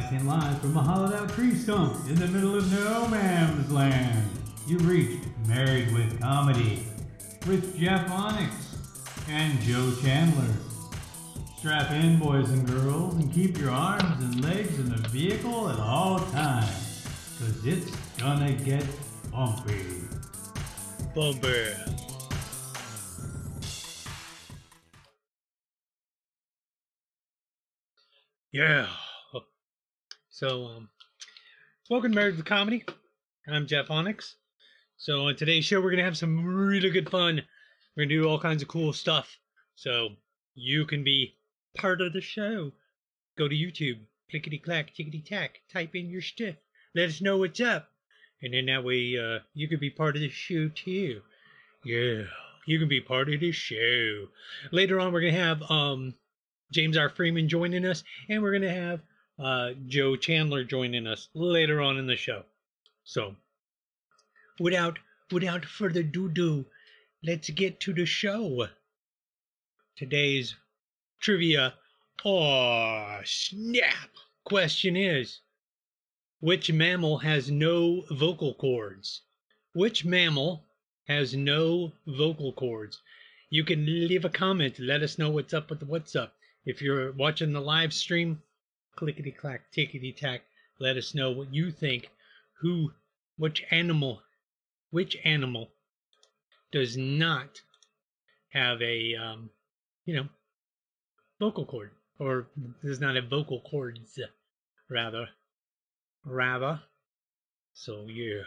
Broadcasting 0.00 0.26
live 0.26 0.60
from 0.62 0.76
a 0.78 0.82
hollowed 0.82 1.12
out 1.12 1.28
tree 1.30 1.54
stump 1.54 2.08
in 2.08 2.14
the 2.14 2.26
middle 2.28 2.56
of 2.56 2.72
no 2.72 3.06
man's 3.08 3.70
land. 3.70 4.30
You've 4.66 4.88
reached 4.88 5.26
Married 5.46 5.92
with 5.92 6.18
Comedy 6.20 6.84
with 7.46 7.78
Jeff 7.78 8.10
Onyx 8.10 8.76
and 9.28 9.60
Joe 9.60 9.92
Chandler. 10.02 10.54
Strap 11.58 11.90
in, 11.90 12.18
boys 12.18 12.48
and 12.50 12.66
girls, 12.66 13.14
and 13.16 13.30
keep 13.30 13.58
your 13.58 13.70
arms 13.70 14.24
and 14.24 14.42
legs 14.42 14.78
in 14.78 14.88
the 14.88 15.08
vehicle 15.08 15.68
at 15.68 15.78
all 15.78 16.18
times, 16.30 17.06
cause 17.38 17.66
it's 17.66 17.94
gonna 18.16 18.54
get 18.54 18.86
bumpy. 19.30 19.84
Bumper. 21.14 21.76
Yeah. 28.50 28.86
So, 30.40 30.68
um, 30.68 30.88
welcome 31.90 32.12
to 32.12 32.16
Married 32.16 32.38
with 32.38 32.46
Comedy. 32.46 32.82
I'm 33.46 33.66
Jeff 33.66 33.90
Onyx. 33.90 34.36
So, 34.96 35.26
on 35.26 35.36
today's 35.36 35.66
show, 35.66 35.82
we're 35.82 35.90
going 35.90 35.98
to 35.98 36.04
have 36.04 36.16
some 36.16 36.42
really 36.42 36.88
good 36.88 37.10
fun. 37.10 37.42
We're 37.94 38.04
going 38.04 38.08
to 38.08 38.22
do 38.22 38.26
all 38.26 38.40
kinds 38.40 38.62
of 38.62 38.68
cool 38.68 38.94
stuff. 38.94 39.36
So, 39.74 40.16
you 40.54 40.86
can 40.86 41.04
be 41.04 41.36
part 41.76 42.00
of 42.00 42.14
the 42.14 42.22
show. 42.22 42.72
Go 43.36 43.48
to 43.48 43.54
YouTube, 43.54 43.98
clickety 44.30 44.56
clack, 44.56 44.94
tickety 44.94 45.22
tack, 45.22 45.60
type 45.70 45.94
in 45.94 46.08
your 46.08 46.22
stuff. 46.22 46.54
Let 46.94 47.10
us 47.10 47.20
know 47.20 47.36
what's 47.36 47.60
up. 47.60 47.90
And 48.40 48.54
then 48.54 48.64
that 48.64 48.82
way, 48.82 49.18
uh, 49.18 49.40
you 49.52 49.68
can 49.68 49.78
be 49.78 49.90
part 49.90 50.16
of 50.16 50.22
the 50.22 50.30
show 50.30 50.70
too. 50.74 51.20
Yeah, 51.84 52.22
you 52.64 52.78
can 52.78 52.88
be 52.88 53.02
part 53.02 53.28
of 53.30 53.40
the 53.40 53.52
show. 53.52 54.28
Later 54.72 55.00
on, 55.00 55.12
we're 55.12 55.20
going 55.20 55.34
to 55.34 55.38
have, 55.38 55.70
um, 55.70 56.14
James 56.72 56.96
R. 56.96 57.10
Freeman 57.10 57.46
joining 57.46 57.84
us, 57.84 58.02
and 58.30 58.42
we're 58.42 58.52
going 58.52 58.62
to 58.62 58.72
have 58.72 59.02
uh, 59.40 59.72
Joe 59.86 60.16
Chandler 60.16 60.64
joining 60.64 61.06
us 61.06 61.28
later 61.34 61.80
on 61.80 61.96
in 61.96 62.06
the 62.06 62.16
show. 62.16 62.44
So, 63.04 63.36
without 64.58 64.98
without 65.32 65.64
further 65.64 66.00
ado, 66.00 66.66
let's 67.24 67.48
get 67.50 67.80
to 67.80 67.94
the 67.94 68.04
show. 68.04 68.68
Today's 69.96 70.54
trivia 71.20 71.74
oh 72.24 73.20
snap 73.24 74.10
question 74.44 74.96
is 74.96 75.40
which 76.40 76.70
mammal 76.72 77.18
has 77.18 77.50
no 77.50 78.04
vocal 78.10 78.54
cords? 78.54 79.22
Which 79.74 80.04
mammal 80.04 80.64
has 81.06 81.34
no 81.34 81.92
vocal 82.06 82.52
cords? 82.52 83.00
You 83.50 83.64
can 83.64 83.84
leave 83.86 84.24
a 84.24 84.30
comment. 84.30 84.78
Let 84.78 85.02
us 85.02 85.18
know 85.18 85.30
what's 85.30 85.54
up 85.54 85.70
with 85.70 85.82
what's 85.82 86.14
up. 86.14 86.36
If 86.66 86.80
you're 86.82 87.12
watching 87.12 87.52
the 87.52 87.60
live 87.60 87.92
stream, 87.92 88.42
clickety 88.96 89.32
clack, 89.32 89.72
tickety 89.72 90.14
tack, 90.16 90.42
let 90.78 90.96
us 90.96 91.14
know 91.14 91.30
what 91.30 91.52
you 91.52 91.70
think. 91.70 92.10
Who, 92.60 92.92
which 93.38 93.64
animal, 93.70 94.22
which 94.90 95.16
animal 95.24 95.70
does 96.72 96.96
not 96.96 97.60
have 98.50 98.82
a, 98.82 99.14
um, 99.14 99.50
you 100.04 100.16
know, 100.16 100.28
vocal 101.38 101.64
cord, 101.64 101.90
or 102.18 102.48
does 102.84 103.00
not 103.00 103.16
have 103.16 103.28
vocal 103.28 103.60
cords, 103.62 104.18
rather, 104.88 105.28
rather. 106.24 106.80
So 107.72 108.06
yeah. 108.08 108.42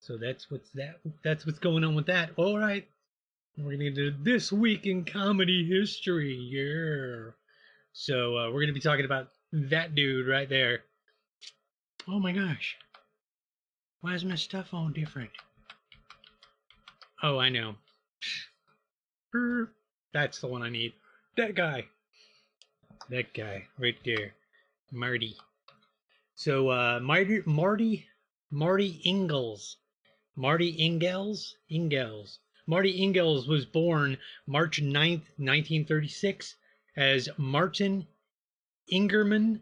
So 0.00 0.16
that's 0.16 0.50
what's 0.50 0.70
that. 0.70 1.00
That's 1.22 1.46
what's 1.46 1.58
going 1.58 1.84
on 1.84 1.94
with 1.94 2.06
that. 2.06 2.30
All 2.36 2.58
right. 2.58 2.88
We're 3.56 3.76
gonna 3.76 3.90
do 3.90 4.14
this 4.22 4.50
week 4.50 4.86
in 4.86 5.04
comedy 5.04 5.68
history. 5.68 6.34
Yeah. 6.34 7.32
So 8.00 8.38
uh, 8.38 8.52
we're 8.52 8.60
gonna 8.60 8.72
be 8.72 8.78
talking 8.78 9.04
about 9.04 9.26
that 9.52 9.96
dude 9.96 10.28
right 10.28 10.48
there. 10.48 10.84
Oh 12.06 12.20
my 12.20 12.30
gosh. 12.30 12.76
Why 14.02 14.14
is 14.14 14.24
my 14.24 14.36
stuff 14.36 14.68
all 14.72 14.88
different? 14.88 15.30
Oh, 17.20 17.38
I 17.38 17.48
know. 17.48 17.74
That's 20.14 20.40
the 20.40 20.46
one 20.46 20.62
I 20.62 20.70
need. 20.70 20.92
That 21.36 21.56
guy. 21.56 21.86
That 23.10 23.34
guy 23.34 23.66
right 23.80 23.98
there. 24.04 24.32
Marty. 24.92 25.36
So 26.36 26.70
uh 26.70 27.00
Marty 27.02 27.42
Marty 27.46 28.06
Marty 28.48 29.02
Ingels. 29.04 29.74
Marty 30.36 30.72
Ingels? 30.78 31.54
Ingels. 31.68 32.38
Marty 32.64 33.00
Ingels 33.00 33.48
was 33.48 33.66
born 33.66 34.18
March 34.46 34.80
9th, 34.80 35.26
1936, 35.36 36.54
as 36.98 37.28
Martin 37.38 38.04
Ingerman, 38.92 39.60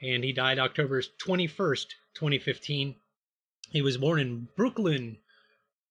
and 0.00 0.24
he 0.24 0.32
died 0.32 0.58
October 0.58 1.02
21st, 1.02 1.86
2015. 2.14 2.94
He 3.68 3.82
was 3.82 3.98
born 3.98 4.20
in 4.20 4.48
Brooklyn, 4.56 5.18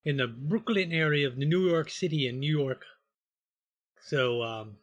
in 0.05 0.17
the 0.17 0.25
Brooklyn 0.25 0.91
area 0.91 1.27
of 1.27 1.37
New 1.37 1.69
York 1.69 1.91
City 1.91 2.27
in 2.27 2.39
New 2.39 2.57
York. 2.57 2.83
So, 4.01 4.41
um, 4.41 4.77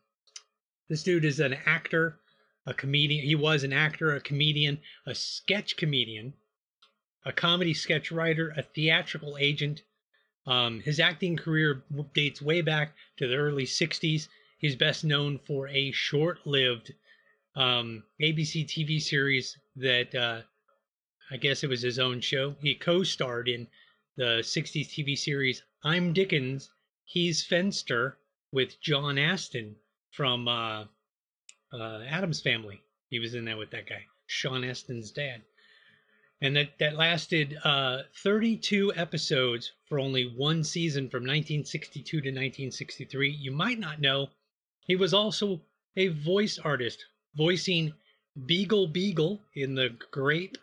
this 0.89 1.03
dude 1.03 1.25
is 1.25 1.41
an 1.41 1.55
actor, 1.67 2.21
a 2.65 2.73
comedian. 2.73 3.27
He 3.27 3.35
was 3.35 3.65
an 3.65 3.73
actor, 3.73 4.15
a 4.15 4.21
comedian, 4.21 4.79
a 5.05 5.17
sketch 5.17 5.77
comedian, 5.77 6.33
a 7.25 7.33
comedy 7.33 7.75
sketch 7.75 8.13
writer, 8.13 8.55
a 8.57 8.63
theatrical 8.63 9.37
agent, 9.37 9.83
um, 10.47 10.79
his 10.79 11.01
acting 11.01 11.37
career 11.37 11.83
dates 12.15 12.41
way 12.41 12.61
back 12.61 12.95
to 13.17 13.27
the 13.27 13.35
early 13.35 13.65
60s. 13.65 14.29
He's 14.59 14.77
best 14.77 15.05
known 15.05 15.39
for 15.39 15.69
a 15.69 15.93
short 15.93 16.47
lived 16.47 16.95
um, 17.55 18.05
ABC 18.21 18.65
TV 18.67 19.01
series 19.01 19.59
that 19.77 20.15
uh, 20.15 20.43
I 21.31 21.37
guess 21.37 21.63
it 21.63 21.69
was 21.69 21.83
his 21.83 21.99
own 21.99 22.21
show. 22.21 22.57
He 22.61 22.75
co 22.75 23.03
starred 23.03 23.49
in 23.49 23.69
the 24.17 24.41
60s 24.43 24.89
TV 24.89 25.17
series 25.17 25.63
I'm 25.85 26.13
Dickens, 26.13 26.71
He's 27.05 27.47
Fenster 27.47 28.15
with 28.51 28.81
John 28.81 29.19
Astin 29.19 29.77
from 30.11 30.49
uh, 30.49 30.85
uh, 31.73 32.03
Addams 32.09 32.41
Family. 32.41 32.83
He 33.11 33.19
was 33.19 33.35
in 33.35 33.45
there 33.45 33.59
with 33.59 33.71
that 33.71 33.87
guy, 33.87 34.07
Sean 34.27 34.63
Astin's 34.63 35.11
dad 35.11 35.43
and 36.41 36.55
that 36.57 36.79
that 36.79 36.97
lasted 36.97 37.57
uh, 37.65 38.03
32 38.23 38.93
episodes 38.95 39.73
for 39.87 39.99
only 39.99 40.33
one 40.37 40.63
season 40.63 41.09
from 41.09 41.23
1962 41.23 42.03
to 42.11 42.17
1963. 42.17 43.31
You 43.31 43.53
might 43.53 43.79
not 43.79 44.01
know 44.01 44.29
he 44.87 44.97
was 44.97 45.13
also 45.13 45.61
a 45.97 46.09
voice 46.09 46.59
artist, 46.59 47.05
voicing 47.37 47.93
Beegle 48.47 48.93
Beagle 48.93 49.41
in 49.55 49.75
the 49.75 49.97
Grape 50.11 50.59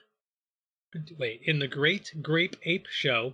wait 1.18 1.42
in 1.46 1.60
the 1.60 1.68
Great 1.68 2.14
Grape 2.22 2.56
Ape 2.64 2.88
Show, 2.88 3.34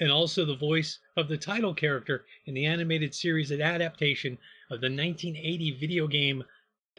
and 0.00 0.10
also 0.10 0.44
the 0.44 0.56
voice 0.56 0.98
of 1.16 1.28
the 1.28 1.36
title 1.36 1.74
character 1.74 2.24
in 2.46 2.54
the 2.54 2.66
animated 2.66 3.14
series 3.14 3.50
adaptation 3.52 4.38
of 4.70 4.80
the 4.80 4.86
1980 4.86 5.76
video 5.78 6.06
game 6.06 6.44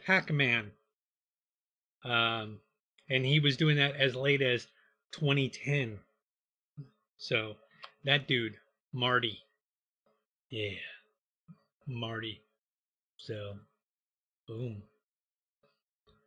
Pac-Man. 0.04 0.70
Um, 2.04 2.60
and 3.08 3.24
he 3.24 3.40
was 3.40 3.56
doing 3.56 3.76
that 3.76 3.96
as 3.96 4.14
late 4.14 4.42
as 4.42 4.66
2010. 5.12 5.98
So 7.16 7.56
that 8.04 8.28
dude, 8.28 8.56
Marty. 8.92 9.38
Yeah. 10.50 10.78
Marty. 11.86 12.42
So, 13.26 13.56
boom. 14.46 14.84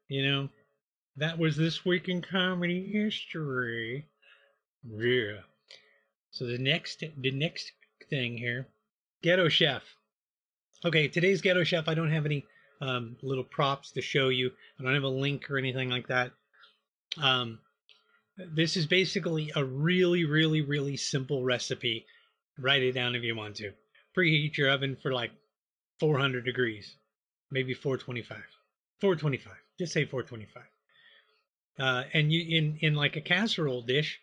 You 0.10 0.30
know, 0.30 0.50
that 1.16 1.40
was 1.40 1.56
this 1.56 1.86
week 1.86 2.10
in 2.10 2.22
comedy 2.22 2.92
history. 2.92 4.06
Yeah. 4.84 5.38
So 6.32 6.46
the 6.46 6.58
next 6.58 7.02
the 7.18 7.32
next 7.32 7.72
thing 8.10 8.38
here, 8.38 8.68
Ghetto 9.24 9.48
Chef. 9.48 9.84
Okay, 10.84 11.08
today's 11.08 11.42
Ghetto 11.42 11.64
Chef. 11.64 11.88
I 11.88 11.94
don't 11.94 12.12
have 12.12 12.26
any 12.26 12.46
um, 12.82 13.16
little 13.22 13.46
props 13.46 13.92
to 13.94 14.02
show 14.02 14.28
you. 14.28 14.52
I 14.78 14.84
don't 14.84 14.94
have 14.94 15.04
a 15.04 15.08
link 15.08 15.50
or 15.50 15.58
anything 15.58 15.90
like 15.90 16.08
that. 16.10 16.32
Um, 17.18 17.60
this 18.38 18.76
is 18.76 18.88
basically 18.88 19.54
a 19.56 19.64
really, 19.64 20.26
really, 20.26 20.62
really 20.62 20.98
simple 20.98 21.46
recipe. 21.46 22.06
Write 22.58 22.84
it 22.84 22.92
down 22.92 23.16
if 23.16 23.24
you 23.24 23.38
want 23.38 23.56
to. 23.58 23.72
Preheat 24.18 24.58
your 24.58 24.70
oven 24.70 24.98
for 25.02 25.14
like 25.14 25.32
400 26.00 26.46
degrees, 26.46 26.96
maybe 27.52 27.74
425. 27.74 28.38
425. 29.02 29.54
Just 29.78 29.94
say 29.94 30.06
425. 30.06 30.64
Uh, 31.80 32.04
and 32.14 32.32
you 32.32 32.58
in 32.58 32.78
in 32.82 32.96
like 32.96 33.16
a 33.16 33.22
casserole 33.22 33.82
dish, 33.82 34.20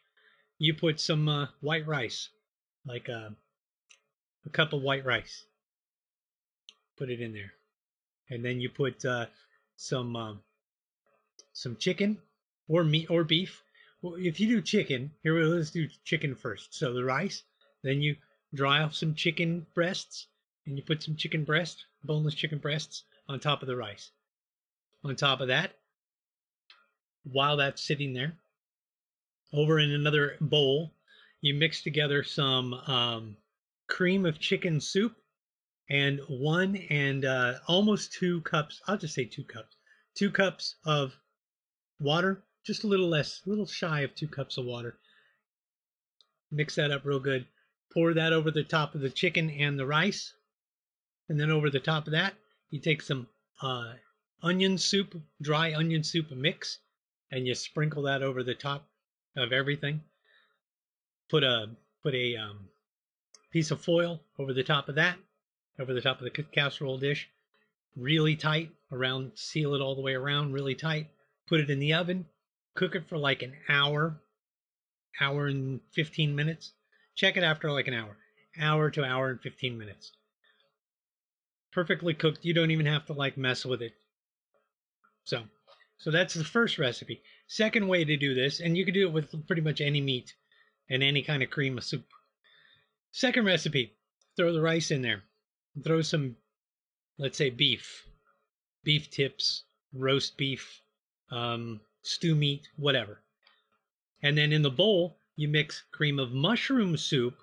you 0.58 0.74
put 0.74 1.00
some 1.00 1.28
uh, 1.28 1.46
white 1.60 1.86
rice, 1.86 2.28
like 2.84 3.08
a, 3.08 3.16
uh, 3.16 3.30
a 4.44 4.50
cup 4.50 4.72
of 4.72 4.82
white 4.82 5.06
rice. 5.06 5.44
Put 6.98 7.10
it 7.10 7.20
in 7.20 7.32
there, 7.32 7.52
and 8.28 8.44
then 8.44 8.60
you 8.60 8.68
put 8.68 9.04
uh, 9.04 9.26
some 9.76 10.16
um, 10.16 10.42
some 11.54 11.76
chicken 11.76 12.18
or 12.68 12.84
meat 12.84 13.10
or 13.10 13.24
beef 13.24 13.62
well, 14.02 14.14
if 14.16 14.38
you 14.38 14.46
do 14.46 14.60
chicken, 14.60 15.10
here 15.22 15.42
let's 15.42 15.70
do 15.70 15.88
chicken 16.04 16.34
first. 16.34 16.74
So 16.74 16.92
the 16.92 17.02
rice, 17.02 17.42
then 17.82 18.02
you 18.02 18.16
dry 18.54 18.82
off 18.82 18.94
some 18.94 19.14
chicken 19.14 19.66
breasts, 19.74 20.26
and 20.66 20.76
you 20.76 20.82
put 20.82 21.02
some 21.02 21.16
chicken 21.16 21.44
breast, 21.44 21.86
boneless 22.04 22.34
chicken 22.34 22.58
breasts, 22.58 23.04
on 23.28 23.40
top 23.40 23.62
of 23.62 23.68
the 23.68 23.76
rice. 23.76 24.10
On 25.04 25.14
top 25.14 25.40
of 25.40 25.48
that, 25.48 25.72
while 27.24 27.56
that's 27.56 27.82
sitting 27.82 28.12
there. 28.12 28.34
Over 29.52 29.78
in 29.78 29.92
another 29.92 30.36
bowl, 30.40 30.92
you 31.40 31.54
mix 31.54 31.82
together 31.82 32.22
some 32.22 32.74
um, 32.74 33.36
cream 33.86 34.26
of 34.26 34.38
chicken 34.38 34.80
soup 34.80 35.16
and 35.88 36.20
one 36.28 36.76
and 36.90 37.24
uh, 37.24 37.54
almost 37.68 38.12
two 38.12 38.40
cups. 38.42 38.80
I'll 38.86 38.96
just 38.96 39.14
say 39.14 39.24
two 39.24 39.44
cups. 39.44 39.76
Two 40.14 40.30
cups 40.30 40.76
of 40.84 41.16
water, 42.00 42.42
just 42.64 42.84
a 42.84 42.88
little 42.88 43.08
less, 43.08 43.42
a 43.46 43.48
little 43.48 43.66
shy 43.66 44.00
of 44.00 44.14
two 44.14 44.28
cups 44.28 44.58
of 44.58 44.64
water. 44.64 44.98
Mix 46.50 46.74
that 46.76 46.90
up 46.90 47.04
real 47.04 47.20
good. 47.20 47.46
Pour 47.92 48.14
that 48.14 48.32
over 48.32 48.50
the 48.50 48.64
top 48.64 48.94
of 48.94 49.00
the 49.00 49.10
chicken 49.10 49.50
and 49.50 49.78
the 49.78 49.86
rice. 49.86 50.32
And 51.28 51.40
then 51.40 51.50
over 51.50 51.70
the 51.70 51.80
top 51.80 52.06
of 52.06 52.12
that, 52.12 52.34
you 52.70 52.80
take 52.80 53.02
some 53.02 53.26
uh, 53.62 53.94
onion 54.42 54.78
soup, 54.78 55.20
dry 55.42 55.74
onion 55.74 56.04
soup 56.04 56.30
mix, 56.30 56.78
and 57.30 57.46
you 57.46 57.54
sprinkle 57.54 58.02
that 58.02 58.22
over 58.22 58.42
the 58.42 58.54
top 58.54 58.88
of 59.36 59.52
everything. 59.52 60.02
Put 61.28 61.42
a 61.42 61.70
put 62.02 62.14
a 62.14 62.36
um, 62.36 62.68
piece 63.50 63.70
of 63.70 63.80
foil 63.80 64.20
over 64.38 64.52
the 64.52 64.62
top 64.62 64.88
of 64.88 64.94
that, 64.94 65.18
over 65.78 65.92
the 65.92 66.00
top 66.00 66.20
of 66.20 66.24
the 66.24 66.42
casserole 66.42 66.98
dish, 66.98 67.28
really 67.96 68.36
tight 68.36 68.70
around, 68.92 69.32
seal 69.34 69.74
it 69.74 69.80
all 69.80 69.96
the 69.96 70.02
way 70.02 70.14
around, 70.14 70.52
really 70.52 70.74
tight. 70.74 71.08
Put 71.48 71.60
it 71.60 71.70
in 71.70 71.78
the 71.78 71.94
oven, 71.94 72.26
cook 72.74 72.94
it 72.94 73.08
for 73.08 73.18
like 73.18 73.42
an 73.42 73.54
hour, 73.68 74.20
hour 75.20 75.46
and 75.46 75.80
15 75.92 76.34
minutes. 76.34 76.72
Check 77.14 77.36
it 77.36 77.42
after 77.42 77.72
like 77.72 77.88
an 77.88 77.94
hour, 77.94 78.16
hour 78.60 78.90
to 78.90 79.04
hour 79.04 79.30
and 79.30 79.40
15 79.40 79.78
minutes. 79.78 80.12
Perfectly 81.76 82.14
cooked. 82.14 82.42
You 82.42 82.54
don't 82.54 82.70
even 82.70 82.86
have 82.86 83.04
to 83.04 83.12
like 83.12 83.36
mess 83.36 83.66
with 83.66 83.82
it. 83.82 83.92
So, 85.24 85.42
so 85.98 86.10
that's 86.10 86.32
the 86.32 86.42
first 86.42 86.78
recipe. 86.78 87.20
Second 87.48 87.86
way 87.86 88.02
to 88.02 88.16
do 88.16 88.32
this, 88.32 88.60
and 88.60 88.78
you 88.78 88.86
can 88.86 88.94
do 88.94 89.06
it 89.06 89.12
with 89.12 89.46
pretty 89.46 89.60
much 89.60 89.82
any 89.82 90.00
meat 90.00 90.34
and 90.88 91.02
any 91.02 91.20
kind 91.20 91.42
of 91.42 91.50
cream 91.50 91.76
of 91.76 91.84
soup. 91.84 92.06
Second 93.10 93.44
recipe, 93.44 93.92
throw 94.38 94.54
the 94.54 94.62
rice 94.62 94.90
in 94.90 95.02
there. 95.02 95.22
Throw 95.84 96.00
some, 96.00 96.36
let's 97.18 97.36
say, 97.36 97.50
beef, 97.50 98.06
beef 98.82 99.10
tips, 99.10 99.64
roast 99.92 100.38
beef, 100.38 100.80
um, 101.30 101.82
stew 102.00 102.34
meat, 102.34 102.70
whatever. 102.76 103.20
And 104.22 104.38
then 104.38 104.50
in 104.50 104.62
the 104.62 104.70
bowl, 104.70 105.18
you 105.36 105.46
mix 105.46 105.84
cream 105.92 106.18
of 106.18 106.32
mushroom 106.32 106.96
soup 106.96 107.36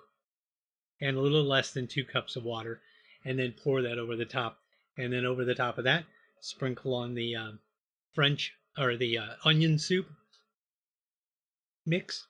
and 1.00 1.16
a 1.16 1.20
little 1.20 1.44
less 1.44 1.70
than 1.70 1.86
two 1.86 2.04
cups 2.04 2.34
of 2.34 2.42
water, 2.42 2.80
and 3.24 3.38
then 3.38 3.52
pour 3.62 3.82
that 3.82 3.98
over 3.98 4.16
the 4.16 4.24
top. 4.24 4.58
And 4.96 5.12
then 5.12 5.24
over 5.24 5.44
the 5.44 5.54
top 5.54 5.78
of 5.78 5.84
that, 5.84 6.04
sprinkle 6.40 6.94
on 6.94 7.14
the 7.14 7.34
uh, 7.34 7.52
French 8.14 8.52
or 8.78 8.96
the 8.96 9.18
uh, 9.18 9.34
onion 9.44 9.78
soup 9.78 10.06
mix, 11.86 12.26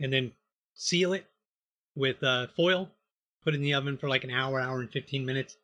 and 0.00 0.12
then 0.12 0.32
seal 0.74 1.12
it 1.12 1.26
with 1.94 2.22
uh, 2.22 2.48
foil. 2.56 2.90
Put 3.42 3.54
it 3.54 3.58
in 3.58 3.62
the 3.62 3.74
oven 3.74 3.98
for 3.98 4.08
like 4.08 4.24
an 4.24 4.30
hour, 4.30 4.60
hour 4.60 4.80
and 4.80 4.90
15 4.90 5.24
minutes, 5.24 5.56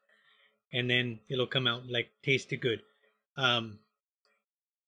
and 0.73 0.89
then 0.89 1.19
it'll 1.29 1.47
come 1.47 1.67
out 1.67 1.89
like 1.89 2.11
tasted 2.23 2.61
good. 2.61 2.83
Um, 3.37 3.79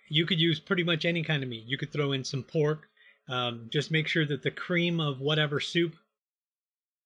you 0.08 0.26
could 0.26 0.40
use 0.40 0.60
pretty 0.60 0.84
much 0.84 1.04
any 1.04 1.22
kind 1.22 1.42
of 1.42 1.48
meat. 1.48 1.64
You 1.66 1.78
could 1.78 1.92
throw 1.92 2.12
in 2.12 2.24
some 2.24 2.42
pork. 2.42 2.88
Um, 3.28 3.68
just 3.70 3.90
make 3.90 4.08
sure 4.08 4.26
that 4.26 4.42
the 4.42 4.50
cream 4.50 5.00
of 5.00 5.20
whatever 5.20 5.58
soup 5.60 5.94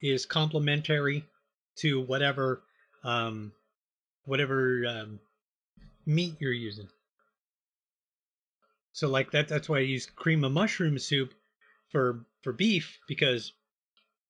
is 0.00 0.26
complementary 0.26 1.24
to 1.76 2.00
whatever 2.00 2.62
um, 3.04 3.52
whatever 4.24 4.84
um, 4.86 5.20
meat 6.04 6.36
you're 6.40 6.52
using. 6.52 6.88
So 8.92 9.08
like 9.08 9.30
that 9.32 9.48
that's 9.48 9.68
why 9.68 9.78
I 9.78 9.80
use 9.80 10.06
cream 10.06 10.44
of 10.44 10.52
mushroom 10.52 10.98
soup 10.98 11.34
for 11.90 12.24
for 12.42 12.52
beef 12.52 12.98
because 13.06 13.52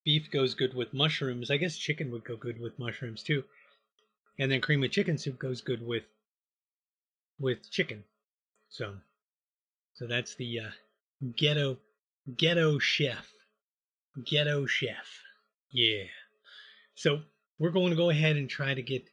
beef 0.04 0.30
goes 0.30 0.54
good 0.54 0.74
with 0.74 0.92
mushrooms. 0.92 1.50
I 1.50 1.56
guess 1.56 1.76
chicken 1.76 2.10
would 2.10 2.24
go 2.24 2.36
good 2.36 2.60
with 2.60 2.78
mushrooms 2.78 3.22
too. 3.22 3.44
And 4.38 4.50
then 4.50 4.60
cream 4.60 4.82
of 4.84 4.90
chicken 4.90 5.18
soup 5.18 5.38
goes 5.38 5.60
good 5.60 5.86
with 5.86 6.04
with 7.38 7.70
chicken. 7.70 8.04
So 8.68 8.94
so 9.94 10.06
that's 10.06 10.34
the 10.34 10.60
uh, 10.60 10.70
ghetto 11.36 11.78
ghetto 12.36 12.78
chef. 12.78 13.32
Ghetto 14.24 14.66
chef. 14.66 15.22
Yeah. 15.70 16.04
So 16.94 17.20
we're 17.58 17.70
going 17.70 17.90
to 17.90 17.96
go 17.96 18.10
ahead 18.10 18.36
and 18.36 18.48
try 18.48 18.74
to 18.74 18.82
get 18.82 19.08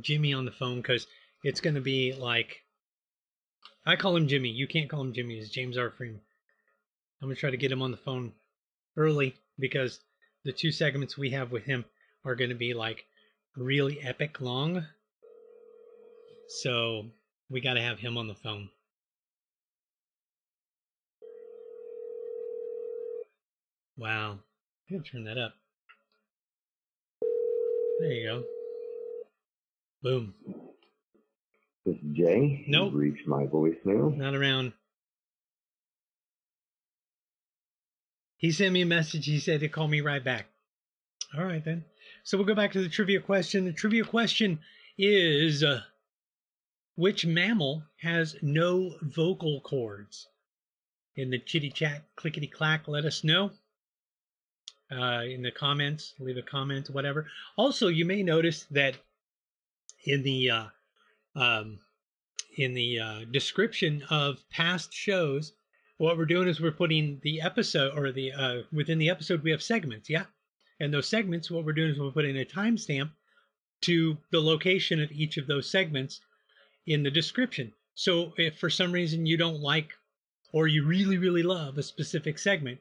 Jimmy 0.00 0.32
on 0.32 0.44
the 0.44 0.52
phone 0.52 0.76
because 0.76 1.06
it's 1.44 1.60
going 1.60 1.74
to 1.74 1.80
be 1.80 2.12
like 2.12 2.62
I 3.84 3.96
call 3.96 4.16
him 4.16 4.28
Jimmy. 4.28 4.48
You 4.48 4.68
can't 4.68 4.88
call 4.88 5.00
him 5.00 5.12
Jimmy. 5.12 5.38
It's 5.38 5.50
James 5.50 5.76
R. 5.76 5.90
Freeman. 5.90 6.20
I'm 7.20 7.28
going 7.28 7.34
to 7.34 7.40
try 7.40 7.50
to 7.50 7.56
get 7.56 7.72
him 7.72 7.82
on 7.82 7.90
the 7.90 7.96
phone 7.96 8.32
early 8.96 9.34
because 9.58 10.00
the 10.44 10.52
two 10.52 10.70
segments 10.70 11.18
we 11.18 11.30
have 11.30 11.50
with 11.50 11.64
him 11.64 11.84
are 12.24 12.34
going 12.34 12.50
to 12.50 12.56
be 12.56 12.74
like 12.74 13.04
really 13.56 14.00
epic 14.00 14.40
long. 14.40 14.86
So 16.48 17.06
we 17.50 17.60
got 17.60 17.74
to 17.74 17.82
have 17.82 17.98
him 17.98 18.16
on 18.16 18.28
the 18.28 18.34
phone. 18.34 18.68
Wow. 23.96 24.38
I 24.88 24.94
gotta 24.94 25.08
turn 25.08 25.24
that 25.24 25.38
up. 25.38 25.54
There 28.02 28.10
you 28.10 28.26
go. 28.26 28.44
Boom. 30.02 30.34
This 31.86 31.94
is 31.94 32.00
Jay. 32.12 32.64
Nope. 32.66 32.94
Reached 32.96 33.28
my 33.28 33.46
voicemail. 33.46 34.16
Not 34.16 34.34
around. 34.34 34.72
He 38.38 38.50
sent 38.50 38.72
me 38.72 38.82
a 38.82 38.86
message. 38.86 39.26
He 39.26 39.38
said 39.38 39.60
to 39.60 39.68
call 39.68 39.86
me 39.86 40.00
right 40.00 40.24
back. 40.24 40.46
All 41.38 41.44
right, 41.44 41.64
then. 41.64 41.84
So 42.24 42.36
we'll 42.36 42.46
go 42.46 42.56
back 42.56 42.72
to 42.72 42.82
the 42.82 42.88
trivia 42.88 43.20
question. 43.20 43.66
The 43.66 43.72
trivia 43.72 44.02
question 44.02 44.58
is 44.98 45.62
uh, 45.62 45.82
Which 46.96 47.24
mammal 47.24 47.84
has 48.00 48.34
no 48.42 48.96
vocal 49.00 49.60
cords? 49.60 50.26
In 51.14 51.30
the 51.30 51.38
chitty 51.38 51.70
chat, 51.70 52.02
clickety 52.16 52.48
clack, 52.48 52.88
let 52.88 53.04
us 53.04 53.22
know. 53.22 53.52
Uh, 54.92 55.22
in 55.22 55.40
the 55.40 55.50
comments, 55.50 56.14
leave 56.18 56.36
a 56.36 56.42
comment, 56.42 56.90
whatever. 56.90 57.26
Also, 57.56 57.88
you 57.88 58.04
may 58.04 58.22
notice 58.22 58.66
that 58.70 58.96
in 60.04 60.22
the 60.22 60.50
uh, 60.50 60.64
um, 61.34 61.78
in 62.58 62.74
the 62.74 62.98
uh, 62.98 63.20
description 63.30 64.02
of 64.10 64.44
past 64.50 64.92
shows, 64.92 65.52
what 65.96 66.18
we're 66.18 66.26
doing 66.26 66.46
is 66.46 66.60
we're 66.60 66.72
putting 66.72 67.20
the 67.22 67.40
episode 67.40 67.96
or 67.96 68.12
the 68.12 68.32
uh, 68.32 68.56
within 68.72 68.98
the 68.98 69.08
episode 69.08 69.42
we 69.42 69.50
have 69.50 69.62
segments, 69.62 70.10
yeah, 70.10 70.24
and 70.78 70.92
those 70.92 71.08
segments, 71.08 71.50
what 71.50 71.64
we're 71.64 71.72
doing 71.72 71.92
is 71.92 71.98
we're 71.98 72.10
putting 72.10 72.36
a 72.36 72.44
timestamp 72.44 73.10
to 73.82 74.18
the 74.30 74.40
location 74.40 75.00
of 75.00 75.10
each 75.12 75.36
of 75.38 75.46
those 75.46 75.70
segments 75.70 76.20
in 76.86 77.02
the 77.02 77.10
description. 77.10 77.72
So 77.94 78.32
if 78.36 78.58
for 78.58 78.68
some 78.68 78.92
reason 78.92 79.26
you 79.26 79.36
don't 79.36 79.60
like 79.60 79.92
or 80.52 80.66
you 80.66 80.84
really 80.84 81.18
really 81.18 81.42
love 81.42 81.78
a 81.78 81.82
specific 81.82 82.38
segment, 82.38 82.78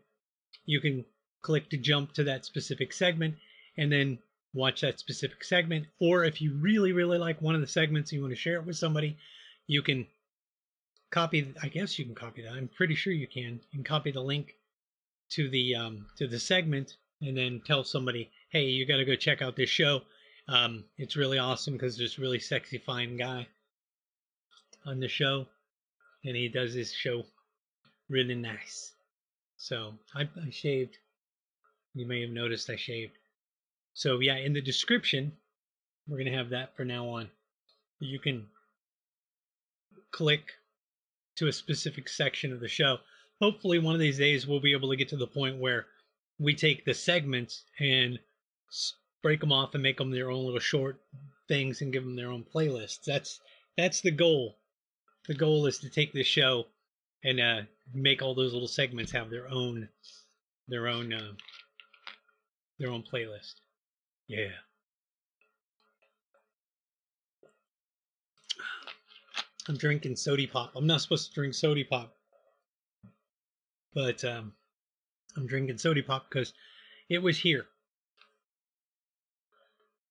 you 0.65 0.81
can 0.81 1.05
click 1.41 1.69
to 1.69 1.77
jump 1.77 2.13
to 2.13 2.23
that 2.23 2.45
specific 2.45 2.93
segment 2.93 3.35
and 3.77 3.91
then 3.91 4.19
watch 4.53 4.81
that 4.81 4.99
specific 4.99 5.43
segment. 5.43 5.87
Or 5.99 6.23
if 6.23 6.41
you 6.41 6.53
really, 6.53 6.91
really 6.91 7.17
like 7.17 7.41
one 7.41 7.55
of 7.55 7.61
the 7.61 7.67
segments 7.67 8.11
and 8.11 8.17
you 8.17 8.21
want 8.21 8.33
to 8.33 8.39
share 8.39 8.55
it 8.55 8.65
with 8.65 8.77
somebody, 8.77 9.17
you 9.67 9.81
can 9.81 10.07
copy. 11.11 11.53
I 11.61 11.67
guess 11.67 11.97
you 11.97 12.05
can 12.05 12.15
copy 12.15 12.41
that. 12.43 12.53
I'm 12.53 12.69
pretty 12.75 12.95
sure 12.95 13.13
you 13.13 13.27
can. 13.27 13.61
You 13.71 13.79
can 13.79 13.83
copy 13.83 14.11
the 14.11 14.21
link 14.21 14.55
to 15.31 15.49
the 15.49 15.75
um, 15.75 16.07
to 16.17 16.27
the 16.27 16.39
segment 16.39 16.97
and 17.21 17.37
then 17.37 17.61
tell 17.65 17.83
somebody, 17.83 18.31
"Hey, 18.49 18.65
you 18.65 18.85
got 18.85 18.97
to 18.97 19.05
go 19.05 19.15
check 19.15 19.41
out 19.41 19.55
this 19.55 19.69
show. 19.69 20.01
Um, 20.47 20.85
it's 20.97 21.15
really 21.15 21.37
awesome 21.37 21.73
because 21.73 21.97
there's 21.97 22.19
really 22.19 22.39
sexy, 22.39 22.77
fine 22.77 23.15
guy 23.15 23.47
on 24.85 24.99
the 24.99 25.07
show, 25.07 25.47
and 26.25 26.35
he 26.35 26.49
does 26.49 26.73
this 26.73 26.91
show 26.91 27.23
really 28.09 28.35
nice." 28.35 28.93
So 29.57 29.93
I, 30.15 30.23
I 30.23 30.49
shaved. 30.49 30.97
You 31.93 32.05
may 32.05 32.21
have 32.21 32.29
noticed 32.29 32.69
I 32.69 32.75
shaved. 32.75 33.17
So 33.93 34.19
yeah, 34.19 34.37
in 34.37 34.53
the 34.53 34.61
description, 34.61 35.33
we're 36.07 36.17
gonna 36.17 36.37
have 36.37 36.49
that 36.49 36.75
for 36.75 36.85
now 36.85 37.07
on. 37.09 37.29
You 37.99 38.19
can 38.19 38.47
click 40.11 40.51
to 41.35 41.47
a 41.47 41.53
specific 41.53 42.09
section 42.09 42.53
of 42.53 42.59
the 42.59 42.67
show. 42.67 42.97
Hopefully, 43.41 43.79
one 43.79 43.95
of 43.95 43.99
these 43.99 44.17
days 44.17 44.45
we'll 44.45 44.59
be 44.59 44.73
able 44.73 44.89
to 44.89 44.95
get 44.95 45.09
to 45.09 45.17
the 45.17 45.27
point 45.27 45.57
where 45.57 45.87
we 46.39 46.53
take 46.53 46.85
the 46.85 46.93
segments 46.93 47.65
and 47.79 48.19
break 49.21 49.39
them 49.39 49.51
off 49.51 49.73
and 49.73 49.83
make 49.83 49.97
them 49.97 50.11
their 50.11 50.31
own 50.31 50.45
little 50.45 50.59
short 50.59 50.99
things 51.47 51.81
and 51.81 51.93
give 51.93 52.03
them 52.03 52.15
their 52.15 52.31
own 52.31 52.43
playlists. 52.43 53.03
That's 53.05 53.39
that's 53.77 54.01
the 54.01 54.11
goal. 54.11 54.57
The 55.27 55.33
goal 55.33 55.65
is 55.65 55.79
to 55.79 55.89
take 55.89 56.13
this 56.13 56.27
show 56.27 56.65
and 57.23 57.39
uh, 57.39 57.61
make 57.93 58.21
all 58.21 58.33
those 58.33 58.53
little 58.53 58.67
segments 58.67 59.11
have 59.11 59.29
their 59.29 59.47
own 59.47 59.89
their 60.67 60.87
own 60.87 61.13
uh, 61.13 61.33
their 62.81 62.91
own 62.91 63.03
playlist. 63.03 63.55
Yeah. 64.27 64.49
I'm 69.69 69.77
drinking 69.77 70.15
sody 70.15 70.47
pop. 70.47 70.71
I'm 70.75 70.87
not 70.87 71.01
supposed 71.01 71.29
to 71.29 71.33
drink 71.35 71.53
sody 71.53 71.83
pop, 71.83 72.15
but 73.93 74.23
um, 74.25 74.53
I'm 75.37 75.45
drinking 75.45 75.77
sody 75.77 76.01
pop 76.01 76.25
because 76.29 76.53
it 77.09 77.19
was 77.19 77.37
here. 77.37 77.65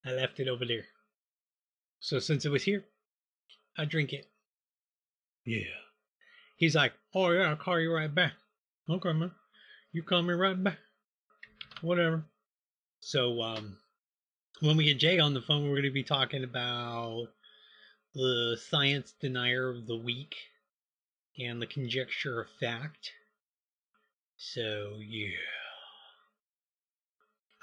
I 0.07 0.13
left 0.13 0.39
it 0.39 0.49
over 0.49 0.65
there. 0.65 0.85
So 1.99 2.21
since 2.21 2.45
it 2.45 2.51
was 2.51 2.63
here, 2.63 2.85
I 3.77 3.85
drink 3.85 4.13
it. 4.13 4.31
Yeah. 5.45 5.65
He's 6.57 6.77
like, 6.77 6.93
oh 7.15 7.31
yeah, 7.33 7.51
I'll 7.51 7.57
call 7.57 7.81
you 7.81 7.93
right 7.93 8.15
back. 8.15 8.33
Okay, 8.89 9.13
man. 9.13 9.33
You 9.93 10.05
call 10.05 10.23
me 10.23 10.35
right 10.35 10.63
back. 10.63 10.79
Whatever. 11.83 12.25
So 13.01 13.41
um 13.43 13.77
when 14.61 14.77
we 14.77 14.85
get 14.85 14.99
Jay 14.99 15.19
on 15.19 15.35
the 15.35 15.43
phone, 15.43 15.69
we're 15.69 15.77
gonna 15.77 15.91
be 15.91 16.05
talking 16.05 16.45
about 16.45 17.29
the 18.15 18.59
science 18.69 19.15
denier 19.21 19.71
of 19.71 19.87
the 19.87 19.97
week 19.97 20.37
and 21.39 21.61
the 21.61 21.67
conjecture 21.67 22.41
of 22.41 22.49
fact. 22.61 23.13
So 24.37 24.97
yeah. 24.99 25.31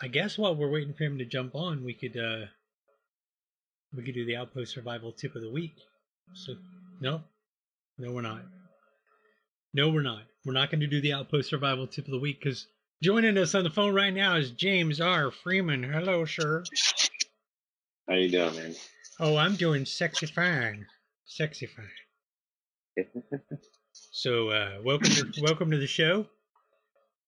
I 0.02 0.08
guess 0.08 0.38
while 0.38 0.56
we're 0.56 0.70
waiting 0.70 0.94
for 0.94 1.04
him 1.04 1.18
to 1.18 1.26
jump 1.26 1.56
on, 1.56 1.84
we 1.84 1.94
could 1.94 2.18
uh 2.18 2.46
we 3.96 4.04
could 4.04 4.16
do 4.16 4.26
the 4.26 4.36
outpost 4.36 4.74
survival 4.74 5.12
tip 5.12 5.36
of 5.36 5.42
the 5.42 5.52
week. 5.52 5.76
So 6.34 6.56
no? 7.00 7.24
No 7.98 8.12
we're 8.12 8.22
not. 8.22 8.44
No, 9.74 9.90
we're 9.90 10.02
not. 10.02 10.24
We're 10.46 10.54
not 10.54 10.72
going 10.72 10.82
to 10.82 10.88
do 10.88 11.02
the 11.02 11.14
outpost 11.14 11.50
survival 11.50 11.88
tip 11.88 12.06
of 12.06 12.12
the 12.12 12.20
week 12.20 12.40
because 12.40 12.68
joining 13.02 13.38
us 13.38 13.54
on 13.54 13.64
the 13.64 13.70
phone 13.70 13.94
right 13.94 14.14
now 14.14 14.36
is 14.36 14.52
James 14.52 15.00
R. 15.00 15.32
Freeman. 15.32 15.84
Hello, 15.84 16.26
sir. 16.26 16.64
How 18.08 18.16
you 18.16 18.30
doing, 18.30 18.56
man? 18.56 18.76
Oh, 19.20 19.38
I'm 19.38 19.56
doing 19.56 19.86
sexy 19.86 20.26
fine. 20.26 20.86
Sexy 21.26 21.68
fine. 21.68 23.06
So, 24.12 24.50
uh, 24.50 24.78
welcome 24.84 25.10
to 25.10 25.42
welcome 25.42 25.70
to 25.70 25.78
the 25.78 25.88
show. 25.88 26.26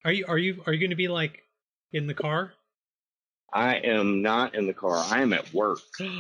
Are 0.05 0.11
you 0.11 0.25
are 0.27 0.38
you 0.38 0.63
are 0.65 0.73
you 0.73 0.79
going 0.79 0.89
to 0.91 0.95
be 0.95 1.07
like 1.07 1.43
in 1.93 2.07
the 2.07 2.15
car? 2.15 2.53
I 3.53 3.75
am 3.75 4.23
not 4.23 4.55
in 4.55 4.65
the 4.65 4.73
car. 4.73 5.03
I 5.11 5.21
am 5.21 5.33
at 5.33 5.51
work. 5.53 5.79
oh, 6.01 6.13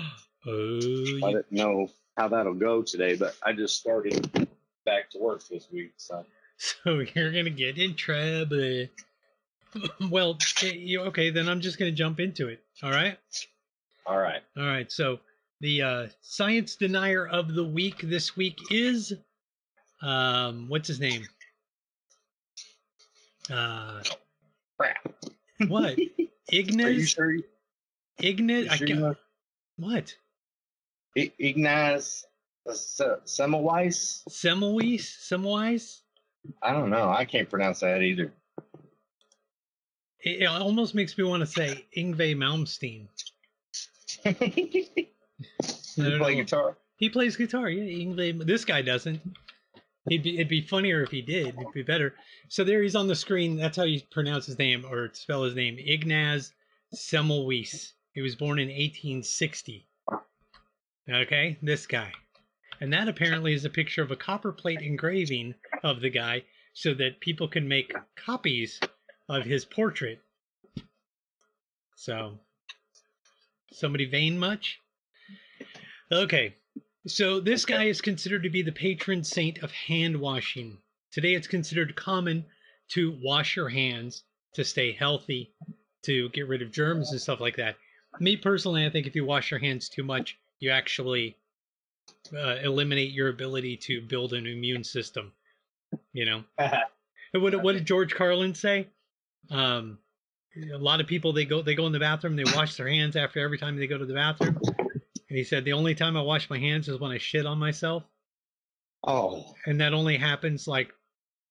I 0.47 0.49
you, 0.49 1.21
didn't 1.21 1.51
know 1.51 1.89
how 2.17 2.27
that'll 2.27 2.53
go 2.53 2.83
today, 2.83 3.15
but 3.15 3.35
I 3.43 3.53
just 3.53 3.79
started 3.79 4.47
back 4.85 5.09
to 5.11 5.19
work 5.19 5.47
this 5.47 5.67
week. 5.71 5.93
So 5.97 6.25
so 6.57 6.99
you're 7.15 7.31
going 7.31 7.45
to 7.45 7.51
get 7.51 7.77
in 7.77 7.95
trouble. 7.95 8.87
well, 10.09 10.37
eh, 10.63 10.97
okay, 10.97 11.29
then 11.29 11.47
I'm 11.47 11.61
just 11.61 11.77
going 11.77 11.91
to 11.91 11.95
jump 11.95 12.19
into 12.19 12.47
it. 12.47 12.63
All 12.83 12.91
right. 12.91 13.17
all 14.05 14.17
right. 14.17 14.41
All 14.57 14.65
right. 14.65 14.91
So 14.91 15.19
the 15.61 15.81
uh, 15.81 16.07
science 16.21 16.75
denier 16.75 17.27
of 17.27 17.53
the 17.53 17.63
week 17.63 18.01
this 18.01 18.35
week 18.35 18.57
is, 18.71 19.13
um, 20.01 20.67
what's 20.67 20.87
his 20.87 20.99
name? 20.99 21.27
Uh, 23.51 24.01
Crap. 24.77 25.13
what? 25.67 25.97
Are 26.51 26.89
you 26.89 27.05
sure? 27.05 27.31
You, 27.31 27.43
Ignaz? 28.21 28.65
you 28.65 28.71
I 28.71 28.75
sure 28.75 28.87
you 28.87 29.15
what? 29.77 30.15
I- 31.17 31.31
Ignaz 31.39 32.25
Se- 32.75 33.17
Semmelweis? 33.25 34.23
Semmelweis? 34.29 35.17
Semmelweis? 35.29 36.01
I 36.61 36.71
don't 36.71 36.89
know. 36.89 37.09
I 37.09 37.25
can't 37.25 37.49
pronounce 37.49 37.79
that 37.81 38.01
either. 38.01 38.31
It, 40.21 40.41
it 40.43 40.45
almost 40.45 40.95
makes 40.95 41.17
me 41.17 41.23
want 41.23 41.41
to 41.41 41.47
say 41.47 41.85
Yngwie 41.95 42.35
Malmsteen. 42.35 43.07
don't 45.97 46.19
play 46.19 46.35
guitar? 46.35 46.77
He 46.97 47.09
plays 47.09 47.35
guitar. 47.35 47.69
Yeah, 47.69 47.83
Yngwie. 47.83 48.45
This 48.45 48.65
guy 48.65 48.81
doesn't. 48.81 49.21
He'd 50.07 50.23
be, 50.23 50.35
it'd 50.35 50.49
be 50.49 50.61
funnier 50.61 51.03
if 51.03 51.11
he 51.11 51.21
did. 51.21 51.55
It'd 51.55 51.71
be 51.73 51.83
better. 51.83 52.15
So 52.47 52.63
there 52.63 52.81
he's 52.81 52.95
on 52.95 53.07
the 53.07 53.15
screen. 53.15 53.57
That's 53.57 53.77
how 53.77 53.83
you 53.83 54.01
pronounce 54.11 54.45
his 54.45 54.57
name 54.57 54.85
or 54.89 55.09
spell 55.13 55.43
his 55.43 55.55
name. 55.55 55.77
Ignaz 55.77 56.51
Semmelweis. 56.95 57.93
He 58.13 58.21
was 58.21 58.35
born 58.35 58.59
in 58.59 58.69
1860. 58.69 59.87
Okay, 61.09 61.57
this 61.61 61.85
guy. 61.85 62.11
And 62.81 62.91
that 62.93 63.07
apparently 63.07 63.53
is 63.53 63.65
a 63.65 63.69
picture 63.69 64.01
of 64.01 64.11
a 64.11 64.15
copper 64.15 64.51
plate 64.51 64.81
engraving 64.81 65.55
of 65.83 66.01
the 66.01 66.09
guy 66.09 66.43
so 66.73 66.93
that 66.95 67.19
people 67.19 67.47
can 67.47 67.67
make 67.67 67.93
copies 68.15 68.79
of 69.29 69.45
his 69.45 69.63
portrait. 69.63 70.19
So, 71.95 72.39
somebody 73.71 74.05
vain 74.05 74.37
much? 74.37 74.79
Okay, 76.11 76.55
so 77.07 77.39
this 77.39 77.65
guy 77.65 77.85
is 77.85 78.01
considered 78.01 78.43
to 78.43 78.49
be 78.49 78.61
the 78.61 78.71
patron 78.71 79.23
saint 79.23 79.59
of 79.59 79.71
hand 79.71 80.19
washing. 80.19 80.77
Today 81.11 81.35
it's 81.35 81.47
considered 81.47 81.95
common 81.95 82.45
to 82.89 83.17
wash 83.21 83.55
your 83.55 83.69
hands 83.69 84.23
to 84.55 84.63
stay 84.63 84.91
healthy, 84.91 85.53
to 86.03 86.29
get 86.29 86.47
rid 86.47 86.61
of 86.61 86.71
germs 86.71 87.11
and 87.11 87.21
stuff 87.21 87.39
like 87.39 87.55
that. 87.57 87.75
Me 88.19 88.35
personally, 88.35 88.85
I 88.85 88.89
think 88.89 89.05
if 89.05 89.15
you 89.15 89.25
wash 89.25 89.51
your 89.51 89.59
hands 89.59 89.89
too 89.89 90.03
much, 90.03 90.37
you 90.59 90.71
actually 90.71 91.37
uh, 92.33 92.57
eliminate 92.63 93.11
your 93.11 93.29
ability 93.29 93.77
to 93.77 94.01
build 94.01 94.33
an 94.33 94.47
immune 94.47 94.83
system. 94.83 95.31
You 96.13 96.25
know, 96.25 96.43
what, 97.33 97.63
what 97.63 97.73
did 97.73 97.85
George 97.85 98.15
Carlin 98.15 98.55
say? 98.55 98.87
Um, 99.49 99.99
a 100.73 100.77
lot 100.77 100.99
of 100.99 101.07
people 101.07 101.31
they 101.33 101.45
go 101.45 101.61
they 101.61 101.75
go 101.75 101.85
in 101.85 101.93
the 101.93 101.99
bathroom 101.99 102.35
they 102.35 102.43
wash 102.55 102.75
their 102.75 102.87
hands 102.89 103.15
after 103.15 103.39
every 103.39 103.57
time 103.57 103.77
they 103.77 103.87
go 103.87 103.97
to 103.97 104.05
the 104.05 104.13
bathroom. 104.13 104.59
And 105.29 105.37
he 105.37 105.43
said 105.43 105.63
the 105.63 105.73
only 105.73 105.93
time 105.95 106.17
I 106.17 106.21
wash 106.21 106.49
my 106.49 106.57
hands 106.57 106.87
is 106.89 106.99
when 106.99 107.11
I 107.11 107.17
shit 107.19 107.45
on 107.45 107.59
myself, 107.59 108.03
oh, 109.05 109.53
and 109.65 109.79
that 109.79 109.93
only 109.93 110.17
happens 110.17 110.67
like 110.67 110.91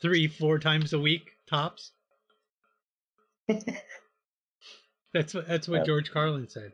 three 0.02 0.26
four 0.26 0.59
times 0.59 0.92
a 0.92 0.99
week 0.99 1.30
tops. 1.49 1.92
That's 5.14 5.33
what 5.33 5.49
that's 5.49 5.66
what. 5.68 5.87
George 5.87 6.11
Carlin 6.11 6.49
said. 6.49 6.73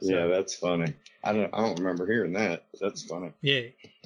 yeah, 0.00 0.26
that's 0.26 0.54
funny. 0.54 0.94
I 1.22 1.32
don't. 1.32 1.48
I 1.54 1.58
don't 1.58 1.78
remember 1.78 2.04
hearing 2.06 2.32
that. 2.32 2.64
but 2.72 2.80
That's 2.80 3.04
funny. 3.04 3.30
Yeah, 3.40 3.62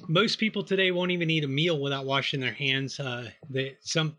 most 0.07 0.37
people 0.37 0.63
today 0.63 0.91
won't 0.91 1.11
even 1.11 1.29
eat 1.31 1.43
a 1.43 1.47
meal 1.47 1.81
without 1.81 2.05
washing 2.05 2.39
their 2.39 2.53
hands. 2.53 2.99
Uh, 2.99 3.29
they 3.49 3.77
some 3.81 4.15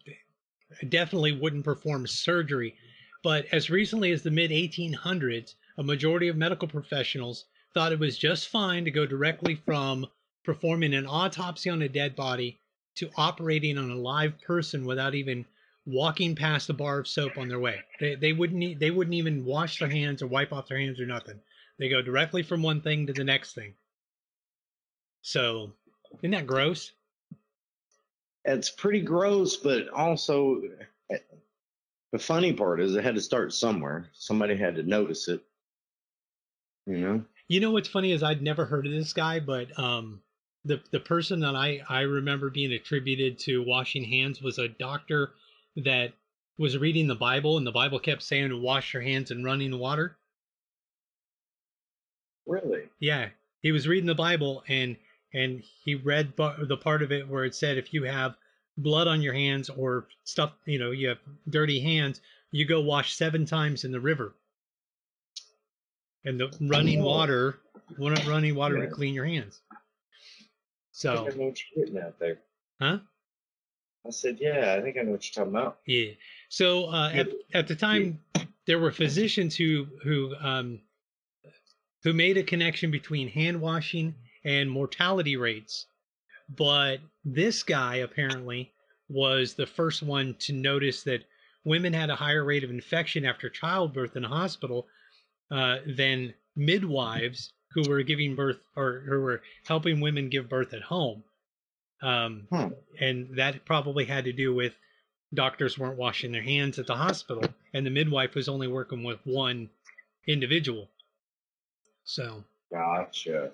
definitely 0.89 1.33
wouldn't 1.33 1.65
perform 1.65 2.07
surgery, 2.07 2.77
but 3.23 3.47
as 3.53 3.71
recently 3.71 4.13
as 4.13 4.23
the 4.23 4.31
mid 4.31 4.51
1800s, 4.51 5.55
a 5.79 5.83
majority 5.83 6.29
of 6.29 6.37
medical 6.37 6.69
professionals 6.69 7.45
thought 7.75 7.93
it 7.93 7.99
was 7.99 8.17
just 8.17 8.49
fine 8.49 8.85
to 8.85 8.91
go 8.91 9.05
directly 9.05 9.55
from 9.55 10.07
performing 10.45 10.95
an 10.95 11.07
autopsy 11.07 11.69
on 11.69 11.83
a 11.83 11.89
dead 11.89 12.17
body 12.17 12.59
to 12.95 13.11
operating 13.17 13.77
on 13.77 13.91
a 13.91 13.97
live 13.97 14.41
person 14.41 14.87
without 14.87 15.15
even 15.15 15.45
walking 15.85 16.35
past 16.35 16.71
a 16.71 16.73
bar 16.73 16.99
of 16.99 17.09
soap 17.09 17.37
on 17.39 17.49
their 17.49 17.61
way. 17.61 17.81
They, 18.01 18.15
they 18.15 18.33
wouldn't 18.33 18.81
they 18.81 18.91
wouldn't 18.91 19.15
even 19.15 19.45
wash 19.45 19.79
their 19.79 19.89
hands 19.89 20.23
or 20.23 20.27
wipe 20.27 20.53
off 20.53 20.69
their 20.69 20.81
hands 20.81 21.01
or 21.01 21.07
nothing. 21.07 21.41
They 21.79 21.89
go 21.89 22.03
directly 22.03 22.43
from 22.43 22.63
one 22.63 22.81
thing 22.81 23.07
to 23.07 23.13
the 23.13 23.25
next 23.25 23.55
thing. 23.55 23.75
So, 25.23 25.73
isn't 26.19 26.31
that 26.31 26.47
gross? 26.47 26.93
It's 28.47 28.71
pretty 28.71 29.01
gross, 29.01 29.57
but 29.57 29.89
also 29.89 30.63
eh, 31.11 31.19
the 32.13 32.19
funny 32.19 32.53
part 32.53 32.81
is 32.81 32.95
it 32.95 33.05
had 33.05 33.17
to 33.17 33.21
start 33.21 33.53
somewhere. 33.53 34.09
Somebody 34.13 34.57
had 34.57 34.77
to 34.77 34.83
notice 34.85 35.29
it. 35.29 35.43
You 36.87 36.99
know. 36.99 37.25
You 37.49 37.61
know 37.61 37.73
what's 37.73 37.89
funny 37.89 38.13
is 38.13 38.23
I'd 38.23 38.43
never 38.43 38.65
heard 38.65 38.87
of 38.87 38.93
this 38.93 39.13
guy, 39.13 39.41
but 39.41 39.77
um, 39.79 40.21
the 40.65 40.81
the 40.93 41.01
person 41.01 41.41
that 41.41 41.55
I 41.55 41.81
I 41.89 42.03
remember 42.03 42.51
being 42.51 42.73
attributed 42.73 43.39
to 43.41 43.65
washing 43.65 44.05
hands 44.05 44.41
was 44.41 44.59
a 44.59 44.69
doctor 44.69 45.33
that 45.77 46.13
was 46.59 46.79
reading 46.79 47.07
the 47.07 47.15
Bible, 47.15 47.59
and 47.59 47.67
the 47.67 47.73
Bible 47.73 47.99
kept 47.99 48.23
saying 48.23 48.49
to 48.49 48.57
wash 48.57 48.95
your 48.95 49.03
hands 49.03 49.31
in 49.31 49.45
running 49.45 49.79
water. 49.79 50.17
Really? 52.47 52.85
Yeah, 53.01 53.29
he 53.63 53.73
was 53.73 53.89
reading 53.89 54.07
the 54.07 54.15
Bible, 54.15 54.65
and 54.69 54.97
and 55.35 55.63
he 55.85 55.95
read 55.95 56.33
the 56.37 56.77
part 56.77 57.03
of 57.03 57.13
it 57.13 57.29
where 57.29 57.45
it 57.45 57.55
said 57.55 57.79
if 57.79 57.93
you 57.93 58.05
have 58.05 58.37
blood 58.79 59.09
on 59.09 59.23
your 59.23 59.35
hands 59.35 59.69
or 59.71 60.07
stuff, 60.25 60.53
you 60.67 60.79
know, 60.79 60.91
you 60.91 61.09
have 61.09 61.19
dirty 61.49 61.81
hands, 61.81 62.21
you 62.51 62.65
go 62.65 62.81
wash 62.81 63.15
seven 63.15 63.45
times 63.45 63.85
in 63.85 63.93
the 63.93 64.01
river. 64.01 64.35
And 66.25 66.41
the 66.41 66.51
running 66.61 67.03
water, 67.03 67.61
one 67.97 68.13
of 68.13 68.27
running 68.27 68.55
water 68.55 68.77
Yeah. 68.77 68.87
to 68.87 68.91
clean 68.95 69.15
your 69.15 69.25
hands. 69.27 69.61
I 69.73 69.77
So, 70.93 71.17
think 71.25 71.35
I 71.35 71.37
know 71.39 71.45
what 71.47 71.59
you're 71.77 71.85
getting 71.87 72.01
at 72.01 72.19
there. 72.19 72.39
Huh? 72.81 72.99
I 74.07 74.11
said, 74.11 74.39
yeah, 74.41 74.75
I 74.79 74.83
think 74.83 74.97
I 74.97 75.03
know 75.03 75.13
what 75.13 75.25
you're 75.37 75.45
talking 75.45 75.57
about. 75.59 75.79
yeah. 75.87 76.13
So 76.49 76.87
uh, 76.87 77.11
at 77.13 77.29
at 77.55 77.67
the 77.69 77.75
time, 77.75 78.21
there 78.67 78.79
were 78.79 78.93
physicians 78.93 79.57
who 79.57 79.87
who 80.03 80.35
um, 80.37 80.81
who 82.03 82.13
made 82.13 82.37
a 82.39 82.43
connection 82.43 82.91
between 82.91 83.29
hand 83.29 83.61
washing 83.61 84.15
and 84.47 84.71
mortality 84.71 85.37
rates, 85.37 85.87
but 86.49 87.01
this 87.25 87.63
guy 87.65 87.97
apparently 87.97 88.73
was 89.09 89.55
the 89.55 89.67
first 89.67 90.03
one 90.03 90.35
to 90.39 90.53
notice 90.53 91.03
that 91.03 91.25
women 91.65 91.93
had 91.93 92.09
a 92.11 92.17
higher 92.17 92.45
rate 92.45 92.63
of 92.65 92.71
infection 92.71 93.25
after 93.25 93.51
childbirth 93.51 94.17
in 94.17 94.25
a 94.25 94.29
hospital 94.29 94.87
uh, 95.51 95.79
than 95.97 96.33
midwives 96.55 97.53
who 97.73 97.85
were 97.89 98.03
giving 98.03 98.37
birth 98.37 98.59
or 98.77 99.03
who 99.07 99.21
were 99.21 99.43
helping 99.67 100.01
women 100.01 100.29
give 100.31 100.49
birth 100.49 100.73
at 100.73 100.83
home. 100.83 101.25
Um, 102.03 102.47
Hmm. 102.51 102.69
and 103.01 103.37
that 103.37 103.65
probably 103.65 104.05
had 104.05 104.25
to 104.25 104.33
do 104.33 104.55
with 104.55 104.75
doctors 105.35 105.79
weren't 105.79 105.99
washing 105.99 106.31
their 106.31 106.43
hands 106.43 106.79
at 106.79 106.87
the 106.87 106.95
hospital, 106.95 107.53
and 107.75 107.85
the 107.85 107.91
midwife 107.91 108.35
was 108.35 108.49
only 108.49 108.69
working 108.69 109.03
with 109.03 109.19
one 109.25 109.71
individual. 110.29 110.89
So, 112.05 112.45
Gotcha. 112.71 113.51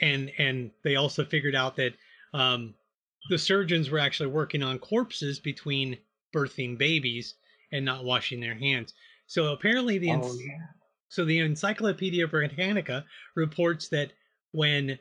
And 0.00 0.30
and 0.38 0.70
they 0.84 0.96
also 0.96 1.24
figured 1.24 1.54
out 1.54 1.76
that 1.76 1.94
um, 2.34 2.74
the 3.28 3.38
surgeons 3.38 3.90
were 3.90 3.98
actually 3.98 4.28
working 4.28 4.62
on 4.62 4.78
corpses 4.78 5.38
between 5.40 5.98
birthing 6.34 6.78
babies 6.78 7.34
and 7.72 7.84
not 7.84 8.04
washing 8.04 8.40
their 8.40 8.54
hands. 8.54 8.94
So 9.26 9.52
apparently 9.52 9.98
the 9.98 10.12
Oh, 10.12 10.34
yeah. 10.34 10.58
so 11.08 11.24
the 11.24 11.38
Encyclopedia 11.38 12.26
Britannica 12.26 13.04
reports 13.34 13.88
that 13.88 14.12
when 14.52 14.98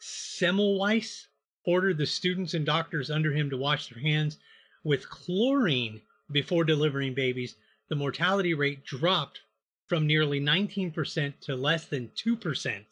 Semmelweis 0.00 1.26
ordered 1.66 1.98
the 1.98 2.06
students 2.06 2.54
and 2.54 2.64
doctors 2.64 3.10
under 3.10 3.32
him 3.32 3.50
to 3.50 3.56
wash 3.56 3.88
their 3.88 4.00
hands 4.02 4.38
with 4.84 5.08
chlorine 5.10 6.00
before 6.32 6.64
delivering 6.64 7.14
babies, 7.14 7.56
the 7.88 7.96
mortality 7.96 8.54
rate 8.54 8.84
dropped 8.84 9.40
from 9.86 10.06
nearly 10.06 10.40
19% 10.40 11.40
to 11.40 11.56
less 11.56 11.86
than 11.86 12.08
2%. 12.10 12.84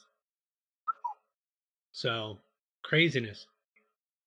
So, 1.96 2.36
craziness. 2.84 3.46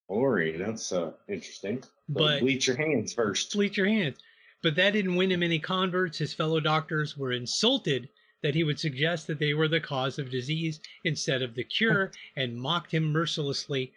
Ori, 0.08 0.58
that's 0.58 0.92
uh, 0.92 1.12
interesting. 1.28 1.84
But 2.08 2.20
But 2.20 2.40
bleach 2.40 2.66
your 2.66 2.76
hands 2.76 3.14
first. 3.14 3.54
bleach 3.54 3.78
your 3.78 3.88
hands. 3.88 4.18
But 4.64 4.76
that 4.78 4.94
didn't 4.94 5.16
win 5.16 5.32
him 5.32 5.44
any 5.44 5.60
converts. 5.60 6.18
His 6.18 6.34
fellow 6.34 6.60
doctors 6.60 7.16
were 7.16 7.32
insulted 7.32 8.10
that 8.42 8.56
he 8.56 8.64
would 8.64 8.80
suggest 8.80 9.28
that 9.28 9.38
they 9.38 9.54
were 9.54 9.68
the 9.68 9.80
cause 9.80 10.18
of 10.18 10.32
disease 10.32 10.80
instead 11.04 11.44
of 11.44 11.54
the 11.54 11.64
cure 11.64 12.12
and 12.36 12.60
mocked 12.60 12.92
him 12.92 13.04
mercilessly. 13.04 13.94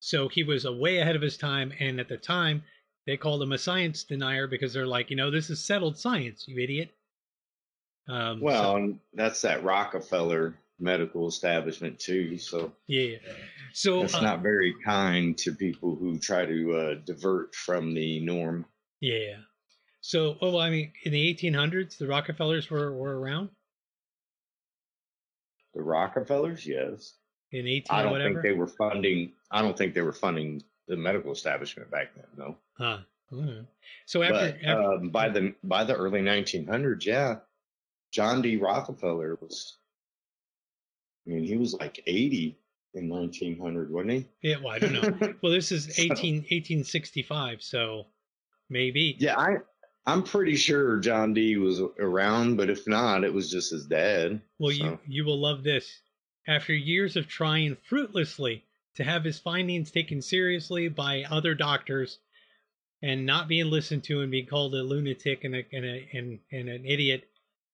So 0.00 0.26
he 0.26 0.42
was 0.42 0.66
way 0.66 0.98
ahead 0.98 1.14
of 1.14 1.22
his 1.22 1.36
time. 1.36 1.72
And 1.78 2.00
at 2.00 2.08
the 2.08 2.16
time, 2.16 2.64
they 3.06 3.16
called 3.16 3.40
him 3.40 3.52
a 3.52 3.58
science 3.58 4.02
denier 4.02 4.48
because 4.48 4.72
they're 4.72 4.88
like, 4.88 5.08
you 5.08 5.14
know, 5.14 5.30
this 5.30 5.50
is 5.50 5.62
settled 5.62 5.96
science, 5.96 6.48
you 6.48 6.60
idiot. 6.60 6.90
Um, 8.08 8.40
so- 8.40 8.44
Well, 8.44 8.76
and 8.76 8.98
that's 9.12 9.40
that 9.42 9.62
Rockefeller 9.62 10.58
medical 10.78 11.28
establishment 11.28 11.98
too. 11.98 12.38
So 12.38 12.72
yeah. 12.86 13.16
So 13.72 14.00
that's 14.00 14.14
uh, 14.14 14.20
not 14.20 14.42
very 14.42 14.74
kind 14.84 15.36
to 15.38 15.52
people 15.52 15.96
who 15.96 16.18
try 16.18 16.44
to 16.46 16.76
uh, 16.76 16.94
divert 17.04 17.54
from 17.54 17.94
the 17.94 18.20
norm. 18.20 18.66
yeah. 19.00 19.36
So, 20.00 20.36
oh, 20.42 20.50
well, 20.50 20.60
I 20.60 20.68
mean, 20.68 20.92
in 21.04 21.12
the 21.12 21.34
1800s, 21.34 21.96
the 21.96 22.06
Rockefellers 22.06 22.68
were, 22.68 22.92
were 22.92 23.18
around 23.18 23.48
The 25.72 25.80
Rockefellers, 25.82 26.66
yes. 26.66 27.14
in 27.52 27.66
18 27.66 27.84
I 27.88 28.02
don't 28.02 28.12
whatever. 28.12 28.34
think 28.34 28.42
they 28.42 28.52
were 28.52 28.66
funding. 28.66 29.32
I 29.50 29.62
don't 29.62 29.78
think 29.78 29.94
they 29.94 30.02
were 30.02 30.12
funding 30.12 30.62
the 30.88 30.96
medical 30.96 31.32
establishment 31.32 31.90
back 31.90 32.14
then. 32.14 32.26
No. 32.36 32.56
Huh. 32.76 32.98
Mm. 33.32 33.66
So 34.04 34.22
after, 34.22 34.34
but 34.34 34.56
after 34.68 34.82
um, 34.92 35.08
by 35.08 35.30
the 35.30 35.54
by 35.64 35.84
the 35.84 35.94
early 35.96 36.20
1900s, 36.20 37.06
yeah, 37.06 37.36
John 38.12 38.42
D. 38.42 38.56
Rockefeller 38.58 39.38
was. 39.40 39.78
I 41.26 41.30
mean, 41.30 41.44
he 41.44 41.56
was 41.56 41.74
like 41.74 42.02
80 42.06 42.58
in 42.94 43.08
1900, 43.08 43.90
wasn't 43.90 44.10
he? 44.12 44.26
yeah, 44.42 44.56
well, 44.62 44.68
I 44.74 44.78
don't 44.78 44.92
know. 45.20 45.34
Well, 45.42 45.52
this 45.52 45.72
is 45.72 45.84
So- 45.96 46.02
18, 46.02 46.36
1865, 46.36 47.62
so 47.62 48.06
maybe. 48.70 49.16
yeah, 49.18 49.36
I 49.38 49.56
I'm 50.06 50.22
pretty 50.22 50.56
sure 50.56 50.98
John 50.98 51.32
D. 51.32 51.56
was 51.56 51.80
around, 51.98 52.56
but 52.56 52.68
if 52.68 52.86
not, 52.86 53.24
it 53.24 53.32
was 53.32 53.50
just 53.50 53.70
his 53.72 53.86
dad. 53.86 54.42
Well, 54.58 54.70
you 54.72 54.78
so. 54.84 55.00
you 55.06 55.24
will 55.24 55.40
love 55.40 55.62
this. 55.64 56.00
After 56.46 56.74
years 56.74 57.16
of 57.16 57.26
trying 57.26 57.76
fruitlessly 57.88 58.64
to 58.96 59.04
have 59.04 59.24
his 59.24 59.38
findings 59.38 59.90
taken 59.90 60.20
seriously 60.20 60.88
by 60.88 61.22
other 61.30 61.54
doctors 61.54 62.18
and 63.02 63.24
not 63.24 63.48
being 63.48 63.70
listened 63.70 64.04
to 64.04 64.20
and 64.20 64.30
being 64.30 64.44
called 64.46 64.74
a 64.74 64.82
lunatic 64.82 65.42
and 65.44 65.54
a, 65.56 65.64
and, 65.72 65.84
a, 65.86 66.08
and, 66.12 66.38
and 66.52 66.68
an 66.68 66.84
idiot, 66.84 67.24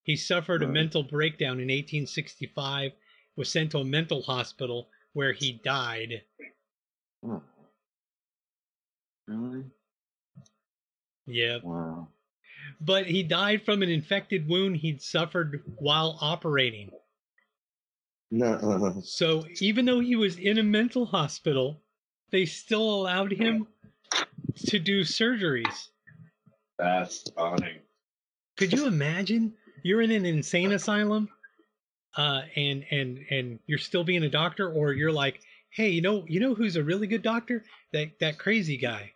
he 0.04 0.14
suffered 0.16 0.62
a 0.62 0.68
mental 0.68 1.02
breakdown 1.02 1.54
in 1.60 1.66
1865, 1.68 2.92
was 3.40 3.48
sent 3.48 3.70
to 3.70 3.78
a 3.78 3.84
mental 3.84 4.20
hospital 4.20 4.90
where 5.14 5.32
he 5.32 5.62
died. 5.64 6.20
Oh. 7.26 7.42
Really? 9.26 9.64
Yep. 11.26 11.64
Wow. 11.64 12.08
But 12.82 13.06
he 13.06 13.22
died 13.22 13.64
from 13.64 13.82
an 13.82 13.88
infected 13.88 14.46
wound 14.46 14.76
he'd 14.76 15.00
suffered 15.00 15.62
while 15.78 16.18
operating. 16.20 16.90
No. 18.30 19.00
So 19.04 19.46
even 19.62 19.86
though 19.86 20.00
he 20.00 20.16
was 20.16 20.36
in 20.36 20.58
a 20.58 20.62
mental 20.62 21.06
hospital, 21.06 21.80
they 22.30 22.44
still 22.44 22.82
allowed 22.82 23.32
him 23.32 23.66
to 24.66 24.78
do 24.78 25.00
surgeries. 25.00 25.88
That's 26.78 27.24
funny. 27.30 27.78
Could 28.58 28.74
you 28.74 28.86
imagine? 28.86 29.54
You're 29.82 30.02
in 30.02 30.10
an 30.10 30.26
insane 30.26 30.72
asylum, 30.72 31.30
uh, 32.16 32.42
and 32.56 32.84
and 32.90 33.18
and 33.30 33.58
you're 33.66 33.78
still 33.78 34.04
being 34.04 34.24
a 34.24 34.28
doctor, 34.28 34.70
or 34.70 34.92
you're 34.92 35.12
like, 35.12 35.40
hey, 35.70 35.90
you 35.90 36.02
know, 36.02 36.24
you 36.26 36.40
know 36.40 36.54
who's 36.54 36.76
a 36.76 36.82
really 36.82 37.06
good 37.06 37.22
doctor? 37.22 37.64
That 37.92 38.18
that 38.20 38.38
crazy 38.38 38.76
guy. 38.76 39.12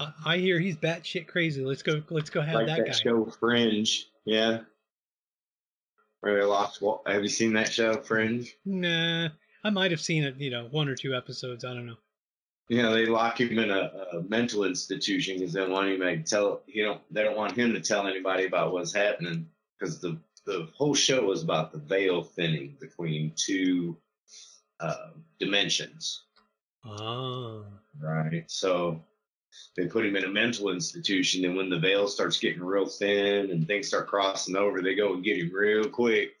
I, 0.00 0.12
I 0.24 0.36
hear 0.38 0.58
he's 0.58 0.76
batshit 0.76 1.26
crazy. 1.26 1.64
Let's 1.64 1.82
go. 1.82 2.02
Let's 2.10 2.30
go 2.30 2.40
have 2.40 2.54
like 2.54 2.66
that, 2.66 2.78
that, 2.78 2.86
guy. 2.86 2.92
show 2.92 3.26
Fringe, 3.26 4.06
yeah. 4.24 4.60
Where 6.20 6.38
they 6.38 6.44
lost. 6.44 6.80
Well, 6.80 7.02
have 7.06 7.22
you 7.22 7.28
seen 7.28 7.52
that 7.54 7.72
show 7.72 8.00
Fringe? 8.00 8.50
Nah, 8.64 9.28
I 9.62 9.70
might 9.70 9.90
have 9.90 10.00
seen 10.00 10.24
it. 10.24 10.36
You 10.38 10.50
know, 10.50 10.68
one 10.70 10.88
or 10.88 10.94
two 10.94 11.14
episodes. 11.14 11.64
I 11.64 11.74
don't 11.74 11.86
know. 11.86 11.96
You 12.68 12.80
know, 12.80 12.94
they 12.94 13.04
lock 13.04 13.40
him 13.40 13.58
in 13.58 13.70
a, 13.70 13.90
a 14.14 14.22
mental 14.22 14.64
institution 14.64 15.38
because 15.38 15.52
they 15.52 15.60
don't 15.60 15.70
want 15.70 15.90
him 15.90 16.00
to 16.00 16.22
tell. 16.22 16.62
You 16.66 16.86
know, 16.86 17.00
they 17.10 17.22
don't 17.22 17.36
want 17.36 17.52
him 17.52 17.74
to 17.74 17.80
tell 17.80 18.06
anybody 18.06 18.46
about 18.46 18.72
what's 18.72 18.94
happening 18.94 19.50
because 19.78 20.00
the 20.00 20.18
the 20.46 20.68
whole 20.74 20.94
show 20.94 21.32
is 21.32 21.42
about 21.42 21.72
the 21.72 21.78
veil 21.78 22.22
thinning 22.22 22.76
between 22.80 23.32
two 23.36 23.96
uh, 24.80 25.08
dimensions. 25.38 26.24
Oh. 26.84 27.64
Right. 28.00 28.44
So 28.46 29.02
they 29.76 29.86
put 29.86 30.04
him 30.04 30.16
in 30.16 30.24
a 30.24 30.28
mental 30.28 30.70
institution, 30.70 31.44
and 31.44 31.56
when 31.56 31.70
the 31.70 31.78
veil 31.78 32.08
starts 32.08 32.38
getting 32.38 32.62
real 32.62 32.86
thin 32.86 33.50
and 33.50 33.66
things 33.66 33.88
start 33.88 34.08
crossing 34.08 34.56
over, 34.56 34.82
they 34.82 34.94
go 34.94 35.14
and 35.14 35.24
get 35.24 35.38
him 35.38 35.52
real 35.52 35.88
quick. 35.88 36.32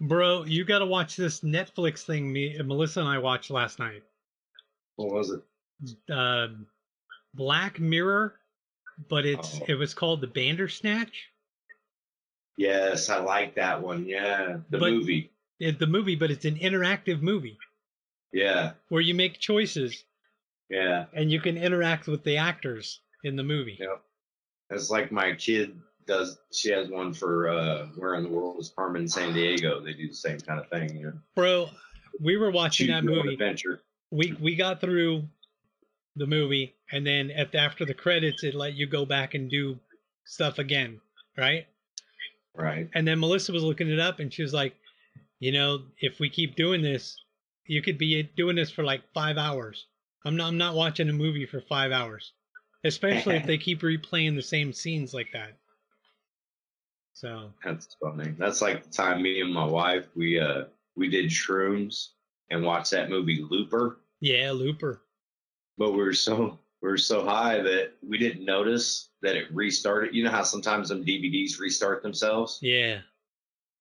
Bro, 0.00 0.44
you 0.44 0.64
got 0.64 0.78
to 0.78 0.86
watch 0.86 1.16
this 1.16 1.40
Netflix 1.40 2.04
thing 2.04 2.32
me 2.32 2.56
Melissa 2.64 3.00
and 3.00 3.08
I 3.08 3.18
watched 3.18 3.50
last 3.50 3.78
night. 3.78 4.02
What 4.96 5.12
was 5.12 5.30
it? 5.30 6.12
Uh, 6.12 6.48
Black 7.34 7.80
Mirror, 7.80 8.34
but 9.08 9.24
it's 9.26 9.60
Oh. 9.60 9.64
it 9.68 9.74
was 9.74 9.94
called 9.94 10.20
The 10.20 10.26
Bandersnatch. 10.26 11.30
Yes, 12.58 13.08
I 13.08 13.18
like 13.20 13.54
that 13.54 13.80
one. 13.82 14.04
Yeah, 14.04 14.58
the 14.68 14.78
But- 14.78 14.92
movie. 14.92 15.30
It, 15.60 15.78
the 15.80 15.86
movie, 15.88 16.14
but 16.14 16.30
it's 16.30 16.44
an 16.44 16.54
interactive 16.56 17.20
movie 17.20 17.58
Yeah, 18.32 18.74
where 18.90 19.00
you 19.00 19.12
make 19.12 19.40
choices 19.40 20.04
yeah. 20.70 21.06
and 21.12 21.32
you 21.32 21.40
can 21.40 21.56
interact 21.56 22.06
with 22.06 22.22
the 22.22 22.36
actors 22.36 23.00
in 23.24 23.34
the 23.34 23.42
movie. 23.42 23.76
Yep. 23.80 24.00
It's 24.70 24.88
like 24.88 25.10
my 25.10 25.32
kid 25.34 25.76
does. 26.06 26.38
She 26.52 26.70
has 26.70 26.88
one 26.88 27.12
for 27.12 27.48
uh, 27.48 27.86
Where 27.96 28.14
in 28.14 28.22
the 28.22 28.28
World 28.28 28.60
is 28.60 28.68
Carmen 28.68 29.06
Sandiego. 29.06 29.82
They 29.84 29.94
do 29.94 30.06
the 30.06 30.14
same 30.14 30.38
kind 30.38 30.60
of 30.60 30.68
thing. 30.68 30.96
You 30.96 31.06
know, 31.06 31.12
Bro, 31.34 31.70
we 32.20 32.36
were 32.36 32.52
watching 32.52 32.86
that 32.88 33.02
movie. 33.02 33.32
Adventure. 33.32 33.80
We 34.12 34.36
we 34.40 34.54
got 34.54 34.80
through 34.80 35.24
the 36.14 36.26
movie, 36.26 36.74
and 36.92 37.04
then 37.04 37.30
at 37.32 37.50
the, 37.50 37.58
after 37.58 37.84
the 37.84 37.94
credits, 37.94 38.44
it 38.44 38.54
let 38.54 38.74
you 38.74 38.86
go 38.86 39.04
back 39.04 39.34
and 39.34 39.50
do 39.50 39.76
stuff 40.24 40.58
again, 40.58 41.00
right? 41.36 41.66
Right. 42.58 42.90
And 42.94 43.06
then 43.06 43.20
Melissa 43.20 43.52
was 43.52 43.62
looking 43.62 43.88
it 43.88 44.00
up 44.00 44.18
and 44.18 44.32
she 44.32 44.42
was 44.42 44.52
like, 44.52 44.74
you 45.38 45.52
know, 45.52 45.82
if 46.00 46.18
we 46.18 46.28
keep 46.28 46.56
doing 46.56 46.82
this, 46.82 47.16
you 47.66 47.80
could 47.82 47.98
be 47.98 48.24
doing 48.36 48.56
this 48.56 48.70
for 48.70 48.82
like 48.82 49.02
five 49.14 49.38
hours. 49.38 49.86
I'm 50.24 50.36
not 50.36 50.48
I'm 50.48 50.58
not 50.58 50.74
watching 50.74 51.08
a 51.08 51.12
movie 51.12 51.46
for 51.46 51.60
five 51.60 51.92
hours. 51.92 52.32
Especially 52.84 53.36
if 53.36 53.46
they 53.46 53.58
keep 53.58 53.82
replaying 53.82 54.34
the 54.34 54.42
same 54.42 54.72
scenes 54.72 55.14
like 55.14 55.28
that. 55.32 55.52
So 57.14 57.50
That's 57.64 57.96
funny. 58.02 58.34
That's 58.38 58.60
like 58.62 58.84
the 58.84 58.90
time 58.90 59.22
me 59.22 59.40
and 59.40 59.52
my 59.52 59.64
wife 59.64 60.06
we 60.16 60.38
uh 60.40 60.64
we 60.96 61.08
did 61.08 61.26
shrooms 61.26 62.08
and 62.50 62.64
watched 62.64 62.90
that 62.90 63.08
movie 63.10 63.44
Looper. 63.48 63.98
yeah, 64.20 64.50
Looper. 64.50 65.00
but 65.76 65.92
we 65.92 65.98
were 65.98 66.12
so 66.12 66.58
we 66.82 66.88
were 66.88 66.96
so 66.98 67.24
high 67.24 67.60
that 67.60 67.92
we 68.06 68.18
didn't 68.18 68.44
notice 68.44 69.10
that 69.22 69.34
it 69.36 69.52
restarted. 69.52 70.14
You 70.14 70.24
know 70.24 70.30
how 70.30 70.42
sometimes 70.44 70.88
them 70.90 71.04
DVDs 71.04 71.58
restart 71.58 72.02
themselves 72.02 72.58
Yeah. 72.62 73.00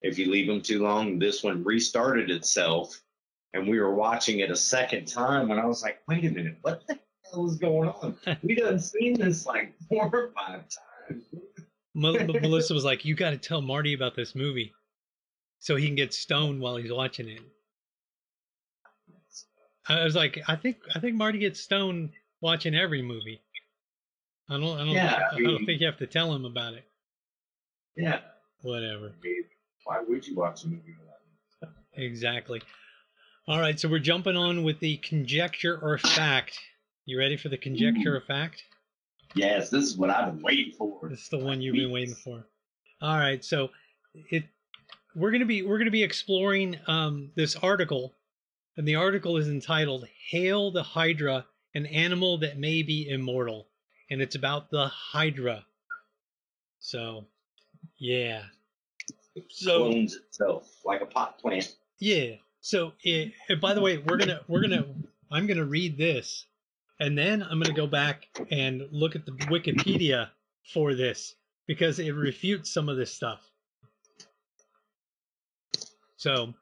if 0.01 0.17
you 0.17 0.31
leave 0.31 0.47
them 0.47 0.61
too 0.61 0.81
long. 0.81 1.19
This 1.19 1.43
one 1.43 1.63
restarted 1.63 2.31
itself, 2.31 2.99
and 3.53 3.67
we 3.67 3.79
were 3.79 3.93
watching 3.93 4.39
it 4.39 4.49
a 4.51 4.55
second 4.55 5.07
time, 5.07 5.51
and 5.51 5.59
I 5.59 5.65
was 5.65 5.83
like, 5.83 5.99
"Wait 6.07 6.25
a 6.25 6.29
minute, 6.31 6.57
what 6.61 6.85
the 6.87 6.99
hell 7.31 7.45
is 7.47 7.57
going 7.57 7.89
on? 7.89 8.17
We 8.43 8.55
done 8.55 8.79
seen 8.79 9.13
this 9.19 9.45
like 9.45 9.75
four 9.89 10.09
or 10.13 10.31
five 10.35 10.63
times." 11.07 11.23
Melissa 11.93 12.73
was 12.75 12.85
like, 12.85 13.05
You 13.05 13.15
gotta 13.15 13.37
tell 13.37 13.61
Marty 13.61 13.93
about 13.93 14.15
this 14.15 14.35
movie. 14.35 14.73
so 15.59 15.75
he 15.75 15.85
can 15.87 15.95
get 15.95 16.13
stoned 16.13 16.61
while 16.61 16.77
he's 16.77 16.91
watching 16.91 17.27
it. 17.29 17.41
I 19.89 20.03
was 20.03 20.15
like, 20.15 20.39
I 20.47 20.55
think 20.55 20.77
I 20.95 20.99
think 20.99 21.15
Marty 21.15 21.39
gets 21.39 21.59
stoned 21.61 22.11
watching 22.41 22.75
every 22.75 23.01
movie. 23.01 23.41
I 24.49 24.53
don't 24.53 24.79
I 24.79 24.85
don't 24.85 24.89
Yeah, 24.89 25.19
I, 25.31 25.35
I 25.35 25.39
don't 25.39 25.65
think 25.65 25.81
you 25.81 25.87
have 25.87 25.97
to 25.97 26.07
tell 26.07 26.33
him 26.33 26.45
about 26.45 26.73
it. 26.73 26.85
Yeah. 27.95 28.19
Whatever. 28.61 29.13
Why 29.83 30.01
would 30.07 30.25
you 30.27 30.35
watch 30.35 30.63
a 30.63 30.67
movie 30.67 30.95
without 30.99 31.73
Exactly. 31.93 32.61
All 33.47 33.59
right, 33.59 33.79
so 33.79 33.87
we're 33.87 33.99
jumping 33.99 34.35
on 34.35 34.63
with 34.63 34.79
the 34.79 34.97
conjecture 34.97 35.79
or 35.81 35.97
fact. 35.97 36.59
You 37.05 37.17
ready 37.17 37.37
for 37.37 37.49
the 37.49 37.57
conjecture 37.57 38.15
or 38.15 38.21
fact? 38.21 38.63
Yes, 39.35 39.69
this 39.69 39.85
is 39.85 39.97
what 39.97 40.09
I've 40.09 40.33
been 40.33 40.43
waiting 40.43 40.73
for. 40.77 41.07
This 41.09 41.21
is 41.21 41.29
the 41.29 41.39
one 41.39 41.61
you've 41.61 41.75
been 41.75 41.91
waiting 41.91 42.15
for. 42.15 42.45
All 43.01 43.17
right, 43.17 43.43
so 43.43 43.69
it 44.13 44.43
we're 45.15 45.31
gonna 45.31 45.45
be 45.45 45.63
we're 45.63 45.77
gonna 45.77 45.91
be 45.91 46.03
exploring 46.03 46.77
um, 46.87 47.31
this 47.35 47.55
article, 47.55 48.13
and 48.75 48.87
the 48.87 48.95
article 48.95 49.37
is 49.37 49.47
entitled 49.47 50.07
"Hail 50.29 50.71
the 50.71 50.83
Hydra, 50.83 51.45
an 51.77 51.85
animal 51.85 52.37
that 52.39 52.57
may 52.57 52.83
be 52.83 53.07
immortal," 53.09 53.67
and 54.09 54.21
it's 54.21 54.35
about 54.35 54.69
the 54.71 54.87
Hydra. 54.87 55.65
So, 56.79 57.25
yeah. 57.97 58.43
So 59.49 59.89
clones 59.89 60.15
itself 60.15 60.67
like 60.83 61.01
a 61.01 61.05
pot 61.05 61.39
plant. 61.39 61.75
yeah. 61.99 62.35
So 62.61 62.93
it, 63.03 63.33
by 63.61 63.73
the 63.73 63.81
way, 63.81 63.97
we're 63.97 64.17
gonna 64.17 64.41
we're 64.47 64.61
gonna 64.61 64.85
I'm 65.31 65.47
gonna 65.47 65.65
read 65.65 65.97
this, 65.97 66.45
and 66.99 67.17
then 67.17 67.41
I'm 67.43 67.61
gonna 67.61 67.73
go 67.75 67.87
back 67.87 68.27
and 68.51 68.87
look 68.91 69.15
at 69.15 69.25
the 69.25 69.31
Wikipedia 69.31 70.29
for 70.73 70.95
this 70.95 71.35
because 71.67 71.99
it 71.99 72.11
refutes 72.11 72.73
some 72.73 72.89
of 72.89 72.97
this 72.97 73.13
stuff. 73.13 73.39
So 76.17 76.53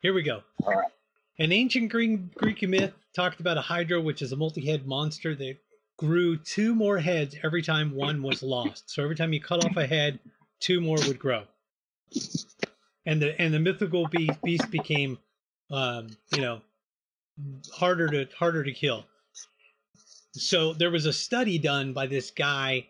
here 0.00 0.12
we 0.12 0.22
go. 0.22 0.42
All 0.64 0.74
right. 0.74 0.90
An 1.38 1.50
ancient 1.50 1.90
Greek, 1.90 2.34
Greek 2.34 2.62
myth 2.62 2.92
talked 3.14 3.40
about 3.40 3.58
a 3.58 3.62
hydra, 3.62 4.00
which 4.00 4.22
is 4.22 4.32
a 4.32 4.36
multi-head 4.36 4.86
monster 4.86 5.34
that 5.34 5.56
grew 5.96 6.36
two 6.36 6.74
more 6.74 6.98
heads 6.98 7.34
every 7.42 7.62
time 7.62 7.94
one 7.94 8.22
was 8.22 8.42
lost. 8.42 8.90
So 8.90 9.02
every 9.02 9.16
time 9.16 9.32
you 9.32 9.40
cut 9.40 9.64
off 9.64 9.76
a 9.76 9.86
head, 9.86 10.20
two 10.60 10.80
more 10.80 10.96
would 11.06 11.18
grow. 11.18 11.44
And 13.06 13.20
the 13.20 13.38
and 13.40 13.52
the 13.52 13.58
mythical 13.58 14.06
beast, 14.08 14.40
beast 14.42 14.70
became, 14.70 15.18
um, 15.70 16.08
you 16.34 16.40
know, 16.40 16.62
harder 17.72 18.08
to 18.08 18.28
harder 18.36 18.62
to 18.62 18.72
kill. 18.72 19.04
So 20.32 20.72
there 20.72 20.90
was 20.90 21.06
a 21.06 21.12
study 21.12 21.58
done 21.58 21.92
by 21.92 22.06
this 22.06 22.30
guy. 22.30 22.86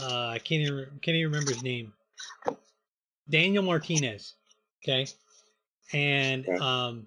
Uh, 0.00 0.28
I 0.28 0.38
can't 0.38 0.62
even 0.62 0.86
can't 1.02 1.16
even 1.16 1.32
remember 1.32 1.52
his 1.52 1.62
name. 1.62 1.92
Daniel 3.28 3.62
Martinez. 3.62 4.34
Okay, 4.84 5.06
and 5.92 6.48
um, 6.60 7.06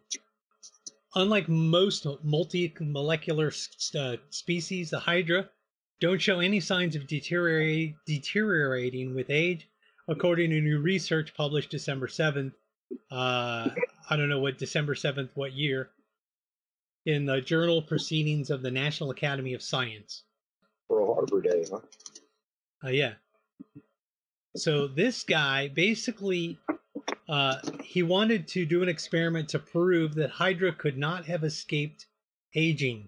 unlike 1.16 1.48
most 1.50 2.06
multi-molecular 2.24 3.52
uh, 3.98 4.16
species, 4.30 4.90
the 4.90 5.00
Hydra 5.00 5.50
don't 6.00 6.22
show 6.22 6.40
any 6.40 6.60
signs 6.60 6.96
of 6.96 7.08
deteriorate, 7.08 7.96
deteriorating 8.06 9.16
with 9.16 9.30
age, 9.30 9.70
according 10.08 10.50
to 10.50 10.60
new 10.60 10.80
research 10.80 11.34
published 11.34 11.70
December 11.70 12.08
7th. 12.08 12.52
Uh, 13.10 13.70
I 14.10 14.16
don't 14.16 14.30
know 14.30 14.40
what 14.40 14.58
December 14.58 14.96
7th, 14.96 15.30
what 15.36 15.54
year, 15.54 15.90
in 17.06 17.26
the 17.26 17.42
Journal 17.42 17.82
Proceedings 17.82 18.50
of 18.50 18.62
the 18.62 18.72
National 18.72 19.12
Academy 19.12 19.54
of 19.54 19.62
Science. 19.62 20.24
Pearl 20.90 21.14
Harbor 21.14 21.42
Day, 21.42 21.66
huh? 21.72 21.80
Uh, 22.84 22.90
yeah. 22.90 23.14
So 24.56 24.88
this 24.88 25.24
guy 25.24 25.70
basically, 25.70 26.60
uh, 27.30 27.56
he 27.84 28.04
wanted 28.04 28.48
to 28.50 28.66
do 28.66 28.84
an 28.84 28.90
experiment 28.90 29.50
to 29.50 29.60
prove 29.60 30.16
that 30.16 30.30
Hydra 30.30 30.74
could 30.74 30.98
not 30.98 31.26
have 31.26 31.44
escaped 31.44 32.08
aging. 32.56 33.08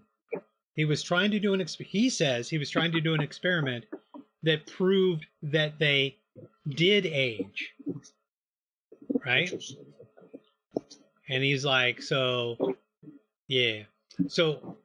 He 0.75 0.85
was 0.85 1.03
trying 1.03 1.31
to 1.31 1.39
do 1.39 1.53
an. 1.53 1.59
Exp- 1.59 1.85
he 1.85 2.09
says 2.09 2.49
he 2.49 2.57
was 2.57 2.69
trying 2.69 2.91
to 2.91 3.01
do 3.01 3.13
an 3.13 3.21
experiment 3.21 3.85
that 4.43 4.65
proved 4.67 5.25
that 5.41 5.79
they 5.79 6.17
did 6.69 7.05
age. 7.05 7.73
Right. 9.25 9.51
And 11.29 11.43
he's 11.43 11.65
like, 11.65 12.01
so, 12.01 12.75
yeah. 13.47 13.83
So 14.27 14.77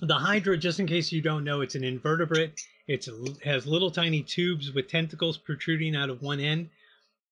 the 0.00 0.14
Hydra, 0.14 0.56
just 0.56 0.80
in 0.80 0.86
case 0.86 1.12
you 1.12 1.20
don't 1.20 1.44
know, 1.44 1.60
it's 1.60 1.74
an 1.74 1.84
invertebrate. 1.84 2.60
It's 2.86 3.08
has 3.44 3.66
little 3.66 3.90
tiny 3.90 4.22
tubes 4.22 4.72
with 4.72 4.88
tentacles 4.88 5.36
protruding 5.36 5.94
out 5.94 6.08
of 6.08 6.22
one 6.22 6.40
end. 6.40 6.70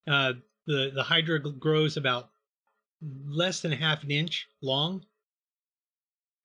Uh, 0.06 0.34
the 0.66 0.90
the 0.94 1.02
Hydra 1.02 1.38
grows 1.40 1.96
about 1.96 2.30
less 3.26 3.60
than 3.60 3.72
half 3.72 4.02
an 4.02 4.10
inch 4.10 4.48
long, 4.62 5.04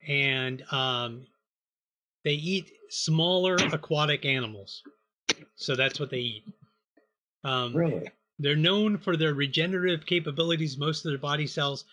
and 0.07 0.63
um, 0.71 1.25
they 2.23 2.33
eat 2.33 2.71
smaller 2.89 3.55
aquatic 3.55 4.25
animals. 4.25 4.83
So 5.55 5.75
that's 5.75 5.99
what 5.99 6.09
they 6.09 6.19
eat. 6.19 6.43
Um, 7.43 7.75
Really? 7.75 8.09
they're 8.39 8.55
known 8.55 8.97
for 8.97 9.15
their 9.17 9.33
regenerative 9.33 10.05
capabilities. 10.05 10.77
Most 10.77 11.05
of 11.05 11.11
their 11.11 11.19
body 11.19 11.47
cells 11.47 11.85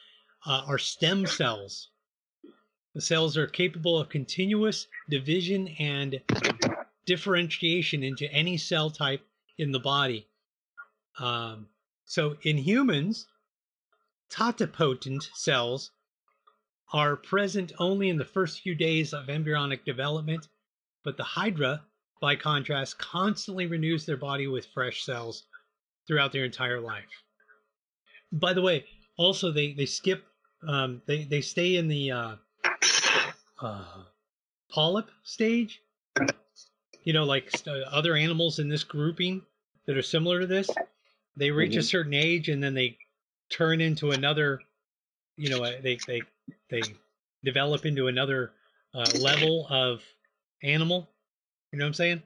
uh, 0.47 0.63
are 0.67 0.79
stem 0.79 1.27
cells. 1.27 1.89
The 2.95 3.01
cells 3.01 3.37
are 3.37 3.47
capable 3.47 3.99
of 3.99 4.09
continuous 4.09 4.87
division 5.09 5.69
and 5.79 6.21
differentiation 7.07 8.03
into 8.03 8.31
any 8.33 8.57
cell 8.57 8.91
type 8.91 9.21
in 9.59 9.73
the 9.73 9.79
body. 9.81 10.27
Um, 11.19 11.67
so 12.09 12.39
in 12.41 12.57
humans, 12.57 13.27
totipotent 14.31 15.29
cells 15.35 15.91
are 16.91 17.17
present 17.17 17.73
only 17.79 18.09
in 18.09 18.17
the 18.17 18.25
first 18.25 18.61
few 18.61 18.75
days 18.75 19.13
of 19.13 19.29
embryonic 19.29 19.85
development, 19.85 20.49
but 21.05 21.19
the 21.19 21.23
Hydra, 21.23 21.83
by 22.19 22.35
contrast, 22.35 22.99
constantly 22.99 23.67
renews 23.67 24.07
their 24.07 24.17
body 24.17 24.47
with 24.47 24.67
fresh 24.73 25.05
cells 25.05 25.45
throughout 26.07 26.33
their 26.33 26.47
entire 26.47 26.81
life. 26.81 27.05
By 28.33 28.55
the 28.55 28.63
way, 28.63 28.87
also 29.19 29.53
they 29.53 29.75
they 29.75 29.87
skip 29.87 30.25
um, 30.67 31.03
they 31.05 31.25
they 31.25 31.43
stay 31.43 31.77
in 31.77 31.89
the 31.89 32.11
uh, 32.11 32.37
uh, 33.61 34.05
polyp 34.71 35.11
stage. 35.25 35.83
You 37.05 37.13
know, 37.13 37.25
like 37.25 37.51
st- 37.51 37.85
other 37.85 38.17
animals 38.17 38.59
in 38.59 38.71
this 38.71 38.83
grouping 38.83 39.43
that 39.87 39.99
are 39.99 40.03
similar 40.03 40.41
to 40.41 40.47
this, 40.47 40.71
they 41.39 41.51
reach 41.53 41.77
a 41.77 41.81
Mhm. 41.81 41.83
certain 41.83 42.15
age 42.15 42.49
and 42.49 42.63
then 42.63 42.75
they 42.75 42.99
turn 43.51 43.81
into 43.81 44.13
another. 44.13 44.61
You 45.37 45.51
know, 45.51 45.63
uh, 45.65 45.81
they 45.83 46.03
they 46.07 46.23
they 46.71 46.97
develop 47.45 47.87
into 47.87 48.09
another 48.09 48.53
uh, 48.95 49.13
level 49.13 49.67
of 49.71 50.03
animal. 50.63 51.09
You 51.73 51.79
know 51.79 51.85
what 51.85 51.89
I'm 51.89 51.95
saying? 51.95 52.23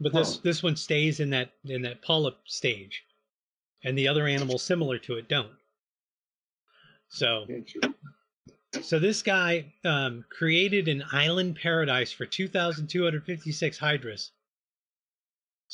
But 0.00 0.14
this 0.14 0.36
Huh. 0.36 0.40
this 0.40 0.62
one 0.62 0.76
stays 0.76 1.20
in 1.20 1.30
that 1.30 1.52
in 1.64 1.82
that 1.82 2.02
polyp 2.02 2.38
stage, 2.46 3.04
and 3.84 3.96
the 3.98 4.08
other 4.08 4.26
animals 4.26 4.62
similar 4.64 4.98
to 5.00 5.16
it 5.16 5.28
don't. 5.28 5.56
So 7.08 7.46
so 8.82 8.98
this 8.98 9.22
guy 9.22 9.74
um, 9.84 10.24
created 10.30 10.88
an 10.88 11.04
island 11.12 11.56
paradise 11.56 12.12
for 12.12 12.26
2,256 12.26 13.78
hydras. 13.78 14.32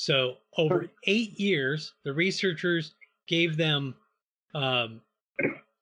So 0.01 0.39
over 0.57 0.87
eight 1.05 1.39
years, 1.39 1.93
the 2.05 2.15
researchers 2.15 2.95
gave 3.29 3.59
them 3.59 3.95
um, 4.55 5.03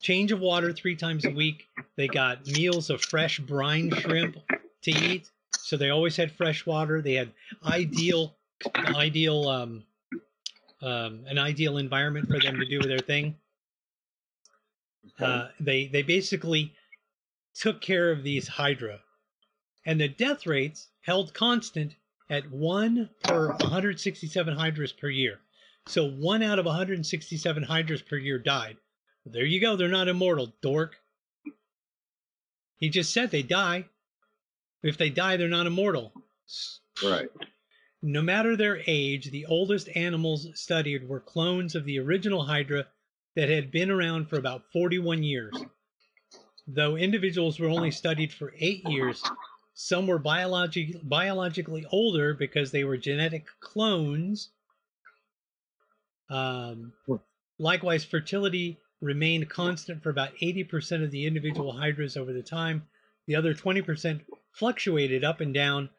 change 0.00 0.32
of 0.32 0.40
water 0.40 0.72
three 0.72 0.96
times 0.96 1.24
a 1.24 1.30
week. 1.30 1.68
They 1.94 2.08
got 2.08 2.44
meals 2.44 2.90
of 2.90 3.00
fresh 3.00 3.38
brine 3.38 3.94
shrimp 3.94 4.36
to 4.82 4.90
eat, 4.90 5.30
so 5.56 5.76
they 5.76 5.90
always 5.90 6.16
had 6.16 6.32
fresh 6.32 6.66
water. 6.66 7.00
They 7.00 7.14
had 7.14 7.30
ideal, 7.64 8.34
ideal, 8.76 9.48
um, 9.48 9.84
um, 10.82 11.20
an 11.28 11.38
ideal 11.38 11.78
environment 11.78 12.26
for 12.26 12.40
them 12.40 12.58
to 12.58 12.66
do 12.66 12.80
their 12.80 12.98
thing. 12.98 13.36
Uh, 15.20 15.46
they 15.60 15.86
they 15.86 16.02
basically 16.02 16.74
took 17.54 17.80
care 17.80 18.10
of 18.10 18.24
these 18.24 18.48
hydra, 18.48 18.98
and 19.86 20.00
the 20.00 20.08
death 20.08 20.44
rates 20.44 20.88
held 21.02 21.32
constant 21.34 21.94
at 22.30 22.50
one 22.50 23.10
per 23.24 23.48
167 23.48 24.54
hydras 24.56 24.92
per 24.92 25.08
year. 25.08 25.38
So 25.86 26.08
one 26.08 26.42
out 26.42 26.58
of 26.58 26.66
167 26.66 27.62
hydras 27.62 28.02
per 28.02 28.16
year 28.16 28.38
died. 28.38 28.76
There 29.24 29.44
you 29.44 29.60
go. 29.60 29.76
They're 29.76 29.88
not 29.88 30.08
immortal, 30.08 30.52
dork. 30.60 30.96
He 32.76 32.88
just 32.88 33.12
said 33.12 33.30
they 33.30 33.42
die. 33.42 33.86
If 34.82 34.96
they 34.96 35.10
die, 35.10 35.36
they're 35.36 35.48
not 35.48 35.66
immortal. 35.66 36.12
right. 37.02 37.28
No 38.00 38.22
matter 38.22 38.56
their 38.56 38.80
age, 38.86 39.30
the 39.30 39.46
oldest 39.46 39.88
animals 39.96 40.48
studied 40.54 41.08
were 41.08 41.20
clones 41.20 41.74
of 41.74 41.84
the 41.84 41.98
original 41.98 42.44
Hydra 42.44 42.86
that 43.34 43.48
had 43.48 43.72
been 43.72 43.90
around 43.90 44.28
for 44.28 44.36
about 44.36 44.70
41 44.72 45.22
years. 45.24 45.52
Though 46.66 46.96
individuals 46.96 47.58
were 47.58 47.68
only 47.68 47.90
studied 47.90 48.32
for 48.32 48.54
eight 48.58 48.84
years, 48.88 49.22
some 49.80 50.08
were 50.08 50.18
biologi- 50.18 50.98
biologically 51.08 51.86
older 51.92 52.34
because 52.34 52.72
they 52.72 52.82
were 52.82 52.96
genetic 52.96 53.46
clones. 53.60 54.50
Um, 56.28 56.92
Likewise, 57.60 58.04
fertility 58.04 58.76
remained 59.00 59.48
constant 59.48 60.02
for 60.02 60.10
about 60.10 60.34
80% 60.42 61.04
of 61.04 61.12
the 61.12 61.26
individual 61.26 61.70
hydras 61.70 62.16
over 62.16 62.32
the 62.32 62.42
time. 62.42 62.88
The 63.28 63.36
other 63.36 63.54
20% 63.54 64.20
fluctuated 64.50 65.22
up 65.22 65.40
and 65.40 65.54
down, 65.54 65.90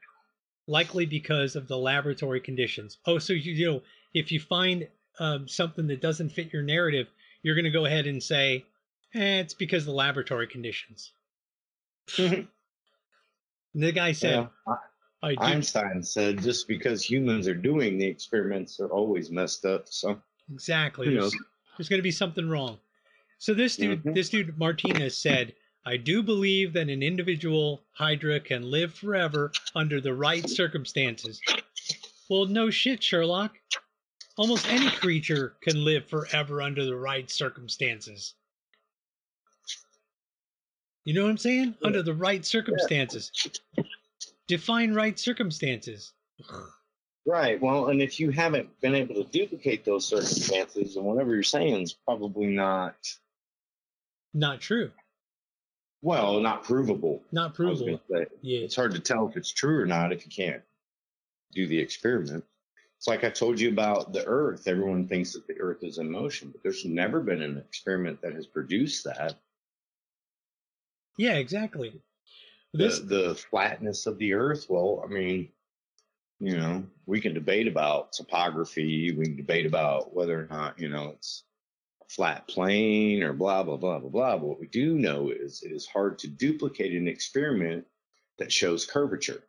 likely 0.67 1.05
because 1.05 1.55
of 1.55 1.69
the 1.69 1.77
laboratory 1.77 2.41
conditions. 2.41 2.97
Oh, 3.05 3.17
so 3.17 3.31
you, 3.31 3.53
you 3.53 3.65
know, 3.65 3.81
if 4.13 4.29
you 4.29 4.41
find 4.41 4.89
um, 5.19 5.47
something 5.47 5.87
that 5.87 6.01
doesn't 6.01 6.33
fit 6.33 6.51
your 6.51 6.63
narrative, 6.63 7.07
you're 7.43 7.55
going 7.55 7.63
to 7.63 7.71
go 7.71 7.85
ahead 7.85 8.07
and 8.07 8.21
say, 8.21 8.65
eh, 9.15 9.39
it's 9.39 9.53
because 9.53 9.83
of 9.83 9.87
the 9.87 9.93
laboratory 9.93 10.47
conditions. 10.47 11.13
And 13.73 13.83
the 13.83 13.91
guy 13.91 14.11
said, 14.11 14.47
Yeah. 14.67 14.75
I 15.21 15.35
do, 15.35 15.41
Einstein 15.41 16.01
said 16.01 16.41
just 16.41 16.67
because 16.67 17.03
humans 17.03 17.47
are 17.47 17.53
doing 17.53 17.97
the 17.97 18.07
experiments, 18.07 18.77
they're 18.77 18.87
always 18.87 19.29
messed 19.29 19.65
up. 19.65 19.87
So 19.89 20.19
exactly. 20.51 21.09
There's, 21.13 21.35
there's 21.77 21.89
going 21.89 21.99
to 21.99 22.03
be 22.03 22.11
something 22.11 22.49
wrong. 22.49 22.79
So 23.37 23.53
this 23.53 23.75
dude, 23.75 24.03
Mhm. 24.03 24.15
this 24.15 24.29
dude 24.29 24.57
Martinez 24.57 25.17
said, 25.17 25.53
I 25.85 25.97
do 25.97 26.23
believe 26.23 26.73
that 26.73 26.89
an 26.89 27.03
individual 27.03 27.83
Hydra 27.93 28.39
can 28.39 28.69
live 28.69 28.93
forever 28.93 29.51
under 29.75 29.99
the 29.99 30.13
right 30.13 30.47
circumstances. 30.47 31.41
Well, 32.29 32.45
no 32.45 32.69
shit, 32.69 33.03
Sherlock. 33.03 33.57
Almost 34.37 34.69
any 34.69 34.89
creature 34.89 35.57
can 35.61 35.83
live 35.83 36.07
forever 36.07 36.61
under 36.61 36.85
the 36.85 36.95
right 36.95 37.29
circumstances. 37.29 38.35
You 41.09 41.15
know 41.15 41.23
what 41.23 41.31
I'm 41.31 41.37
saying? 41.39 41.73
Yeah. 41.81 41.87
Under 41.87 42.03
the 42.03 42.13
right 42.13 42.45
circumstances. 42.45 43.31
Define 44.47 44.93
right 44.93 45.17
circumstances. 45.17 46.13
right. 47.25 47.59
Well, 47.59 47.87
and 47.87 47.99
if 47.99 48.19
you 48.19 48.29
haven't 48.29 48.79
been 48.79 48.93
able 48.93 49.15
to 49.15 49.23
duplicate 49.23 49.83
those 49.83 50.07
circumstances, 50.07 50.97
and 50.97 51.05
whatever 51.07 51.33
you're 51.33 51.41
saying 51.41 51.81
is 51.81 51.93
probably 51.93 52.45
not 52.45 52.93
Not 54.35 54.61
true. 54.61 54.91
well, 56.03 56.39
not 56.41 56.63
provable. 56.63 57.23
Not 57.31 57.55
provable. 57.55 57.99
Yeah. 58.43 58.59
It's 58.59 58.75
hard 58.75 58.91
to 58.91 58.99
tell 58.99 59.27
if 59.27 59.35
it's 59.35 59.51
true 59.51 59.81
or 59.81 59.87
not 59.87 60.13
if 60.13 60.23
you 60.27 60.31
can't 60.31 60.61
do 61.53 61.65
the 61.65 61.79
experiment. 61.79 62.43
It's 62.97 63.07
like 63.07 63.23
I 63.23 63.31
told 63.31 63.59
you 63.59 63.69
about 63.69 64.13
the 64.13 64.23
Earth. 64.27 64.67
Everyone 64.67 65.07
thinks 65.07 65.33
that 65.33 65.47
the 65.47 65.59
Earth 65.59 65.83
is 65.83 65.97
in 65.97 66.11
motion, 66.11 66.51
but 66.51 66.61
there's 66.61 66.85
never 66.85 67.19
been 67.19 67.41
an 67.41 67.57
experiment 67.57 68.21
that 68.21 68.33
has 68.33 68.45
produced 68.45 69.05
that. 69.05 69.39
Yeah, 71.19 71.33
exactly. 71.33 72.01
The, 72.71 72.77
This 72.77 72.99
the 72.99 73.35
flatness 73.35 74.07
of 74.07 74.17
the 74.19 74.35
Earth. 74.35 74.67
Well, 74.69 75.03
I 75.03 75.07
mean, 75.09 75.49
you 76.39 76.55
know, 76.57 76.85
we 77.05 77.19
can 77.19 77.33
debate 77.33 77.67
about 77.67 78.13
topography. 78.13 79.11
We 79.11 79.25
can 79.25 79.35
debate 79.35 79.65
about 79.65 80.15
whether 80.15 80.39
or 80.39 80.47
not, 80.49 80.79
you 80.79 80.87
know, 80.87 81.09
it's 81.09 81.43
a 82.01 82.05
flat 82.07 82.47
plane 82.47 83.21
or 83.21 83.33
blah, 83.33 83.63
blah, 83.63 83.75
blah, 83.75 83.99
blah, 83.99 84.09
blah. 84.09 84.37
But 84.37 84.47
what 84.47 84.59
we 84.61 84.67
do 84.67 84.97
know 84.97 85.29
is 85.29 85.61
it 85.61 85.73
is 85.73 85.85
hard 85.85 86.19
to 86.19 86.29
duplicate 86.29 86.93
an 86.93 87.09
experiment 87.09 87.85
that 88.37 88.53
shows 88.53 88.85
curvature. 88.85 89.43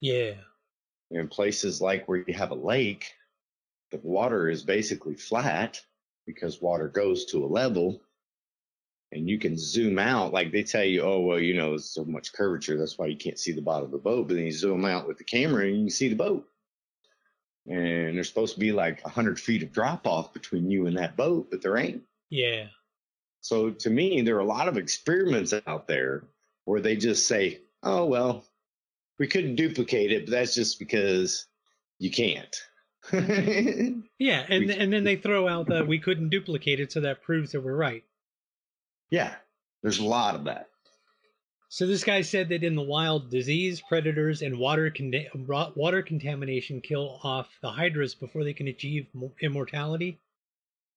yeah. 0.00 0.32
in 1.10 1.28
places 1.28 1.82
like 1.82 2.08
where 2.08 2.24
you 2.26 2.32
have 2.32 2.50
a 2.50 2.54
lake, 2.54 3.12
the 3.90 3.98
water 3.98 4.48
is 4.48 4.62
basically 4.62 5.16
flat 5.16 5.82
because 6.26 6.62
water 6.62 6.88
goes 6.88 7.26
to 7.26 7.44
a 7.44 7.46
level 7.46 8.00
and 9.12 9.28
you 9.28 9.38
can 9.38 9.56
zoom 9.58 9.98
out. 9.98 10.32
Like 10.32 10.50
they 10.50 10.62
tell 10.62 10.84
you, 10.84 11.02
oh, 11.02 11.20
well, 11.20 11.38
you 11.38 11.54
know, 11.54 11.70
there's 11.70 11.90
so 11.90 12.04
much 12.04 12.32
curvature. 12.32 12.78
That's 12.78 12.98
why 12.98 13.06
you 13.06 13.16
can't 13.16 13.38
see 13.38 13.52
the 13.52 13.60
bottom 13.60 13.84
of 13.84 13.90
the 13.90 13.98
boat. 13.98 14.26
But 14.26 14.34
then 14.34 14.46
you 14.46 14.52
zoom 14.52 14.84
out 14.84 15.06
with 15.06 15.18
the 15.18 15.24
camera 15.24 15.66
and 15.66 15.76
you 15.76 15.82
can 15.82 15.90
see 15.90 16.08
the 16.08 16.16
boat. 16.16 16.48
And 17.66 18.16
there's 18.16 18.28
supposed 18.28 18.54
to 18.54 18.60
be 18.60 18.72
like 18.72 19.04
100 19.04 19.38
feet 19.38 19.62
of 19.62 19.70
drop 19.70 20.06
off 20.06 20.32
between 20.32 20.70
you 20.70 20.86
and 20.86 20.96
that 20.96 21.16
boat, 21.16 21.48
but 21.50 21.62
there 21.62 21.76
ain't. 21.76 22.02
Yeah. 22.30 22.66
So 23.42 23.70
to 23.70 23.90
me, 23.90 24.22
there 24.22 24.36
are 24.36 24.40
a 24.40 24.44
lot 24.44 24.68
of 24.68 24.78
experiments 24.78 25.54
out 25.66 25.86
there 25.86 26.24
where 26.64 26.80
they 26.80 26.96
just 26.96 27.28
say, 27.28 27.60
oh, 27.82 28.06
well, 28.06 28.44
we 29.18 29.26
couldn't 29.26 29.56
duplicate 29.56 30.10
it, 30.10 30.24
but 30.24 30.32
that's 30.32 30.54
just 30.54 30.78
because 30.78 31.46
you 31.98 32.10
can't. 32.10 32.56
Yeah, 34.18 34.46
and 34.48 34.70
and 34.70 34.92
then 34.92 35.02
they 35.02 35.16
throw 35.16 35.48
out 35.48 35.66
that 35.66 35.88
we 35.88 35.98
couldn't 35.98 36.28
duplicate 36.28 36.78
it, 36.78 36.92
so 36.92 37.00
that 37.00 37.22
proves 37.22 37.50
that 37.50 37.60
we're 37.60 37.74
right. 37.74 38.04
Yeah, 39.12 39.34
there's 39.82 39.98
a 39.98 40.06
lot 40.06 40.34
of 40.34 40.44
that. 40.44 40.70
So 41.68 41.86
this 41.86 42.02
guy 42.02 42.22
said 42.22 42.48
that 42.48 42.64
in 42.64 42.74
the 42.74 42.80
wild, 42.80 43.30
disease, 43.30 43.82
predators, 43.86 44.40
and 44.40 44.58
water 44.58 44.90
con- 44.90 45.72
water 45.76 46.00
contamination 46.00 46.80
kill 46.80 47.20
off 47.22 47.58
the 47.60 47.72
hydras 47.72 48.14
before 48.14 48.42
they 48.42 48.54
can 48.54 48.68
achieve 48.68 49.08
immortality. 49.42 50.18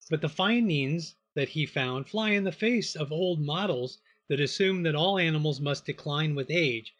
But 0.08 0.22
the 0.22 0.30
findings 0.30 1.14
that 1.34 1.50
he 1.50 1.66
found 1.66 2.08
fly 2.08 2.30
in 2.30 2.44
the 2.44 2.52
face 2.52 2.96
of 2.96 3.12
old 3.12 3.38
models 3.38 3.98
that 4.28 4.40
assume 4.40 4.82
that 4.84 4.94
all 4.94 5.18
animals 5.18 5.60
must 5.60 5.84
decline 5.84 6.34
with 6.34 6.50
age. 6.50 6.94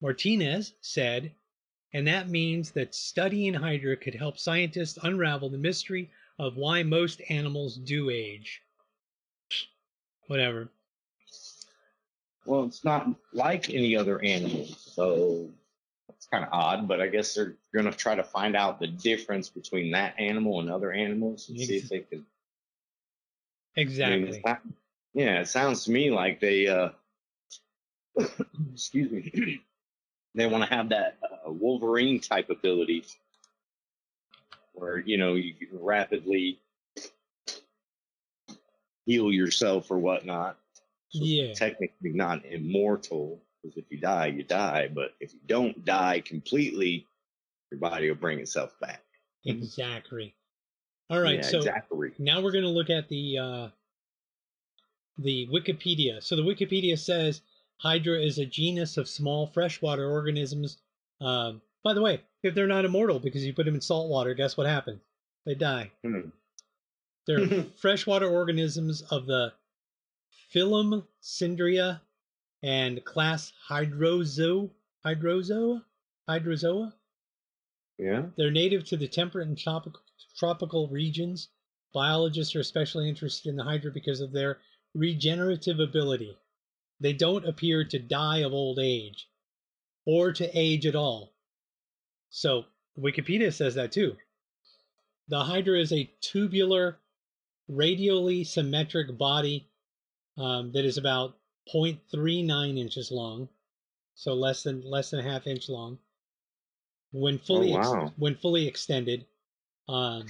Martinez 0.00 0.72
said, 0.80 1.34
and 1.92 2.06
that 2.06 2.30
means 2.30 2.70
that 2.70 2.94
studying 2.94 3.52
Hydra 3.52 3.98
could 3.98 4.14
help 4.14 4.38
scientists 4.38 4.98
unravel 5.02 5.50
the 5.50 5.58
mystery 5.58 6.10
of 6.38 6.56
why 6.56 6.82
most 6.82 7.20
animals 7.28 7.76
do 7.76 8.08
age. 8.08 8.62
Whatever. 10.28 10.68
Well, 12.44 12.64
it's 12.64 12.84
not 12.84 13.06
like 13.32 13.70
any 13.70 13.96
other 13.96 14.20
animal, 14.22 14.66
so 14.66 15.48
it's 16.08 16.26
kind 16.26 16.44
of 16.44 16.50
odd. 16.52 16.88
But 16.88 17.00
I 17.00 17.06
guess 17.08 17.34
they're 17.34 17.54
going 17.72 17.84
to 17.86 17.92
try 17.92 18.14
to 18.14 18.24
find 18.24 18.56
out 18.56 18.80
the 18.80 18.88
difference 18.88 19.48
between 19.48 19.92
that 19.92 20.18
animal 20.18 20.60
and 20.60 20.70
other 20.70 20.92
animals 20.92 21.48
and 21.48 21.58
see 21.58 21.76
if 21.76 21.88
they 21.88 22.00
could. 22.00 22.24
I 23.76 23.84
mean, 23.84 23.88
Exactly. 23.88 24.42
not- 24.44 24.62
yeah, 25.14 25.40
it 25.40 25.48
sounds 25.48 25.84
to 25.84 25.90
me 25.90 26.10
like 26.10 26.40
they. 26.40 26.66
uh 26.68 26.90
Excuse 28.72 29.10
me. 29.10 29.60
they 30.34 30.46
want 30.46 30.64
to 30.68 30.74
have 30.74 30.88
that 30.88 31.18
uh, 31.46 31.50
Wolverine 31.50 32.18
type 32.18 32.50
ability, 32.50 33.04
where 34.72 34.98
you 34.98 35.16
know 35.18 35.34
you 35.34 35.54
can 35.54 35.68
rapidly 35.80 36.58
heal 39.06 39.32
yourself 39.32 39.90
or 39.90 39.98
whatnot. 39.98 40.58
So 41.08 41.24
Yeah. 41.24 41.52
technically 41.54 42.12
not 42.12 42.44
immortal 42.46 43.42
because 43.62 43.76
if 43.76 43.84
you 43.90 43.98
die, 43.98 44.26
you 44.26 44.42
die. 44.42 44.88
But 44.88 45.14
if 45.20 45.34
you 45.34 45.40
don't 45.46 45.84
die 45.84 46.20
completely, 46.20 47.06
your 47.70 47.80
body 47.80 48.08
will 48.08 48.16
bring 48.16 48.38
itself 48.40 48.78
back. 48.80 49.02
Exactly. 49.44 50.34
All 51.10 51.20
right, 51.20 51.36
Yeah, 51.36 51.42
so 51.42 51.58
exactly. 51.58 52.12
now 52.18 52.40
we're 52.40 52.52
going 52.52 52.64
to 52.64 52.70
look 52.70 52.88
at 52.88 53.08
the 53.08 53.38
uh, 53.38 53.68
the 55.18 55.46
Wikipedia. 55.48 56.22
So 56.22 56.36
the 56.36 56.42
Wikipedia 56.42 56.98
says 56.98 57.42
Hydra 57.78 58.18
is 58.18 58.38
a 58.38 58.46
genus 58.46 58.96
of 58.96 59.08
small 59.08 59.46
freshwater 59.46 60.10
organisms. 60.10 60.78
Um, 61.20 61.60
by 61.84 61.94
the 61.94 62.02
way, 62.02 62.22
if 62.42 62.54
they're 62.54 62.66
not 62.66 62.84
immortal 62.84 63.18
because 63.18 63.44
you 63.44 63.52
put 63.52 63.66
them 63.66 63.74
in 63.74 63.80
salt 63.80 64.08
water, 64.08 64.34
guess 64.34 64.56
what 64.56 64.66
happens? 64.66 65.00
They 65.44 65.54
die. 65.54 65.90
Hmm. 66.04 66.30
They're 67.26 67.64
freshwater 67.80 68.28
organisms 68.28 69.02
of 69.02 69.26
the 69.26 69.52
phylum 70.54 71.04
Cnidaria 71.22 72.00
and 72.62 73.04
class 73.04 73.52
Hydrozo 73.68 74.70
Hydrozoa 75.04 75.82
Hydrozoa. 76.28 76.92
Yeah. 77.98 78.26
They're 78.36 78.50
native 78.50 78.84
to 78.86 78.96
the 78.96 79.08
temperate 79.08 79.48
and 79.48 79.58
tropical, 79.58 80.02
tropical 80.36 80.88
regions. 80.88 81.48
Biologists 81.92 82.56
are 82.56 82.60
especially 82.60 83.08
interested 83.08 83.48
in 83.48 83.56
the 83.56 83.64
hydra 83.64 83.90
because 83.90 84.20
of 84.20 84.32
their 84.32 84.58
regenerative 84.94 85.78
ability. 85.78 86.36
They 87.00 87.12
don't 87.12 87.46
appear 87.46 87.84
to 87.84 87.98
die 87.98 88.38
of 88.38 88.52
old 88.52 88.78
age 88.78 89.28
or 90.04 90.32
to 90.32 90.58
age 90.58 90.86
at 90.86 90.94
all. 90.94 91.32
So, 92.30 92.64
Wikipedia 92.98 93.52
says 93.52 93.74
that 93.74 93.92
too. 93.92 94.16
The 95.28 95.44
hydra 95.44 95.78
is 95.78 95.92
a 95.92 96.10
tubular, 96.20 96.98
radially 97.72 98.44
symmetric 98.44 99.16
body 99.18 99.68
um, 100.38 100.72
that 100.72 100.84
is 100.84 100.98
about 100.98 101.36
0.39 101.72 102.78
inches 102.78 103.10
long, 103.10 103.48
so 104.14 104.34
less 104.34 104.62
than 104.62 104.82
less 104.84 105.10
than 105.10 105.20
a 105.20 105.22
half 105.22 105.46
inch 105.46 105.68
long. 105.68 105.98
When 107.12 107.38
fully 107.38 107.74
ex- 107.74 107.86
wow. 107.88 108.12
when 108.16 108.34
fully 108.34 108.66
extended, 108.66 109.26
um, 109.88 110.26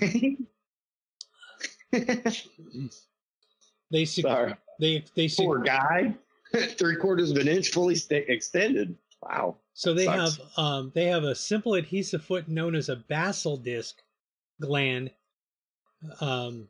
they 3.91 4.05
sec- 4.05 4.23
Sorry. 4.23 4.55
they 4.81 5.05
they 5.15 5.29
sec- 5.29 5.47
Poor 5.47 5.59
guy. 5.61 6.15
Three 6.77 6.97
quarters 6.97 7.31
of 7.31 7.39
an 7.39 7.49
inch 7.49 7.71
fully 7.71 7.95
sta 7.95 8.25
extended. 8.29 8.97
Wow. 9.23 9.57
so 9.73 9.95
they 9.95 10.05
sucks. 10.07 10.37
have 10.37 10.47
um, 10.57 10.93
they 10.95 11.05
have 11.07 11.23
a 11.23 11.35
simple 11.35 11.75
adhesive 11.75 12.25
foot 12.25 12.49
known 12.49 12.75
as 12.75 12.89
a 12.89 12.97
basal 12.97 13.57
disc 13.57 14.03
gland. 14.61 15.13
Um, 16.21 16.69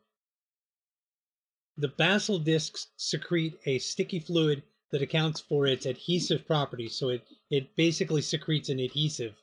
the 1.76 1.88
basal 1.88 2.38
discs 2.38 2.88
secrete 2.96 3.58
a 3.66 3.78
sticky 3.78 4.20
fluid 4.20 4.62
that 4.90 5.02
accounts 5.02 5.40
for 5.40 5.66
its 5.66 5.86
adhesive 5.86 6.46
properties. 6.46 6.94
So 6.96 7.08
it 7.08 7.26
it 7.50 7.74
basically 7.76 8.22
secretes 8.22 8.68
an 8.68 8.78
adhesive, 8.78 9.34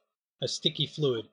a 0.42 0.48
sticky 0.48 0.88
fluid. 0.88 1.26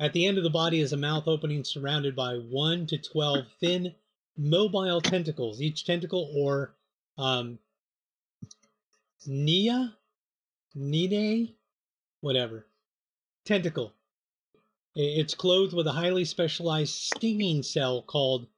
At 0.00 0.14
the 0.14 0.26
end 0.26 0.38
of 0.38 0.44
the 0.44 0.50
body 0.50 0.80
is 0.80 0.94
a 0.94 0.96
mouth 0.96 1.28
opening 1.28 1.62
surrounded 1.62 2.16
by 2.16 2.36
1 2.36 2.86
to 2.86 2.98
12 2.98 3.46
thin, 3.60 3.94
mobile 4.36 5.02
tentacles. 5.02 5.60
Each 5.60 5.84
tentacle 5.84 6.32
or 6.34 6.74
um, 7.18 7.58
nia, 9.26 9.94
nine, 10.74 11.54
whatever, 12.22 12.66
tentacle. 13.44 13.92
It's 14.94 15.34
clothed 15.34 15.74
with 15.74 15.86
a 15.86 15.92
highly 15.92 16.24
specialized 16.24 16.94
stinging 16.94 17.62
cell 17.62 18.02
called 18.02 18.48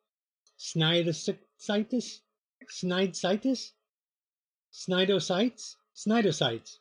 Snidocytus? 0.62 2.20
Snidocytus? 2.70 3.72
Snidocytes? 4.72 5.74
Snidocytes. 5.96 6.78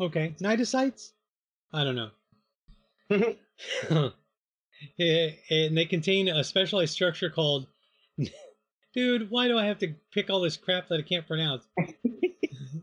Okay, 0.00 0.34
Cnidocytes? 0.40 1.12
I 1.72 1.84
don't 1.84 1.96
know. 1.96 2.10
Eh, 4.98 5.30
and 5.50 5.76
they 5.76 5.86
contain 5.86 6.28
a 6.28 6.44
specialized 6.44 6.92
structure 6.92 7.30
called. 7.30 7.66
Dude, 8.94 9.30
why 9.30 9.48
do 9.48 9.58
I 9.58 9.66
have 9.66 9.78
to 9.78 9.94
pick 10.12 10.30
all 10.30 10.40
this 10.40 10.56
crap 10.56 10.88
that 10.88 10.98
I 10.98 11.02
can't 11.02 11.26
pronounce? 11.26 11.64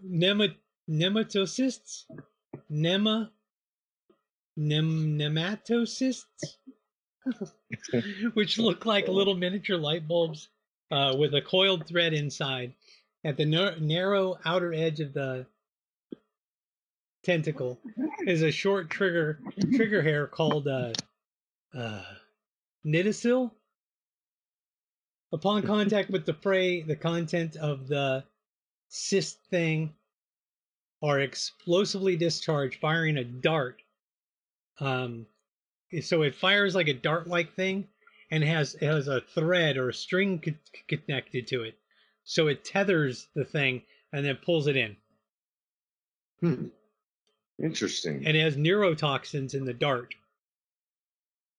Nema, 0.09 0.55
nematocysts? 0.89 2.05
Nema. 2.71 3.29
Nem, 4.57 5.17
nematocysts? 5.17 6.25
Which 8.33 8.57
look 8.57 8.85
like 8.85 9.07
little 9.07 9.35
miniature 9.35 9.77
light 9.77 10.07
bulbs 10.07 10.49
uh, 10.91 11.15
with 11.17 11.33
a 11.33 11.41
coiled 11.41 11.87
thread 11.87 12.13
inside. 12.13 12.73
At 13.23 13.37
the 13.37 13.45
nar- 13.45 13.77
narrow 13.79 14.37
outer 14.45 14.73
edge 14.73 14.99
of 14.99 15.13
the 15.13 15.45
tentacle 17.23 17.79
is 18.25 18.41
a 18.41 18.51
short 18.51 18.89
trigger 18.89 19.39
trigger 19.75 20.01
hair 20.01 20.27
called 20.27 20.67
uh, 20.67 20.93
uh. 21.77 22.03
Upon 25.33 25.61
contact 25.61 26.09
with 26.09 26.25
the 26.25 26.33
prey, 26.33 26.81
the 26.81 26.95
content 26.95 27.55
of 27.55 27.87
the 27.87 28.25
cyst 28.89 29.39
thing 29.49 29.93
are 31.01 31.19
explosively 31.19 32.15
discharged, 32.15 32.79
firing 32.79 33.17
a 33.17 33.23
dart. 33.23 33.81
Um, 34.79 35.25
so 36.01 36.21
it 36.21 36.35
fires 36.35 36.75
like 36.75 36.87
a 36.87 36.93
dart-like 36.93 37.53
thing, 37.55 37.87
and 38.29 38.43
has 38.43 38.75
it 38.75 38.85
has 38.85 39.07
a 39.07 39.21
thread 39.21 39.77
or 39.77 39.89
a 39.89 39.93
string 39.93 40.39
co- 40.39 40.95
connected 40.97 41.47
to 41.47 41.63
it. 41.63 41.77
So 42.23 42.47
it 42.47 42.63
tethers 42.63 43.27
the 43.35 43.45
thing 43.45 43.83
and 44.13 44.25
then 44.25 44.37
pulls 44.37 44.67
it 44.67 44.77
in. 44.77 44.95
Hmm. 46.39 46.67
Interesting. 47.61 48.25
and 48.25 48.35
it 48.35 48.41
has 48.41 48.57
neurotoxins 48.57 49.53
in 49.53 49.65
the 49.65 49.73
dart 49.73 50.15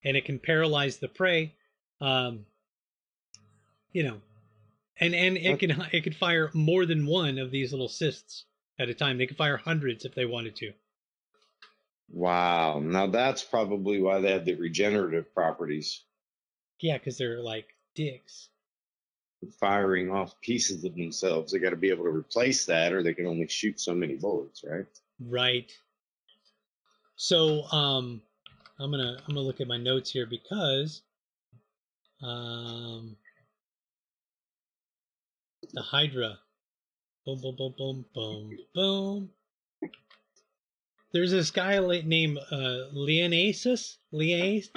and 0.05 0.17
it 0.17 0.25
can 0.25 0.39
paralyze 0.41 0.97
the 0.99 1.07
prey 1.07 1.55
um 2.01 2.45
you 3.93 4.03
know 4.03 4.21
and 4.99 5.15
and 5.15 5.37
it 5.37 5.61
can 5.61 5.71
it 5.93 6.03
could 6.03 6.17
fire 6.17 6.51
more 6.55 6.87
than 6.87 7.07
one 7.07 7.39
of 7.39 7.53
these 7.53 7.71
little 7.71 7.89
cysts 7.89 8.45
at 8.81 8.89
a 8.89 8.95
time 8.95 9.17
they 9.17 9.27
could 9.27 9.37
fire 9.37 9.57
hundreds 9.57 10.05
if 10.05 10.15
they 10.15 10.25
wanted 10.27 10.57
to 10.57 10.73
Wow. 12.13 12.81
Now 12.81 13.07
that's 13.07 13.43
probably 13.43 14.01
why 14.01 14.21
they 14.21 14.33
have 14.33 14.45
the 14.45 14.55
regenerative 14.55 15.35
properties, 15.35 16.05
yeah 16.81 16.99
because 16.99 17.19
they're 17.19 17.41
like 17.41 17.75
dicks 17.95 18.49
firing 19.59 20.11
off 20.11 20.41
pieces 20.41 20.85
of 20.85 20.95
themselves. 20.95 21.53
They 21.53 21.59
got 21.59 21.71
to 21.71 21.77
be 21.77 21.91
able 21.91 22.05
to 22.05 22.11
replace 22.11 22.67
that, 22.67 22.93
or 22.93 23.03
they 23.03 23.15
can 23.15 23.27
only 23.27 23.49
shoot 23.49 23.81
so 23.81 23.93
many 23.95 24.15
bullets, 24.15 24.63
right? 24.65 24.87
right 25.29 25.73
so 27.17 27.63
um 27.73 28.21
i'm 28.81 28.91
gonna 28.91 29.17
i'm 29.21 29.35
gonna 29.35 29.47
look 29.47 29.61
at 29.61 29.69
my 29.69 29.77
notes 29.77 30.11
here 30.11 30.27
because 30.27 31.03
um 32.23 33.17
the 35.73 35.83
hydra 35.83 36.39
boom 37.25 37.41
boom 37.41 37.55
boom 37.57 37.75
boom 37.79 38.05
boom 38.15 38.59
boom 38.75 39.31
there's 41.13 41.31
this 41.31 41.51
guy 41.51 41.79
named 42.05 42.39
uh 42.51 42.89
Linnaeus 42.93 43.99
Linnaeus 44.13 44.71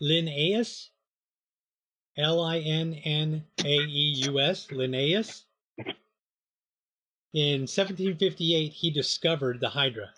Linnaeus 0.00 0.90
L-I-N-N-A-E-U-S 2.18 3.42
Linnaeus 4.72 5.44
in 7.34 7.60
1758 7.62 8.72
he 8.72 8.90
discovered 8.90 9.60
the 9.60 9.68
hydra. 9.68 10.14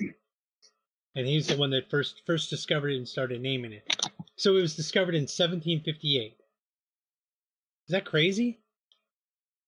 And 1.16 1.26
he's 1.26 1.48
the 1.48 1.56
one 1.56 1.70
that 1.70 1.90
first 1.90 2.22
first 2.24 2.50
discovered 2.50 2.90
it 2.90 2.98
and 2.98 3.08
started 3.08 3.40
naming 3.40 3.72
it. 3.72 4.08
So 4.36 4.56
it 4.56 4.60
was 4.60 4.76
discovered 4.76 5.16
in 5.16 5.22
1758 5.22 6.38
is 7.88 7.92
that 7.92 8.04
crazy? 8.04 8.58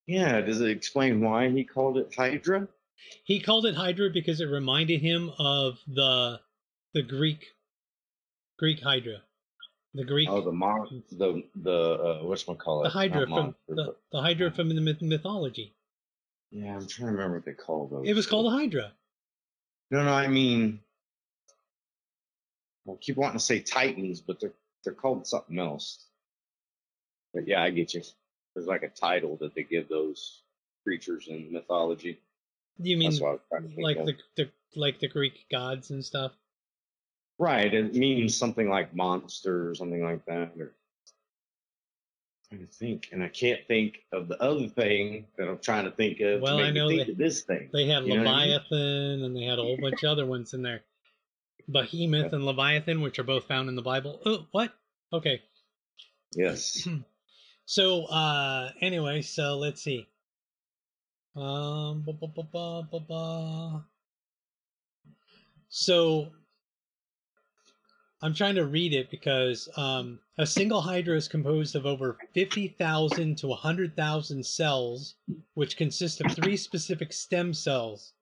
Yeah. 0.07 0.43
Does 0.43 0.61
it 0.61 0.69
explain 0.69 1.23
why 1.23 1.49
he 1.49 1.65
called 1.65 1.97
it 1.97 2.15
Hydra? 2.15 2.69
He 3.25 3.41
called 3.41 3.67
it 3.67 3.75
hydra 3.75 4.11
because 4.11 4.41
it 4.41 4.47
reminded 4.47 5.01
him 5.01 5.31
of 5.39 5.79
the 5.87 6.41
the 6.95 7.03
greek 7.03 7.47
greek 8.59 8.81
hydra 8.83 9.23
the 9.95 10.05
greek 10.05 10.29
Oh, 10.31 10.41
the 10.41 10.53
mon, 10.53 11.03
the 11.11 11.43
the 11.57 12.21
uh, 12.21 12.25
what's 12.25 12.45
call 12.45 12.81
it? 12.83 12.85
the 12.85 12.91
hydra 12.91 13.27
from 13.27 13.55
the, 13.69 13.95
the 14.13 14.21
hydra 14.21 14.51
from 14.51 14.69
the 14.69 14.81
myth- 14.81 15.03
mythology 15.03 15.75
Yeah, 16.51 16.77
I'm 16.77 16.87
trying 16.87 17.09
to 17.09 17.13
remember 17.13 17.37
what 17.37 17.45
they 17.45 17.53
call 17.53 17.89
those. 17.89 18.09
it 18.09 18.15
was 18.15 18.27
called 18.27 18.47
a 18.47 18.57
hydra 18.57 18.93
No, 19.91 20.05
no, 20.05 20.13
I 20.13 20.29
mean, 20.29 20.81
I 22.89 22.93
keep 23.01 23.17
wanting 23.17 23.39
to 23.39 23.45
say 23.45 23.61
Titans, 23.61 24.21
but 24.21 24.41
they're 24.41 24.53
they're 24.85 24.95
called 24.95 25.27
something 25.27 25.59
else. 25.59 26.07
But 27.35 27.47
yeah, 27.47 27.63
I 27.63 27.71
get 27.71 27.95
you. 27.95 28.03
There's 28.55 28.67
like 28.67 28.83
a 28.83 28.89
title 28.89 29.37
that 29.37 29.55
they 29.55 29.63
give 29.63 29.89
those 29.89 30.43
creatures 30.85 31.29
in 31.29 31.53
mythology. 31.53 32.19
You 32.83 32.97
mean 32.97 33.11
That's 33.11 33.21
what 33.21 33.29
I 33.29 33.33
was 33.33 33.41
trying 33.49 33.63
to 33.63 33.69
think 33.69 33.83
like 33.83 34.05
the, 34.05 34.17
the 34.37 34.51
like 34.77 35.01
the 35.01 35.09
greek 35.09 35.47
gods 35.51 35.91
and 35.91 36.05
stuff 36.05 36.33
Right, 37.41 37.73
it 37.73 37.95
means 37.95 38.37
something 38.37 38.69
like 38.69 38.95
monster 38.95 39.71
or 39.71 39.75
something 39.75 40.05
like 40.05 40.23
that. 40.27 40.53
Or 40.59 40.75
trying 42.51 42.67
to 42.67 42.71
think, 42.71 43.09
and 43.13 43.23
I 43.23 43.29
can't 43.29 43.61
think 43.67 44.01
of 44.13 44.29
the 44.29 44.41
other 44.43 44.69
thing 44.69 45.25
that 45.39 45.49
I'm 45.49 45.59
trying 45.59 45.87
to 45.87 45.91
think 45.91 46.21
of. 46.21 46.43
Well, 46.43 46.59
to 46.59 46.65
I 46.65 46.67
make 46.67 46.75
know 46.75 46.89
me 46.89 46.97
think 46.97 47.07
that 47.07 47.13
of 47.13 47.19
this 47.19 47.41
thing. 47.41 47.71
They 47.73 47.87
had 47.87 48.05
You 48.05 48.19
what 48.19 48.27
I 48.27 48.45
mean? 48.45 48.51
Leviathan 48.51 49.25
and 49.25 49.35
they 49.35 49.45
had 49.45 49.59
a 49.59 49.63
whole 49.63 49.79
bunch 49.81 50.03
of 50.03 50.11
other 50.11 50.27
ones 50.27 50.53
in 50.53 50.61
there. 50.61 50.83
Behemoth 51.67 52.35
and 52.35 52.45
Leviathan, 52.45 53.01
which 53.01 53.19
are 53.19 53.25
both 53.25 53.47
found 53.47 53.71
in 53.71 53.75
the 53.75 53.81
Bible. 53.81 54.21
Oh, 54.27 54.47
what? 54.51 54.75
Okay. 55.11 55.41
Yes. 56.37 56.87
So 57.67 58.07
uh 58.07 58.73
anyway, 58.81 59.23
so 59.23 59.57
let's 59.57 59.81
see. 59.81 60.09
Um 61.37 62.03
ba, 62.03 62.13
ba, 62.13 63.01
ba. 63.01 63.85
So 65.69 66.33
I'm 68.23 68.35
trying 68.35 68.57
to 68.57 68.67
read 68.67 68.93
it 68.93 69.11
because 69.11 69.69
um, 69.77 70.19
a 70.37 70.47
single 70.47 70.83
hydra 70.83 71.17
is 71.17 71.27
composed 71.27 71.75
of 71.75 71.87
over 71.87 72.19
50,000 72.35 73.39
to 73.39 73.47
100,000 73.49 74.45
cells, 74.45 75.15
which 75.55 75.79
consist 75.79 76.21
of 76.21 76.33
three 76.33 76.57
specific 76.57 77.15
stem 77.15 77.55
cells. 77.55 78.13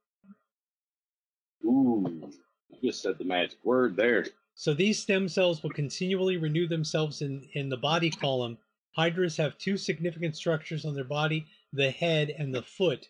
Ooh, 1.65 2.31
you 2.71 2.91
just 2.91 3.03
said 3.03 3.19
the 3.19 3.25
magic 3.25 3.59
word 3.65 3.97
there. 3.97 4.27
So 4.55 4.73
these 4.73 5.01
stem 5.01 5.29
cells 5.29 5.63
will 5.63 5.71
continually 5.71 6.37
renew 6.37 6.69
themselves 6.69 7.23
in, 7.23 7.49
in 7.55 7.69
the 7.69 7.77
body 7.77 8.11
column. 8.11 8.59
Hydras 8.93 9.37
have 9.39 9.59
two 9.59 9.77
significant 9.77 10.37
structures 10.37 10.85
on 10.85 10.95
their 10.95 11.05
body 11.05 11.47
the 11.73 11.91
head 11.91 12.31
and 12.31 12.55
the 12.55 12.63
foot. 12.63 13.09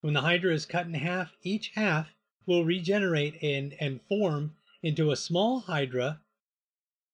When 0.00 0.14
the 0.14 0.20
hydra 0.20 0.52
is 0.52 0.66
cut 0.66 0.86
in 0.86 0.94
half, 0.94 1.36
each 1.42 1.72
half 1.74 2.14
will 2.46 2.64
regenerate 2.64 3.42
and, 3.42 3.74
and 3.80 4.02
form 4.02 4.56
into 4.82 5.10
a 5.10 5.16
small 5.16 5.60
hydra. 5.60 6.20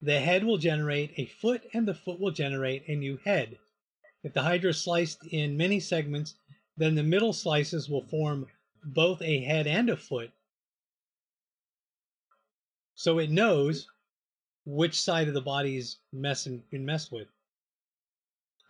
The 0.03 0.21
head 0.21 0.45
will 0.45 0.59
generate 0.59 1.13
a 1.17 1.27
foot, 1.27 1.69
and 1.73 1.87
the 1.87 1.95
foot 1.95 2.21
will 2.21 2.31
generate 2.31 2.89
a 2.89 2.97
new 2.97 3.19
head. 3.19 3.59
If 4.23 4.33
the 4.33 4.43
hydra 4.43 4.71
is 4.71 4.81
sliced 4.81 5.27
in 5.27 5.57
many 5.57 5.81
segments, 5.81 6.35
then 6.77 6.95
the 6.95 7.03
middle 7.03 7.33
slices 7.33 7.89
will 7.89 8.05
form 8.05 8.47
both 8.83 9.21
a 9.23 9.41
head 9.41 9.67
and 9.67 9.91
a 9.91 9.97
foot. 9.97 10.31
So 12.95 13.19
it 13.19 13.31
knows 13.31 13.89
which 14.67 15.01
side 15.01 15.29
of 15.29 15.35
the 15.35 15.41
body's 15.41 15.99
messing 16.13 16.63
been 16.71 16.85
messed 16.85 17.13
with. 17.13 17.29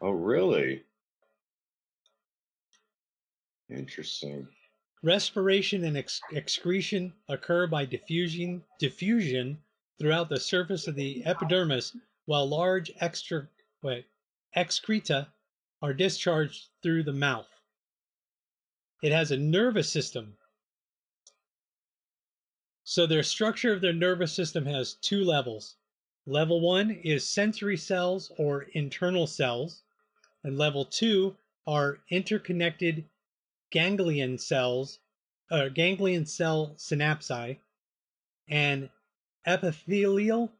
Oh, 0.00 0.10
really? 0.10 0.84
Interesting. 3.70 4.48
Respiration 5.02 5.84
and 5.84 5.96
ex- 5.96 6.20
excretion 6.32 7.12
occur 7.28 7.66
by 7.66 7.84
diffusion, 7.84 8.62
diffusion 8.78 9.62
throughout 9.98 10.28
the 10.28 10.40
surface 10.40 10.86
of 10.86 10.94
the 10.94 11.24
epidermis, 11.24 11.96
while 12.26 12.48
large 12.48 12.90
extra, 13.00 13.48
wait, 13.82 14.06
excreta 14.54 15.28
are 15.82 15.94
discharged 15.94 16.68
through 16.82 17.02
the 17.02 17.12
mouth. 17.12 17.48
It 19.02 19.12
has 19.12 19.30
a 19.30 19.36
nervous 19.36 19.90
system. 19.90 20.36
So 22.84 23.06
their 23.06 23.22
structure 23.22 23.72
of 23.72 23.80
their 23.80 23.92
nervous 23.92 24.32
system 24.32 24.66
has 24.66 24.94
two 24.94 25.24
levels 25.24 25.76
Level 26.26 26.60
one 26.60 26.90
is 26.90 27.26
sensory 27.26 27.78
cells 27.78 28.30
or 28.36 28.64
internal 28.74 29.26
cells, 29.26 29.82
and 30.44 30.58
level 30.58 30.84
two 30.84 31.36
are 31.66 32.00
interconnected 32.10 33.08
ganglion 33.70 34.38
cells, 34.38 35.00
uh, 35.50 35.68
ganglion 35.68 36.26
cell 36.26 36.74
synapsi, 36.76 37.58
and 38.48 38.90
epithelial 39.46 40.52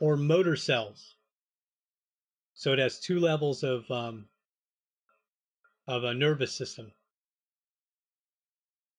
or 0.00 0.16
motor 0.16 0.56
cells. 0.56 1.16
So 2.54 2.72
it 2.72 2.78
has 2.78 3.00
two 3.00 3.20
levels 3.20 3.62
of 3.62 3.90
um, 3.90 4.28
of 5.86 6.04
a 6.04 6.14
nervous 6.14 6.54
system. 6.54 6.92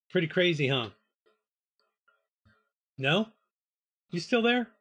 Pretty 0.09 0.27
crazy, 0.27 0.67
huh? 0.67 0.89
No? 2.97 3.31
You 4.11 4.19
still 4.19 4.41
there? 4.41 4.71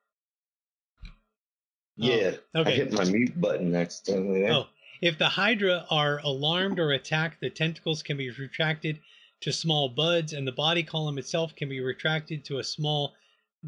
Yeah. 1.96 2.36
I 2.54 2.60
Okay. 2.60 2.76
hit 2.76 2.92
my 2.92 3.04
mute 3.04 3.40
button 3.40 3.74
accidentally 3.74 4.42
there. 4.42 4.52
Oh, 4.52 4.68
if 5.00 5.18
the 5.18 5.28
Hydra 5.28 5.86
are 5.90 6.18
alarmed 6.18 6.78
or 6.78 6.92
attacked, 6.92 7.40
the 7.40 7.50
tentacles 7.50 8.02
can 8.02 8.16
be 8.16 8.30
retracted 8.30 9.00
to 9.40 9.52
small 9.52 9.88
buds, 9.88 10.32
and 10.32 10.46
the 10.46 10.52
body 10.52 10.82
column 10.82 11.18
itself 11.18 11.54
can 11.54 11.68
be 11.68 11.80
retracted 11.80 12.44
to 12.44 12.58
a 12.58 12.64
small 12.64 13.14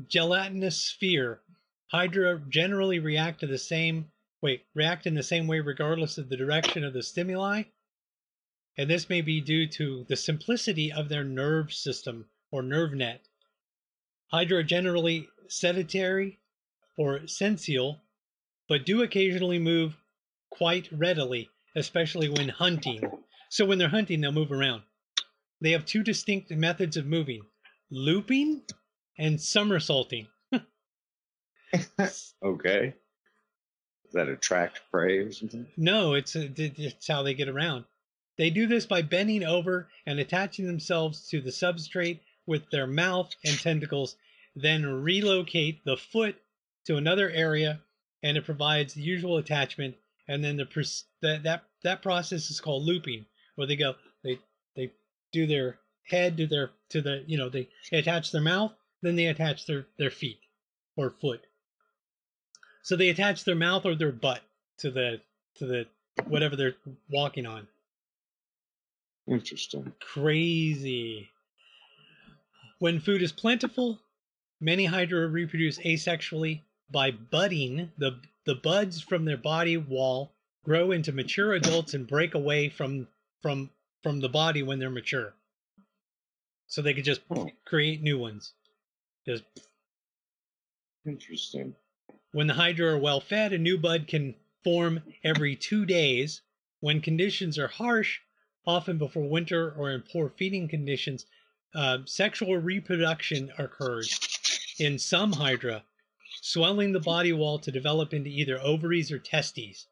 gelatinous 0.07 0.81
sphere. 0.81 1.41
Hydra 1.89 2.41
generally 2.49 2.99
react 2.99 3.41
to 3.41 3.47
the 3.47 3.59
same 3.59 4.11
wait, 4.41 4.65
react 4.75 5.07
in 5.07 5.15
the 5.15 5.23
same 5.23 5.47
way 5.47 5.61
regardless 5.61 6.19
of 6.19 6.29
the 6.29 6.37
direction 6.37 6.85
of 6.85 6.93
the 6.93 7.03
stimuli. 7.03 7.65
And 8.77 8.89
this 8.89 9.09
may 9.09 9.21
be 9.21 9.41
due 9.41 9.67
to 9.67 10.05
the 10.09 10.17
simplicity 10.17 10.93
of 10.93 11.09
their 11.09 11.25
nerve 11.25 11.73
system 11.73 12.27
or 12.51 12.63
nerve 12.63 12.93
net. 12.93 13.27
Hydra 14.29 14.63
generally 14.63 15.29
sedentary 15.49 16.39
or 16.97 17.27
sensile, 17.27 18.01
but 18.69 18.87
do 18.87 19.03
occasionally 19.03 19.59
move 19.59 19.97
quite 20.59 20.89
readily, 20.93 21.49
especially 21.77 22.29
when 22.29 22.49
hunting. 22.49 23.01
So 23.49 23.65
when 23.65 23.79
they're 23.79 23.89
hunting, 23.89 24.21
they'll 24.21 24.33
move 24.33 24.53
around. 24.53 24.83
They 25.61 25.71
have 25.73 25.87
two 25.87 26.03
distinct 26.03 26.51
methods 26.51 26.97
of 26.97 27.07
moving 27.07 27.43
looping 27.91 28.63
and 29.19 29.41
somersaulting. 29.41 30.29
Okay. 32.43 32.95
Does 34.05 34.13
that 34.15 34.29
attract 34.29 34.81
prey 34.91 35.19
or 35.19 35.33
something? 35.33 35.67
No, 35.77 36.15
it's, 36.15 36.35
uh, 36.35 36.49
it's 36.57 37.07
how 37.07 37.23
they 37.23 37.35
get 37.35 37.49
around. 37.49 37.85
They 38.39 38.49
do 38.49 38.67
this 38.67 38.87
by 38.87 39.03
bending 39.03 39.45
over 39.45 39.89
and 40.07 40.19
attaching 40.19 40.67
themselves 40.67 41.29
to 41.29 41.43
the 41.43 41.51
substrate 41.51 42.21
with 42.47 42.71
their 42.71 42.87
mouth 42.87 43.35
and 43.45 43.59
tentacles, 43.59 44.17
then 44.57 44.87
relocate 44.87 45.85
the 45.85 45.97
foot 45.99 46.37
to 46.87 46.97
another 46.97 47.29
area, 47.29 47.83
and 48.23 48.39
it 48.39 48.47
provides 48.47 48.95
the 48.95 49.03
usual 49.03 49.37
attachment. 49.37 49.97
And 50.29 50.45
then 50.45 50.57
the 50.57 50.67
that 51.23 51.43
that 51.43 51.65
that 51.83 52.03
process 52.03 52.51
is 52.51 52.61
called 52.61 52.85
looping, 52.85 53.25
where 53.55 53.67
they 53.67 53.77
go 53.77 53.95
they 54.23 54.39
they 54.77 54.93
do 55.33 55.47
their 55.47 55.79
head 56.05 56.37
to 56.37 56.47
their 56.47 56.71
to 56.91 57.01
the 57.01 57.25
you 57.27 57.39
know 57.39 57.49
they, 57.49 57.69
they 57.91 57.99
attach 57.99 58.31
their 58.31 58.43
mouth, 58.43 58.73
then 59.03 59.17
they 59.17 59.27
attach 59.27 59.67
their 59.67 59.87
their 59.99 60.11
feet 60.11 60.41
or 60.97 61.11
foot. 61.11 61.47
So 62.83 62.97
they 62.97 63.09
attach 63.09 63.45
their 63.45 63.55
mouth 63.55 63.87
or 63.87 63.95
their 63.95 64.13
butt 64.13 64.43
to 64.79 64.91
the 64.91 65.21
to 65.57 65.67
the 65.67 65.87
whatever 66.27 66.57
they're 66.57 66.77
walking 67.11 67.47
on. 67.47 67.67
Interesting. 69.27 69.93
Crazy. 70.01 71.29
When 72.79 73.01
food 73.01 73.23
is 73.23 73.33
plentiful, 73.33 73.99
many 74.61 74.87
hydra 74.87 75.27
reproduce 75.29 75.79
asexually 75.79 76.63
by 76.91 77.11
budding. 77.11 77.93
The 77.99 78.21
the 78.49 78.55
buds 78.55 79.03
from 79.03 79.27
their 79.27 79.37
body 79.37 79.77
wall 79.77 80.33
grow 80.65 80.91
into 80.91 81.13
mature 81.13 81.53
adults 81.53 81.93
and 81.93 82.09
break 82.09 82.35
away 82.35 82.71
from 82.71 83.07
from 83.43 83.69
from 84.03 84.21
the 84.21 84.29
body 84.31 84.63
when 84.63 84.79
they're 84.79 84.89
mature. 84.89 85.35
So 86.67 86.81
they 86.81 86.95
could 86.95 87.05
just 87.05 87.21
Oh. 87.29 87.51
create 87.67 88.03
new 88.03 88.17
ones. 88.19 88.55
Just 89.27 89.45
Interesting. 91.05 91.77
When 92.33 92.47
the 92.47 92.55
hydra 92.55 92.95
are 92.95 92.99
well 92.99 93.21
fed, 93.21 93.53
a 93.53 93.59
new 93.59 93.77
bud 93.77 94.07
can 94.09 94.35
form 94.65 95.03
every 95.23 95.55
two 95.55 95.85
days. 95.85 96.41
When 96.81 97.03
conditions 97.03 97.59
are 97.59 97.69
harsh, 97.69 98.21
often 98.67 98.97
before 98.97 99.29
winter 99.29 99.73
or 99.73 99.91
in 99.91 100.01
poor 100.01 100.31
feeding 100.31 100.69
conditions, 100.69 101.27
uh, 101.75 101.99
sexual 102.07 102.57
reproduction 102.57 103.53
occurs 103.59 104.19
in 104.79 104.99
some 104.99 105.35
hydra, 105.35 105.85
swelling 106.41 106.93
the 106.93 107.01
body 107.01 107.33
wall 107.33 107.59
to 107.59 107.71
develop 107.71 108.15
into 108.15 108.31
either 108.31 108.61
ovaries 108.61 109.11
or 109.13 109.19
testes. 109.19 109.87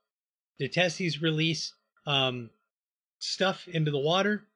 The 0.58 0.68
testes 0.68 1.20
release 1.22 1.72
um, 2.06 2.50
stuff 3.18 3.66
into 3.68 3.90
the 3.90 3.98
water, 3.98 4.46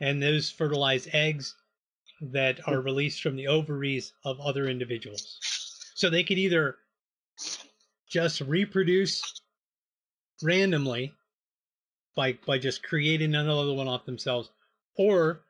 and 0.00 0.22
those 0.22 0.50
fertilize 0.50 1.08
eggs 1.12 1.54
that 2.20 2.66
are 2.66 2.80
released 2.80 3.22
from 3.22 3.36
the 3.36 3.48
ovaries 3.48 4.12
of 4.24 4.40
other 4.40 4.68
individuals. 4.68 5.38
So 5.94 6.08
they 6.08 6.24
could 6.24 6.38
either 6.38 6.76
just 8.08 8.40
reproduce 8.40 9.40
randomly 10.42 11.12
by 12.14 12.38
by 12.46 12.58
just 12.58 12.82
creating 12.82 13.34
another 13.34 13.74
one 13.74 13.88
off 13.88 14.06
themselves, 14.06 14.50
or 14.96 15.42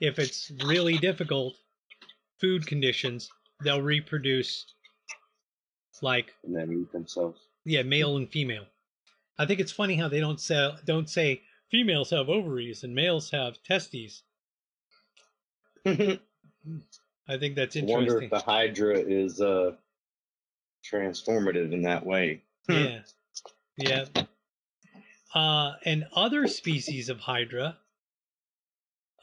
if 0.00 0.18
it's 0.18 0.52
really 0.64 0.96
difficult 0.98 1.54
food 2.40 2.66
conditions, 2.66 3.28
they'll 3.64 3.82
reproduce 3.82 4.66
like 6.02 6.34
And 6.44 6.54
then 6.56 6.72
eat 6.72 6.92
themselves. 6.92 7.40
yeah, 7.64 7.82
male 7.82 8.16
and 8.16 8.30
female. 8.30 8.66
I 9.38 9.46
think 9.46 9.60
it's 9.60 9.72
funny 9.72 9.96
how 9.96 10.08
they 10.08 10.20
don't 10.20 10.40
say 10.40 10.72
don't 10.84 11.08
say 11.08 11.42
females 11.70 12.10
have 12.10 12.28
ovaries 12.28 12.82
and 12.84 12.94
males 12.94 13.30
have 13.30 13.62
testes. 13.62 14.22
I 15.86 16.18
I 17.28 17.36
think 17.38 17.54
that's 17.56 17.76
interesting. 17.76 17.86
wonder 18.06 18.22
if 18.22 18.30
the 18.30 18.38
Hydra 18.40 18.98
is 18.98 19.40
uh 19.40 19.72
transformative 20.84 21.72
in 21.72 21.82
that 21.82 22.04
way. 22.06 22.42
yeah 22.68 23.00
yeah 23.76 24.04
uh 25.34 25.74
and 25.84 26.06
other 26.14 26.46
species 26.46 27.08
of 27.10 27.20
hydra 27.20 27.76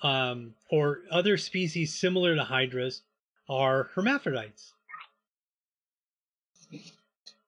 um 0.03 0.53
or 0.69 0.99
other 1.11 1.37
species 1.37 1.93
similar 1.93 2.35
to 2.35 2.43
hydras 2.43 3.01
are 3.49 3.89
hermaphrodites 3.95 4.73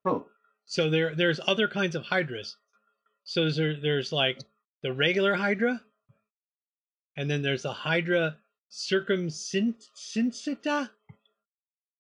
Oh. 0.07 0.25
so 0.65 0.89
there 0.89 1.15
there's 1.15 1.39
other 1.45 1.67
kinds 1.67 1.95
of 1.95 2.03
hydras 2.03 2.55
so 3.23 3.49
there, 3.49 3.75
there's 3.79 4.11
like 4.11 4.39
the 4.83 4.93
regular 4.93 5.35
hydra 5.35 5.81
and 7.17 7.29
then 7.29 7.41
there's 7.41 7.63
the 7.63 7.73
hydra 7.73 8.37
circumcincita 8.71 10.89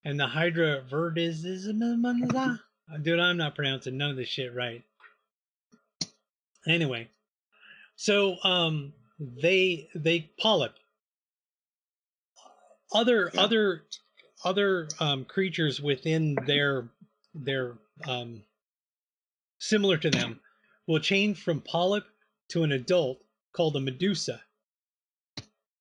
and 0.05 0.19
the 0.19 0.27
hydra 0.27 0.83
verdismanda 0.89 2.59
dude 3.01 3.19
i'm 3.19 3.37
not 3.37 3.55
pronouncing 3.55 3.97
none 3.97 4.11
of 4.11 4.15
this 4.17 4.29
shit 4.29 4.53
right 4.55 4.83
anyway 6.67 7.07
so 7.95 8.35
um 8.43 8.93
they 9.19 9.89
they 9.95 10.29
polyp 10.39 10.73
other 12.93 13.31
Yeah. 13.33 13.41
other 13.41 13.83
other 14.45 14.87
um, 14.99 15.25
creatures 15.25 15.81
within 15.81 16.35
their 16.45 16.87
their 17.33 17.73
um, 18.05 18.43
similar 19.59 19.97
to 19.97 20.09
them 20.09 20.39
will 20.87 20.99
change 20.99 21.41
from 21.41 21.61
polyp 21.61 22.05
to 22.49 22.63
an 22.63 22.71
adult 22.71 23.19
called 23.53 23.75
a 23.75 23.79
medusa 23.79 24.41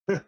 Of 0.08 0.22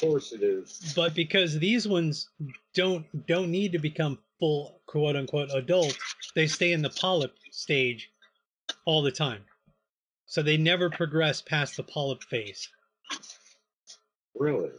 course 0.00 0.32
it 0.32 0.42
is. 0.42 0.92
but 0.94 1.14
because 1.14 1.58
these 1.58 1.86
ones 1.88 2.28
don't 2.74 3.04
don't 3.26 3.50
need 3.50 3.72
to 3.72 3.78
become 3.78 4.18
full 4.38 4.80
quote 4.86 5.16
unquote 5.16 5.50
adult 5.54 5.96
they 6.34 6.46
stay 6.46 6.72
in 6.72 6.82
the 6.82 6.90
polyp 6.90 7.34
stage 7.50 8.10
all 8.84 9.02
the 9.02 9.10
time 9.10 9.42
so 10.26 10.42
they 10.42 10.56
never 10.56 10.90
progress 10.90 11.40
past 11.42 11.76
the 11.76 11.82
polyp 11.82 12.22
phase 12.24 12.68
Really? 14.36 14.70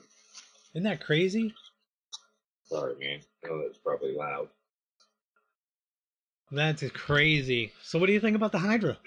isn't 0.73 0.83
that 0.83 1.03
crazy 1.03 1.53
Sorry, 2.65 2.93
man. 2.99 3.19
Oh, 3.49 3.63
that's 3.65 3.79
probably 3.79 4.13
loud. 4.13 4.47
That's 6.51 6.83
crazy 6.91 7.71
so 7.83 7.99
what 7.99 8.07
do 8.07 8.13
you 8.13 8.19
think 8.19 8.35
about 8.35 8.51
the 8.51 8.59
hydra 8.59 8.97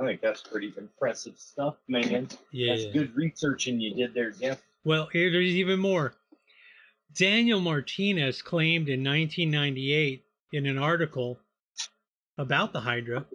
I 0.00 0.06
think 0.06 0.20
that's 0.20 0.42
pretty 0.42 0.72
impressive 0.76 1.38
stuff, 1.38 1.76
man. 1.86 2.28
yeah 2.50 2.74
That's 2.74 2.92
good 2.92 3.14
researching 3.14 3.80
you 3.80 3.94
did 3.94 4.14
there, 4.14 4.32
Jeff. 4.32 4.60
Well, 4.84 5.08
here 5.12 5.30
there's 5.30 5.52
even 5.52 5.78
more. 5.78 6.14
Daniel 7.14 7.60
Martinez 7.60 8.42
claimed 8.42 8.88
in 8.88 9.04
1998 9.04 10.24
in 10.52 10.66
an 10.66 10.78
article 10.78 11.38
about 12.38 12.72
the 12.72 12.80
Hydra, 12.80 13.26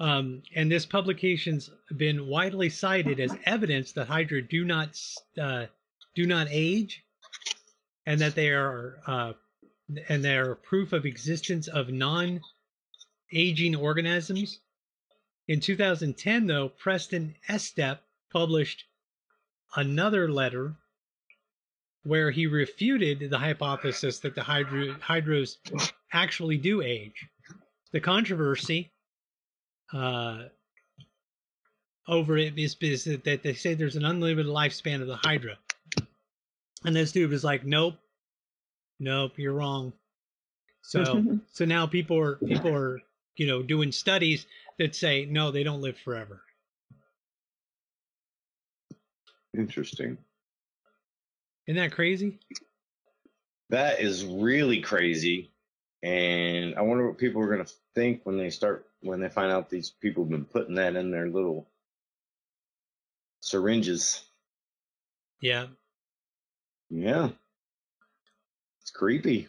um, 0.00 0.42
and 0.54 0.70
this 0.70 0.84
publication's 0.84 1.70
been 1.96 2.26
widely 2.26 2.68
cited 2.68 3.20
as 3.20 3.34
evidence 3.46 3.92
that 3.92 4.08
Hydra 4.08 4.42
do 4.42 4.64
not 4.64 4.98
uh, 5.40 5.66
do 6.14 6.26
not 6.26 6.48
age, 6.50 7.04
and 8.06 8.20
that 8.20 8.34
they 8.34 8.48
are 8.48 8.98
uh, 9.06 9.32
and 10.08 10.24
they're 10.24 10.54
proof 10.54 10.92
of 10.92 11.04
existence 11.04 11.68
of 11.68 11.90
non-aging 11.90 13.76
organisms. 13.76 14.60
In 15.48 15.60
2010, 15.60 16.46
though, 16.46 16.70
Preston 16.70 17.34
Estep 17.48 17.98
published 18.32 18.84
another 19.76 20.30
letter 20.30 20.74
where 22.04 22.30
he 22.30 22.46
refuted 22.46 23.30
the 23.30 23.38
hypothesis 23.38 24.18
that 24.20 24.34
the 24.34 24.42
hydro, 24.42 24.94
hydros 24.94 25.56
actually 26.12 26.58
do 26.58 26.82
age. 26.82 27.26
The 27.92 28.00
controversy 28.00 28.92
uh, 29.92 30.44
over 32.08 32.36
it 32.36 32.58
is, 32.58 32.76
is 32.80 33.04
that 33.04 33.42
they 33.42 33.54
say 33.54 33.74
there's 33.74 33.96
an 33.96 34.04
unlimited 34.04 34.46
lifespan 34.46 35.00
of 35.00 35.06
the 35.06 35.16
hydra. 35.16 35.56
And 36.84 36.94
this 36.94 37.12
dude 37.12 37.30
was 37.30 37.44
like, 37.44 37.64
"Nope, 37.64 37.94
nope, 39.04 39.32
you're 39.36 39.52
wrong." 39.52 39.92
So, 40.82 41.24
so 41.52 41.64
now 41.64 41.86
people 41.86 42.18
are 42.18 42.36
people 42.36 42.74
are 42.74 43.00
you 43.36 43.46
know 43.46 43.62
doing 43.62 43.92
studies 43.92 44.46
that 44.78 44.94
say 44.96 45.26
no, 45.26 45.50
they 45.50 45.62
don't 45.62 45.80
live 45.80 45.96
forever. 45.98 46.42
Interesting. 49.56 50.18
Isn't 51.66 51.80
that 51.80 51.92
crazy? 51.92 52.38
That 53.70 54.00
is 54.00 54.24
really 54.24 54.80
crazy. 54.80 55.50
And 56.02 56.74
I 56.74 56.82
wonder 56.82 57.08
what 57.08 57.18
people 57.18 57.40
are 57.42 57.48
going 57.48 57.64
to 57.64 57.72
think 57.94 58.20
when 58.24 58.36
they 58.36 58.50
start, 58.50 58.86
when 59.00 59.20
they 59.20 59.30
find 59.30 59.50
out 59.50 59.70
these 59.70 59.90
people 59.90 60.24
have 60.24 60.30
been 60.30 60.44
putting 60.44 60.74
that 60.74 60.96
in 60.96 61.10
their 61.10 61.28
little 61.28 61.66
syringes. 63.40 64.22
Yeah. 65.40 65.68
Yeah. 66.90 67.30
It's 68.84 68.90
creepy. 68.90 69.48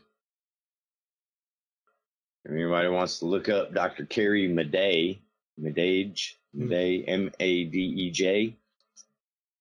If 2.45 2.51
anybody 2.53 2.87
wants 2.87 3.19
to 3.19 3.25
look 3.25 3.49
up 3.49 3.73
Dr. 3.73 4.05
Carrie 4.05 4.47
Madej, 4.47 5.19
Madej, 5.61 6.35
Madej, 6.55 7.03
M 7.05 7.29
A 7.41 7.65
D 7.65 7.77
E 7.77 8.11
J, 8.11 8.55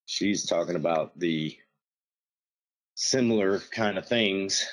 she's 0.06 0.46
talking 0.46 0.76
about 0.76 1.18
the 1.18 1.58
similar 2.94 3.58
kind 3.72 3.98
of 3.98 4.06
things 4.06 4.64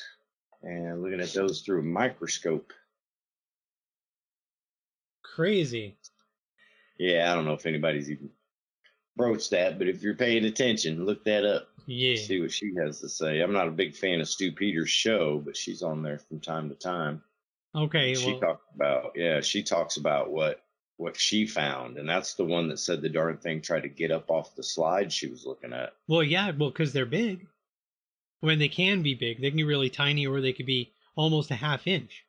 and 0.62 1.02
looking 1.02 1.20
at 1.20 1.34
those 1.34 1.62
through 1.62 1.80
a 1.80 1.84
microscope. 1.84 2.72
Crazy. 5.24 5.98
Yeah, 7.00 7.32
I 7.32 7.34
don't 7.34 7.46
know 7.46 7.54
if 7.54 7.66
anybody's 7.66 8.12
even 8.12 8.30
broached 9.18 9.50
that, 9.50 9.80
but 9.80 9.88
if 9.88 10.04
you're 10.04 10.14
paying 10.14 10.46
attention, 10.46 11.08
look 11.08 11.26
that 11.26 11.44
up. 11.44 11.70
Yeah. 11.92 12.16
See 12.16 12.40
what 12.40 12.52
she 12.52 12.74
has 12.78 13.02
to 13.02 13.10
say. 13.10 13.42
I'm 13.42 13.54
not 13.54 13.68
a 13.68 13.72
big 13.72 13.96
fan 13.96 14.22
of 14.22 14.30
Stu 14.30 14.52
Peters' 14.52 14.90
show, 14.90 15.40
but 15.40 15.58
she's 15.58 15.84
on 15.84 16.02
there 16.02 16.20
from 16.20 16.40
time 16.40 16.70
to 16.70 16.76
time. 16.76 17.22
Okay. 17.76 18.14
she 18.16 18.32
Well, 18.32 18.40
talks 18.40 18.66
about 18.76 19.12
yeah, 19.16 19.42
she 19.42 19.64
talks 19.64 19.98
about 19.98 20.32
what 20.32 20.64
what 20.98 21.18
she 21.20 21.46
found, 21.48 21.98
and 21.98 22.08
that's 22.08 22.36
the 22.36 22.46
one 22.46 22.70
that 22.70 22.78
said 22.78 23.02
the 23.02 23.10
darn 23.10 23.38
thing 23.38 23.62
tried 23.62 23.84
to 23.84 23.90
get 23.90 24.12
up 24.12 24.30
off 24.30 24.56
the 24.56 24.64
slide 24.64 25.12
she 25.12 25.28
was 25.28 25.46
looking 25.46 25.74
at. 25.74 25.94
well, 26.08 26.24
yeah. 26.24 26.52
Well, 26.52 26.70
because 26.70 26.94
they're 26.94 27.06
big. 27.06 27.48
When 28.40 28.58
they 28.60 28.70
can 28.70 29.02
be 29.04 29.14
big, 29.14 29.42
they 29.42 29.50
can 29.50 29.58
be 29.58 29.64
really 29.64 29.90
tiny, 29.90 30.26
or 30.26 30.42
they 30.42 30.54
could 30.54 30.66
be 30.66 30.94
almost 31.16 31.52
a 31.52 31.56
half 31.56 31.88
inch. 31.88 32.26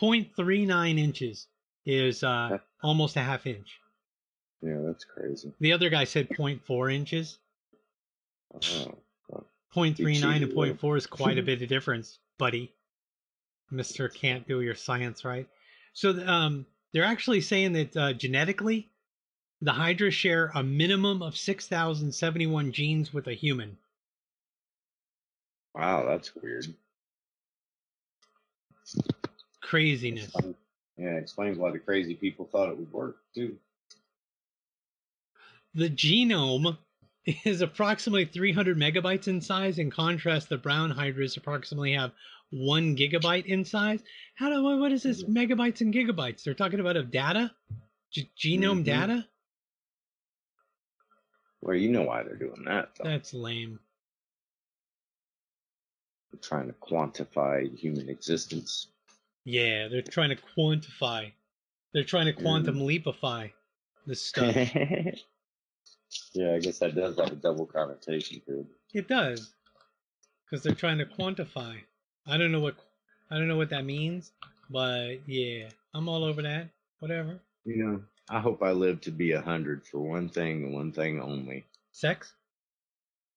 0.39 0.00 0.98
inches 0.98 1.46
is 1.86 2.22
uh, 2.22 2.58
almost 2.82 3.16
a 3.16 3.20
half 3.20 3.46
inch. 3.46 3.78
Yeah, 4.60 4.78
that's 4.84 5.04
crazy. 5.04 5.52
The 5.60 5.72
other 5.72 5.88
guy 5.88 6.04
said 6.04 6.28
0.4 6.28 6.92
inches. 6.92 7.38
Oh, 8.54 8.94
well, 9.28 9.46
0.39 9.74 9.88
and 9.88 10.40
cheated, 10.40 10.54
0.4 10.54 10.96
is 10.96 11.06
quite 11.06 11.38
a 11.38 11.42
bit 11.42 11.62
of 11.62 11.68
difference, 11.68 12.18
buddy. 12.38 12.72
Mister 13.70 14.08
can't 14.08 14.46
do 14.46 14.60
your 14.60 14.74
science 14.74 15.24
right. 15.24 15.48
So 15.94 16.10
um, 16.26 16.66
they're 16.92 17.04
actually 17.04 17.40
saying 17.40 17.72
that 17.72 17.96
uh, 17.96 18.12
genetically, 18.12 18.90
the 19.62 19.72
Hydra 19.72 20.10
share 20.10 20.50
a 20.54 20.62
minimum 20.62 21.22
of 21.22 21.36
6,071 21.36 22.72
genes 22.72 23.14
with 23.14 23.28
a 23.28 23.32
human. 23.32 23.78
wow, 25.74 26.04
that's 26.06 26.34
weird. 26.34 26.66
Craziness. 29.62 30.34
Yeah, 30.98 31.16
explains 31.16 31.56
why 31.56 31.70
the 31.70 31.78
crazy 31.78 32.14
people 32.14 32.44
thought 32.44 32.68
it 32.68 32.76
would 32.76 32.92
work 32.92 33.16
too. 33.34 33.56
The 35.74 35.88
genome 35.88 36.76
is 37.44 37.60
approximately 37.60 38.24
300 38.24 38.76
megabytes 38.76 39.28
in 39.28 39.40
size. 39.40 39.78
In 39.78 39.90
contrast, 39.90 40.48
the 40.48 40.58
brown 40.58 40.90
hydras 40.90 41.36
approximately 41.36 41.92
have 41.92 42.12
one 42.50 42.96
gigabyte 42.96 43.46
in 43.46 43.64
size. 43.64 44.00
How 44.34 44.50
do 44.50 44.62
what 44.62 44.78
what 44.78 44.92
is 44.92 45.02
this 45.04 45.24
megabytes 45.24 45.80
and 45.80 45.94
gigabytes? 45.94 46.42
They're 46.42 46.54
talking 46.54 46.80
about 46.80 46.96
of 46.96 47.10
data, 47.10 47.50
G- 48.12 48.30
genome 48.38 48.80
Mhm. 48.80 48.84
data. 48.84 49.28
Well, 51.60 51.76
you 51.76 51.88
know 51.90 52.02
why 52.02 52.24
they're 52.24 52.34
doing 52.36 52.64
that, 52.66 52.90
though. 52.96 53.04
That's 53.04 53.32
lame. 53.32 53.78
They're 56.32 56.40
trying 56.40 56.66
to 56.66 56.72
quantify 56.74 57.74
human 57.78 58.08
existence. 58.08 58.88
Yeah, 59.44 59.88
they're 59.88 60.02
trying 60.02 60.30
to 60.30 60.42
quantify. 60.56 61.32
They're 61.94 62.04
trying 62.04 62.26
to 62.26 62.32
quantum 62.32 62.80
leapify 62.80 63.52
this 64.06 64.22
stuff. 64.26 64.56
Yeah, 66.32 66.52
I 66.54 66.58
guess 66.58 66.78
that 66.78 66.94
does 66.94 67.16
have 67.18 67.32
a 67.32 67.36
double 67.36 67.66
connotation 67.66 68.40
to 68.46 68.60
it. 68.60 68.66
it 68.94 69.08
does, 69.08 69.52
because 70.44 70.62
they're 70.62 70.74
trying 70.74 70.98
to 70.98 71.06
quantify. 71.06 71.76
I 72.26 72.36
don't 72.36 72.52
know 72.52 72.60
what 72.60 72.76
I 73.30 73.38
don't 73.38 73.48
know 73.48 73.56
what 73.56 73.70
that 73.70 73.84
means, 73.84 74.32
but 74.70 75.16
yeah, 75.26 75.68
I'm 75.94 76.08
all 76.08 76.24
over 76.24 76.42
that. 76.42 76.68
Whatever. 77.00 77.40
You 77.64 77.76
know, 77.84 78.02
I 78.28 78.40
hope 78.40 78.62
I 78.62 78.72
live 78.72 79.00
to 79.02 79.10
be 79.10 79.32
a 79.32 79.40
hundred 79.40 79.84
for 79.86 79.98
one 79.98 80.28
thing 80.28 80.64
and 80.64 80.74
one 80.74 80.92
thing 80.92 81.20
only. 81.20 81.64
Sex. 81.92 82.32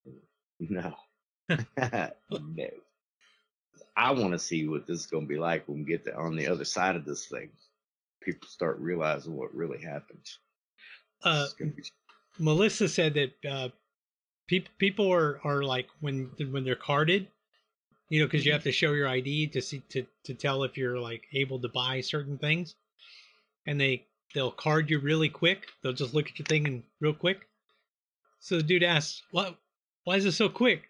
No. 0.59 0.95
no. 1.49 2.69
I 3.97 4.11
want 4.11 4.31
to 4.31 4.39
see 4.39 4.67
what 4.69 4.87
this 4.87 5.01
is 5.01 5.05
going 5.05 5.25
to 5.25 5.27
be 5.27 5.37
like 5.37 5.67
when 5.67 5.79
we 5.79 5.83
get 5.83 6.05
to, 6.05 6.15
on 6.15 6.37
the 6.37 6.47
other 6.47 6.63
side 6.63 6.95
of 6.95 7.03
this 7.03 7.25
thing. 7.25 7.49
People 8.21 8.47
start 8.47 8.79
realizing 8.79 9.35
what 9.35 9.53
really 9.53 9.81
happens. 9.83 10.39
Uh, 11.23 11.43
It's 11.45 11.53
gonna 11.53 11.71
be- 11.71 11.83
Melissa 12.37 12.89
said 12.89 13.13
that 13.13 13.49
uh, 13.49 13.69
people 14.47 14.73
people 14.77 15.11
are, 15.11 15.39
are 15.43 15.63
like 15.63 15.87
when 16.01 16.29
when 16.51 16.63
they're 16.63 16.75
carded, 16.75 17.27
you 18.09 18.19
know, 18.19 18.27
because 18.27 18.45
you 18.45 18.51
have 18.51 18.63
to 18.63 18.71
show 18.71 18.93
your 18.93 19.07
ID 19.07 19.47
to 19.47 19.61
see 19.61 19.81
to 19.89 20.05
to 20.23 20.33
tell 20.33 20.63
if 20.63 20.77
you're 20.77 20.99
like 20.99 21.23
able 21.33 21.59
to 21.59 21.69
buy 21.69 22.01
certain 22.01 22.37
things, 22.37 22.75
and 23.65 23.79
they 23.79 24.05
they'll 24.33 24.51
card 24.51 24.89
you 24.89 24.99
really 24.99 25.29
quick. 25.29 25.67
They'll 25.81 25.93
just 25.93 26.13
look 26.13 26.29
at 26.29 26.37
your 26.37 26.45
thing 26.45 26.67
and 26.67 26.83
real 26.99 27.13
quick. 27.13 27.47
So 28.39 28.57
the 28.57 28.63
dude 28.63 28.83
asks, 28.83 29.21
"What? 29.31 29.57
Why 30.03 30.17
is 30.17 30.25
it 30.25 30.33
so 30.33 30.49
quick?" 30.49 30.89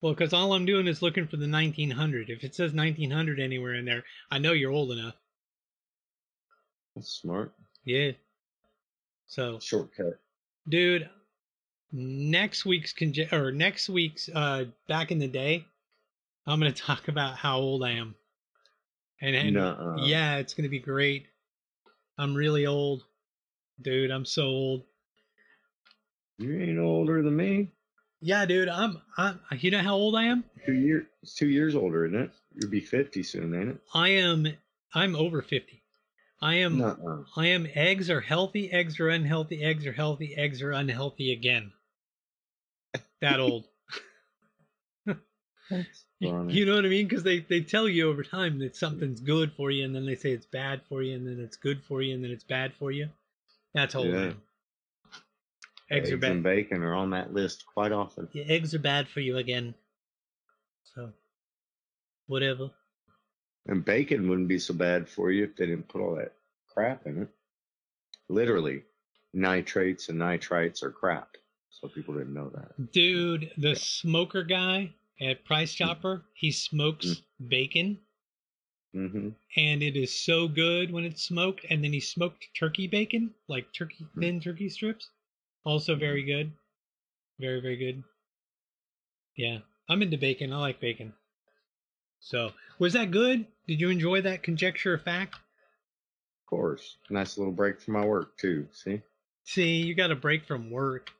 Well, 0.00 0.14
because 0.14 0.32
all 0.32 0.52
I'm 0.52 0.66
doing 0.66 0.88
is 0.88 1.00
looking 1.00 1.28
for 1.28 1.36
the 1.36 1.48
1900. 1.48 2.28
If 2.28 2.42
it 2.42 2.56
says 2.56 2.72
1900 2.72 3.38
anywhere 3.38 3.74
in 3.74 3.84
there, 3.84 4.02
I 4.32 4.38
know 4.38 4.50
you're 4.50 4.72
old 4.72 4.90
enough. 4.90 5.14
That's 6.96 7.08
smart. 7.08 7.52
Yeah. 7.84 8.10
So 9.28 9.60
Shortcut. 9.60 10.18
Dude 10.68 11.08
next 11.92 12.64
week's 12.64 12.92
conge- 12.92 13.32
or 13.32 13.52
next 13.52 13.88
week's 13.88 14.28
uh 14.34 14.64
back 14.88 15.10
in 15.10 15.18
the 15.18 15.26
day 15.28 15.64
i'm 16.46 16.58
gonna 16.60 16.72
talk 16.88 17.08
about 17.08 17.36
how 17.36 17.58
old 17.58 17.82
i 17.84 17.90
am 17.90 18.14
and, 19.20 19.34
and 19.36 19.54
Nuh-uh. 19.54 20.04
yeah 20.06 20.36
it's 20.36 20.54
gonna 20.54 20.68
be 20.68 20.78
great 20.78 21.26
i'm 22.18 22.34
really 22.34 22.66
old 22.66 23.02
dude 23.80 24.10
i'm 24.10 24.24
so 24.24 24.44
old 24.44 24.82
You 26.38 26.60
ain't 26.60 26.78
older 26.78 27.22
than 27.22 27.36
me. 27.36 27.68
yeah 28.20 28.46
dude 28.46 28.68
i'm 28.68 29.00
i'm 29.18 29.40
you 29.58 29.70
know 29.70 29.80
how 29.80 29.94
old 29.94 30.14
i 30.16 30.24
am 30.24 30.44
Two 30.64 30.74
years. 30.74 31.06
It's 31.24 31.34
two 31.34 31.48
years 31.48 31.74
older, 31.74 32.04
isn't 32.06 32.18
it? 32.20 32.30
You'll 32.54 32.70
be 32.70 32.80
fifty 32.80 33.22
soon, 33.24 33.52
ain't 33.54 33.70
it? 33.70 33.78
i 33.94 34.08
am 34.10 34.46
i'm 34.94 35.16
over 35.16 35.42
50 35.42 35.81
i 36.42 36.56
am 36.56 36.78
Nuh-uh. 36.78 37.22
i 37.36 37.46
am 37.46 37.66
eggs 37.74 38.10
are 38.10 38.20
healthy 38.20 38.70
eggs 38.70 39.00
are 39.00 39.08
unhealthy 39.08 39.62
eggs 39.62 39.86
are 39.86 39.92
healthy 39.92 40.34
eggs 40.36 40.60
are 40.60 40.72
unhealthy 40.72 41.32
again 41.32 41.72
that 43.20 43.40
old 43.48 43.66
You- 46.20 46.66
know 46.66 46.76
what 46.76 46.84
I 46.86 46.88
mean? 46.88 47.08
Because 47.08 47.24
they, 47.24 47.40
they 47.40 47.60
tell 47.60 47.88
you 47.88 48.08
over 48.08 48.22
time 48.22 48.58
that 48.60 48.76
something's 48.76 49.20
good 49.20 49.52
for 49.52 49.70
you, 49.70 49.84
and 49.84 49.94
then 49.94 50.06
they 50.06 50.14
say 50.14 50.30
it's 50.30 50.46
bad 50.46 50.82
for 50.88 51.02
you, 51.02 51.16
and 51.16 51.26
then 51.26 51.40
it's 51.40 51.56
good 51.56 51.82
for 51.82 52.00
you, 52.02 52.14
and 52.14 52.22
then 52.22 52.30
it's 52.30 52.44
bad 52.44 52.72
for 52.74 52.92
you. 52.92 53.08
That's 53.74 53.94
all. 53.94 54.06
Yeah. 54.06 54.32
Eggs, 55.90 56.10
are 56.10 56.24
and 56.24 56.42
bacon 56.42 56.82
are 56.82 56.94
on 56.94 57.10
that 57.10 57.34
list 57.34 57.66
quite 57.66 57.92
often. 57.92 58.28
Yeah, 58.32 58.44
eggs 58.46 58.74
are 58.74 58.78
bad 58.78 59.08
for 59.08 59.20
you 59.20 59.36
again. 59.36 59.74
So, 60.94 61.12
whatever. 62.26 62.70
And 63.66 63.84
bacon 63.84 64.28
wouldn't 64.28 64.48
be 64.48 64.58
so 64.58 64.74
bad 64.74 65.08
for 65.08 65.30
you 65.30 65.44
if 65.44 65.56
they 65.56 65.66
didn't 65.66 65.88
put 65.88 66.00
all 66.00 66.16
that 66.16 66.34
crap 66.68 67.06
in 67.06 67.22
it. 67.22 67.28
Literally, 68.28 68.82
nitrates 69.32 70.08
and 70.08 70.18
nitrites 70.18 70.82
are 70.82 70.90
crap. 70.90 71.36
So 71.70 71.88
people 71.88 72.14
didn't 72.14 72.34
know 72.34 72.50
that. 72.50 72.92
Dude, 72.92 73.50
the 73.56 73.74
smoker 73.76 74.42
guy 74.42 74.92
at 75.20 75.44
Price 75.44 75.74
Chopper. 75.74 76.22
He 76.34 76.50
smokes 76.50 77.22
bacon, 77.48 77.98
Mm-hmm. 78.94 79.30
and 79.56 79.82
it 79.82 79.96
is 79.96 80.14
so 80.14 80.46
good 80.46 80.92
when 80.92 81.04
it's 81.04 81.22
smoked. 81.22 81.64
And 81.70 81.82
then 81.82 81.92
he 81.94 82.00
smoked 82.00 82.46
turkey 82.54 82.86
bacon, 82.86 83.32
like 83.48 83.72
turkey 83.72 84.04
Mm. 84.16 84.20
thin 84.20 84.40
turkey 84.40 84.68
strips, 84.68 85.08
also 85.64 85.94
very 85.94 86.22
good, 86.22 86.52
very 87.38 87.60
very 87.60 87.76
good. 87.76 88.02
Yeah, 89.36 89.60
I'm 89.88 90.02
into 90.02 90.18
bacon. 90.18 90.52
I 90.52 90.58
like 90.58 90.78
bacon. 90.80 91.14
So, 92.22 92.52
was 92.78 92.92
that 92.92 93.10
good? 93.10 93.46
Did 93.66 93.80
you 93.80 93.90
enjoy 93.90 94.22
that 94.22 94.44
conjecture 94.44 94.94
of 94.94 95.02
fact? 95.02 95.34
Of 95.34 96.46
course. 96.46 96.96
Nice 97.10 97.36
little 97.36 97.52
break 97.52 97.80
from 97.80 97.94
my 97.94 98.04
work 98.06 98.38
too. 98.38 98.68
See? 98.72 99.02
See, 99.44 99.82
you 99.82 99.94
got 99.94 100.12
a 100.12 100.16
break 100.16 100.44
from 100.44 100.70
work. 100.70 101.10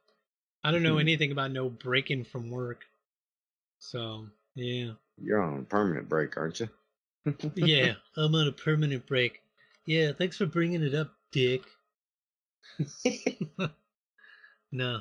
I 0.63 0.71
don't 0.71 0.85
know 0.85 0.97
Mhm. 0.97 1.01
anything 1.01 1.33
about 1.33 1.51
no 1.51 1.69
breaking 1.69 2.25
from 2.25 2.51
work. 2.51 2.87
So, 3.81 4.29
yeah. 4.55 4.93
You're 5.19 5.43
on 5.43 5.59
a 5.59 5.63
permanent 5.65 6.09
break, 6.09 6.37
aren't 6.37 6.61
you? 6.61 6.69
Yeah, 7.57 7.95
I'm 8.17 8.35
on 8.35 8.47
a 8.47 8.53
permanent 8.53 9.07
break. 9.07 9.43
Yeah, 9.85 10.13
thanks 10.13 10.37
for 10.37 10.47
bringing 10.47 10.83
it 10.83 10.95
up, 10.95 11.13
Dick. 11.33 11.63
no. 14.73 15.01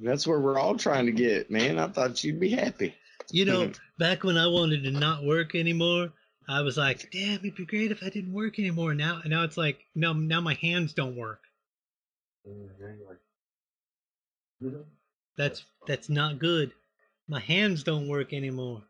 That's 0.00 0.26
where 0.26 0.38
we're 0.40 0.58
all 0.58 0.76
trying 0.76 1.06
to 1.06 1.12
get, 1.12 1.50
man. 1.50 1.78
I 1.78 1.88
thought 1.88 2.22
you'd 2.22 2.40
be 2.40 2.50
happy. 2.50 2.94
You 3.30 3.44
know, 3.44 3.72
back 3.98 4.24
when 4.24 4.36
I 4.36 4.46
wanted 4.46 4.84
to 4.84 4.90
not 4.90 5.24
work 5.24 5.54
anymore, 5.54 6.12
I 6.48 6.60
was 6.60 6.76
like, 6.76 7.10
damn, 7.10 7.38
it'd 7.38 7.54
be 7.54 7.64
great 7.64 7.90
if 7.90 8.02
I 8.02 8.10
didn't 8.10 8.32
work 8.32 8.58
anymore. 8.58 8.94
Now 8.94 9.22
now 9.24 9.44
it's 9.44 9.56
like, 9.56 9.80
no, 9.94 10.12
now 10.12 10.40
my 10.40 10.54
hands 10.54 10.92
don't 10.92 11.16
work. 11.16 11.40
That's 15.36 15.64
that's 15.86 16.08
not 16.08 16.38
good. 16.38 16.72
My 17.28 17.40
hands 17.40 17.82
don't 17.82 18.08
work 18.08 18.32
anymore. 18.32 18.82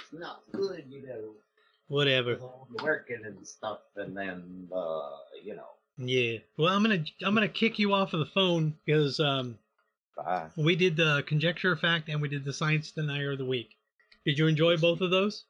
It's 0.00 0.12
not 0.12 0.42
good, 0.52 0.84
you 0.88 1.06
know, 1.06 1.34
Whatever. 1.88 2.32
with 2.32 2.42
all 2.42 2.68
working 2.82 3.22
and 3.24 3.46
stuff, 3.46 3.80
and 3.96 4.16
then, 4.16 4.68
uh, 4.74 5.10
you 5.42 5.56
know. 5.56 5.68
Yeah. 5.96 6.38
Well, 6.58 6.74
I'm 6.74 6.82
gonna 6.82 7.04
I'm 7.22 7.34
gonna 7.34 7.48
kick 7.48 7.78
you 7.78 7.94
off 7.94 8.12
of 8.12 8.20
the 8.20 8.26
phone 8.26 8.74
because 8.84 9.20
um 9.20 9.58
Bye. 10.16 10.48
we 10.56 10.76
did 10.76 10.96
the 10.96 11.24
conjecture 11.26 11.76
fact 11.76 12.08
and 12.08 12.22
we 12.22 12.28
did 12.28 12.44
the 12.44 12.52
science 12.52 12.90
denier 12.92 13.32
of 13.32 13.38
the 13.38 13.44
week. 13.44 13.76
Did 14.24 14.38
you 14.38 14.46
enjoy 14.46 14.76
both 14.76 15.00
of 15.00 15.10
those? 15.10 15.44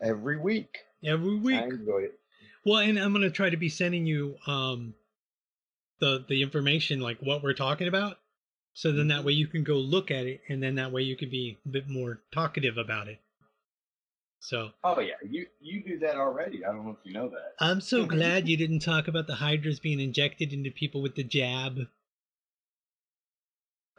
Every 0.00 0.38
week. 0.38 0.78
Every 1.04 1.36
week. 1.36 1.60
I 1.60 1.64
enjoyed 1.64 2.04
it. 2.04 2.18
Well, 2.64 2.78
and 2.78 2.98
I'm 2.98 3.12
gonna 3.12 3.30
try 3.30 3.50
to 3.50 3.56
be 3.56 3.68
sending 3.68 4.06
you 4.06 4.36
um 4.46 4.94
the 6.00 6.24
the 6.28 6.42
information 6.42 7.00
like 7.00 7.18
what 7.20 7.42
we're 7.42 7.54
talking 7.54 7.88
about, 7.88 8.18
so 8.74 8.92
then 8.92 9.08
that 9.08 9.24
way 9.24 9.32
you 9.32 9.46
can 9.46 9.64
go 9.64 9.74
look 9.74 10.10
at 10.10 10.26
it, 10.26 10.40
and 10.48 10.62
then 10.62 10.76
that 10.76 10.92
way 10.92 11.02
you 11.02 11.16
can 11.16 11.30
be 11.30 11.58
a 11.64 11.68
bit 11.68 11.88
more 11.88 12.20
talkative 12.32 12.78
about 12.78 13.08
it. 13.08 13.20
So 14.40 14.70
Oh 14.82 14.98
yeah, 15.00 15.14
you 15.28 15.46
you 15.60 15.82
do 15.82 15.98
that 16.00 16.16
already. 16.16 16.64
I 16.64 16.72
don't 16.72 16.84
know 16.84 16.92
if 16.92 17.04
you 17.04 17.12
know 17.12 17.28
that. 17.28 17.54
I'm 17.60 17.80
so 17.80 18.06
glad 18.16 18.48
you 18.48 18.56
didn't 18.56 18.80
talk 18.80 19.06
about 19.08 19.26
the 19.26 19.36
hydras 19.36 19.78
being 19.78 20.00
injected 20.00 20.52
into 20.52 20.70
people 20.70 21.02
with 21.02 21.14
the 21.14 21.24
jab. 21.24 21.78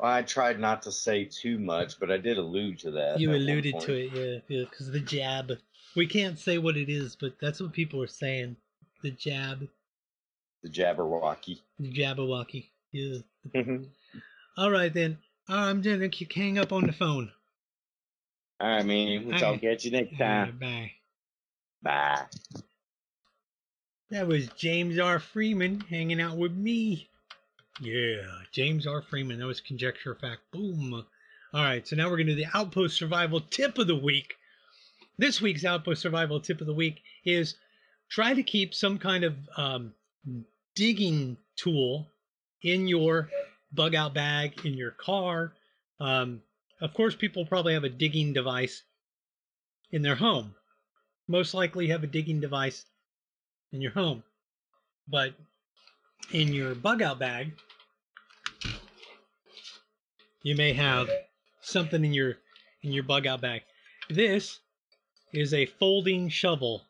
I 0.02 0.22
tried 0.24 0.60
not 0.60 0.82
to 0.84 0.92
say 0.92 1.26
too 1.26 1.60
much, 1.60 2.00
but 2.00 2.12
I 2.12 2.18
did 2.18 2.38
allude 2.38 2.80
to 2.80 2.92
that. 2.92 3.20
You 3.20 3.32
alluded 3.32 3.80
to 3.82 3.94
it, 3.94 4.12
yeah, 4.14 4.40
yeah, 4.58 4.66
because 4.70 4.92
the 4.92 5.00
jab. 5.00 5.52
We 5.96 6.08
can't 6.08 6.38
say 6.40 6.58
what 6.58 6.76
it 6.76 6.90
is, 6.90 7.16
but 7.16 7.36
that's 7.40 7.62
what 7.62 7.72
people 7.72 8.02
are 8.02 8.08
saying. 8.08 8.56
The 9.04 9.12
jab, 9.12 9.68
The 10.64 10.70
Jabberwocky. 10.70 11.60
the 11.80 11.92
jabberwocky. 11.94 12.70
Yeah. 12.92 13.18
All 13.56 13.80
All 14.58 14.72
right 14.72 14.94
then. 14.94 15.18
I'm 15.48 15.82
gonna 15.82 16.10
hang 16.34 16.58
up 16.58 16.72
on 16.72 16.88
the 16.88 16.94
phone. 16.94 17.32
All 18.62 18.70
right, 18.70 18.86
man. 18.86 19.28
We'll 19.28 19.38
talk 19.40 19.64
at 19.64 19.84
you 19.84 19.92
next 19.92 20.14
All 20.20 20.28
right, 20.28 20.46
time. 20.46 20.58
bye. 20.60 20.92
Bye. 21.84 22.22
That 24.10 24.28
was 24.28 24.48
James 24.50 25.00
R. 25.00 25.20
Freeman 25.20 25.82
hanging 25.82 26.22
out 26.22 26.38
with 26.38 26.54
me. 26.54 27.10
Yeah, 27.82 28.22
James 28.52 28.86
R. 28.86 29.02
Freeman. 29.02 29.40
That 29.40 29.48
was 29.48 29.62
conjecture 29.62 30.16
fact. 30.16 30.42
Boom. 30.52 31.06
All 31.54 31.64
right, 31.64 31.88
so 31.88 31.96
now 31.96 32.10
we're 32.10 32.18
going 32.18 32.28
to 32.28 32.36
do 32.36 32.44
the 32.44 32.58
Outpost 32.58 32.98
Survival 32.98 33.42
Tip 33.42 33.78
of 33.78 33.88
the 33.88 33.96
Week. 33.96 34.36
This 35.18 35.42
week's 35.42 35.66
Outpost 35.66 36.02
Survival 36.02 36.40
Tip 36.40 36.62
of 36.62 36.68
the 36.68 36.74
Week 36.74 37.02
is 37.26 37.56
try 38.10 38.34
to 38.34 38.44
keep 38.44 38.74
some 38.74 38.98
kind 38.98 39.24
of 39.24 39.36
um, 39.58 39.94
digging 40.76 41.38
tool 41.56 42.08
in 42.62 42.88
your 42.88 43.30
bug 43.72 43.96
out 43.96 44.14
bag, 44.14 44.66
in 44.66 44.74
your 44.74 44.92
car. 44.92 45.54
Um, 46.00 46.42
of 46.82 46.94
course, 46.94 47.16
people 47.16 47.46
probably 47.46 47.74
have 47.74 47.84
a 47.84 47.90
digging 47.90 48.34
device 48.34 48.84
in 49.92 50.02
their 50.02 50.16
home. 50.16 50.56
Most 51.28 51.54
likely 51.54 51.88
have 51.88 52.04
a 52.04 52.08
digging 52.08 52.40
device 52.40 52.86
in 53.72 53.82
your 53.82 53.92
home. 53.92 54.24
But 55.08 55.34
in 56.32 56.54
your 56.54 56.76
bug 56.76 57.02
out 57.02 57.20
bag, 57.20 57.54
you 60.44 60.56
may 60.56 60.74
have 60.74 61.10
something 61.62 62.04
in 62.04 62.14
your 62.14 62.38
in 62.84 62.92
your 62.92 63.04
bug 63.04 63.28
out 63.28 63.42
bag. 63.42 63.62
This 64.10 64.60
is 65.34 65.54
a 65.54 65.66
folding 65.66 66.30
shovel. 66.30 66.84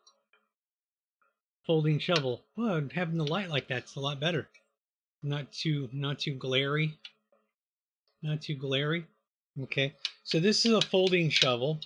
Folding 1.66 1.98
shovel. 1.98 2.42
Well, 2.56 2.88
having 2.94 3.16
the 3.16 3.26
light 3.26 3.48
like 3.48 3.68
that's 3.68 3.96
a 3.96 4.00
lot 4.00 4.20
better. 4.20 4.48
Not 5.22 5.52
too 5.52 5.88
not 5.92 6.18
too 6.18 6.34
glary. 6.34 6.98
Not 8.22 8.42
too 8.42 8.56
glary. 8.56 9.06
Okay. 9.62 9.94
So 10.24 10.40
this 10.40 10.66
is 10.66 10.72
a 10.72 10.80
folding 10.80 11.30
shovel. 11.30 11.80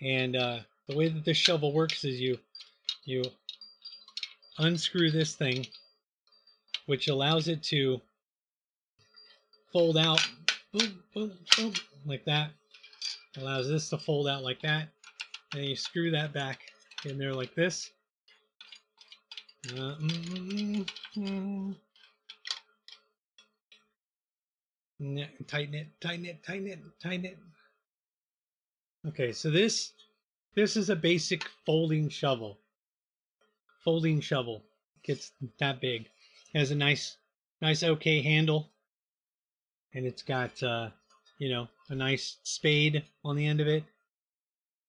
And 0.00 0.36
uh, 0.36 0.60
the 0.88 0.96
way 0.96 1.08
that 1.08 1.24
this 1.24 1.36
shovel 1.36 1.72
works 1.72 2.04
is 2.04 2.20
you 2.20 2.38
you 3.04 3.22
unscrew 4.58 5.10
this 5.10 5.34
thing, 5.34 5.66
which 6.86 7.08
allows 7.08 7.48
it 7.48 7.62
to 7.64 8.00
fold 9.72 9.96
out, 9.96 10.20
boom, 10.72 11.02
boom, 11.14 11.32
boom, 11.56 11.72
like 12.04 12.24
that. 12.24 12.50
Allows 13.38 13.68
this 13.68 13.88
to 13.90 13.98
fold 13.98 14.28
out 14.28 14.42
like 14.42 14.60
that. 14.62 14.88
And 15.54 15.64
you 15.64 15.76
screw 15.76 16.10
that 16.10 16.32
back 16.32 16.60
in 17.04 17.18
there 17.18 17.34
like 17.34 17.54
this. 17.54 17.90
Uh, 19.70 19.96
mm, 20.00 20.88
mm. 21.16 21.76
Ne- 24.98 25.30
Tighten 25.46 25.74
it, 25.74 25.88
tighten 26.00 26.26
it, 26.26 26.42
tighten 26.44 26.66
it, 26.66 26.78
tighten 27.02 27.24
it. 27.24 27.38
Okay, 29.08 29.32
so 29.32 29.50
this 29.50 29.92
this 30.54 30.76
is 30.76 30.90
a 30.90 30.96
basic 30.96 31.44
folding 31.64 32.08
shovel 32.08 32.58
folding 33.84 34.20
shovel. 34.20 34.62
Gets 35.02 35.32
that 35.58 35.80
big. 35.80 36.08
Has 36.54 36.70
a 36.70 36.74
nice, 36.74 37.16
nice 37.60 37.82
okay 37.82 38.20
handle, 38.20 38.70
and 39.94 40.06
it's 40.06 40.22
got 40.22 40.62
uh, 40.62 40.90
you 41.38 41.48
know 41.48 41.68
a 41.88 41.94
nice 41.94 42.36
spade 42.42 43.04
on 43.24 43.36
the 43.36 43.46
end 43.46 43.60
of 43.60 43.68
it. 43.68 43.84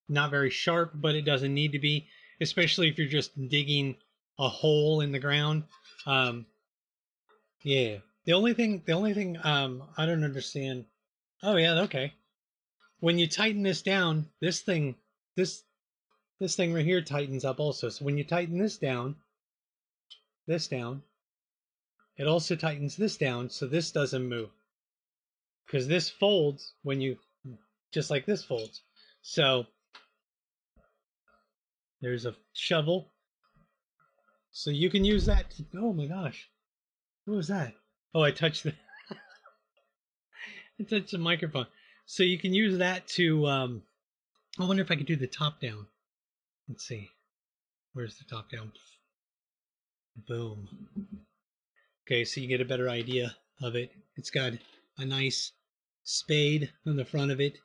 Not 0.10 0.32
very 0.32 0.50
sharp, 0.50 0.92
but 0.96 1.16
it 1.16 1.24
doesn't 1.24 1.54
need 1.54 1.72
to 1.72 1.80
be, 1.80 2.08
especially 2.42 2.90
if 2.90 2.98
you're 2.98 3.08
just 3.08 3.32
digging 3.48 3.96
a 4.38 4.50
hole 4.50 5.02
in 5.02 5.12
the 5.12 5.20
ground. 5.20 5.64
Um, 6.06 6.46
yeah. 7.64 7.98
The 8.26 8.34
only 8.34 8.54
thing, 8.54 8.82
the 8.86 8.94
only 8.94 9.14
thing, 9.14 9.38
um, 9.44 9.84
I 9.98 10.06
don't 10.06 10.24
understand. 10.24 10.86
Oh 11.42 11.56
yeah, 11.56 11.82
okay. 11.82 12.14
When 13.00 13.18
you 13.18 13.28
tighten 13.28 13.64
this 13.64 13.82
down, 13.82 14.28
this 14.40 14.62
thing, 14.62 14.96
this 15.36 15.64
this 16.40 16.56
thing 16.56 16.74
right 16.74 16.86
here 16.86 17.02
tightens 17.02 17.46
up 17.46 17.60
also. 17.60 17.90
So 17.90 18.06
when 18.06 18.18
you 18.18 18.24
tighten 18.24 18.58
this 18.58 18.78
down, 18.78 19.16
this 20.48 20.68
down, 20.68 21.04
it 22.18 22.28
also 22.28 22.56
tightens 22.56 22.96
this 22.96 23.18
down 23.18 23.50
so 23.50 23.66
this 23.66 23.92
doesn't 23.92 24.28
move. 24.28 24.50
Because 25.66 25.88
this 25.88 26.10
folds 26.10 26.74
when 26.84 27.02
you, 27.02 27.18
just 27.92 28.10
like 28.10 28.26
this 28.26 28.44
folds. 28.44 28.82
So 29.22 29.66
there's 32.02 32.26
a 32.26 32.36
shovel. 32.54 33.10
So 34.52 34.70
you 34.70 34.90
can 34.90 35.04
use 35.04 35.26
that. 35.26 35.50
To, 35.52 35.66
oh 35.76 35.94
my 35.94 36.06
gosh. 36.06 36.50
What 37.26 37.38
was 37.38 37.48
that? 37.48 37.74
Oh, 38.14 38.22
I 38.22 38.32
touched 38.32 38.64
the, 38.64 38.74
I 40.80 40.84
touched 40.84 41.12
the 41.12 41.18
microphone. 41.18 41.68
So 42.06 42.22
you 42.22 42.38
can 42.38 42.54
use 42.54 42.78
that 42.78 43.08
to, 43.10 43.48
um, 43.48 43.82
I 44.60 44.66
wonder 44.66 44.84
if 44.84 44.92
I 44.92 44.96
could 44.96 45.08
do 45.08 45.16
the 45.16 45.26
top 45.26 45.60
down. 45.60 45.88
Let's 46.68 46.86
see. 46.86 47.10
Where's 47.94 48.18
the 48.18 48.26
top 48.26 48.52
down? 48.52 48.72
Boom. 50.28 50.68
Okay, 52.06 52.26
so 52.26 52.42
you 52.42 52.48
get 52.48 52.62
a 52.62 52.66
better 52.66 52.90
idea 52.90 53.36
of 53.62 53.76
it. 53.76 53.92
It's 54.16 54.30
got 54.30 54.54
a 54.98 55.06
nice 55.06 55.52
spade 56.04 56.72
on 56.86 56.98
the 56.98 57.06
front 57.06 57.32
of 57.32 57.40
it. 57.40 57.58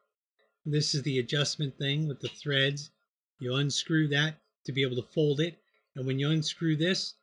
This 0.64 0.94
is 0.94 1.02
the 1.02 1.18
adjustment 1.18 1.76
thing 1.78 2.06
with 2.06 2.20
the 2.20 2.28
threads. 2.28 2.90
You 3.40 3.54
unscrew 3.54 4.08
that 4.08 4.40
to 4.64 4.72
be 4.72 4.82
able 4.82 4.96
to 4.96 5.08
fold 5.14 5.40
it. 5.40 5.58
And 5.96 6.06
when 6.06 6.18
you 6.18 6.30
unscrew 6.30 6.76
this, 6.76 7.14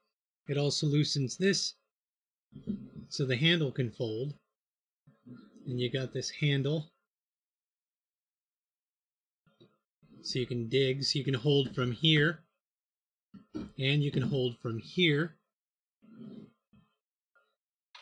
it 0.47 0.57
also 0.57 0.87
loosens 0.87 1.37
this 1.37 1.75
so 3.09 3.25
the 3.25 3.37
handle 3.37 3.71
can 3.71 3.91
fold. 3.91 4.33
And 5.67 5.79
you 5.79 5.91
got 5.91 6.13
this 6.13 6.29
handle 6.29 6.91
So 10.25 10.39
you 10.39 10.47
can 10.47 10.67
dig, 10.69 11.03
so 11.03 11.19
you 11.19 11.23
can 11.23 11.35
hold 11.35 11.75
from 11.75 11.91
here, 11.91 12.39
and 13.53 14.01
you 14.03 14.09
can 14.09 14.23
hold 14.23 14.57
from 14.57 14.79
here. 14.79 15.35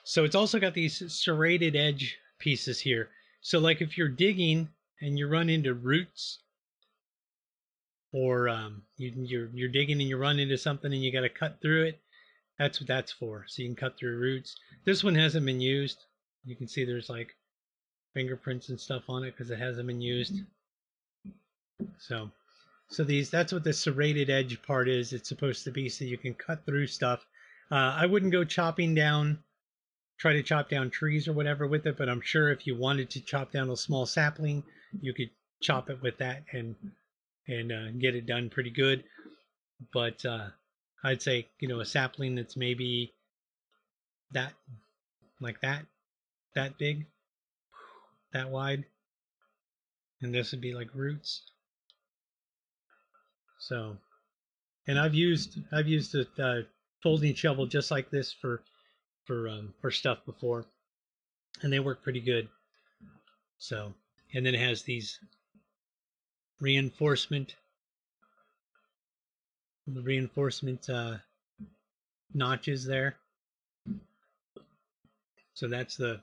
So 0.03 0.23
it's 0.25 0.35
also 0.35 0.59
got 0.59 0.73
these 0.73 1.01
serrated 1.13 1.75
edge 1.75 2.17
pieces 2.39 2.79
here. 2.79 3.09
So 3.41 3.59
like 3.59 3.81
if 3.81 3.97
you're 3.97 4.09
digging 4.09 4.69
and 5.01 5.17
you 5.17 5.27
run 5.27 5.49
into 5.49 5.73
roots, 5.73 6.39
or 8.13 8.47
um, 8.47 8.83
you, 8.97 9.11
you're 9.15 9.49
you're 9.53 9.69
digging 9.69 9.99
and 9.99 10.07
you 10.07 10.17
run 10.17 10.39
into 10.39 10.57
something 10.57 10.93
and 10.93 11.03
you 11.03 11.11
got 11.11 11.21
to 11.21 11.29
cut 11.29 11.59
through 11.61 11.85
it, 11.85 11.99
that's 12.59 12.79
what 12.79 12.87
that's 12.87 13.11
for. 13.11 13.45
So 13.47 13.63
you 13.63 13.69
can 13.69 13.75
cut 13.75 13.97
through 13.97 14.19
roots. 14.19 14.55
This 14.85 15.03
one 15.03 15.15
hasn't 15.15 15.45
been 15.45 15.61
used. 15.61 16.05
You 16.45 16.55
can 16.55 16.67
see 16.67 16.85
there's 16.85 17.09
like 17.09 17.35
fingerprints 18.13 18.69
and 18.69 18.79
stuff 18.79 19.03
on 19.09 19.23
it 19.23 19.31
because 19.31 19.49
it 19.49 19.59
hasn't 19.59 19.87
been 19.87 20.01
used. 20.01 20.41
So, 21.97 22.29
so 22.89 23.03
these 23.03 23.29
that's 23.29 23.51
what 23.51 23.63
the 23.63 23.73
serrated 23.73 24.29
edge 24.29 24.61
part 24.61 24.87
is. 24.87 25.13
It's 25.13 25.29
supposed 25.29 25.63
to 25.63 25.71
be 25.71 25.89
so 25.89 26.05
you 26.05 26.17
can 26.17 26.35
cut 26.35 26.65
through 26.65 26.87
stuff. 26.87 27.25
Uh, 27.71 27.95
I 27.97 28.05
wouldn't 28.05 28.31
go 28.31 28.43
chopping 28.43 28.93
down, 28.93 29.39
try 30.23 30.31
to 30.31 30.41
chop 30.41 30.69
down 30.69 30.89
trees 30.89 31.27
or 31.27 31.33
whatever 31.33 31.67
with 31.67 31.85
it, 31.85 31.97
but 31.97 32.07
I'm 32.07 32.21
sure 32.21 32.49
if 32.49 32.65
you 32.65 32.77
wanted 32.77 33.09
to 33.09 33.19
chop 33.19 33.51
down 33.51 33.69
a 33.69 33.75
small 33.75 34.05
sapling, 34.05 34.63
you 35.01 35.13
could 35.13 35.29
chop 35.61 35.89
it 35.89 36.01
with 36.01 36.17
that 36.19 36.43
and 36.53 36.75
and 37.49 37.73
uh, 37.73 37.91
get 37.99 38.15
it 38.15 38.25
done 38.25 38.49
pretty 38.49 38.69
good. 38.69 39.03
But 39.93 40.25
uh, 40.25 40.47
I'd 41.03 41.21
say 41.21 41.49
you 41.59 41.67
know 41.67 41.81
a 41.81 41.85
sapling 41.85 42.35
that's 42.35 42.55
maybe 42.55 43.13
that 44.31 44.53
like 45.41 45.59
that 45.59 45.85
that 46.55 46.77
big 46.77 47.05
that 48.31 48.49
wide 48.49 48.85
and 50.21 50.33
this 50.33 50.51
would 50.51 50.61
be 50.61 50.73
like 50.73 50.87
roots 50.95 51.43
so 53.59 53.97
and 54.87 54.97
i've 54.97 55.13
used 55.13 55.59
i've 55.71 55.87
used 55.87 56.15
a 56.15 56.25
uh, 56.41 56.61
folding 57.01 57.35
shovel 57.35 57.65
just 57.65 57.91
like 57.91 58.09
this 58.09 58.33
for 58.33 58.63
for 59.25 59.47
um, 59.47 59.73
for 59.81 59.91
stuff 59.91 60.19
before 60.25 60.65
and 61.61 61.71
they 61.71 61.79
work 61.79 62.03
pretty 62.03 62.21
good 62.21 62.47
so 63.57 63.93
and 64.33 64.45
then 64.45 64.55
it 64.55 64.61
has 64.61 64.83
these 64.83 65.19
reinforcement 66.59 67.55
the 69.87 70.01
reinforcement 70.01 70.89
uh, 70.89 71.15
notches 72.33 72.85
there 72.85 73.15
so 75.53 75.67
that's 75.67 75.95
the 75.95 76.19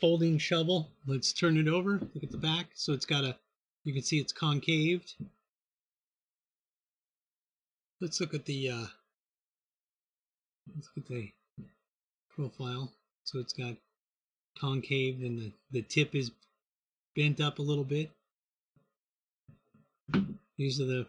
folding 0.00 0.38
shovel. 0.38 0.90
Let's 1.06 1.32
turn 1.32 1.56
it 1.56 1.68
over. 1.68 1.92
Look 1.92 2.22
at 2.22 2.30
the 2.30 2.38
back. 2.38 2.66
So 2.74 2.92
it's 2.92 3.06
got 3.06 3.24
a, 3.24 3.36
you 3.84 3.92
can 3.92 4.02
see 4.02 4.18
it's 4.18 4.32
concaved. 4.32 5.14
Let's 8.00 8.20
look 8.20 8.34
at 8.34 8.44
the, 8.44 8.70
uh, 8.70 8.86
let's 10.74 10.88
look 10.94 11.04
at 11.04 11.06
the 11.06 11.30
profile. 12.34 12.92
So 13.24 13.38
it's 13.38 13.52
got 13.52 13.74
concave 14.58 15.22
and 15.22 15.38
the, 15.38 15.52
the 15.70 15.82
tip 15.82 16.14
is 16.14 16.30
bent 17.16 17.40
up 17.40 17.58
a 17.58 17.62
little 17.62 17.84
bit. 17.84 18.10
These 20.56 20.80
are 20.80 20.86
the 20.86 21.06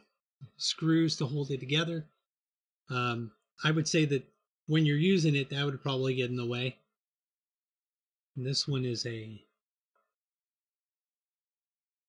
screws 0.58 1.16
to 1.18 1.26
hold 1.26 1.52
it 1.52 1.60
together. 1.60 2.06
Um, 2.90 3.32
I 3.64 3.72
would 3.72 3.88
say 3.88 4.06
that 4.06 4.24
when 4.68 4.86
you're 4.86 4.98
using 4.98 5.36
it, 5.36 5.50
that 5.50 5.66
would 5.66 5.82
probably 5.82 6.16
get 6.16 6.30
in 6.30 6.36
the 6.36 6.46
way. 6.46 6.78
And 8.36 8.46
this 8.46 8.68
one 8.68 8.86
is 8.86 9.06
a 9.06 9.42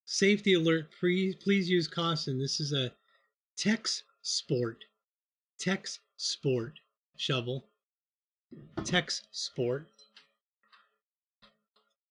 safety 0.07 0.55
alert. 0.55 0.91
Please, 0.99 1.37
please 1.37 1.69
use 1.69 1.87
caution. 1.87 2.39
This 2.39 2.61
is 2.61 2.73
a 2.73 2.93
Tex 3.57 4.03
Sport, 4.23 4.85
Tex 5.59 6.01
Sport 6.17 6.79
shovel. 7.17 7.67
Texsport. 8.79 9.87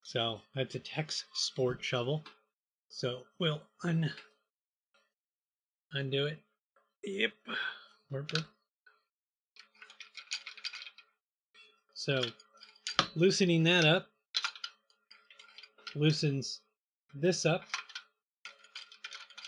So 0.04 0.40
that's 0.56 0.76
a 0.76 0.80
Texsport 0.80 1.82
shovel. 1.82 2.24
So 2.90 3.22
we'll 3.40 3.62
un 3.84 4.12
undo 5.94 6.26
it. 6.26 6.40
Yep. 7.04 7.32
So 11.94 12.22
loosening 13.16 13.64
that 13.64 13.86
up 13.86 14.08
loosens 15.96 16.62
this 17.14 17.46
up. 17.46 17.64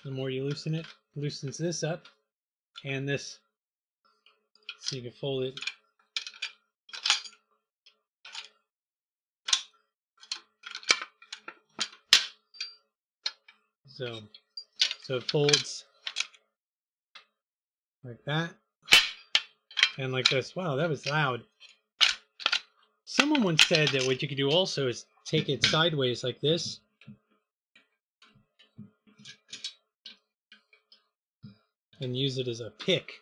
The 0.03 0.11
more 0.11 0.29
you 0.29 0.45
loosen 0.45 0.73
it, 0.73 0.85
loosens 1.15 1.57
this 1.57 1.83
up, 1.83 2.05
and 2.85 3.07
this, 3.07 3.39
so 4.79 4.95
you 4.95 5.01
can 5.01 5.11
fold 5.11 5.43
it. 5.43 5.59
So, 13.97 14.19
so 15.05 15.15
it 15.15 15.23
folds 15.23 15.85
like 18.03 18.23
that, 18.27 18.51
and 19.97 20.13
like 20.13 20.29
this. 20.29 20.55
Wow, 20.55 20.75
that 20.75 20.87
was 20.87 21.07
loud. 21.07 21.41
Someone 23.05 23.41
once 23.41 23.65
said 23.65 23.87
that 23.87 24.05
what 24.05 24.21
you 24.21 24.27
could 24.27 24.37
do 24.37 24.51
also 24.51 24.87
is 24.87 25.07
take 25.25 25.49
it 25.49 25.65
sideways 25.65 26.23
like 26.23 26.39
this. 26.41 26.79
And 31.99 32.15
use 32.15 32.37
it 32.37 32.47
as 32.47 32.59
a 32.59 32.69
pick. 32.69 33.13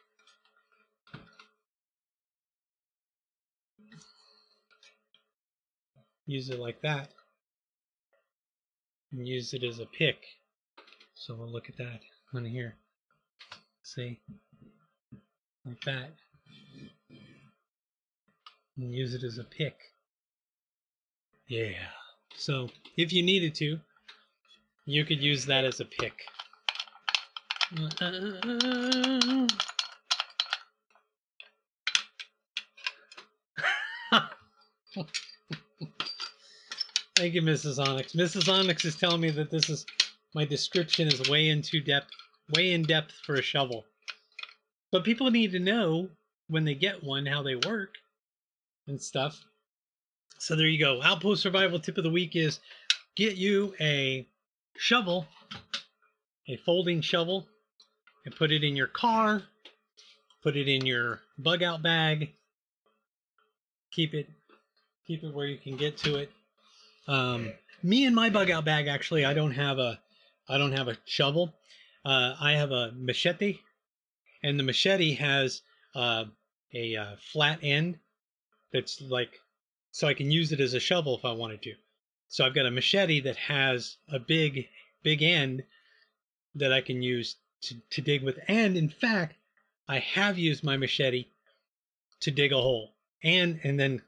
Use 6.26 6.50
it 6.50 6.60
like 6.60 6.82
that. 6.82 7.12
And 9.14 9.26
use 9.26 9.54
it 9.54 9.64
as 9.64 9.80
a 9.80 9.86
pick. 9.86 10.26
So 11.26 11.34
we'll 11.34 11.52
look 11.52 11.70
at 11.70 11.78
that 11.78 12.02
on 12.36 12.46
here. 12.46 12.76
See? 13.82 14.20
Like 15.66 15.82
that 15.86 16.12
and 18.78 18.94
use 18.94 19.16
it 19.16 19.24
as 19.24 19.40
a 19.40 19.44
pick. 19.44 19.76
Yeah. 21.48 21.72
So 22.36 22.70
if 22.96 23.12
you 23.12 23.24
needed 23.24 23.56
to, 23.56 23.80
you 24.86 25.04
could 25.04 25.20
use 25.20 25.48
that 25.48 25.66
as 25.66 25.80
a 25.80 25.86
pick. 25.86 26.14
Thank 37.16 37.34
you, 37.34 37.42
Mrs. 37.42 37.84
Onyx. 37.84 38.14
Mrs. 38.14 38.48
Onyx 38.54 38.86
is 38.86 38.96
telling 38.96 39.22
me 39.22 39.32
that 39.32 39.50
this 39.50 39.72
is 39.72 39.88
my 40.36 40.44
description 40.44 41.08
is 41.08 41.30
way 41.30 41.48
in 41.48 41.62
too 41.62 41.80
depth, 41.80 42.12
way 42.54 42.74
in 42.74 42.84
depth 42.84 43.14
for 43.26 43.36
a 43.36 43.42
shovel. 43.42 43.86
But 44.92 45.06
people 45.06 45.32
need 45.32 45.54
to 45.54 45.60
know 45.60 46.10
when 46.50 46.66
they 46.66 46.76
get 46.76 47.04
one 47.04 47.26
how 47.26 47.42
they 47.42 47.56
work 47.56 47.96
and 48.86 49.02
stuff. 49.02 49.42
So 50.38 50.58
there 50.58 50.68
you 50.68 50.78
go. 50.78 51.02
Outpost 51.02 51.42
survival 51.42 51.80
tip 51.80 51.98
of 51.98 52.04
the 52.04 52.10
week 52.10 52.36
is 52.36 52.60
get 53.16 53.38
you 53.38 53.74
a 53.80 54.28
shovel, 54.76 55.26
a 56.50 56.58
folding 56.58 57.00
shovel, 57.00 57.48
and 58.26 58.36
put 58.36 58.52
it 58.52 58.64
in 58.64 58.76
your 58.76 58.88
car, 58.88 59.42
put 60.44 60.58
it 60.58 60.68
in 60.68 60.86
your 60.86 61.22
bug 61.38 61.64
out 61.64 61.82
bag. 61.82 62.34
Keep 63.92 64.14
it 64.14 64.30
keep 65.08 65.24
it 65.24 65.34
where 65.34 65.48
you 65.48 65.58
can 65.58 65.78
get 65.78 65.98
to 66.00 66.18
it. 66.18 66.32
Um, 67.08 67.54
me 67.82 68.06
and 68.06 68.16
my 68.16 68.30
bug 68.30 68.52
out 68.52 68.66
bag 68.66 68.88
actually 68.88 69.24
I 69.24 69.34
don't 69.34 69.52
have 69.52 69.80
a 69.80 70.02
I 70.48 70.58
don't 70.58 70.74
have 70.74 70.88
a 70.88 70.98
shovel. 71.06 71.56
Uh, 72.04 72.36
I 72.40 72.54
have 72.54 72.72
a 72.72 72.92
machete, 72.96 73.60
and 74.44 74.60
the 74.60 74.64
machete 74.64 75.16
has 75.16 75.62
uh, 75.96 76.26
a 76.74 76.96
uh, 76.96 77.16
flat 77.32 77.60
end 77.64 77.98
that's 78.72 79.02
like 79.02 79.40
so 79.92 80.08
I 80.08 80.14
can 80.14 80.30
use 80.30 80.52
it 80.52 80.60
as 80.60 80.74
a 80.74 80.80
shovel 80.80 81.18
if 81.18 81.24
I 81.24 81.32
wanted 81.32 81.62
to. 81.64 81.74
So 82.28 82.46
I've 82.46 82.54
got 82.54 82.66
a 82.66 82.72
machete 82.72 83.22
that 83.22 83.38
has 83.38 83.98
a 84.10 84.20
big 84.20 84.68
big 85.04 85.24
end 85.24 85.64
that 86.56 86.74
I 86.74 86.82
can 86.82 87.02
use 87.02 87.38
to, 87.62 87.76
to 87.92 88.02
dig 88.02 88.24
with. 88.24 88.38
And 88.48 88.76
in 88.76 88.90
fact, 88.90 89.36
I 89.88 90.00
have 90.00 90.38
used 90.38 90.64
my 90.64 90.78
machete 90.78 91.28
to 92.22 92.32
dig 92.32 92.52
a 92.52 92.58
hole 92.58 92.96
and 93.24 93.60
and 93.64 93.80
then 93.80 94.02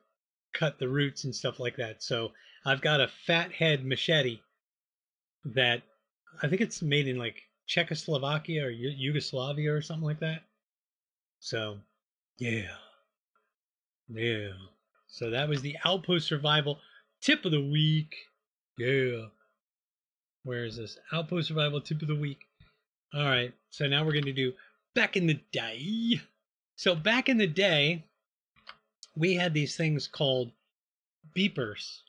cut 0.54 0.80
the 0.80 0.90
roots 0.90 1.24
and 1.24 1.36
stuff 1.36 1.60
like 1.60 1.78
that. 1.78 2.04
So 2.04 2.34
I've 2.66 2.82
got 2.82 3.02
a 3.02 3.08
fat 3.08 3.52
head 3.54 3.86
machete 3.86 4.42
that 5.46 5.84
I 6.42 6.48
think 6.48 6.62
it's 6.62 6.82
made 6.82 7.08
in 7.08 7.18
like 7.18 7.44
Czechoslovakia 7.68 8.66
or 8.66 8.70
Yugoslavia 8.70 9.74
or 9.74 9.82
something 9.82 10.06
like 10.06 10.20
that. 10.20 10.44
So, 11.40 11.78
yeah. 12.38 12.76
Yeah. 14.10 14.50
So 15.08 15.30
that 15.30 15.50
was 15.50 15.62
the 15.62 15.78
Outpost 15.86 16.28
Survival 16.28 16.80
tip 17.22 17.46
of 17.46 17.52
the 17.52 17.62
week. 17.62 18.16
Yeah. 18.78 19.26
Where 20.44 20.66
is 20.66 20.78
this? 20.78 20.98
Outpost 21.12 21.50
Survival 21.50 21.82
tip 21.82 22.02
of 22.02 22.08
the 22.08 22.16
week. 22.16 22.46
All 23.14 23.26
right. 23.26 23.54
So 23.70 23.88
now 23.88 24.06
we're 24.06 24.14
going 24.14 24.26
to 24.26 24.34
do 24.34 24.54
back 24.96 25.18
in 25.18 25.28
the 25.28 25.40
day. 25.52 26.22
So 26.76 26.96
back 26.96 27.30
in 27.30 27.38
the 27.38 27.48
day, 27.48 28.06
we 29.16 29.34
had 29.36 29.54
these 29.54 29.76
things 29.76 30.08
called 30.08 30.52
beepers. 31.36 32.00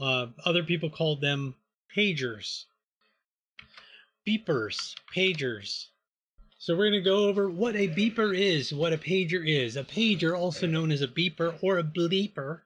Uh, 0.00 0.26
other 0.44 0.64
people 0.64 0.90
called 0.90 1.20
them 1.20 1.54
pagers. 1.96 2.64
Beepers, 4.26 4.94
pagers. 5.14 5.86
So 6.58 6.74
we're 6.74 6.90
going 6.90 7.04
to 7.04 7.10
go 7.10 7.28
over 7.28 7.50
what 7.50 7.76
a 7.76 7.88
beeper 7.88 8.36
is, 8.36 8.72
what 8.72 8.92
a 8.92 8.98
pager 8.98 9.46
is. 9.46 9.76
A 9.76 9.84
pager, 9.84 10.36
also 10.36 10.66
known 10.66 10.90
as 10.90 11.02
a 11.02 11.08
beeper 11.08 11.54
or 11.62 11.78
a 11.78 11.84
bleeper, 11.84 12.62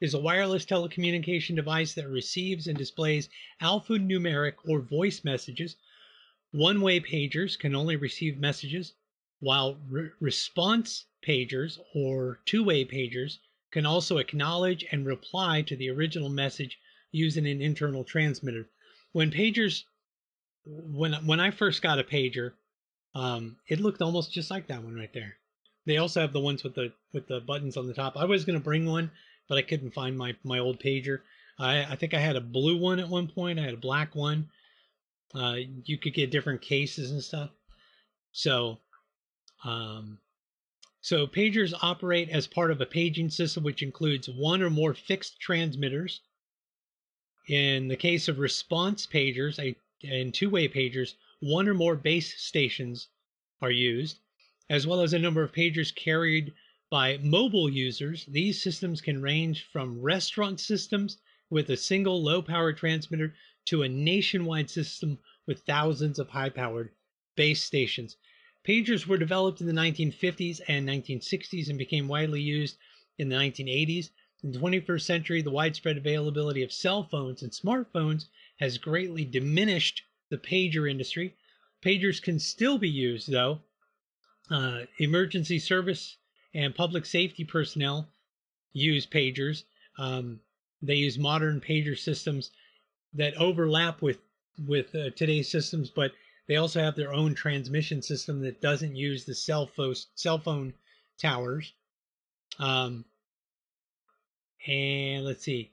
is 0.00 0.14
a 0.14 0.20
wireless 0.20 0.64
telecommunication 0.64 1.54
device 1.54 1.94
that 1.94 2.08
receives 2.08 2.66
and 2.66 2.76
displays 2.76 3.28
alphanumeric 3.62 4.54
or 4.66 4.80
voice 4.80 5.22
messages. 5.22 5.76
One-way 6.50 7.00
pagers 7.00 7.56
can 7.56 7.76
only 7.76 7.94
receive 7.94 8.38
messages, 8.38 8.94
while 9.38 9.78
re- 9.88 10.10
response 10.18 11.04
pagers 11.24 11.78
or 11.94 12.40
two-way 12.46 12.84
pagers 12.84 13.38
can 13.70 13.86
also 13.86 14.18
acknowledge 14.18 14.84
and 14.90 15.06
reply 15.06 15.62
to 15.62 15.76
the 15.76 15.90
original 15.90 16.30
message 16.30 16.78
using 17.12 17.46
an 17.46 17.60
internal 17.60 18.02
transmitter. 18.02 18.68
When 19.12 19.30
pagers 19.30 19.84
when 20.64 21.14
when 21.26 21.40
I 21.40 21.50
first 21.50 21.82
got 21.82 21.98
a 21.98 22.04
pager, 22.04 22.52
um, 23.14 23.56
it 23.68 23.80
looked 23.80 24.02
almost 24.02 24.32
just 24.32 24.50
like 24.50 24.66
that 24.68 24.82
one 24.82 24.94
right 24.94 25.12
there. 25.12 25.36
They 25.84 25.98
also 25.98 26.20
have 26.20 26.32
the 26.32 26.40
ones 26.40 26.62
with 26.62 26.74
the 26.74 26.92
with 27.12 27.26
the 27.26 27.40
buttons 27.40 27.76
on 27.76 27.86
the 27.86 27.94
top. 27.94 28.16
I 28.16 28.24
was 28.24 28.44
gonna 28.44 28.60
bring 28.60 28.86
one, 28.86 29.10
but 29.48 29.58
I 29.58 29.62
couldn't 29.62 29.94
find 29.94 30.16
my 30.16 30.36
my 30.44 30.58
old 30.58 30.80
pager. 30.80 31.20
I 31.58 31.84
I 31.84 31.96
think 31.96 32.14
I 32.14 32.20
had 32.20 32.36
a 32.36 32.40
blue 32.40 32.78
one 32.78 33.00
at 33.00 33.08
one 33.08 33.28
point. 33.28 33.58
I 33.58 33.64
had 33.64 33.74
a 33.74 33.78
black 33.78 34.14
one. 34.14 34.48
Uh, 35.34 35.56
you 35.84 35.98
could 35.98 36.14
get 36.14 36.30
different 36.30 36.60
cases 36.60 37.10
and 37.10 37.22
stuff. 37.22 37.50
So, 38.32 38.78
um, 39.64 40.18
so 41.00 41.26
pagers 41.26 41.72
operate 41.82 42.28
as 42.28 42.46
part 42.46 42.70
of 42.70 42.80
a 42.80 42.86
paging 42.86 43.30
system 43.30 43.64
which 43.64 43.82
includes 43.82 44.28
one 44.28 44.62
or 44.62 44.70
more 44.70 44.94
fixed 44.94 45.40
transmitters. 45.40 46.20
In 47.48 47.88
the 47.88 47.96
case 47.96 48.28
of 48.28 48.38
response 48.38 49.06
pagers, 49.06 49.58
and 50.04 50.32
two-way 50.32 50.68
pagers, 50.68 51.14
one 51.40 51.66
or 51.68 51.74
more 51.74 51.96
base 51.96 52.40
stations 52.40 53.08
are 53.60 53.70
used, 53.70 54.18
as 54.70 54.86
well 54.86 55.00
as 55.00 55.12
a 55.12 55.18
number 55.18 55.42
of 55.42 55.52
pagers 55.52 55.92
carried 55.92 56.52
by 56.88 57.16
mobile 57.18 57.68
users. 57.68 58.26
These 58.26 58.62
systems 58.62 59.00
can 59.00 59.22
range 59.22 59.64
from 59.64 60.00
restaurant 60.00 60.60
systems 60.60 61.18
with 61.50 61.68
a 61.70 61.76
single 61.76 62.22
low-power 62.22 62.72
transmitter 62.74 63.34
to 63.66 63.82
a 63.82 63.88
nationwide 63.88 64.70
system 64.70 65.18
with 65.46 65.62
thousands 65.62 66.18
of 66.18 66.28
high-powered 66.28 66.90
base 67.34 67.62
stations. 67.62 68.16
Pagers 68.64 69.06
were 69.06 69.18
developed 69.18 69.60
in 69.60 69.66
the 69.66 69.72
1950s 69.72 70.60
and 70.68 70.88
1960s 70.88 71.68
and 71.68 71.78
became 71.78 72.06
widely 72.06 72.40
used 72.40 72.76
in 73.18 73.28
the 73.28 73.36
1980s. 73.36 74.10
In 74.42 74.50
the 74.50 74.58
21st 74.58 75.02
century, 75.02 75.42
the 75.42 75.52
widespread 75.52 75.96
availability 75.96 76.62
of 76.62 76.72
cell 76.72 77.04
phones 77.04 77.42
and 77.42 77.52
smartphones 77.52 78.26
has 78.58 78.76
greatly 78.76 79.24
diminished 79.24 80.02
the 80.30 80.38
pager 80.38 80.90
industry. 80.90 81.36
Pagers 81.80 82.20
can 82.20 82.40
still 82.40 82.76
be 82.76 82.88
used, 82.88 83.30
though. 83.30 83.60
Uh, 84.50 84.86
emergency 84.98 85.58
service 85.58 86.16
and 86.54 86.74
public 86.74 87.06
safety 87.06 87.44
personnel 87.44 88.08
use 88.72 89.06
pagers. 89.06 89.64
Um, 89.98 90.40
they 90.82 90.96
use 90.96 91.18
modern 91.18 91.60
pager 91.60 91.96
systems 91.96 92.50
that 93.14 93.34
overlap 93.36 94.02
with 94.02 94.18
with 94.66 94.94
uh, 94.94 95.10
today's 95.10 95.48
systems, 95.48 95.90
but 95.90 96.12
they 96.46 96.56
also 96.56 96.80
have 96.80 96.96
their 96.96 97.12
own 97.12 97.34
transmission 97.34 98.02
system 98.02 98.40
that 98.42 98.60
doesn't 98.60 98.96
use 98.96 99.24
the 99.24 99.34
cell 99.34 99.66
phone 99.66 99.94
cell 100.14 100.38
phone 100.38 100.74
towers. 101.18 101.72
Um, 102.58 103.04
and 104.66 105.24
let's 105.24 105.44
see. 105.44 105.72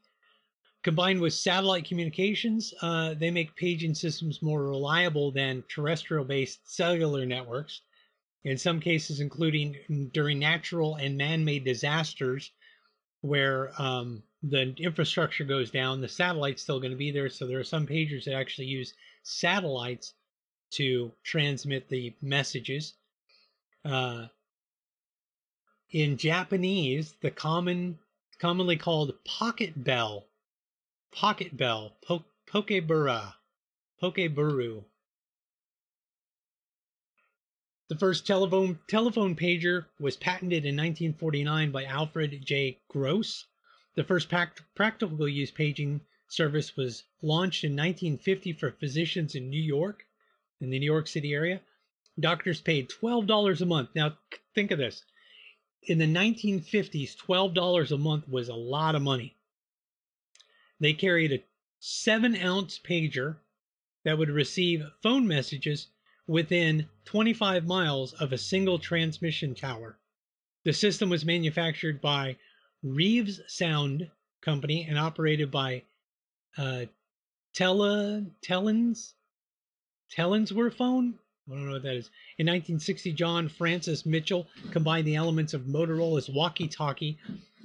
Combined 0.83 1.19
with 1.19 1.33
satellite 1.33 1.85
communications, 1.85 2.73
uh, 2.81 3.13
they 3.13 3.31
make 3.31 3.55
paging 3.55 3.93
systems 3.93 4.41
more 4.41 4.63
reliable 4.63 5.31
than 5.31 5.63
terrestrial 5.67 6.23
based 6.23 6.59
cellular 6.63 7.25
networks. 7.25 7.81
In 8.45 8.57
some 8.57 8.79
cases, 8.79 9.19
including 9.19 9.75
during 10.13 10.39
natural 10.39 10.95
and 10.95 11.17
man 11.17 11.43
made 11.43 11.65
disasters, 11.65 12.51
where 13.21 13.73
um, 13.81 14.23
the 14.41 14.73
infrastructure 14.77 15.43
goes 15.43 15.69
down, 15.69 15.99
the 15.99 16.07
satellite's 16.07 16.61
still 16.61 16.79
going 16.79 16.91
to 16.91 16.97
be 16.97 17.11
there. 17.11 17.29
So 17.29 17.45
there 17.45 17.59
are 17.59 17.65
some 17.65 17.85
pagers 17.85 18.23
that 18.23 18.35
actually 18.35 18.67
use 18.67 18.93
satellites 19.23 20.13
to 20.71 21.11
transmit 21.23 21.89
the 21.89 22.15
messages. 22.21 22.93
Uh, 23.83 24.27
in 25.91 26.17
Japanese, 26.17 27.15
the 27.21 27.31
common 27.31 27.97
commonly 28.39 28.77
called 28.77 29.13
pocket 29.25 29.83
bell 29.83 30.25
Pocket 31.11 31.57
Bell, 31.57 31.97
po- 32.03 32.25
Pokebura, 32.45 33.33
Pokeburu. 33.99 34.85
The 37.87 37.97
first 37.97 38.27
telephone 38.27 38.79
telephone 38.87 39.35
pager 39.35 39.87
was 39.99 40.15
patented 40.15 40.65
in 40.65 40.75
1949 40.75 41.71
by 41.71 41.85
Alfred 41.85 42.45
J. 42.45 42.79
Gross. 42.87 43.47
The 43.95 44.03
first 44.03 44.29
pact- 44.29 44.61
practical 44.75 45.27
use 45.27 45.49
paging 45.49 46.01
service 46.27 46.77
was 46.77 47.05
launched 47.23 47.63
in 47.63 47.71
1950 47.71 48.53
for 48.53 48.71
physicians 48.71 49.33
in 49.33 49.49
New 49.49 49.61
York, 49.61 50.05
in 50.61 50.69
the 50.69 50.77
New 50.77 50.85
York 50.85 51.07
City 51.07 51.33
area. 51.33 51.59
Doctors 52.19 52.61
paid 52.61 52.89
$12 52.89 53.61
a 53.61 53.65
month. 53.65 53.95
Now, 53.95 54.19
think 54.53 54.69
of 54.69 54.77
this. 54.77 55.03
In 55.83 55.97
the 55.97 56.05
1950s, 56.05 57.15
$12 57.15 57.91
a 57.91 57.97
month 57.97 58.27
was 58.27 58.49
a 58.49 58.55
lot 58.55 58.95
of 58.95 59.01
money. 59.01 59.35
They 60.79 60.93
carried 60.93 61.31
a 61.31 61.43
seven 61.79 62.35
ounce 62.35 62.79
pager 62.79 63.37
that 64.03 64.17
would 64.17 64.29
receive 64.29 64.83
phone 65.01 65.27
messages 65.27 65.87
within 66.27 66.87
25 67.05 67.65
miles 67.65 68.13
of 68.13 68.31
a 68.31 68.37
single 68.37 68.79
transmission 68.79 69.55
tower. 69.55 69.97
The 70.63 70.73
system 70.73 71.09
was 71.09 71.25
manufactured 71.25 72.01
by 72.01 72.37
Reeves 72.83 73.41
Sound 73.47 74.09
Company 74.41 74.85
and 74.87 74.97
operated 74.97 75.49
by 75.49 75.83
uh, 76.57 76.85
Tele 77.53 78.25
Tellens 78.41 79.13
Telenswerphone. 80.15 81.15
I 81.49 81.55
don't 81.55 81.65
know 81.65 81.73
what 81.73 81.83
that 81.83 81.95
is. 81.95 82.09
In 82.37 82.45
1960, 82.45 83.13
John 83.13 83.49
Francis 83.49 84.05
Mitchell 84.05 84.47
combined 84.71 85.07
the 85.07 85.15
elements 85.15 85.53
of 85.53 85.63
Motorola's 85.63 86.29
walkie-talkie 86.29 87.17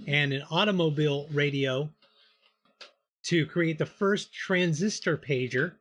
and 0.07 0.33
an 0.33 0.43
automobile 0.51 1.29
radio 1.33 1.91
to 3.25 3.47
create 3.47 3.79
the 3.79 3.87
first 3.87 4.33
transistor 4.33 5.19
pager. 5.19 5.73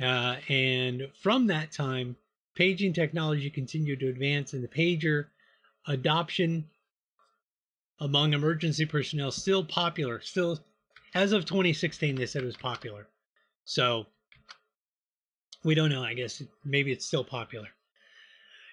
Uh, 0.00 0.36
and 0.48 1.08
from 1.22 1.46
that 1.48 1.70
time, 1.70 2.16
paging 2.54 2.92
technology 2.92 3.50
continued 3.50 4.00
to 4.00 4.08
advance, 4.08 4.52
and 4.52 4.64
the 4.64 4.68
pager 4.68 5.26
adoption 5.86 6.68
among 8.00 8.32
emergency 8.32 8.86
personnel 8.86 9.30
still 9.30 9.62
popular. 9.62 10.20
Still, 10.20 10.58
as 11.14 11.32
of 11.32 11.44
2016, 11.44 12.16
they 12.16 12.26
said 12.26 12.42
it 12.42 12.46
was 12.46 12.56
popular. 12.56 13.06
So 13.64 14.06
we 15.64 15.74
don't 15.74 15.90
know. 15.90 16.02
I 16.02 16.14
guess 16.14 16.42
maybe 16.64 16.92
it's 16.92 17.06
still 17.06 17.24
popular. 17.24 17.68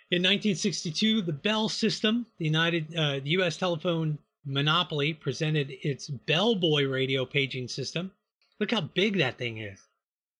In 0.09 0.21
1962, 0.21 1.21
the 1.21 1.33
Bell 1.33 1.67
system, 1.67 2.25
the 2.37 2.45
United, 2.45 2.95
uh, 2.95 3.19
the 3.19 3.31
U.S. 3.31 3.57
telephone 3.57 4.17
Monopoly 4.45 5.13
presented 5.13 5.69
its 5.81 6.07
Bellboy 6.07 6.85
radio 6.85 7.25
paging 7.25 7.67
system. 7.67 8.11
Look 8.59 8.71
how 8.71 8.81
big 8.81 9.17
that 9.17 9.37
thing 9.37 9.57
is. 9.57 9.79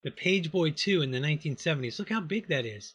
The 0.04 0.10
Page 0.10 0.50
Boy 0.50 0.70
2 0.70 1.02
in 1.02 1.10
the 1.10 1.18
1970s. 1.18 1.98
Look 1.98 2.08
how 2.08 2.20
big 2.20 2.48
that 2.48 2.64
is. 2.64 2.94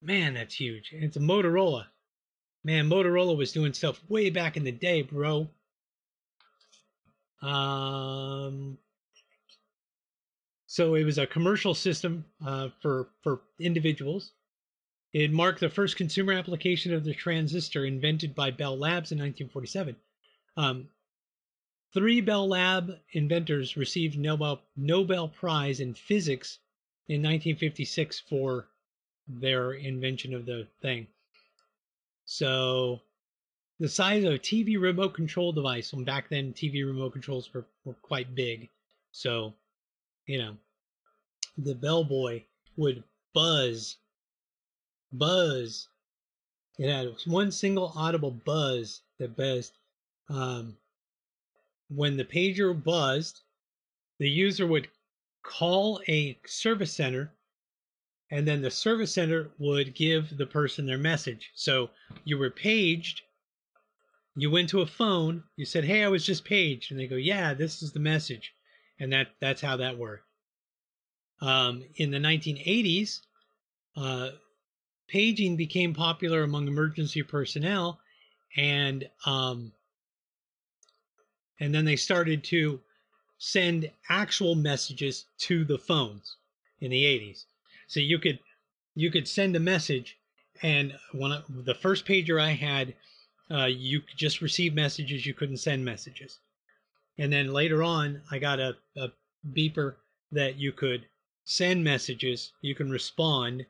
Man, 0.00 0.34
that's 0.34 0.54
huge. 0.54 0.92
And 0.92 1.02
it's 1.02 1.16
a 1.16 1.20
Motorola. 1.20 1.86
Man, 2.62 2.88
Motorola 2.88 3.36
was 3.36 3.52
doing 3.52 3.72
stuff 3.72 4.00
way 4.08 4.30
back 4.30 4.56
in 4.56 4.62
the 4.62 4.72
day, 4.72 5.02
bro. 5.02 5.48
Um, 7.42 8.78
so 10.76 10.94
it 10.94 11.04
was 11.04 11.16
a 11.16 11.26
commercial 11.26 11.72
system 11.72 12.22
uh, 12.44 12.68
for 12.82 13.08
for 13.22 13.40
individuals. 13.58 14.32
It 15.14 15.32
marked 15.32 15.60
the 15.60 15.70
first 15.70 15.96
consumer 15.96 16.34
application 16.34 16.92
of 16.92 17.02
the 17.02 17.14
transistor 17.14 17.86
invented 17.86 18.34
by 18.34 18.50
Bell 18.50 18.76
Labs 18.76 19.10
in 19.10 19.16
1947. 19.16 19.96
Um, 20.58 20.90
three 21.94 22.20
Bell 22.20 22.46
Lab 22.46 22.92
inventors 23.12 23.78
received 23.78 24.18
Nobel 24.18 24.60
Nobel 24.76 25.28
Prize 25.28 25.80
in 25.80 25.94
physics 25.94 26.58
in 27.08 27.22
1956 27.22 28.20
for 28.28 28.68
their 29.26 29.72
invention 29.72 30.34
of 30.34 30.44
the 30.44 30.68
thing. 30.82 31.06
So 32.26 33.00
the 33.80 33.88
size 33.88 34.24
of 34.24 34.34
a 34.34 34.38
TV 34.38 34.78
remote 34.78 35.14
control 35.14 35.52
device, 35.52 35.94
when 35.94 36.04
back 36.04 36.28
then 36.28 36.52
TV 36.52 36.86
remote 36.86 37.14
controls 37.14 37.54
were, 37.54 37.64
were 37.86 37.96
quite 38.02 38.34
big. 38.34 38.68
So, 39.10 39.54
you 40.26 40.36
know. 40.36 40.58
The 41.56 41.74
bellboy 41.74 42.42
would 42.76 43.02
buzz, 43.32 43.96
buzz. 45.12 45.88
It 46.78 46.90
had 46.90 47.14
one 47.26 47.50
single 47.50 47.92
audible 47.96 48.30
buzz 48.30 49.02
that 49.18 49.36
buzzed. 49.36 49.78
Um, 50.28 50.76
when 51.88 52.16
the 52.16 52.24
pager 52.24 52.74
buzzed, 52.74 53.40
the 54.18 54.28
user 54.28 54.66
would 54.66 54.88
call 55.42 56.00
a 56.08 56.38
service 56.44 56.92
center 56.92 57.32
and 58.30 58.46
then 58.46 58.60
the 58.60 58.70
service 58.70 59.12
center 59.12 59.50
would 59.58 59.94
give 59.94 60.36
the 60.36 60.46
person 60.46 60.84
their 60.86 60.98
message. 60.98 61.52
So 61.54 61.90
you 62.24 62.38
were 62.38 62.50
paged, 62.50 63.22
you 64.34 64.50
went 64.50 64.68
to 64.70 64.80
a 64.80 64.86
phone, 64.86 65.44
you 65.56 65.64
said, 65.64 65.84
"Hey, 65.84 66.02
I 66.02 66.08
was 66.08 66.26
just 66.26 66.44
paged," 66.44 66.90
and 66.90 66.98
they 66.98 67.06
go, 67.06 67.16
"Yeah, 67.16 67.54
this 67.54 67.82
is 67.82 67.92
the 67.92 68.00
message," 68.00 68.52
and 68.98 69.12
that 69.12 69.28
that's 69.40 69.60
how 69.60 69.76
that 69.76 69.96
worked. 69.96 70.25
Um, 71.40 71.84
in 71.96 72.10
the 72.10 72.18
1980s, 72.18 73.20
uh, 73.96 74.30
paging 75.08 75.56
became 75.56 75.94
popular 75.94 76.42
among 76.42 76.68
emergency 76.68 77.22
personnel, 77.22 78.00
and 78.56 79.08
um, 79.26 79.72
and 81.60 81.74
then 81.74 81.84
they 81.84 81.96
started 81.96 82.44
to 82.44 82.80
send 83.38 83.90
actual 84.08 84.54
messages 84.54 85.26
to 85.38 85.64
the 85.64 85.78
phones 85.78 86.36
in 86.80 86.90
the 86.90 87.04
80s. 87.04 87.44
So 87.86 88.00
you 88.00 88.18
could 88.18 88.38
you 88.94 89.10
could 89.10 89.28
send 89.28 89.54
a 89.56 89.60
message, 89.60 90.18
and 90.62 90.94
one 91.12 91.32
of 91.32 91.64
the 91.64 91.74
first 91.74 92.06
pager 92.06 92.40
I 92.40 92.52
had, 92.52 92.94
uh, 93.50 93.66
you 93.66 94.00
could 94.00 94.16
just 94.16 94.40
receive 94.40 94.74
messages. 94.74 95.26
You 95.26 95.34
couldn't 95.34 95.58
send 95.58 95.84
messages. 95.84 96.38
And 97.18 97.32
then 97.32 97.52
later 97.52 97.82
on, 97.82 98.22
I 98.30 98.38
got 98.38 98.58
a, 98.60 98.76
a 98.96 99.08
beeper 99.52 99.96
that 100.32 100.56
you 100.56 100.72
could 100.72 101.06
send 101.46 101.82
messages. 101.82 102.52
You 102.60 102.74
can 102.74 102.90
respond 102.90 103.64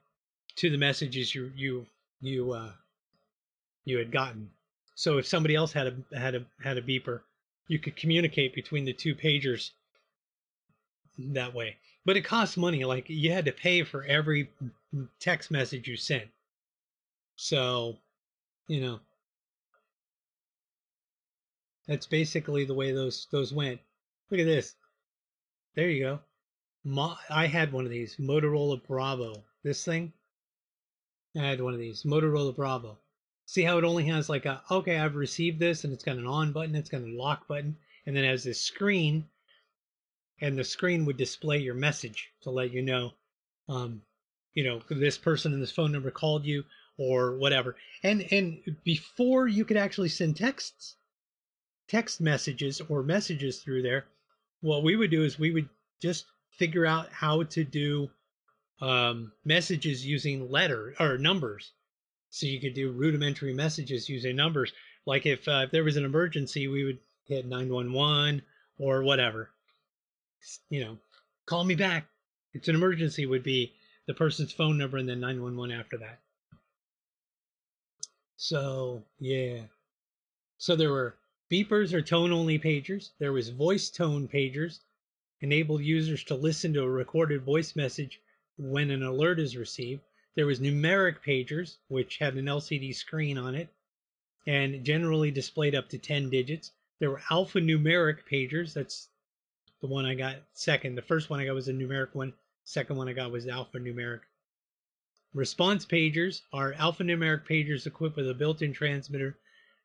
to 0.57 0.70
the 0.70 0.79
messages 0.79 1.35
you 1.35 1.53
you 1.55 1.87
you 2.20 2.53
uh, 2.53 2.72
you 3.85 3.99
had 3.99 4.11
gotten. 4.11 4.51
So 4.97 5.18
if 5.18 5.27
somebody 5.27 5.55
else 5.55 5.72
had 5.72 5.87
a 5.87 6.18
had 6.18 6.35
a 6.35 6.45
had 6.64 6.79
a 6.79 6.83
beeper, 6.83 7.20
you 7.68 7.79
could 7.79 7.95
communicate 7.95 8.55
between 8.55 8.85
the 8.85 8.93
two 8.93 9.14
pagers 9.14 9.70
that 11.18 11.55
way. 11.55 11.77
But 12.05 12.16
it 12.16 12.22
costs 12.22 12.57
money. 12.57 12.85
Like 12.85 13.09
you 13.09 13.31
had 13.31 13.45
to 13.45 13.53
pay 13.53 13.85
for 13.85 14.05
every 14.05 14.51
text 15.20 15.51
message 15.51 15.87
you 15.87 15.97
sent. 15.97 16.29
So, 17.37 17.99
you 18.68 18.81
know, 18.81 19.01
that's 21.87 22.07
basically 22.07 22.64
the 22.64 22.74
way 22.74 22.93
those 22.93 23.27
those 23.31 23.53
went. 23.53 23.81
Look 24.31 24.41
at 24.41 24.47
this. 24.47 24.74
There 25.74 25.91
you 25.91 26.03
go. 26.03 26.20
I 26.89 27.47
had 27.47 27.72
one 27.72 27.84
of 27.84 27.91
these 27.91 28.14
Motorola 28.16 28.80
Bravo. 28.87 29.43
This 29.64 29.84
thing. 29.84 30.12
I 31.37 31.45
had 31.45 31.61
one 31.61 31.74
of 31.74 31.80
these 31.80 32.05
Motorola 32.05 32.55
Bravo. 32.55 32.99
See 33.45 33.62
how 33.62 33.78
it 33.78 33.84
only 33.84 34.05
has 34.05 34.28
like 34.28 34.47
a 34.47 34.62
okay, 34.70 34.97
I've 34.97 35.16
received 35.16 35.59
this, 35.59 35.82
and 35.82 35.93
it's 35.93 36.05
got 36.05 36.16
an 36.16 36.28
on 36.28 36.53
button, 36.53 36.76
it's 36.76 36.89
got 36.89 37.03
a 37.03 37.07
lock 37.07 37.49
button, 37.49 37.76
and 38.07 38.16
then 38.16 38.22
it 38.22 38.28
has 38.28 38.45
this 38.45 38.61
screen, 38.61 39.28
and 40.41 40.57
the 40.57 40.62
screen 40.62 41.05
would 41.07 41.16
display 41.16 41.59
your 41.59 41.74
message 41.74 42.30
to 42.43 42.51
let 42.51 42.72
you 42.72 42.82
know, 42.82 43.14
um, 43.68 44.03
you 44.55 44.62
know, 44.62 44.80
this 44.89 45.18
person 45.18 45.53
and 45.53 45.61
this 45.62 45.72
phone 45.72 45.91
number 45.91 46.12
called 46.12 46.45
you 46.45 46.64
or 46.99 47.37
whatever. 47.37 47.74
And 48.05 48.32
and 48.32 48.76
before 48.84 49.49
you 49.49 49.64
could 49.64 49.76
actually 49.76 50.11
send 50.11 50.37
texts, 50.37 50.95
text 51.89 52.20
messages 52.20 52.80
or 52.89 53.03
messages 53.03 53.61
through 53.61 53.82
there, 53.82 54.07
what 54.61 54.84
we 54.84 54.95
would 54.95 55.11
do 55.11 55.24
is 55.24 55.37
we 55.37 55.51
would 55.51 55.68
just 56.01 56.26
figure 56.57 56.86
out 56.86 57.09
how 57.12 57.42
to 57.44 57.64
do 57.64 58.11
um, 58.80 59.32
messages 59.44 60.04
using 60.04 60.50
letter 60.50 60.94
or 61.00 61.18
numbers. 61.18 61.72
So 62.30 62.46
you 62.46 62.61
could 62.61 62.74
do 62.74 62.90
rudimentary 62.90 63.54
messages 63.54 64.09
using 64.09 64.36
numbers. 64.36 64.72
Like 65.07 65.26
if, 65.26 65.46
uh, 65.48 65.62
if 65.64 65.70
there 65.70 65.84
was 65.84 65.96
an 65.96 66.04
emergency, 66.04 66.68
we 66.68 66.84
would 66.84 66.98
hit 67.24 67.46
911 67.46 68.42
or 68.78 69.02
whatever. 69.02 69.50
You 70.68 70.84
know, 70.84 70.98
call 71.46 71.64
me 71.64 71.74
back. 71.74 72.07
It's 72.52 72.68
an 72.68 72.74
emergency 72.74 73.26
would 73.26 73.42
be 73.42 73.74
the 74.07 74.14
person's 74.14 74.52
phone 74.52 74.78
number 74.78 74.98
and 74.98 75.09
then 75.09 75.20
911 75.20 75.78
after 75.78 75.96
that. 75.98 76.20
So, 78.36 79.02
yeah. 79.18 79.61
So 80.59 80.76
there 80.76 80.90
were 80.90 81.16
beepers 81.50 81.92
or 81.92 82.02
tone 82.02 82.32
only 82.32 82.59
pagers. 82.59 83.11
There 83.18 83.32
was 83.32 83.48
voice 83.48 83.90
tone 83.90 84.28
pagers, 84.28 84.80
enabled 85.41 85.82
users 85.82 86.24
to 86.24 86.34
listen 86.34 86.72
to 86.74 86.82
a 86.82 86.89
recorded 86.89 87.43
voice 87.43 87.76
message 87.76 88.20
when 88.57 88.91
an 88.91 89.03
alert 89.03 89.39
is 89.39 89.57
received. 89.57 90.03
There 90.34 90.47
was 90.47 90.61
numeric 90.61 91.22
pagers, 91.26 91.76
which 91.89 92.18
had 92.18 92.34
an 92.34 92.47
LCD 92.47 92.95
screen 92.95 93.39
on 93.39 93.55
it 93.55 93.68
and 94.47 94.84
generally 94.84 95.30
displayed 95.30 95.74
up 95.74 95.89
to 95.89 95.99
10 95.99 96.30
digits. 96.30 96.72
There 97.01 97.11
were 97.11 97.22
alphanumeric 97.30 98.18
pagers. 98.30 98.72
That's 98.72 99.09
the 99.80 99.87
one 99.87 100.07
I 100.07 100.14
got 100.14 100.37
second. 100.55 100.95
The 100.95 101.03
first 101.03 101.28
one 101.28 101.41
I 101.41 101.47
got 101.47 101.55
was 101.55 101.68
a 101.68 101.72
numeric 101.72 102.14
one. 102.14 102.32
Second 102.64 102.97
one 102.97 103.09
I 103.09 103.12
got 103.12 103.30
was 103.30 103.47
alphanumeric. 103.47 104.20
Response 105.34 105.84
pagers 105.84 106.43
are 106.53 106.72
alphanumeric 106.72 107.47
pagers 107.47 107.87
equipped 107.87 108.16
with 108.16 108.30
a 108.30 108.34
built-in 108.34 108.72
transmitter, 108.72 109.39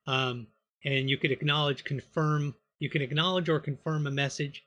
um, 0.08 0.48
and 0.86 1.10
you 1.10 1.18
could 1.18 1.32
acknowledge, 1.32 1.84
confirm. 1.84 2.56
You 2.80 2.90
can 2.90 3.02
acknowledge 3.02 3.50
or 3.50 3.60
confirm 3.60 4.08
a 4.08 4.12
message. 4.12 4.64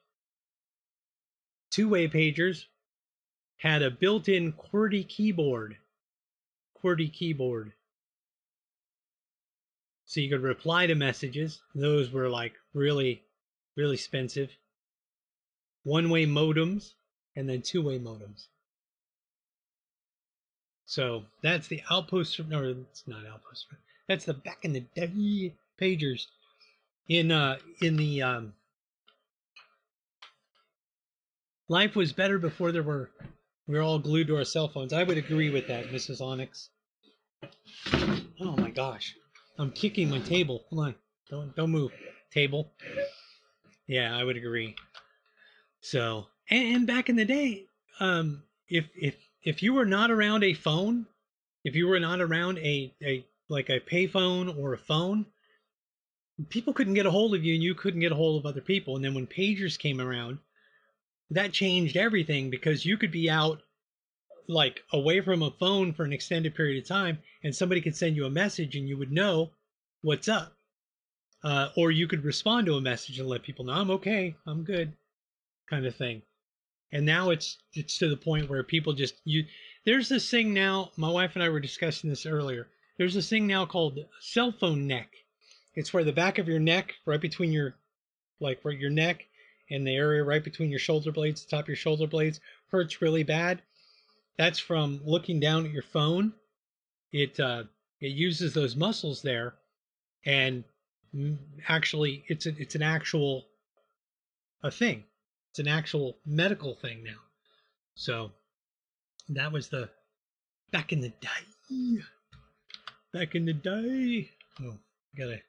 Two-way 1.74 2.06
pagers 2.06 2.66
had 3.56 3.82
a 3.82 3.90
built-in 3.90 4.52
QWERTY 4.52 5.08
keyboard. 5.08 5.76
QWERTY 6.80 7.12
keyboard. 7.12 7.72
So 10.04 10.20
you 10.20 10.30
could 10.30 10.44
reply 10.44 10.86
to 10.86 10.94
messages. 10.94 11.62
Those 11.74 12.12
were 12.12 12.28
like 12.28 12.52
really, 12.74 13.24
really 13.76 13.94
expensive. 13.94 14.50
One-way 15.82 16.26
modems 16.26 16.92
and 17.34 17.48
then 17.48 17.60
two-way 17.60 17.98
modems. 17.98 18.46
So 20.86 21.24
that's 21.42 21.66
the 21.66 21.82
outpost. 21.90 22.38
No, 22.46 22.62
it's 22.88 23.08
not 23.08 23.26
outpost. 23.26 23.66
That's 24.06 24.26
the 24.26 24.34
back 24.34 24.64
in 24.64 24.74
the 24.74 24.84
day 24.94 25.52
pagers. 25.80 26.26
In 27.08 27.32
uh, 27.32 27.56
in 27.82 27.96
the 27.96 28.22
um, 28.22 28.52
life 31.68 31.96
was 31.96 32.12
better 32.12 32.38
before 32.38 32.72
there 32.72 32.82
were 32.82 33.10
we 33.66 33.76
were 33.76 33.82
all 33.82 33.98
glued 33.98 34.26
to 34.26 34.36
our 34.36 34.44
cell 34.44 34.68
phones. 34.68 34.92
I 34.92 35.02
would 35.02 35.16
agree 35.16 35.50
with 35.50 35.68
that, 35.68 35.86
Mrs. 35.86 36.20
Onyx. 36.20 36.68
Oh 38.40 38.56
my 38.56 38.70
gosh. 38.70 39.14
I'm 39.58 39.70
kicking 39.70 40.10
my 40.10 40.18
table. 40.20 40.64
Hold 40.70 40.86
on. 40.86 40.94
Don't 41.30 41.56
don't 41.56 41.70
move. 41.70 41.92
Table. 42.32 42.72
Yeah, 43.86 44.16
I 44.16 44.24
would 44.24 44.36
agree. 44.36 44.74
So 45.80 46.26
and, 46.50 46.76
and 46.76 46.86
back 46.86 47.08
in 47.08 47.16
the 47.16 47.24
day, 47.24 47.66
um, 48.00 48.42
if 48.68 48.86
if 48.94 49.14
if 49.42 49.62
you 49.62 49.74
were 49.74 49.86
not 49.86 50.10
around 50.10 50.44
a 50.44 50.54
phone, 50.54 51.06
if 51.64 51.76
you 51.76 51.86
were 51.86 52.00
not 52.00 52.20
around 52.20 52.58
a, 52.58 52.94
a 53.02 53.24
like 53.48 53.70
a 53.70 53.80
payphone 53.80 54.58
or 54.58 54.72
a 54.72 54.78
phone, 54.78 55.26
people 56.48 56.72
couldn't 56.72 56.94
get 56.94 57.06
a 57.06 57.10
hold 57.10 57.34
of 57.34 57.44
you 57.44 57.54
and 57.54 57.62
you 57.62 57.74
couldn't 57.74 58.00
get 58.00 58.12
a 58.12 58.16
hold 58.16 58.40
of 58.40 58.46
other 58.46 58.60
people. 58.60 58.96
And 58.96 59.04
then 59.04 59.14
when 59.14 59.26
pagers 59.26 59.78
came 59.78 60.00
around, 60.00 60.38
that 61.30 61.52
changed 61.52 61.96
everything 61.96 62.50
because 62.50 62.84
you 62.84 62.96
could 62.96 63.10
be 63.10 63.30
out 63.30 63.62
like 64.46 64.82
away 64.92 65.20
from 65.20 65.42
a 65.42 65.50
phone 65.50 65.92
for 65.92 66.04
an 66.04 66.12
extended 66.12 66.54
period 66.54 66.82
of 66.82 66.86
time 66.88 67.18
and 67.42 67.54
somebody 67.54 67.80
could 67.80 67.96
send 67.96 68.14
you 68.14 68.26
a 68.26 68.30
message 68.30 68.76
and 68.76 68.88
you 68.88 68.98
would 68.98 69.10
know 69.10 69.50
what's 70.02 70.28
up 70.28 70.54
uh, 71.42 71.68
or 71.76 71.90
you 71.90 72.06
could 72.06 72.24
respond 72.24 72.66
to 72.66 72.74
a 72.74 72.80
message 72.80 73.18
and 73.18 73.28
let 73.28 73.42
people 73.42 73.64
know 73.64 73.72
i'm 73.72 73.90
okay 73.90 74.34
i'm 74.46 74.62
good 74.62 74.92
kind 75.68 75.86
of 75.86 75.94
thing. 75.96 76.22
And 76.92 77.04
now 77.04 77.30
it's 77.30 77.58
it's 77.72 77.98
to 77.98 78.08
the 78.08 78.16
point 78.16 78.48
where 78.48 78.62
people 78.62 78.92
just 78.92 79.14
you 79.24 79.44
there's 79.84 80.08
this 80.08 80.30
thing 80.30 80.54
now 80.54 80.90
my 80.96 81.10
wife 81.10 81.32
and 81.34 81.42
i 81.42 81.48
were 81.48 81.60
discussing 81.60 82.08
this 82.08 82.26
earlier 82.26 82.68
there's 82.98 83.14
this 83.14 83.28
thing 83.28 83.46
now 83.46 83.66
called 83.66 83.98
cell 84.20 84.52
phone 84.52 84.86
neck. 84.86 85.10
It's 85.74 85.92
where 85.92 86.04
the 86.04 86.12
back 86.12 86.38
of 86.38 86.46
your 86.46 86.60
neck 86.60 86.94
right 87.04 87.20
between 87.20 87.52
your 87.52 87.74
like 88.40 88.60
where 88.62 88.74
your 88.74 88.90
neck 88.90 89.26
and 89.70 89.86
the 89.86 89.94
area 89.94 90.22
right 90.22 90.44
between 90.44 90.70
your 90.70 90.78
shoulder 90.78 91.12
blades, 91.12 91.44
the 91.44 91.50
top 91.50 91.64
of 91.64 91.68
your 91.68 91.76
shoulder 91.76 92.06
blades, 92.06 92.40
hurts 92.70 93.00
really 93.00 93.22
bad. 93.22 93.62
That's 94.36 94.58
from 94.58 95.00
looking 95.04 95.40
down 95.40 95.64
at 95.64 95.72
your 95.72 95.82
phone. 95.82 96.32
It 97.12 97.38
uh, 97.38 97.64
it 98.00 98.08
uses 98.12 98.52
those 98.52 98.76
muscles 98.76 99.22
there, 99.22 99.54
and 100.26 100.64
actually, 101.68 102.24
it's 102.28 102.46
a, 102.46 102.54
it's 102.58 102.74
an 102.74 102.82
actual 102.82 103.46
a 104.62 104.70
thing. 104.70 105.04
It's 105.50 105.60
an 105.60 105.68
actual 105.68 106.18
medical 106.26 106.74
thing 106.74 107.04
now. 107.04 107.20
So 107.94 108.32
that 109.28 109.52
was 109.52 109.68
the 109.68 109.88
back 110.72 110.92
in 110.92 111.00
the 111.00 111.12
day. 111.20 112.02
Back 113.12 113.36
in 113.36 113.44
the 113.44 113.52
day. 113.52 114.30
Oh, 114.60 114.76
gotta 115.16 115.40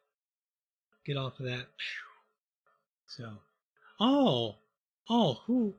get 1.05 1.17
off 1.17 1.39
of 1.39 1.47
that. 1.47 1.65
So. 3.07 3.25
Oh, 3.99 4.55
oh, 5.09 5.41
who, 5.45 5.75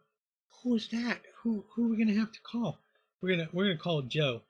who 0.62 0.76
is 0.76 0.88
that? 0.88 1.20
who 1.46 1.64
who 1.70 1.84
are 1.84 1.88
we 1.90 1.96
gonna 1.96 2.18
have 2.18 2.32
to 2.32 2.40
call? 2.40 2.80
We're 3.22 3.36
gonna 3.36 3.48
we're 3.52 3.66
gonna 3.66 3.78
call 3.78 4.02
Joe. 4.02 4.42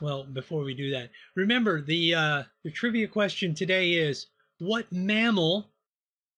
Well, 0.00 0.24
before 0.24 0.64
we 0.64 0.72
do 0.72 0.90
that, 0.92 1.10
remember 1.34 1.82
the 1.82 2.14
uh, 2.14 2.42
the 2.64 2.70
trivia 2.70 3.06
question 3.08 3.54
today 3.54 3.92
is 3.92 4.26
what 4.58 4.90
mammal 4.90 5.68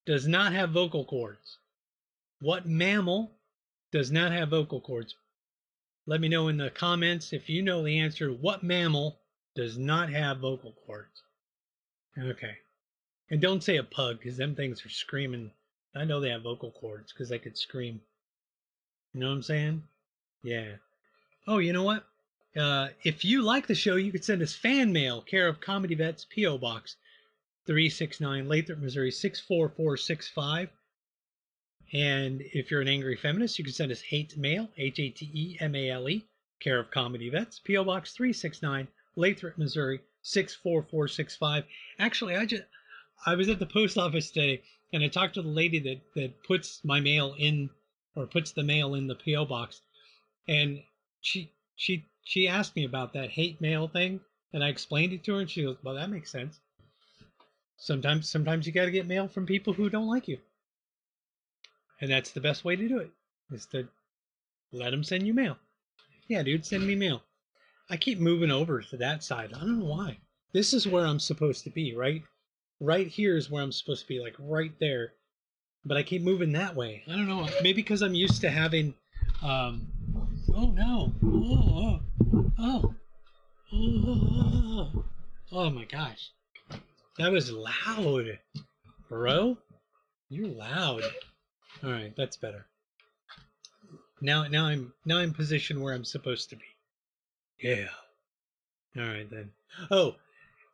does 0.07 0.27
not 0.27 0.53
have 0.53 0.71
vocal 0.71 1.05
cords? 1.05 1.59
What 2.41 2.67
mammal 2.67 3.31
does 3.93 4.11
not 4.11 4.33
have 4.33 4.49
vocal 4.49 4.81
cords? 4.81 5.15
Let 6.07 6.21
me 6.21 6.29
know 6.29 6.49
in 6.49 6.57
the 6.57 6.71
comments 6.71 7.33
if 7.33 7.49
you 7.49 7.63
know 7.63 7.85
the 7.85 8.01
answer. 8.01 8.33
What 8.33 8.65
mammal 8.65 9.21
does 9.55 9.79
not 9.79 10.11
have 10.11 10.39
vocal 10.39 10.75
cords? 10.85 11.23
Okay. 12.19 12.57
And 13.31 13.41
don't 13.41 13.63
say 13.63 13.77
a 13.77 13.85
pug 13.85 14.19
because 14.19 14.37
them 14.37 14.57
things 14.57 14.85
are 14.85 14.91
screaming. 14.91 15.53
I 15.95 16.05
know 16.05 16.21
they 16.21 16.31
have 16.31 16.43
vocal 16.43 16.71
cords 16.71 17.13
because 17.13 17.29
they 17.29 17.39
could 17.39 17.59
scream. 17.59 18.01
You 19.13 19.21
know 19.21 19.29
what 19.29 19.37
I'm 19.37 19.43
saying? 19.43 19.83
Yeah. 20.43 20.77
Oh, 21.47 21.59
you 21.59 21.73
know 21.73 21.83
what? 21.83 22.07
Uh, 22.57 22.89
if 23.05 23.25
you 23.25 23.43
like 23.43 23.67
the 23.67 23.75
show, 23.75 23.97
you 23.97 24.13
could 24.13 24.25
send 24.25 24.43
us 24.43 24.55
fan 24.55 24.93
mail, 24.93 25.23
care 25.23 25.49
of 25.49 25.61
Comedy 25.61 25.95
Vets, 25.95 26.27
P.O. 26.29 26.59
Box 26.59 26.97
369, 27.67 28.49
Lathrop, 28.49 28.79
Missouri 28.79 29.11
64465. 29.11 30.69
And 31.93 32.43
if 32.53 32.71
you're 32.71 32.81
an 32.81 32.89
angry 32.89 33.17
feminist, 33.17 33.59
you 33.59 33.65
can 33.65 33.75
send 33.75 33.91
us 33.91 34.01
hate 34.01 34.37
mail, 34.37 34.69
H 34.77 34.99
A 35.01 35.11
T 35.11 35.31
E 35.33 35.57
M 35.61 35.75
A 35.75 35.91
L 35.91 36.09
E, 36.09 36.25
care 36.61 36.79
of 36.79 36.91
Comedy 36.91 37.29
Vets, 37.31 37.59
P.O. 37.59 37.85
Box 37.85 38.13
369, 38.13 38.87
Lathrop, 39.17 39.59
Missouri 39.59 40.01
64465. 40.23 41.65
Actually, 41.99 42.37
I 42.37 42.47
just 42.47 42.63
I 43.27 43.35
was 43.35 43.49
at 43.49 43.59
the 43.59 43.67
post 43.67 43.99
office 43.99 44.31
today 44.31 44.63
and 44.93 45.03
I 45.03 45.09
talked 45.09 45.35
to 45.35 45.43
the 45.43 45.49
lady 45.49 45.79
that 45.81 46.01
that 46.15 46.43
puts 46.45 46.83
my 46.85 47.01
mail 47.01 47.35
in 47.39 47.71
or 48.17 48.27
puts 48.27 48.53
the 48.53 48.63
mail 48.63 48.95
in 48.95 49.07
the 49.07 49.15
PO 49.15 49.45
box 49.45 49.83
and 50.49 50.83
she 51.21 51.53
she 51.77 52.07
she 52.25 52.49
asked 52.49 52.77
me 52.77 52.85
about 52.85 53.13
that 53.13 53.31
hate 53.31 53.61
mail 53.61 53.89
thing 53.89 54.21
and 54.53 54.65
I 54.65 54.69
explained 54.69 55.13
it 55.13 55.23
to 55.25 55.35
her 55.35 55.41
and 55.41 55.51
she 55.51 55.63
goes, 55.63 55.77
"Well, 55.83 55.95
that 55.95 56.11
makes 56.11 56.31
sense." 56.31 56.61
Sometimes 57.77 58.29
sometimes 58.29 58.67
you 58.67 58.73
got 58.73 58.87
to 58.87 58.91
get 58.91 59.07
mail 59.07 59.29
from 59.29 59.47
people 59.47 59.73
who 59.73 59.89
don't 59.89 60.09
like 60.09 60.29
you. 60.29 60.39
And 62.01 62.11
that's 62.11 62.33
the 62.33 62.41
best 62.41 62.65
way 62.65 62.77
to 62.77 62.89
do 62.89 62.99
it. 62.99 63.11
Is 63.53 63.67
to 63.67 63.89
let 64.73 64.91
them 64.91 65.05
send 65.05 65.27
you 65.27 65.35
mail. 65.35 65.59
Yeah, 66.29 66.43
dude, 66.43 66.65
send 66.65 66.87
me 66.87 66.95
mail. 66.95 67.23
I 67.89 67.97
keep 67.97 68.19
moving 68.19 68.51
over 68.51 68.81
to 68.81 68.97
that 68.99 69.25
side. 69.25 69.53
I 69.53 69.59
don't 69.61 69.81
know 69.81 69.87
why. 69.87 70.19
This 70.53 70.73
is 70.73 70.87
where 70.87 71.07
I'm 71.07 71.19
supposed 71.19 71.65
to 71.65 71.71
be, 71.71 71.95
right? 71.95 72.23
Right 72.81 73.07
here 73.07 73.37
is 73.37 73.51
where 73.51 73.63
I'm 73.63 73.73
supposed 73.73 74.03
to 74.03 74.09
be, 74.09 74.21
like 74.21 74.35
right 74.39 74.73
there. 74.81 75.13
But 75.85 75.97
I 75.97 76.03
keep 76.03 76.23
moving 76.23 76.53
that 76.53 76.75
way. 76.75 77.03
I 77.09 77.13
don't 77.13 77.29
know. 77.29 77.49
Maybe 77.63 77.83
because 77.83 78.03
I'm 78.03 78.15
used 78.15 78.41
to 78.43 78.51
having. 78.51 78.95
Um, 79.43 79.87
oh 80.55 80.71
no! 80.71 81.13
Oh, 81.25 82.01
oh, 82.59 82.95
oh, 83.73 84.93
oh, 84.93 85.05
oh 85.53 85.71
my 85.71 85.85
gosh! 85.85 86.31
That 87.19 87.33
was 87.33 87.51
loud, 87.51 88.39
bro. 89.09 89.57
You're 90.29 90.49
loud. 90.49 91.03
All 91.83 91.91
right, 91.91 92.15
that's 92.17 92.37
better. 92.37 92.67
Now, 94.21 94.47
now 94.47 94.67
I'm 94.67 94.93
now 95.05 95.19
I'm 95.19 95.33
positioned 95.33 95.83
where 95.83 95.95
I'm 95.95 96.05
supposed 96.05 96.51
to 96.51 96.57
be. 96.57 96.65
Yeah. 97.59 97.89
All 98.97 99.05
right 99.05 99.29
then. 99.31 99.51
Oh, 99.91 100.17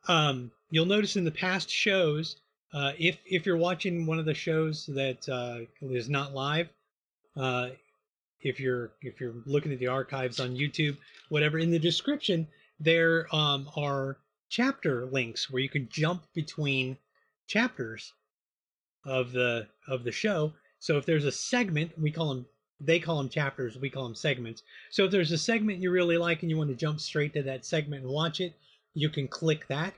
um, 0.08 0.50
you'll 0.70 0.86
notice 0.86 1.16
in 1.16 1.24
the 1.24 1.30
past 1.30 1.70
shows, 1.70 2.36
uh, 2.72 2.92
if 2.98 3.18
if 3.24 3.46
you're 3.46 3.56
watching 3.56 4.06
one 4.06 4.18
of 4.18 4.24
the 4.24 4.34
shows 4.34 4.86
that 4.86 5.28
uh, 5.28 5.66
is 5.82 6.08
not 6.08 6.34
live, 6.34 6.68
uh, 7.36 7.68
if 8.40 8.60
you're 8.60 8.92
if 9.02 9.20
you're 9.20 9.34
looking 9.44 9.72
at 9.72 9.78
the 9.78 9.86
archives 9.86 10.40
on 10.40 10.56
YouTube, 10.56 10.96
whatever, 11.28 11.58
in 11.58 11.70
the 11.70 11.78
description 11.78 12.46
there 12.80 13.26
um, 13.34 13.68
are 13.76 14.18
chapter 14.48 15.06
links 15.06 15.50
where 15.50 15.62
you 15.62 15.68
can 15.68 15.88
jump 15.90 16.22
between 16.34 16.96
chapters 17.46 18.12
of 19.04 19.32
the 19.32 19.66
of 19.88 20.04
the 20.04 20.12
show. 20.12 20.52
So 20.78 20.98
if 20.98 21.06
there's 21.06 21.24
a 21.24 21.32
segment, 21.32 21.98
we 21.98 22.10
call 22.10 22.28
them 22.28 22.46
they 22.78 23.00
call 23.00 23.16
them 23.16 23.30
chapters, 23.30 23.78
we 23.78 23.88
call 23.88 24.02
them 24.04 24.14
segments. 24.14 24.62
So 24.90 25.04
if 25.04 25.10
there's 25.10 25.32
a 25.32 25.38
segment 25.38 25.80
you 25.80 25.90
really 25.90 26.18
like 26.18 26.42
and 26.42 26.50
you 26.50 26.58
want 26.58 26.68
to 26.70 26.76
jump 26.76 27.00
straight 27.00 27.32
to 27.34 27.42
that 27.42 27.64
segment 27.64 28.02
and 28.02 28.12
watch 28.12 28.40
it, 28.40 28.54
you 28.96 29.10
can 29.10 29.28
click 29.28 29.68
that 29.68 29.92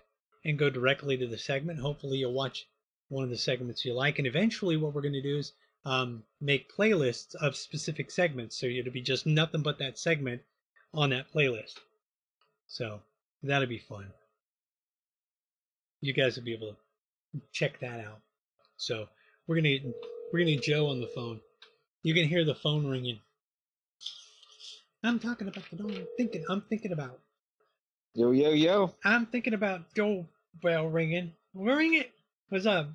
and 0.45 0.59
go 0.59 0.69
directly 0.69 1.17
to 1.17 1.29
the 1.29 1.39
segment. 1.39 1.79
Hopefully 1.79 2.19
you'll 2.19 2.33
watch 2.33 2.67
one 3.09 3.23
of 3.23 3.31
the 3.31 3.39
segments 3.39 3.85
you 3.85 3.95
like. 3.95 4.19
And 4.19 4.27
eventually 4.27 4.77
what 4.77 4.93
we're 4.93 5.03
going 5.03 5.13
to 5.13 5.23
do 5.23 5.39
is 5.39 5.53
um, 5.85 6.25
make 6.41 6.75
playlists 6.77 7.37
of 7.37 7.57
specific 7.57 8.11
segments. 8.11 8.59
So 8.59 8.67
it'll 8.67 8.93
be 8.93 9.01
just 9.01 9.25
nothing 9.25 9.63
but 9.63 9.79
that 9.79 10.01
segment 10.01 10.43
on 10.93 11.11
that 11.11 11.33
playlist. 11.33 11.75
So 12.67 13.01
that'll 13.45 13.69
be 13.69 13.79
fun. 13.79 14.07
You 16.01 16.13
guys 16.13 16.37
will 16.37 16.45
be 16.45 16.55
able 16.55 16.73
to 16.73 17.41
check 17.53 17.79
that 17.79 18.01
out. 18.01 18.21
So 18.79 19.07
we're 19.47 19.57
gonna 19.57 19.77
we're 20.33 20.41
gonna 20.41 20.57
Joe 20.57 20.89
on 20.89 21.01
the 21.01 21.11
phone. 21.15 21.41
You 22.03 22.15
can 22.15 22.25
hear 22.29 22.45
the 22.45 22.55
phone 22.55 22.87
ringing. 22.87 23.21
I'm 25.05 25.21
talking 25.21 25.47
about 25.47 25.71
the 25.71 25.77
dog. 25.77 25.93
I'm 25.93 26.07
thinking. 26.17 26.45
I'm 26.49 26.63
thinking 26.63 26.93
about. 26.93 27.21
Yo, 28.15 28.31
yo, 28.33 28.51
yo. 28.51 28.95
I'm 29.05 29.27
thinking 29.27 29.55
about 29.55 29.95
doorbell 29.95 30.89
ringing. 30.89 31.33
Ring 31.55 31.95
it. 31.95 32.13
What's 32.49 32.67
up? 32.67 32.89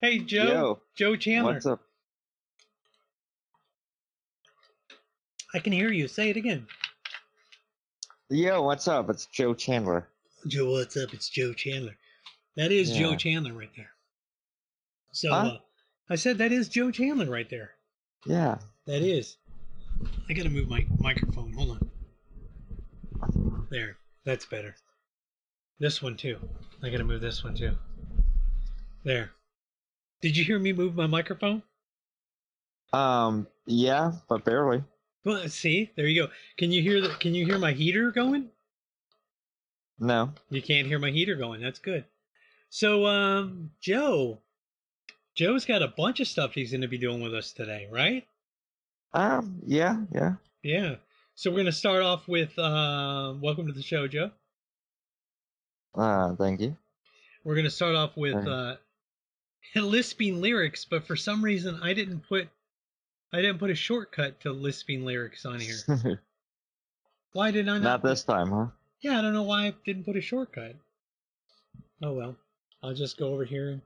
Hey, 0.00 0.18
Joe. 0.18 0.44
Yo. 0.44 0.80
Joe 0.96 1.16
Chandler. 1.16 1.54
What's 1.54 1.66
up? 1.66 1.80
I 5.54 5.58
can 5.58 5.72
hear 5.72 5.90
you. 5.92 6.08
Say 6.08 6.30
it 6.30 6.36
again. 6.36 6.66
Yo, 8.28 8.62
what's 8.62 8.88
up? 8.88 9.08
It's 9.08 9.26
Joe 9.26 9.54
Chandler. 9.54 10.08
Joe, 10.48 10.70
what's 10.70 10.96
up? 10.96 11.14
It's 11.14 11.28
Joe 11.28 11.52
Chandler. 11.52 11.96
That 12.56 12.72
is 12.72 12.90
Joe 12.96 13.14
Chandler 13.16 13.52
right 13.52 13.70
there. 13.76 13.90
So 15.12 15.30
Huh? 15.30 15.36
uh, 15.36 15.58
I 16.10 16.16
said 16.16 16.38
that 16.38 16.52
is 16.52 16.68
Joe 16.68 16.90
Chandler 16.90 17.30
right 17.30 17.48
there. 17.48 17.72
Yeah. 18.26 18.58
That 18.86 19.02
is. 19.02 19.36
I 20.28 20.32
gotta 20.32 20.50
move 20.50 20.68
my 20.68 20.86
microphone. 21.00 21.52
Hold 21.52 21.70
on. 21.70 21.90
There. 23.70 23.96
That's 24.26 24.44
better. 24.44 24.74
This 25.78 26.02
one 26.02 26.16
too. 26.16 26.36
I 26.82 26.90
gotta 26.90 27.04
move 27.04 27.20
this 27.20 27.44
one 27.44 27.54
too. 27.54 27.76
There. 29.04 29.30
Did 30.20 30.36
you 30.36 30.44
hear 30.44 30.58
me 30.58 30.72
move 30.72 30.96
my 30.96 31.06
microphone? 31.06 31.62
Um, 32.92 33.46
yeah, 33.66 34.12
but 34.28 34.44
barely. 34.44 34.82
Well, 35.24 35.48
see, 35.48 35.92
there 35.96 36.06
you 36.06 36.24
go. 36.24 36.32
Can 36.56 36.72
you 36.72 36.82
hear 36.82 37.00
the? 37.00 37.10
Can 37.20 37.34
you 37.34 37.46
hear 37.46 37.58
my 37.58 37.72
heater 37.72 38.10
going? 38.10 38.50
No. 40.00 40.32
You 40.50 40.60
can't 40.60 40.88
hear 40.88 40.98
my 40.98 41.10
heater 41.10 41.36
going. 41.36 41.60
That's 41.60 41.78
good. 41.78 42.04
So, 42.68 43.06
um, 43.06 43.70
Joe, 43.80 44.40
Joe's 45.36 45.64
got 45.64 45.82
a 45.82 45.88
bunch 45.88 46.18
of 46.18 46.26
stuff 46.26 46.52
he's 46.52 46.72
going 46.72 46.80
to 46.80 46.88
be 46.88 46.98
doing 46.98 47.22
with 47.22 47.32
us 47.32 47.52
today, 47.52 47.88
right? 47.90 48.26
Um, 49.14 49.60
yeah, 49.64 50.02
yeah. 50.12 50.34
Yeah. 50.62 50.96
So 51.38 51.50
we're 51.50 51.56
going 51.56 51.66
to 51.66 51.72
start 51.72 52.02
off 52.02 52.26
with 52.28 52.58
uh, 52.58 53.34
welcome 53.42 53.66
to 53.66 53.72
the 53.74 53.82
show, 53.82 54.08
Joe. 54.08 54.30
Uh, 55.94 56.34
thank 56.34 56.62
you. 56.62 56.74
We're 57.44 57.54
going 57.54 57.66
to 57.66 57.70
start 57.70 57.94
off 57.94 58.16
with 58.16 58.34
uh, 58.46 58.76
lisping 59.74 60.40
lyrics, 60.40 60.86
but 60.86 61.06
for 61.06 61.14
some 61.14 61.44
reason 61.44 61.78
I 61.82 61.92
didn't 61.92 62.20
put 62.26 62.48
I 63.34 63.42
didn't 63.42 63.58
put 63.58 63.70
a 63.70 63.74
shortcut 63.74 64.40
to 64.40 64.52
lisping 64.52 65.04
lyrics 65.04 65.44
on 65.44 65.60
here. 65.60 66.22
Why 67.32 67.50
did 67.50 67.68
I 67.68 67.74
not? 67.74 67.82
Not 67.82 68.02
this 68.02 68.24
time, 68.24 68.50
huh? 68.50 68.66
Yeah, 69.02 69.18
I 69.18 69.22
don't 69.22 69.34
know 69.34 69.42
why 69.42 69.66
I 69.66 69.74
didn't 69.84 70.04
put 70.04 70.16
a 70.16 70.22
shortcut. 70.22 70.74
Oh 72.02 72.14
well, 72.14 72.34
I'll 72.82 72.94
just 72.94 73.18
go 73.18 73.34
over 73.34 73.44
here 73.44 73.68
and, 73.68 73.82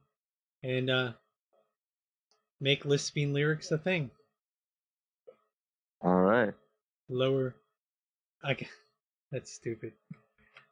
and 0.63 0.91
uh, 0.91 1.13
make 2.61 2.85
lisping 2.85 3.33
lyrics 3.33 3.73
a 3.73 3.79
thing. 3.79 4.13
All 6.01 6.21
right. 6.21 6.55
Lower. 7.11 7.55
I 8.43 8.55
ca 8.55 8.69
That's 9.33 9.53
stupid. 9.53 9.93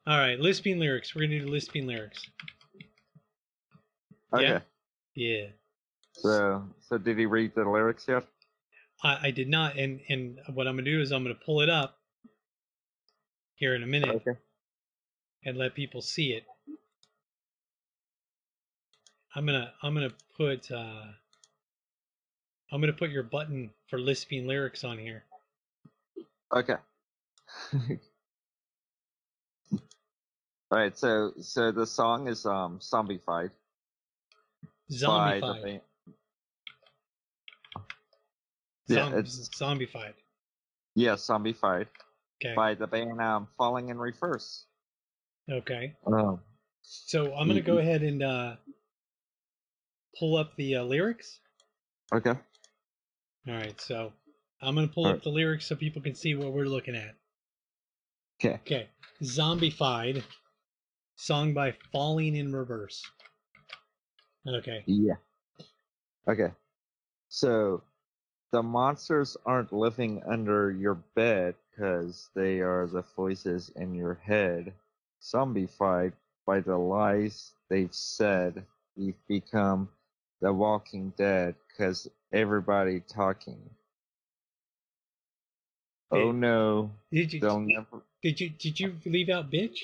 All 0.06 0.19
right, 0.19 0.39
lisping 0.40 0.78
lyrics. 0.78 1.15
We're 1.15 1.23
gonna 1.23 1.40
do 1.40 1.47
lisping 1.48 1.86
lyrics. 1.86 2.23
Okay. 4.32 4.44
Yeah. 4.44 4.60
Yeah, 5.15 5.47
So, 6.12 6.62
so 6.81 6.97
did 6.97 7.19
he 7.19 7.27
read 7.27 7.52
the 7.56 7.65
lyrics 7.69 8.06
yet? 8.09 8.24
I, 9.02 9.19
I 9.24 9.31
did 9.32 9.48
not, 9.48 9.77
and 9.77 10.01
and 10.09 10.39
what 10.55 10.69
I'm 10.69 10.77
gonna 10.77 10.85
do 10.89 11.01
is 11.01 11.10
I'm 11.10 11.24
gonna 11.24 11.35
pull 11.35 11.60
it 11.60 11.69
up 11.69 11.98
here 13.56 13.74
in 13.74 13.82
a 13.82 13.86
minute 13.86 14.15
Okay. 14.16 14.39
and 15.44 15.56
let 15.59 15.74
people 15.74 16.02
see 16.02 16.32
it. 16.35 16.44
I'm 19.35 19.44
gonna 19.44 19.73
I'm 19.82 19.94
gonna 19.94 20.15
put 20.36 20.70
uh 20.70 21.06
I'm 22.70 22.81
gonna 22.81 22.93
put 22.93 23.10
your 23.10 23.24
button 23.24 23.70
for 23.89 23.98
lisping 23.98 24.47
lyrics 24.47 24.85
on 24.85 24.98
here. 24.98 25.24
Okay. 26.55 26.77
All 30.70 30.79
right. 30.79 30.97
So, 30.97 31.33
so 31.41 31.73
the 31.73 31.87
song 31.87 32.29
is 32.29 32.45
um 32.47 32.79
"Zombified" 32.81 33.51
by 35.05 35.41
the 35.41 35.47
Zombified. 35.47 35.81
Yeah, 38.89 39.19
it's 39.19 39.49
zombified. 39.51 40.15
Yeah, 40.95 41.15
Zombified 41.15 41.87
Okay. 42.43 42.55
by 42.55 42.75
the 42.75 42.87
band 42.87 43.20
um, 43.20 43.49
Falling 43.57 43.89
in 43.91 43.99
Reverse. 43.99 44.65
Okay. 45.51 45.95
Um, 46.07 46.41
So 46.83 47.35
I'm 47.35 47.49
gonna 47.49 47.61
go 47.61 47.77
Mhm. 47.77 47.81
ahead 47.81 48.03
and 48.03 48.23
uh, 48.23 48.57
pull 50.19 50.37
up 50.37 50.57
the 50.57 50.77
uh, 50.77 50.85
lyrics. 50.85 51.41
okay. 52.12 52.35
All 53.47 53.55
right. 53.55 53.79
So 53.81 54.12
I'm 54.61 54.75
gonna 54.75 54.89
pull 54.89 55.07
up 55.07 55.23
the 55.23 55.29
lyrics 55.31 55.67
so 55.67 55.77
people 55.77 56.03
can 56.03 56.15
see 56.15 56.35
what 56.35 56.53
we're 56.53 56.65
looking 56.65 56.97
at. 56.97 57.15
Okay. 58.45 58.61
Okay. 58.67 58.89
Zombified, 59.23 60.23
song 61.17 61.55
by 61.55 61.75
Falling 61.93 62.37
in 62.37 62.53
Reverse. 62.53 63.05
Okay. 64.47 64.83
Yeah. 64.87 65.17
Okay. 66.29 66.53
So 67.29 67.83
the 68.53 68.63
monsters 68.63 69.37
aren't 69.45 69.73
living 69.73 70.23
under 70.27 70.71
your 70.71 70.95
bed 71.15 71.55
because 71.71 72.31
they 72.35 72.61
are 72.61 72.87
the 72.87 73.05
voices 73.17 73.71
in 73.77 73.95
your 73.95 74.15
head. 74.15 74.73
Zombified 75.23 76.13
by 76.47 76.61
the 76.61 76.77
lies 76.77 77.53
they've 77.69 77.95
said. 77.95 78.65
We've 78.97 79.27
become 79.29 79.89
the 80.41 80.53
walking 80.53 81.13
dead 81.17 81.55
because 81.69 82.09
everybody 82.33 83.01
talking. 83.01 83.59
Oh 86.11 86.33
no, 86.33 86.91
Did 87.13 87.33
you 87.33 87.41
they'll 87.41 87.61
never. 87.61 88.03
did 88.23 88.41
you 88.41 88.49
did 88.51 88.81
you 88.81 88.95
leave 89.05 89.29
out 89.29 89.51
bitch? 89.51 89.77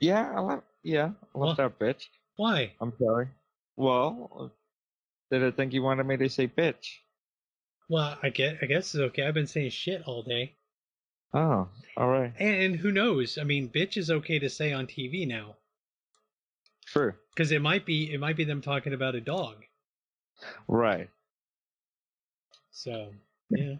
Yeah, 0.00 0.32
I 0.36 0.40
left. 0.40 0.62
Yeah, 0.82 1.10
I 1.34 1.38
left 1.38 1.58
Well- 1.58 1.60
out 1.66 1.78
bitch. 1.78 2.04
Why? 2.36 2.72
I'm 2.80 2.92
sorry. 2.98 3.28
Well, 3.76 4.52
did 5.30 5.42
I 5.42 5.50
think 5.50 5.72
you 5.72 5.82
wanted 5.82 6.04
me 6.06 6.16
to 6.18 6.28
say 6.28 6.46
bitch? 6.48 6.86
Well, 7.88 8.18
I 8.22 8.28
guess 8.30 8.56
I 8.62 8.66
guess 8.66 8.94
it's 8.94 9.00
okay. 9.02 9.24
I've 9.26 9.34
been 9.34 9.46
saying 9.46 9.70
shit 9.70 10.02
all 10.06 10.22
day. 10.22 10.54
Oh, 11.34 11.68
all 11.96 12.08
right. 12.08 12.32
And, 12.38 12.62
and 12.62 12.76
who 12.76 12.92
knows? 12.92 13.36
I 13.38 13.44
mean, 13.44 13.68
bitch 13.68 13.96
is 13.96 14.10
okay 14.10 14.38
to 14.38 14.48
say 14.48 14.72
on 14.72 14.86
TV 14.86 15.26
now 15.26 15.56
True. 16.86 17.14
because 17.34 17.50
it 17.52 17.60
might 17.60 17.84
be 17.84 18.12
it 18.12 18.20
might 18.20 18.36
be 18.36 18.44
them 18.44 18.60
talking 18.62 18.92
about 18.92 19.14
a 19.14 19.20
dog. 19.20 19.64
Right. 20.68 21.10
So 22.70 23.12
yeah, 23.50 23.76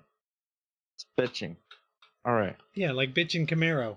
bitching. 1.18 1.56
All 2.24 2.34
right. 2.34 2.56
yeah, 2.74 2.93
like 2.93 3.14
bitching 3.14 3.40
and 3.40 3.48
Camaro. 3.48 3.97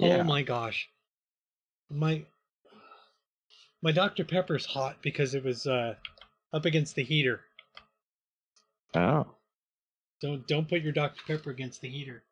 Oh 0.00 0.24
my 0.24 0.42
gosh, 0.42 0.88
my 1.90 2.24
my 3.82 3.92
Dr 3.92 4.24
Pepper's 4.24 4.66
hot 4.66 4.96
because 5.02 5.34
it 5.34 5.44
was 5.44 5.66
uh, 5.66 5.94
up 6.52 6.64
against 6.64 6.94
the 6.96 7.04
heater. 7.04 7.40
Oh. 8.94 9.26
Don't 10.20 10.46
don't 10.46 10.68
put 10.68 10.82
your 10.82 10.92
Dr 10.92 11.20
Pepper 11.26 11.50
against 11.50 11.80
the 11.80 11.88
heater. 11.88 12.22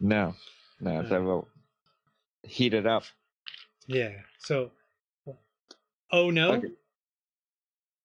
No. 0.00 0.34
No, 0.80 1.02
No. 1.02 1.08
that 1.08 1.22
will 1.22 1.48
heat 2.42 2.74
it 2.74 2.86
up. 2.86 3.04
Yeah. 3.86 4.12
So. 4.38 4.70
Oh 6.12 6.30
no. 6.30 6.52
Okay. 6.52 6.68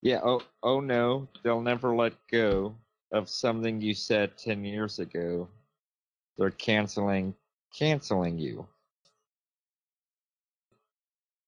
Yeah, 0.02 0.20
oh 0.24 0.42
oh 0.62 0.80
no, 0.80 1.28
they'll 1.42 1.60
never 1.60 1.94
let 1.94 2.14
go 2.30 2.74
of 3.12 3.28
something 3.28 3.80
you 3.80 3.94
said 3.94 4.36
ten 4.38 4.64
years 4.64 4.98
ago. 4.98 5.48
They're 6.38 6.50
canceling 6.50 7.34
canceling 7.76 8.38
you. 8.38 8.66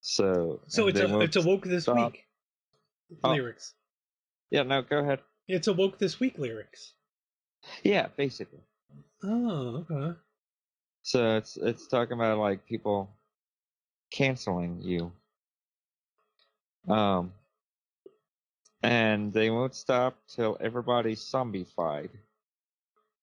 So 0.00 0.60
So 0.68 0.88
it's 0.88 1.00
a 1.00 1.20
it's 1.20 1.36
a 1.36 1.42
woke 1.42 1.64
this 1.64 1.84
stop. 1.84 2.12
week 2.12 2.26
Oh. 3.24 3.30
lyrics. 3.30 3.74
Yeah, 4.50 4.62
no, 4.62 4.82
go 4.82 4.98
ahead. 4.98 5.20
It's 5.48 5.66
a 5.68 5.72
woke 5.72 5.98
this 5.98 6.18
week 6.20 6.38
lyrics. 6.38 6.94
Yeah, 7.82 8.08
basically. 8.16 8.60
Oh, 9.22 9.84
okay. 9.90 10.18
So 11.02 11.36
it's 11.36 11.56
it's 11.56 11.86
talking 11.86 12.14
about 12.14 12.38
like 12.38 12.66
people 12.66 13.10
canceling 14.10 14.82
you. 14.82 15.12
Um 16.88 17.32
and 18.82 19.32
they 19.32 19.50
won't 19.50 19.74
stop 19.74 20.16
till 20.28 20.56
everybody's 20.60 21.20
zombified. 21.20 22.10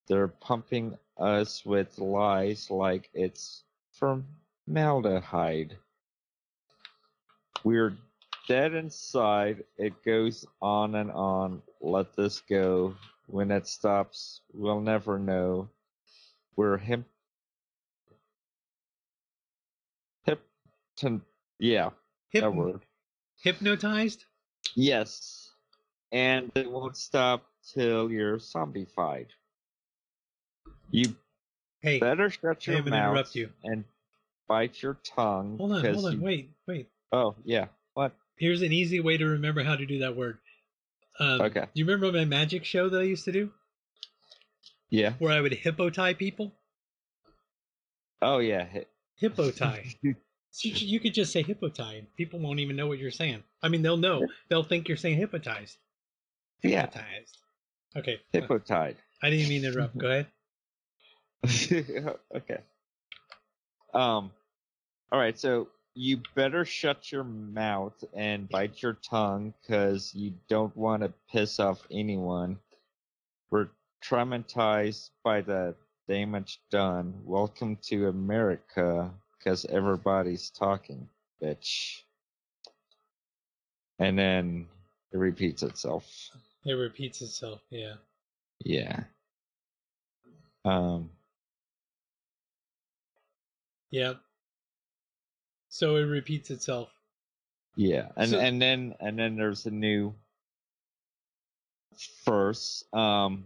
They're 0.07 0.27
pumping 0.27 0.97
us 1.17 1.65
with 1.65 1.97
lies 1.99 2.69
like 2.71 3.09
it's 3.13 3.63
formaldehyde. 3.91 5.77
We're 7.63 7.97
dead 8.47 8.73
inside. 8.73 9.63
It 9.77 10.03
goes 10.03 10.45
on 10.61 10.95
and 10.95 11.11
on. 11.11 11.61
Let 11.81 12.15
this 12.15 12.41
go. 12.41 12.95
When 13.27 13.51
it 13.51 13.67
stops, 13.67 14.41
we'll 14.53 14.81
never 14.81 15.19
know. 15.19 15.69
We're 16.55 16.77
him 16.77 17.05
hip 20.23 20.41
yeah, 21.59 21.89
Hyp- 22.33 22.41
that 22.41 22.53
word. 22.53 22.81
hypnotized. 23.43 24.25
Yes. 24.75 25.48
And 26.11 26.51
they 26.55 26.65
won't 26.65 26.97
stop 26.97 27.45
till 27.73 28.11
you're 28.11 28.37
zombified. 28.37 29.27
You 30.91 31.15
Hey, 31.81 31.99
better 31.99 32.29
shut 32.29 32.65
your 32.67 32.77
mouth 32.83 32.87
interrupt 33.11 33.35
you. 33.35 33.49
and 33.63 33.83
bite 34.47 34.81
your 34.81 34.95
tongue. 35.03 35.57
hold 35.57 35.71
on, 35.73 35.85
hold 35.85 36.05
on, 36.05 36.13
you- 36.13 36.21
wait, 36.21 36.49
wait. 36.67 36.89
Oh, 37.11 37.35
yeah. 37.45 37.67
What? 37.93 38.13
Here's 38.37 38.61
an 38.61 38.73
easy 38.73 38.99
way 38.99 39.17
to 39.17 39.25
remember 39.25 39.63
how 39.63 39.75
to 39.75 39.85
do 39.85 39.99
that 39.99 40.15
word. 40.15 40.39
Um, 41.19 41.41
Okay. 41.41 41.61
Do 41.61 41.67
you 41.73 41.85
remember 41.85 42.11
my 42.17 42.25
magic 42.25 42.65
show 42.65 42.89
that 42.89 42.99
I 42.99 43.03
used 43.03 43.25
to 43.25 43.31
do, 43.31 43.51
Yeah. 44.89 45.13
where 45.19 45.31
I 45.31 45.41
would 45.41 45.53
hippo 45.53 45.89
tie 45.89 46.13
people? 46.13 46.53
Oh, 48.21 48.39
yeah. 48.39 48.67
Hippo 49.15 49.51
tie. 49.51 49.95
You, 50.63 50.71
you 50.73 50.99
could 50.99 51.13
just 51.13 51.31
say 51.31 51.43
hippo 51.43 51.69
tie, 51.69 51.93
and 51.93 52.15
people 52.15 52.39
won't 52.39 52.59
even 52.59 52.75
know 52.75 52.87
what 52.87 52.97
you're 52.97 53.11
saying. 53.11 53.43
I 53.61 53.69
mean, 53.69 53.83
they'll 53.83 53.97
know. 53.97 54.27
They'll 54.49 54.63
think 54.63 54.87
you're 54.87 54.97
saying 54.97 55.17
hypnotized. 55.17 55.77
Yeah. 56.63 56.81
Hypnotized. 56.81 57.37
Okay. 57.95 58.19
Hippotide. 58.33 58.95
I 59.23 59.29
didn't 59.29 59.49
mean 59.49 59.61
to 59.63 59.69
interrupt. 59.69 59.97
Go 59.97 60.07
ahead. 60.07 60.27
okay. 62.35 62.59
Um. 63.93 64.31
All 65.11 65.19
right. 65.19 65.37
So 65.39 65.67
you 65.95 66.21
better 66.35 66.65
shut 66.65 67.11
your 67.11 67.23
mouth 67.23 68.03
and 68.13 68.47
bite 68.47 68.81
your 68.81 68.93
tongue, 68.93 69.53
cause 69.67 70.11
you 70.13 70.33
don't 70.47 70.75
want 70.77 71.03
to 71.03 71.11
piss 71.31 71.59
off 71.59 71.85
anyone. 71.91 72.57
We're 73.49 73.69
traumatized 74.03 75.09
by 75.23 75.41
the 75.41 75.75
damage 76.07 76.61
done. 76.71 77.13
Welcome 77.25 77.77
to 77.87 78.07
America, 78.07 79.11
cause 79.43 79.65
everybody's 79.65 80.49
talking, 80.51 81.09
bitch. 81.43 82.01
And 83.97 84.17
then 84.17 84.67
it 85.11 85.17
repeats 85.17 85.63
itself. 85.63 86.29
It 86.69 86.73
repeats 86.73 87.23
itself. 87.23 87.61
Yeah. 87.71 87.95
Yeah. 88.63 89.05
Um. 90.63 91.09
Yep. 93.89 94.19
So 95.69 95.95
it 95.95 96.03
repeats 96.03 96.51
itself. 96.51 96.89
Yeah, 97.75 98.11
and 98.15 98.29
So- 98.29 98.39
and 98.39 98.61
then 98.61 98.93
and 98.99 99.17
then 99.17 99.35
there's 99.35 99.65
a 99.65 99.71
new 99.71 100.13
verse. 102.23 102.83
Um, 102.93 103.45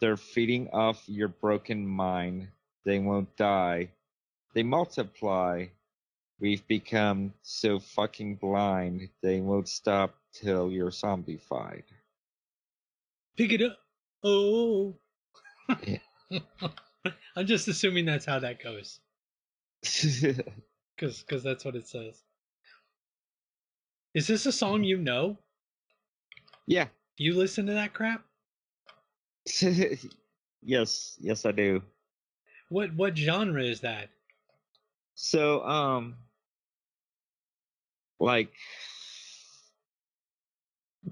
they're 0.00 0.16
feeding 0.16 0.70
off 0.70 1.06
your 1.06 1.28
broken 1.28 1.86
mind. 1.86 2.48
They 2.84 2.98
won't 2.98 3.36
die. 3.36 3.90
They 4.54 4.62
multiply. 4.62 5.66
We've 6.40 6.66
become 6.66 7.34
so 7.42 7.78
fucking 7.78 8.36
blind. 8.36 9.10
They 9.20 9.42
won't 9.42 9.68
stop 9.68 10.14
till 10.32 10.70
you're 10.70 10.90
zombified. 10.90 11.84
Pick 13.36 13.52
it 13.52 13.62
up. 13.62 13.78
Oh. 14.22 14.96
Yeah. 15.86 15.98
I'm 17.36 17.46
just 17.46 17.68
assuming 17.68 18.06
that's 18.06 18.24
how 18.24 18.38
that 18.38 18.62
goes, 18.62 19.00
because 19.82 21.22
because 21.22 21.42
that's 21.42 21.64
what 21.64 21.76
it 21.76 21.86
says. 21.86 22.22
Is 24.14 24.26
this 24.26 24.46
a 24.46 24.52
song 24.52 24.84
you 24.84 24.96
know? 24.98 25.38
yeah. 26.66 26.86
You 27.16 27.34
listen 27.34 27.66
to 27.66 27.74
that 27.74 27.92
crap? 27.92 28.24
yes, 30.62 31.16
yes, 31.20 31.44
I 31.44 31.52
do. 31.52 31.82
What 32.70 32.94
what 32.94 33.16
genre 33.16 33.62
is 33.62 33.80
that? 33.80 34.08
So, 35.14 35.62
um, 35.64 36.16
like 38.18 38.52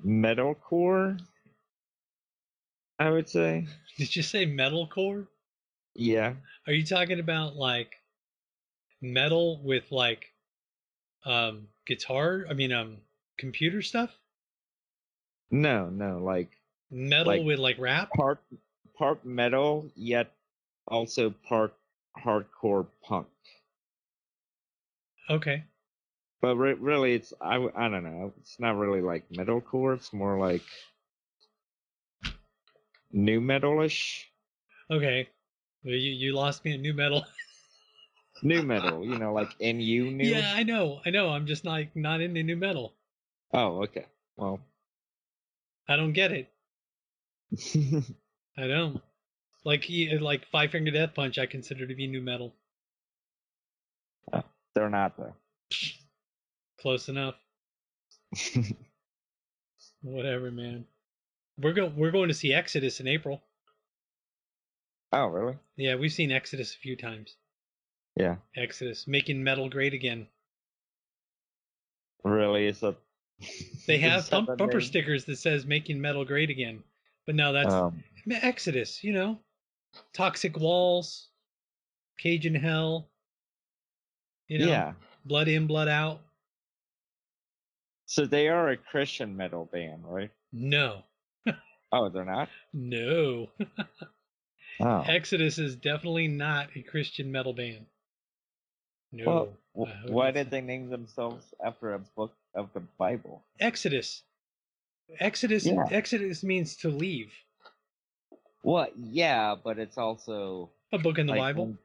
metalcore, 0.05 1.21
I 3.03 3.11
would 3.11 3.29
say. 3.29 3.67
Did 3.99 4.15
you 4.15 4.23
say 4.23 4.47
metalcore? 4.47 5.27
Yeah. 5.95 6.35
Are 6.67 6.73
you 6.73 6.85
talking 6.87 7.19
about 7.19 7.57
like 7.57 7.91
metal 9.01 9.61
with 9.65 9.91
like 9.91 10.27
um 11.25 11.67
guitar? 11.87 12.47
I 12.49 12.55
mean 12.55 12.73
um 12.73 12.99
computer 13.39 13.83
stuff? 13.83 14.11
No, 15.51 15.91
no, 15.91 16.19
like 16.19 16.51
Metal 16.91 17.27
Like- 17.33 17.45
with 17.45 17.59
like 17.59 17.79
rap? 17.79 18.11
part 18.13 18.39
part 18.97 19.25
metal 19.25 19.91
yet 19.97 20.31
also 20.87 21.31
part 21.49 21.75
hardcore 22.25 22.87
punk. 23.03 23.27
Okay. 25.29 25.65
But 26.41 26.57
re- 26.57 26.75
really, 26.75 27.15
it's 27.15 27.33
I 27.41 27.57
I 27.75 27.89
don't 27.89 28.05
know. 28.05 28.33
It's 28.41 28.59
not 28.61 28.77
really 28.77 29.01
like 29.01 29.29
metalcore. 29.31 29.97
It's 29.97 30.13
more 30.13 30.39
like 30.39 30.63
new 33.13 33.41
metalish. 33.41 34.25
Okay. 34.91 35.29
You 35.83 35.97
you 35.97 36.35
lost 36.35 36.65
me 36.65 36.75
at 36.75 36.81
new 36.81 36.95
metal. 36.95 37.25
New 38.45 38.63
metal, 38.65 39.05
you 39.05 39.19
know, 39.19 39.33
like 39.33 39.51
NU 39.61 40.11
new. 40.11 40.29
yeah, 40.29 40.53
I 40.57 40.65
know. 40.65 41.01
I 41.07 41.11
know. 41.11 41.29
I'm 41.29 41.47
just 41.47 41.63
not 41.65 41.85
not 41.95 42.21
into 42.21 42.43
new 42.43 42.57
metal. 42.57 42.93
Oh, 43.55 43.85
okay. 43.85 44.07
Well, 44.37 44.59
I 45.89 45.95
don't 45.95 46.13
get 46.13 46.33
it. 46.33 46.51
I 48.59 48.67
don't. 48.67 49.01
Like 49.65 49.85
like 50.21 50.45
Five 50.51 50.73
Finger 50.73 50.91
Death 50.91 51.15
Punch, 51.15 51.39
I 51.39 51.47
consider 51.47 51.87
to 51.87 51.95
be 51.95 52.09
new 52.09 52.21
metal. 52.21 52.53
Uh, 54.33 54.43
they're 54.75 54.91
not 54.91 55.17
though. 55.17 55.35
Close 56.81 57.09
enough. 57.09 57.37
Whatever, 60.03 60.51
man. 60.51 60.85
We're 61.63 61.73
going 61.73 61.97
we're 61.97 62.11
going 62.11 62.29
to 62.29 62.35
see 62.35 62.53
Exodus 62.53 63.01
in 63.01 63.07
April. 63.07 63.41
oh, 65.13 65.27
really? 65.27 65.57
Yeah, 65.77 65.95
we've 65.95 66.13
seen 66.13 66.33
Exodus 66.33 66.75
a 66.75 66.79
few 66.79 66.97
times. 66.97 67.37
Yeah. 68.17 68.37
Exodus 68.57 69.07
making 69.07 69.43
metal 69.43 69.69
great 69.69 69.95
again. 69.95 70.27
Really? 72.25 72.67
Is 72.67 72.81
that? 72.81 72.97
They 73.87 73.99
have 74.09 74.29
that 74.31 74.47
bumper 74.47 74.79
name? 74.79 74.81
stickers 74.81 75.25
that 75.25 75.37
says 75.37 75.67
making 75.67 76.01
metal 76.01 76.25
great 76.25 76.51
again. 76.51 76.83
But 77.27 77.35
no, 77.35 77.53
that's 77.53 77.73
Um, 77.73 78.03
Exodus, 78.31 79.03
you 79.03 79.13
know. 79.13 79.39
Toxic 80.13 80.57
Waltz, 80.57 81.29
cage 82.19 82.47
in 82.47 82.55
hell. 82.55 83.09
You 84.49 84.61
know, 84.61 84.69
yeah. 84.69 84.93
blood 85.25 85.49
in, 85.49 85.67
blood 85.67 85.89
out. 85.89 86.21
So 88.07 88.27
they 88.27 88.49
are 88.49 88.71
a 88.71 88.77
Christian 88.77 89.37
metal 89.37 89.69
band, 89.73 90.05
right? 90.05 90.31
No. 90.53 91.03
Oh, 91.93 92.09
they're 92.09 92.25
not. 92.25 92.49
No. 92.73 93.49
Oh. 94.81 95.01
Exodus 95.07 95.59
is 95.59 95.77
definitely 95.77 96.27
not 96.29 96.69
a 96.75 96.83
Christian 96.83 97.31
metal 97.31 97.53
band. 97.53 97.87
No. 99.13 99.25
Well, 99.27 99.37
I 99.37 99.79
w- 99.79 99.97
wouldn't 99.97 100.11
why 100.11 100.31
did 100.31 100.51
they 100.51 100.63
name 100.63 100.89
themselves 100.89 101.45
after 101.65 101.93
a 101.95 101.99
book 101.99 102.33
of 102.55 102.73
the 102.73 102.81
Bible? 102.99 103.43
Exodus. 103.61 104.23
Exodus 105.21 105.67
Yeah. 105.67 105.85
Exodus 105.91 106.43
means 106.43 106.77
to 106.77 106.89
leave. 106.89 107.33
Well, 108.63 108.89
yeah, 108.97 109.55
but 109.63 109.79
it's 109.79 109.99
also 109.99 110.71
A 110.93 110.99
book 110.99 111.19
in 111.19 111.27
the 111.27 111.33
like, 111.35 111.41
Bible. 111.57 111.77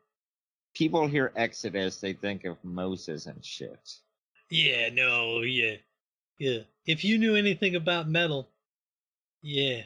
people 0.73 1.07
hear 1.07 1.33
Exodus, 1.35 1.99
they 1.99 2.13
think 2.13 2.45
of 2.45 2.63
Moses 2.63 3.25
and 3.25 3.43
shit. 3.43 3.95
Yeah, 4.49 4.89
no, 4.93 5.41
yeah. 5.41 5.75
Yeah. 6.37 6.59
If 6.85 7.03
you 7.03 7.17
knew 7.17 7.35
anything 7.35 7.75
about 7.75 8.07
metal, 8.07 8.47
yeah. 9.41 9.81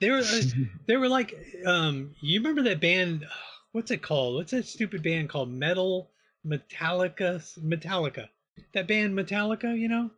They 0.00 0.10
were 0.10 0.18
uh, 0.18 0.40
they 0.86 0.96
were 0.96 1.08
like 1.08 1.34
um 1.64 2.14
you 2.20 2.40
remember 2.40 2.62
that 2.64 2.80
band 2.80 3.26
what's 3.72 3.90
it 3.90 4.02
called? 4.02 4.36
What's 4.36 4.52
that 4.52 4.66
stupid 4.66 5.02
band 5.02 5.28
called? 5.28 5.50
Metal 5.50 6.10
Metallica 6.46 7.42
Metallica. 7.60 8.28
That 8.72 8.88
band 8.88 9.14
Metallica, 9.16 9.78
you 9.78 9.88
know? 9.88 10.10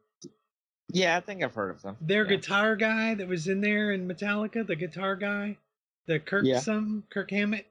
yeah, 0.90 1.16
I 1.16 1.20
think 1.20 1.42
I've 1.42 1.54
heard 1.54 1.70
of 1.70 1.82
them. 1.82 1.96
Their 2.00 2.24
yeah. 2.24 2.36
guitar 2.36 2.76
guy 2.76 3.14
that 3.14 3.28
was 3.28 3.46
in 3.48 3.60
there 3.60 3.92
in 3.92 4.08
Metallica, 4.08 4.66
the 4.66 4.76
guitar 4.76 5.16
guy, 5.16 5.58
the 6.06 6.18
Kirk 6.18 6.44
Yeah. 6.44 6.60
some 6.60 7.04
Kirk 7.10 7.30
Hammett. 7.30 7.66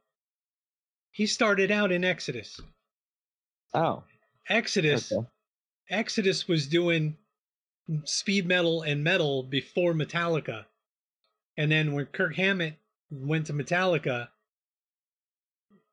He 1.11 1.25
started 1.25 1.71
out 1.71 1.91
in 1.91 2.03
Exodus. 2.03 2.59
Oh, 3.73 4.03
Exodus 4.49 5.11
okay. 5.11 5.27
Exodus 5.89 6.47
was 6.47 6.67
doing 6.67 7.17
speed 8.03 8.45
metal 8.45 8.81
and 8.81 9.03
metal 9.03 9.43
before 9.43 9.93
Metallica. 9.93 10.65
And 11.57 11.71
then 11.71 11.93
when 11.93 12.05
Kirk 12.07 12.35
Hammett 12.35 12.75
went 13.09 13.47
to 13.47 13.53
Metallica 13.53 14.29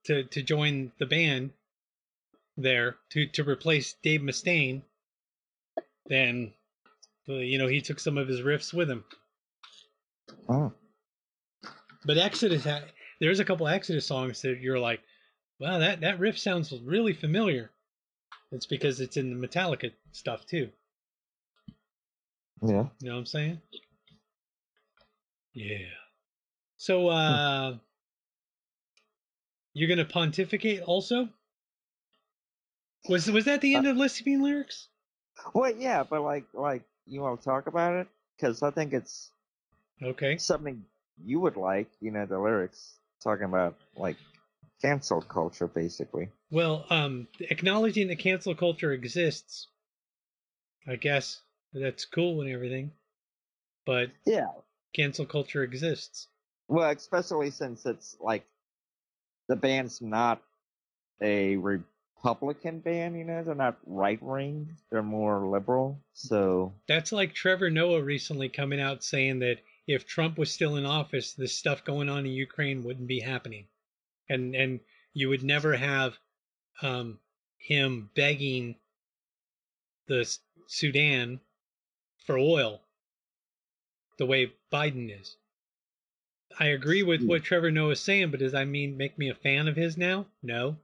to 0.05 0.25
to 0.25 0.43
join 0.43 0.93
the 0.99 1.07
band 1.07 1.51
there 2.57 2.97
to 3.11 3.27
to 3.29 3.43
replace 3.45 3.95
Dave 4.03 4.21
Mustaine, 4.21 4.83
then 6.07 6.53
uh, 7.29 7.35
you 7.35 7.59
know 7.59 7.67
he 7.67 7.81
took 7.81 7.99
some 7.99 8.19
of 8.19 8.29
his 8.29 8.41
riffs 8.41 8.73
with 8.75 8.91
him. 8.91 9.05
Oh, 10.49 10.73
But 12.05 12.19
Exodus, 12.19 12.67
there's 13.21 13.41
a 13.41 13.45
couple 13.45 13.67
Exodus 13.67 14.07
songs 14.07 14.43
that 14.43 14.61
you're 14.61 14.79
like, 14.79 15.01
wow, 15.59 15.79
that 15.79 16.01
that 16.03 16.19
riff 16.19 16.39
sounds 16.39 16.73
really 16.83 17.15
familiar. 17.15 17.71
It's 18.53 18.67
because 18.67 19.01
it's 19.01 19.17
in 19.17 19.31
the 19.39 19.49
Metallica 19.49 19.93
stuff 20.13 20.47
too. 20.47 20.71
yeah. 22.63 22.85
You 23.01 23.09
know 23.09 23.13
what 23.15 23.19
I'm 23.21 23.27
saying? 23.27 23.61
Yeah. 25.55 25.89
So 26.77 27.09
uh 27.09 27.79
you're 29.73 29.89
gonna 29.89 30.05
pontificate 30.05 30.83
also? 30.83 31.29
Was 33.09 33.31
was 33.31 33.45
that 33.45 33.61
the 33.61 33.75
end 33.75 33.87
of 33.87 33.97
listening 33.97 34.43
lyrics? 34.43 34.89
Well, 35.53 35.75
yeah, 35.77 36.03
but 36.03 36.23
like, 36.23 36.45
like 36.55 36.83
you 37.07 37.21
want 37.21 37.41
to 37.41 37.45
talk 37.45 37.67
about 37.67 37.95
it 37.95 38.09
because 38.37 38.63
I 38.63 38.71
think 38.71 38.93
it's 38.93 39.31
Okay. 40.03 40.39
something 40.39 40.85
you 41.25 41.41
would 41.41 41.57
like. 41.57 41.89
You 42.01 42.11
know, 42.11 42.27
the 42.27 42.39
lyrics 42.39 42.95
talking 43.23 43.45
about 43.45 43.77
like 43.97 44.17
cancel 44.83 45.21
culture, 45.23 45.67
basically. 45.67 46.29
Well, 46.51 46.87
um 46.91 47.29
acknowledging 47.41 48.09
that 48.09 48.19
cancel 48.19 48.55
culture 48.55 48.93
exists, 48.93 49.69
I 50.87 50.97
guess 50.97 51.41
that's 51.73 52.05
cool 52.05 52.41
and 52.41 52.51
everything. 52.51 52.93
But 53.87 54.11
Yeah. 54.27 54.49
Cancel 54.95 55.27
culture 55.27 55.63
exists. 55.63 56.29
Well, 56.69 56.91
especially 56.91 57.51
since 57.51 57.85
it's 57.85 58.17
like 58.21 58.47
the 59.49 59.57
band's 59.57 60.01
not 60.01 60.43
a 61.21 61.57
Republican 61.57 62.81
band, 62.81 63.19
you 63.19 63.25
know, 63.25 63.45
they're 63.45 63.55
not 63.55 63.79
right 63.85 64.23
wing, 64.23 64.77
they're 64.91 65.03
more 65.03 65.47
liberal. 65.47 66.01
So, 66.15 66.73
That's 66.89 67.13
like 67.13 67.35
Trevor 67.35 67.71
Noah 67.71 68.03
recently 68.03 68.49
coming 68.49 68.81
out 68.81 69.05
saying 69.05 69.41
that 69.41 69.59
if 69.87 70.07
Trump 70.07 70.39
was 70.39 70.51
still 70.51 70.77
in 70.77 70.87
office, 70.87 71.35
the 71.35 71.49
stuff 71.49 71.85
going 71.85 72.09
on 72.09 72.21
in 72.21 72.33
Ukraine 72.33 72.83
wouldn't 72.83 73.07
be 73.07 73.21
happening, 73.21 73.67
and 74.31 74.55
and 74.55 74.81
you 75.13 75.29
would 75.29 75.45
never 75.45 75.77
have 75.77 76.17
um, 76.81 77.19
him 77.59 78.11
begging 78.15 78.77
the 80.07 80.27
Sudan 80.67 81.41
for 82.25 82.39
oil 82.39 82.81
the 84.19 84.27
way 84.27 84.53
Biden 84.75 85.21
is. 85.21 85.37
I 86.59 86.67
agree 86.67 87.03
with 87.05 87.21
Hmm. 87.23 87.29
what 87.29 87.45
Trevor 87.45 87.71
Noah 87.71 87.91
is 87.93 88.01
saying, 88.01 88.31
but 88.33 88.41
does 88.41 88.53
that 88.53 88.67
mean 88.67 88.97
make 88.97 89.17
me 89.17 89.29
a 89.29 89.35
fan 89.35 89.69
of 89.69 89.77
his 89.77 89.97
now? 89.97 90.27
No. 90.43 90.77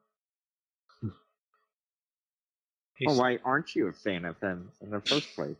He's- 2.95 3.09
well, 3.09 3.19
why 3.19 3.39
aren't 3.45 3.75
you 3.75 3.87
a 3.89 3.93
fan 3.93 4.25
of 4.27 4.39
him 4.41 4.71
in 4.83 4.91
the 4.91 5.01
first 5.01 5.35
place? 5.35 5.57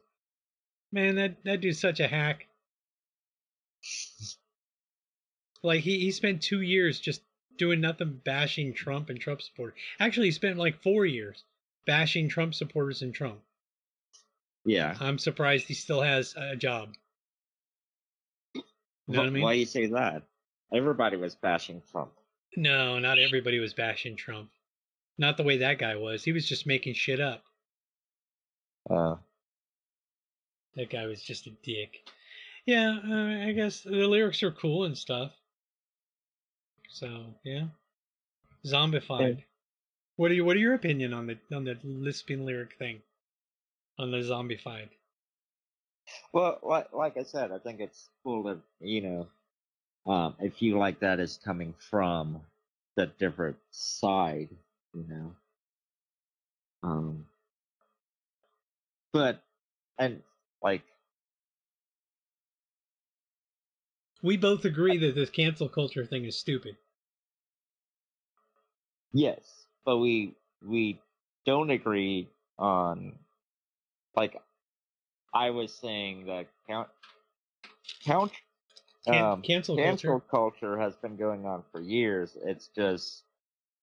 Man, 0.93 1.15
that 1.17 1.43
that 1.45 1.61
dude's 1.61 1.81
such 1.81 1.99
a 1.99 2.07
hack. 2.09 2.47
Like 5.63 5.81
he 5.81 6.01
he 6.01 6.11
spent 6.13 6.43
two 6.43 6.61
years 6.61 7.01
just 7.01 7.23
doing 7.57 7.81
nothing, 7.81 8.19
bashing 8.25 8.75
Trump 8.75 9.09
and 9.11 9.19
Trump 9.21 9.41
supporters. 9.43 9.79
Actually, 9.99 10.27
he 10.27 10.33
spent 10.33 10.59
like 10.59 10.83
four 10.83 11.07
years 11.07 11.45
bashing 11.87 12.29
Trump 12.29 12.55
supporters 12.55 13.03
and 13.03 13.15
Trump. 13.15 13.41
Yeah. 14.65 14.97
I'm 15.01 15.19
surprised 15.19 15.67
he 15.67 15.75
still 15.75 16.03
has 16.03 16.35
a 16.37 16.57
job. 16.57 16.95
You 19.11 19.17
know 19.17 19.23
what 19.23 19.29
I 19.29 19.31
mean? 19.31 19.43
Why 19.43 19.53
you 19.55 19.67
say 19.67 19.87
that? 19.87 20.23
Everybody 20.73 21.17
was 21.17 21.35
bashing 21.35 21.83
Trump. 21.91 22.13
No, 22.57 22.99
not 22.99 23.19
everybody 23.19 23.59
was 23.59 23.75
bashing 23.75 24.17
Trump. 24.17 24.51
Not 25.19 25.37
the 25.37 25.43
way 25.43 25.59
that 25.59 25.79
guy 25.79 25.97
was. 25.97 26.25
He 26.25 26.33
was 26.33 26.47
just 26.49 26.67
making 26.67 26.95
shit 26.95 27.21
up. 27.21 27.43
Uh, 28.89 29.17
That 30.77 30.91
guy 30.91 31.07
was 31.07 31.23
just 31.23 31.47
a 31.47 31.51
dick. 31.63 32.09
Yeah, 32.67 32.99
uh, 33.05 33.49
I 33.49 33.53
guess 33.53 33.83
the 33.83 33.91
lyrics 33.91 34.43
are 34.43 34.53
cool 34.53 34.85
and 34.85 34.97
stuff. 34.97 35.33
So 36.89 37.35
yeah, 37.45 37.67
zombified. 38.65 39.45
What 40.17 40.31
are 40.31 40.35
you? 40.35 40.45
What 40.45 40.57
are 40.57 40.61
your 40.61 40.75
opinion 40.75 41.13
on 41.13 41.27
the 41.27 41.39
on 41.55 41.65
the 41.65 41.79
lisping 41.83 42.45
lyric 42.45 42.77
thing? 42.79 43.01
On 43.99 44.11
the 44.11 44.19
zombified. 44.19 44.89
Well, 46.33 46.59
like, 46.63 46.93
like 46.93 47.17
I 47.17 47.23
said, 47.23 47.53
I 47.53 47.59
think 47.59 47.81
it's 47.81 48.09
cool 48.23 48.43
that 48.45 48.61
you 48.81 49.01
know, 49.03 49.29
um, 50.13 50.37
if 50.41 50.63
you 50.63 50.79
like 50.79 51.01
that 51.01 51.21
is 51.21 51.39
coming 51.45 51.75
from 51.79 52.41
the 52.97 53.07
different 53.07 53.59
side, 53.71 54.51
you 54.95 55.05
know. 55.09 55.37
Um, 56.83 57.27
but 59.13 59.43
and 59.99 60.23
like 60.63 60.83
we 64.23 64.37
both 64.39 64.65
agree 64.65 64.97
that 64.97 65.15
this 65.15 65.29
cancel 65.29 65.69
culture 65.69 66.07
thing 66.07 66.25
is 66.25 66.35
stupid. 66.39 66.79
Yes, 69.13 69.67
but 69.85 69.99
we 69.99 70.35
we 70.63 71.01
don't 71.45 71.71
agree 71.71 72.29
on 72.59 73.19
like 74.17 74.41
I 75.33 75.51
was 75.51 75.75
saying 75.75 76.27
that 76.27 76.47
count 76.69 76.89
count 78.05 78.33
Can- 79.07 79.25
um, 79.25 79.43
cancel 79.43 79.77
cancel 79.77 80.21
culture. 80.21 80.75
culture 80.75 80.79
has 80.81 80.97
been 80.97 81.17
going 81.17 81.47
on 81.47 81.63
for 81.73 81.81
years. 81.81 82.37
It's 82.45 82.69
just 82.69 83.23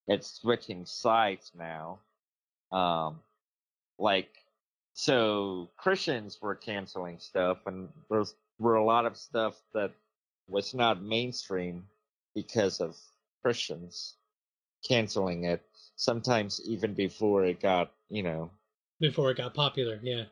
it's 0.07 0.39
switching 0.41 0.85
sides 0.85 1.51
now. 1.57 1.99
Um, 2.71 3.19
like 3.97 4.29
so 4.93 5.69
Christians 5.77 6.39
were 6.41 6.55
canceling 6.55 7.19
stuff, 7.19 7.59
and 7.65 7.89
there 8.09 8.23
were 8.59 8.75
a 8.75 8.83
lot 8.83 9.05
of 9.05 9.15
stuff 9.17 9.55
that 9.73 9.91
was 10.47 10.73
not 10.73 11.01
mainstream 11.01 11.85
because 12.33 12.79
of 12.81 12.97
Christians 13.43 14.15
canceling 14.87 15.45
it. 15.45 15.61
Sometimes 15.95 16.61
even 16.65 16.93
before 16.93 17.45
it 17.45 17.59
got, 17.59 17.91
you 18.09 18.23
know, 18.23 18.51
Before 18.99 19.31
it 19.31 19.37
got 19.37 19.53
popular, 19.53 19.99
yeah. 20.01 20.25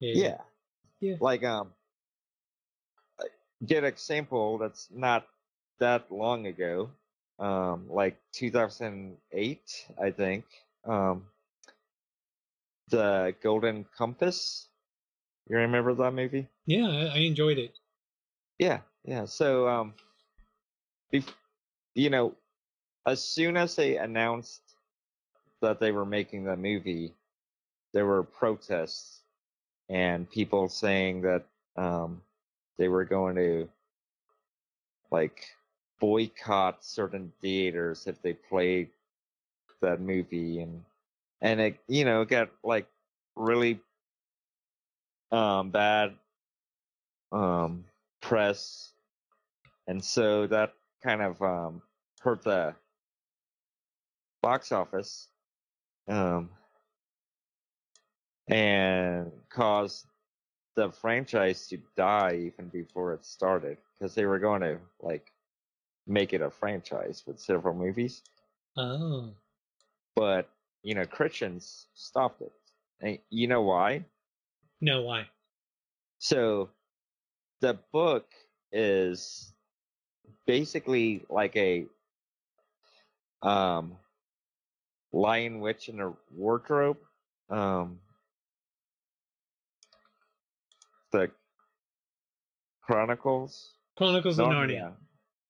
yeah. 0.00 0.22
Yeah. 0.24 0.36
Like 1.20 1.44
um 1.44 1.72
get 3.64 3.84
example 3.84 4.58
that's 4.58 4.90
not 4.90 5.26
that 5.78 6.10
long 6.10 6.46
ago. 6.46 6.90
Um 7.38 7.88
like 7.90 8.16
2008, 8.32 9.86
I 10.00 10.10
think. 10.10 10.44
Um 10.84 11.26
The 12.88 13.36
Golden 13.42 13.84
Compass. 13.84 14.70
You 15.48 15.56
remember 15.58 15.94
that 15.94 16.12
movie? 16.12 16.48
Yeah, 16.66 16.88
I, 16.88 17.04
I 17.06 17.18
enjoyed 17.18 17.58
it. 17.58 17.78
Yeah, 18.58 18.80
yeah. 19.04 19.24
So 19.26 19.68
um 19.68 19.94
bef- 21.12 21.34
you 21.94 22.10
know, 22.10 22.36
as 23.06 23.24
soon 23.24 23.56
as 23.56 23.76
they 23.76 23.98
announced 23.98 24.62
that 25.62 25.80
they 25.80 25.92
were 25.92 26.06
making 26.06 26.44
the 26.44 26.56
movie, 26.56 27.14
there 27.94 28.06
were 28.06 28.24
protests 28.24 29.23
and 29.88 30.30
people 30.30 30.68
saying 30.68 31.22
that 31.22 31.44
um, 31.76 32.22
they 32.78 32.88
were 32.88 33.04
going 33.04 33.36
to 33.36 33.68
like 35.10 35.46
boycott 36.00 36.84
certain 36.84 37.32
theaters 37.40 38.06
if 38.06 38.20
they 38.22 38.32
played 38.32 38.88
that 39.80 40.00
movie 40.00 40.60
and 40.60 40.82
and 41.40 41.60
it 41.60 41.78
you 41.88 42.04
know 42.04 42.24
got 42.24 42.50
like 42.62 42.86
really 43.36 43.78
um 45.30 45.70
bad 45.70 46.14
um 47.32 47.84
press 48.20 48.92
and 49.86 50.02
so 50.02 50.46
that 50.46 50.72
kind 51.02 51.22
of 51.22 51.40
um 51.42 51.82
hurt 52.20 52.42
the 52.42 52.74
box 54.42 54.72
office 54.72 55.28
um 56.08 56.50
and 58.48 59.30
caused 59.50 60.06
the 60.76 60.90
franchise 60.90 61.66
to 61.68 61.78
die 61.96 62.34
even 62.52 62.68
before 62.68 63.12
it 63.14 63.24
started 63.24 63.78
because 63.98 64.14
they 64.14 64.26
were 64.26 64.38
going 64.38 64.60
to 64.60 64.78
like 65.00 65.32
make 66.06 66.32
it 66.32 66.42
a 66.42 66.50
franchise 66.50 67.22
with 67.26 67.38
several 67.40 67.74
movies 67.74 68.22
Oh. 68.76 69.34
but 70.16 70.48
you 70.82 70.94
know 70.94 71.06
christians 71.06 71.86
stopped 71.94 72.42
it 72.42 72.52
and 73.00 73.18
you 73.30 73.46
know 73.46 73.62
why 73.62 74.04
No, 74.80 75.02
why? 75.02 75.28
so 76.18 76.70
the 77.60 77.78
book 77.92 78.26
is 78.72 79.52
basically 80.46 81.24
like 81.30 81.56
a 81.56 81.86
um 83.42 83.96
lion 85.12 85.60
witch 85.60 85.88
in 85.88 86.00
a 86.00 86.12
wardrobe 86.34 86.98
um 87.50 87.98
the 91.14 91.30
chronicles 92.82 93.74
Chronicles 93.96 94.38
of 94.38 94.48
Narnia. 94.48 94.92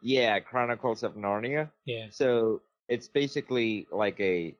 yeah 0.02 0.38
chronicles 0.40 1.02
of 1.02 1.14
narnia 1.14 1.70
Yeah. 1.86 2.06
so 2.10 2.60
it's 2.88 3.08
basically 3.08 3.86
like 3.90 4.20
a 4.20 4.54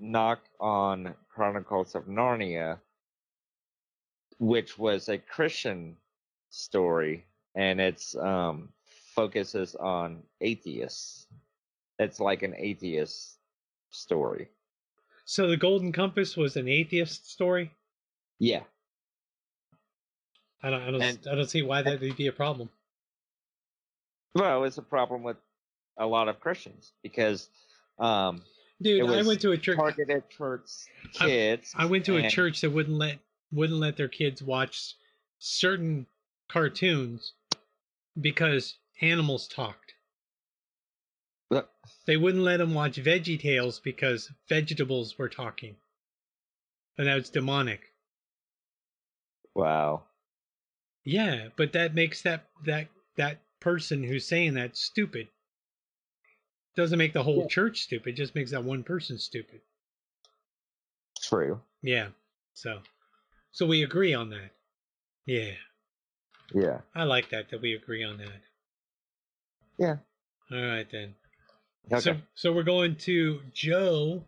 knock 0.00 0.40
on 0.60 1.14
Chronicles 1.28 1.94
of 1.94 2.04
Narnia, 2.06 2.78
which 4.38 4.76
was 4.78 5.08
a 5.08 5.18
Christian 5.18 5.96
story, 6.50 7.24
and 7.54 7.80
it's 7.80 8.16
um 8.16 8.70
focuses 9.14 9.74
on 9.76 10.22
atheists. 10.40 11.28
It's 12.00 12.18
like 12.20 12.42
an 12.42 12.54
atheist 12.56 13.38
story. 13.90 14.48
So 15.24 15.46
the 15.48 15.56
Golden 15.56 15.92
Compass 15.92 16.36
was 16.36 16.56
an 16.56 16.68
atheist 16.68 17.30
story. 17.30 17.70
Yeah. 18.40 18.64
I 20.62 20.70
don't. 20.70 20.82
I 20.82 20.90
don't. 20.90 21.02
And- 21.02 21.26
I 21.30 21.34
don't 21.34 21.48
see 21.48 21.62
why 21.62 21.82
that 21.82 22.00
would 22.00 22.16
be 22.16 22.26
a 22.26 22.32
problem. 22.32 22.68
Well, 24.34 24.64
it's 24.64 24.78
a 24.78 24.82
problem 24.82 25.22
with 25.22 25.36
a 25.96 26.06
lot 26.06 26.28
of 26.28 26.40
Christians 26.40 26.92
because 27.02 27.48
um 27.98 28.42
Dude, 28.80 29.10
I 29.10 29.22
went 29.22 29.40
to 29.40 29.50
a 29.52 29.58
church. 29.58 29.76
targeted 29.76 30.30
towards 30.30 30.86
I- 31.20 31.26
kids. 31.26 31.74
I 31.76 31.86
went 31.86 32.04
to 32.06 32.16
a 32.16 32.28
church 32.30 32.60
that 32.60 32.70
wouldn't 32.70 32.96
let 32.96 33.18
wouldn't 33.52 33.80
let 33.80 33.96
their 33.96 34.08
kids 34.08 34.42
watch 34.42 34.94
certain 35.38 36.06
cartoons 36.48 37.32
because 38.20 38.76
animals 39.00 39.48
talked. 39.48 39.94
Look, 41.50 41.70
They 42.06 42.16
wouldn't 42.16 42.44
let 42.44 42.58
them 42.58 42.74
watch 42.74 42.96
Veggie 42.96 43.40
Tales 43.40 43.80
because 43.80 44.30
vegetables 44.48 45.16
were 45.18 45.28
talking, 45.30 45.76
and 46.98 47.06
that 47.06 47.14
was 47.14 47.30
demonic. 47.30 47.92
Wow. 49.54 50.04
Yeah, 51.08 51.48
but 51.56 51.72
that 51.72 51.94
makes 51.94 52.20
that 52.22 52.50
that 52.66 52.88
that 53.16 53.40
person 53.60 54.02
who's 54.04 54.26
saying 54.26 54.52
that 54.54 54.76
stupid. 54.76 55.28
Doesn't 56.76 56.98
make 56.98 57.14
the 57.14 57.22
whole 57.22 57.40
Yeah. 57.42 57.48
church 57.48 57.80
stupid. 57.80 58.14
Just 58.14 58.34
makes 58.34 58.50
that 58.50 58.62
one 58.62 58.84
person 58.84 59.18
stupid. 59.18 59.62
True. 61.22 61.62
Yeah. 61.80 62.10
So, 62.52 62.82
so 63.52 63.66
we 63.66 63.82
agree 63.84 64.12
on 64.12 64.28
that. 64.30 64.50
Yeah, 65.24 65.54
Yeah. 66.54 66.80
I 66.94 67.04
like 67.04 67.30
that 67.30 67.48
that 67.50 67.60
we 67.62 67.74
agree 67.74 68.04
on 68.04 68.18
that. 68.18 68.42
Yeah. 69.78 69.96
All 70.50 70.62
right 70.62 70.88
then. 70.90 71.14
Okay. 71.90 72.00
So, 72.00 72.16
so 72.34 72.52
we're 72.52 72.62
going 72.64 72.96
to 72.96 73.40
Joe. 73.54 74.24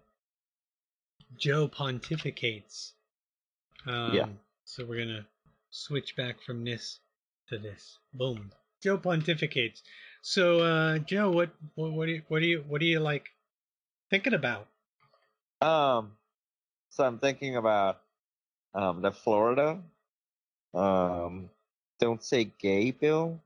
Joe 1.36 1.69
pontificates. 1.69 2.93
Um, 3.86 4.15
Yeah. 4.15 4.28
So 4.65 4.86
we're 4.86 5.05
gonna 5.05 5.27
switch 5.70 6.16
back 6.16 6.42
from 6.42 6.64
this 6.64 7.01
to 7.48 7.59
this. 7.59 7.98
Boom. 8.12 8.51
Joe 8.82 8.98
pontificates. 8.98 9.82
So, 10.22 10.60
uh, 10.60 10.98
Joe, 10.98 11.30
what, 11.30 11.51
what, 11.74 11.92
what 11.92 12.06
do 12.06 12.12
you, 12.12 12.22
what 12.28 12.40
do 12.40 12.47
you, 12.47 12.64
what 12.66 12.80
do 12.80 12.86
you 12.86 13.01
like 13.01 13.30
thinking 14.10 14.34
about? 14.34 14.68
Um, 15.60 16.12
so 16.90 17.05
I'm 17.05 17.18
thinking 17.18 17.56
about 17.56 18.01
um 18.74 19.02
the 19.02 19.10
Florida 19.10 19.80
um 20.74 21.51
don't 21.98 22.22
say 22.22 22.51
gay 22.59 22.90
bill. 22.92 23.40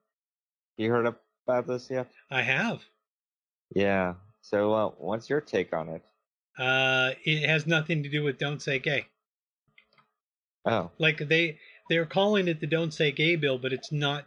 You 0.76 0.90
heard 0.90 1.06
about 1.46 1.66
this 1.66 1.88
yet? 1.90 2.08
I 2.30 2.42
have. 2.42 2.82
Yeah. 3.74 4.14
So 4.42 4.72
uh, 4.74 4.88
what's 4.98 5.28
your 5.28 5.40
take 5.40 5.72
on 5.72 5.88
it? 5.88 6.02
Uh, 6.58 7.12
it 7.24 7.48
has 7.48 7.66
nothing 7.66 8.02
to 8.04 8.08
do 8.08 8.22
with 8.22 8.38
"Don't 8.38 8.62
Say 8.62 8.78
Gay." 8.78 9.06
Oh, 10.66 10.90
Like 10.98 11.18
they, 11.28 11.58
they're 11.88 12.06
calling 12.06 12.48
it 12.48 12.60
the 12.60 12.66
"Don't 12.66 12.92
Say 12.92 13.12
Gay" 13.12 13.36
bill, 13.36 13.58
but 13.58 13.72
it's 13.72 13.92
not 13.92 14.26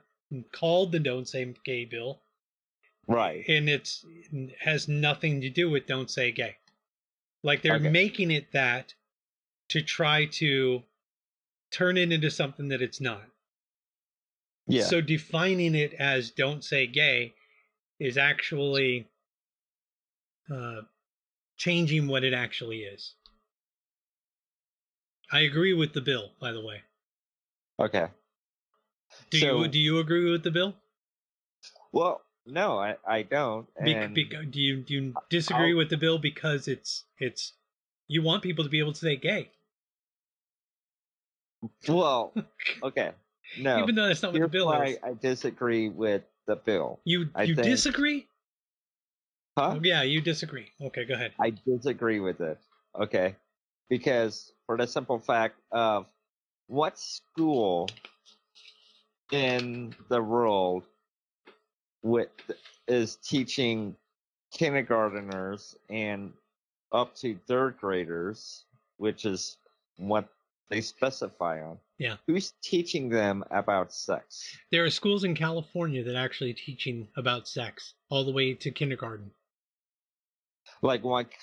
called 0.52 0.92
the 0.92 1.00
"Don't 1.00 1.28
Say 1.28 1.54
Gay" 1.64 1.86
bill. 1.86 2.22
right. 3.08 3.48
and 3.48 3.70
it's 3.70 4.06
has 4.60 4.88
nothing 4.88 5.42
to 5.42 5.50
do 5.50 5.70
with 5.70 5.86
don't 5.88 6.12
say 6.12 6.32
gay 6.32 6.58
like 7.44 7.62
they're 7.62 7.76
Okay. 7.76 7.90
making 7.90 8.30
it 8.32 8.52
that 8.52 8.94
to 9.70 9.82
try 9.82 10.26
to 10.26 10.84
turn 11.72 11.98
it 11.98 12.12
into 12.12 12.30
something 12.30 12.68
that 12.70 12.82
it's 12.82 13.00
not 13.00 13.24
Yeah. 14.68 14.84
so 14.84 15.00
defining 15.02 15.76
it 15.76 15.94
as 15.94 16.32
don't 16.32 16.64
say 16.64 16.88
gay 16.88 17.34
is 18.00 18.18
actually 18.18 19.08
uh, 20.52 20.82
changing 21.58 22.08
what 22.08 22.24
it 22.26 22.34
actually 22.34 22.84
is 22.84 23.14
i 25.32 25.40
agree 25.40 25.74
with 25.74 25.94
the 25.94 26.02
bill 26.02 26.34
by 26.40 26.52
the 26.52 26.62
way 26.62 26.82
okay. 27.80 28.08
do 29.30 29.40
So- 29.40 29.62
you 29.64 29.68
do 29.68 29.80
you 29.80 30.00
agree 30.00 30.30
with 30.32 30.44
the 30.44 30.52
bill 30.52 30.76
Well, 31.92 32.22
no, 32.46 32.78
I 32.80 32.96
I 33.06 33.24
don't. 33.24 33.68
Be- 33.84 33.94
bec- 33.94 34.52
do 34.52 34.60
you 34.62 34.82
do 34.82 34.94
you 34.94 35.14
disagree 35.30 35.72
I'll- 35.72 35.78
with 35.78 35.90
the 35.90 35.98
bill 35.98 36.18
because 36.18 36.68
it's 36.68 37.06
it's 37.20 37.54
you 38.08 38.22
want 38.24 38.44
people 38.44 38.64
to 38.64 38.70
be 38.70 38.80
able 38.80 38.94
to 38.94 39.00
say 39.00 39.16
gay 39.16 39.52
well, 41.88 42.34
okay. 42.84 43.12
No. 43.60 43.82
even 43.82 43.96
though 43.96 44.08
that's 44.08 44.22
not 44.22 44.34
what 44.34 44.42
the 44.42 44.48
bill 44.48 44.72
is 44.84 44.98
I 45.04 45.14
disagree 45.14 45.90
with 45.90 46.24
the 46.48 46.56
bill. 46.56 47.00
You 47.06 47.30
I 47.36 47.44
you 47.44 47.56
think- 47.56 47.68
disagree? 47.68 48.28
Huh? 49.58 49.74
Oh, 49.76 49.80
yeah, 49.84 50.04
you 50.04 50.22
disagree. 50.22 50.68
Okay, 50.80 51.06
go 51.06 51.16
ahead. 51.16 51.34
I 51.40 51.50
disagree 51.66 52.20
with 52.20 52.42
it. 52.42 52.60
Okay. 53.00 53.36
Because 53.90 54.52
for 54.68 54.78
the 54.78 54.86
simple 54.86 55.18
fact 55.20 55.56
of 55.72 56.06
what 56.68 57.00
school 57.00 57.90
in 59.32 59.96
the 60.10 60.22
world 60.22 60.84
with 62.04 62.30
is 62.88 63.16
teaching 63.18 63.96
kindergarteners 64.58 65.76
and 65.90 66.32
up 66.92 67.16
to 67.16 67.38
third 67.48 67.78
graders, 67.80 68.66
which 68.98 69.26
is 69.26 69.58
what 69.98 70.30
they 70.70 70.82
specify 70.82 71.62
on. 71.62 71.78
Yeah. 71.98 72.18
Who's 72.28 72.54
teaching 72.62 73.10
them 73.10 73.44
about 73.52 73.94
sex? 73.94 74.56
There 74.72 74.86
are 74.86 74.90
schools 74.90 75.24
in 75.24 75.36
California 75.36 76.04
that 76.04 76.16
are 76.16 76.24
actually 76.24 76.54
teaching 76.54 77.08
about 77.18 77.48
sex 77.48 77.94
all 78.10 78.24
the 78.24 78.32
way 78.32 78.54
to 78.54 78.72
kindergarten. 78.72 79.32
Like 80.82 81.04
like 81.04 81.38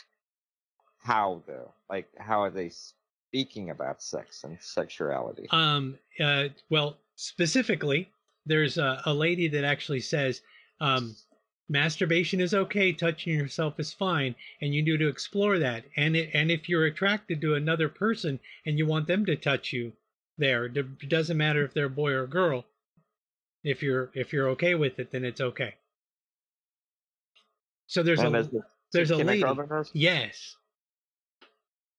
how 1.02 1.42
though? 1.46 1.72
Like 1.90 2.09
how 2.18 2.42
are 2.42 2.51
they 2.51 2.70
speaking 3.35 3.70
about 3.70 4.01
sex 4.01 4.44
and 4.44 4.56
sexuality? 4.61 5.48
Um, 5.51 5.98
uh, 6.20 6.44
well, 6.70 6.98
specifically, 7.16 8.09
there's 8.47 8.78
a, 8.78 9.02
a 9.06 9.12
lady 9.12 9.48
that 9.48 9.65
actually 9.65 10.01
says 10.01 10.40
um, 10.81 11.16
masturbation 11.69 12.40
is 12.40 12.55
okay, 12.55 12.93
touching 12.93 13.35
yourself 13.35 13.81
is 13.81 13.93
fine, 13.93 14.36
and 14.61 14.73
you 14.73 14.82
need 14.82 14.98
to 14.98 15.09
explore 15.09 15.59
that. 15.59 15.85
And 15.97 16.15
it, 16.15 16.31
and 16.32 16.48
if 16.48 16.69
you're 16.69 16.86
attracted 16.86 17.40
to 17.40 17.55
another 17.55 17.89
person 17.89 18.39
and 18.66 18.78
you 18.78 18.86
want 18.86 19.09
them 19.09 19.27
to 19.27 19.35
touch 19.35 19.73
you, 19.73 19.93
there, 20.39 20.66
it 20.66 21.09
doesn't 21.09 21.36
matter 21.36 21.65
if 21.65 21.74
they're 21.74 21.86
a 21.86 21.90
boy 21.90 22.12
or 22.12 22.24
a 22.24 22.28
girl. 22.28 22.65
If 23.65 23.82
you're 23.82 24.11
if 24.15 24.32
you're 24.32 24.51
okay 24.51 24.77
with 24.77 25.01
it, 25.01 25.11
then 25.11 25.24
it's 25.24 25.40
okay. 25.40 25.74
So 27.86 28.05
there's 28.05 28.20
And 28.20 28.36
a 28.36 28.48
there's 28.93 29.11
a 29.11 29.16
lady. 29.16 29.44
Yes. 29.93 30.55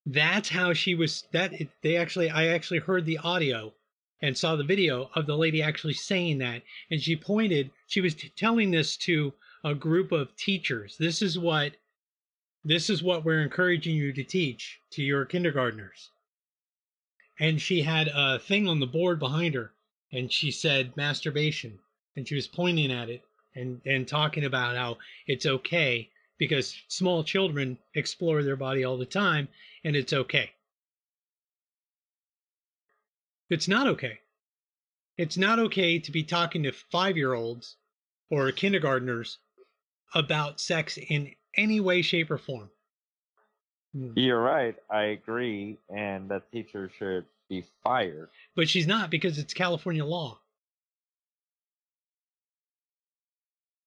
That's 0.05 0.49
how 0.49 0.73
she 0.73 0.93
was 0.93 1.23
that 1.31 1.53
they 1.81 1.95
actually 1.95 2.29
I 2.29 2.47
actually 2.47 2.79
heard 2.79 3.05
the 3.05 3.17
audio 3.17 3.73
and 4.21 4.37
saw 4.37 4.55
the 4.55 4.63
video 4.63 5.09
of 5.15 5.25
the 5.25 5.37
lady 5.37 5.61
actually 5.61 5.95
saying 5.95 6.37
that 6.39 6.61
and 6.91 7.01
she 7.01 7.15
pointed 7.15 7.71
she 7.87 8.01
was 8.01 8.13
t- 8.13 8.29
telling 8.29 8.71
this 8.71 8.97
to 8.97 9.33
a 9.63 9.73
group 9.73 10.11
of 10.11 10.35
teachers. 10.35 10.95
This 10.97 11.23
is 11.23 11.39
what 11.39 11.77
this 12.63 12.89
is 12.89 13.01
what 13.01 13.25
we're 13.25 13.41
encouraging 13.41 13.95
you 13.95 14.13
to 14.13 14.23
teach 14.23 14.79
to 14.91 15.03
your 15.03 15.25
kindergartners. 15.25 16.11
And 17.39 17.59
she 17.59 17.81
had 17.81 18.07
a 18.09 18.37
thing 18.39 18.67
on 18.67 18.79
the 18.79 18.87
board 18.87 19.17
behind 19.17 19.55
her 19.55 19.73
and 20.11 20.31
she 20.31 20.51
said 20.51 20.95
masturbation 20.95 21.79
and 22.15 22.27
she 22.27 22.35
was 22.35 22.47
pointing 22.47 22.91
at 22.91 23.09
it 23.09 23.23
and 23.55 23.81
and 23.85 24.07
talking 24.07 24.45
about 24.45 24.75
how 24.75 24.99
it's 25.25 25.47
okay 25.47 26.11
because 26.37 26.75
small 26.87 27.23
children 27.23 27.77
explore 27.93 28.43
their 28.43 28.55
body 28.55 28.83
all 28.83 28.97
the 28.97 29.05
time 29.05 29.47
and 29.83 29.95
it's 29.95 30.13
okay. 30.13 30.51
It's 33.49 33.67
not 33.67 33.87
okay. 33.87 34.19
It's 35.17 35.37
not 35.37 35.59
okay 35.59 35.99
to 35.99 36.11
be 36.11 36.23
talking 36.23 36.63
to 36.63 36.71
five 36.71 37.15
year 37.15 37.33
olds 37.33 37.77
or 38.29 38.51
kindergartners 38.51 39.37
about 40.13 40.59
sex 40.59 40.97
in 40.97 41.31
any 41.55 41.79
way, 41.79 42.01
shape, 42.01 42.31
or 42.31 42.37
form. 42.37 42.69
Hmm. 43.93 44.11
You're 44.15 44.41
right. 44.41 44.75
I 44.89 45.03
agree, 45.03 45.77
and 45.89 46.27
the 46.29 46.41
teacher 46.51 46.91
should 46.97 47.25
be 47.49 47.63
fired. 47.83 48.29
But 48.55 48.67
she's 48.67 48.87
not 48.87 49.09
because 49.09 49.37
it's 49.37 49.53
California 49.53 50.03
law. 50.03 50.39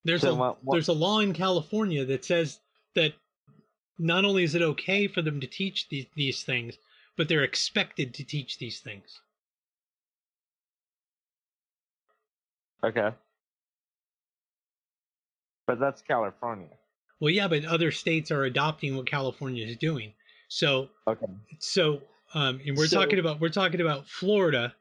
There's 0.09 0.21
So 0.21 0.31
a 0.31 0.35
what- 0.35 0.63
what- 0.63 0.73
there's 0.73 0.87
a 0.87 0.93
law 0.93 1.19
in 1.19 1.33
California 1.33 2.03
that 2.05 2.25
says 2.25 2.59
that 2.95 3.13
not 3.99 4.25
only 4.25 4.43
is 4.43 4.55
it 4.55 4.61
okay 4.63 5.05
for 5.07 5.21
them 5.21 5.39
to 5.39 5.45
teach 5.45 5.87
these, 5.89 6.07
these 6.15 6.41
things, 6.43 6.79
but 7.15 7.27
they're 7.27 7.43
expected 7.43 8.15
to 8.15 8.23
teach 8.23 8.57
these 8.57 8.79
things. 8.79 9.21
Okay. 12.83 13.13
But 15.67 15.79
that's 15.79 16.01
California. 16.01 16.69
Well, 17.19 17.29
yeah, 17.29 17.47
but 17.47 17.65
other 17.65 17.91
states 17.91 18.31
are 18.31 18.45
adopting 18.45 18.95
what 18.95 19.05
California 19.05 19.63
is 19.67 19.77
doing. 19.77 20.15
So, 20.47 20.89
Okay. 21.05 21.27
so, 21.59 22.01
um, 22.33 22.59
and 22.65 22.75
we're 22.75 22.87
So- 22.87 22.99
talking 22.99 23.19
about 23.19 23.39
we're 23.39 23.49
talking 23.49 23.81
about 23.81 24.07
Florida 24.07 24.75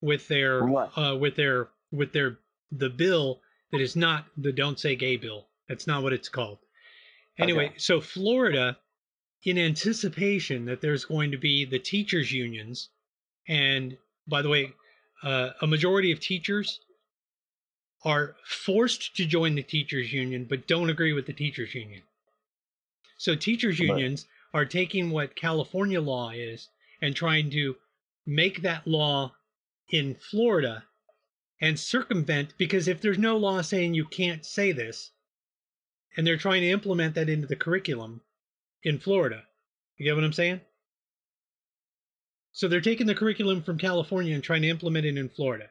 with 0.00 0.28
their 0.28 0.64
What? 0.64 0.96
uh, 0.96 1.16
with 1.16 1.34
their 1.34 1.70
with 1.90 2.12
their 2.12 2.38
the 2.70 2.88
bill 2.90 3.42
that 3.72 3.80
is 3.80 3.96
not 3.96 4.26
the 4.36 4.52
don't 4.52 4.78
say 4.78 4.96
gay 4.96 5.16
bill. 5.16 5.46
That's 5.68 5.86
not 5.86 6.02
what 6.02 6.12
it's 6.12 6.28
called. 6.28 6.58
Anyway, 7.38 7.66
Okay. 7.66 7.78
so 7.78 8.00
Florida, 8.00 8.78
in 9.44 9.58
anticipation 9.58 10.64
that 10.66 10.80
there's 10.80 11.04
going 11.04 11.30
to 11.30 11.38
be 11.38 11.64
the 11.64 11.78
teachers 11.78 12.32
unions, 12.32 12.90
and 13.48 13.96
by 14.26 14.42
the 14.42 14.48
way, 14.48 14.72
uh, 15.22 15.50
a 15.62 15.66
majority 15.66 16.12
of 16.12 16.20
teachers 16.20 16.80
are 18.04 18.36
forced 18.44 19.14
to 19.16 19.26
join 19.26 19.54
the 19.54 19.62
teachers 19.62 20.12
union 20.12 20.44
but 20.44 20.66
don't 20.66 20.90
agree 20.90 21.12
with 21.12 21.26
the 21.26 21.32
teachers 21.32 21.74
union. 21.74 22.02
So 23.18 23.34
teachers 23.36 23.78
unions 23.78 24.26
are 24.54 24.64
taking 24.64 25.10
what 25.10 25.36
California 25.36 26.00
law 26.00 26.30
is 26.30 26.68
and 27.02 27.14
trying 27.14 27.50
to 27.50 27.76
make 28.26 28.62
that 28.62 28.86
law 28.86 29.34
in 29.90 30.14
Florida 30.14 30.84
and 31.60 31.78
circumvent 31.78 32.54
because 32.56 32.88
if 32.88 33.00
there's 33.00 33.18
no 33.18 33.36
law 33.36 33.60
saying 33.60 33.94
you 33.94 34.04
can't 34.04 34.44
say 34.44 34.72
this 34.72 35.10
and 36.16 36.26
they're 36.26 36.36
trying 36.36 36.62
to 36.62 36.70
implement 36.70 37.14
that 37.14 37.28
into 37.28 37.46
the 37.46 37.56
curriculum 37.56 38.22
in 38.82 38.98
Florida. 38.98 39.44
You 39.96 40.04
get 40.04 40.14
what 40.14 40.24
I'm 40.24 40.32
saying? 40.32 40.60
So 42.52 42.66
they're 42.66 42.80
taking 42.80 43.06
the 43.06 43.14
curriculum 43.14 43.62
from 43.62 43.78
California 43.78 44.34
and 44.34 44.42
trying 44.42 44.62
to 44.62 44.68
implement 44.68 45.06
it 45.06 45.16
in 45.16 45.28
Florida. 45.28 45.70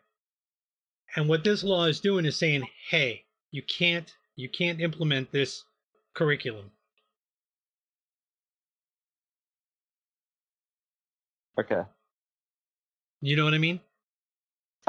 And 1.16 1.28
what 1.28 1.44
this 1.44 1.64
law 1.64 1.86
is 1.86 1.99
doing 1.99 2.26
is 2.26 2.38
saying, 2.38 2.68
"Hey, 2.90 3.26
you 3.52 3.64
can't 3.64 4.16
you 4.36 4.48
can't 4.48 4.80
implement 4.80 5.32
this 5.32 5.66
curriculum." 6.14 6.72
Okay. 11.60 11.84
You 13.22 13.36
know 13.36 13.44
what 13.44 13.53
I 13.53 13.57
mean? 13.57 13.82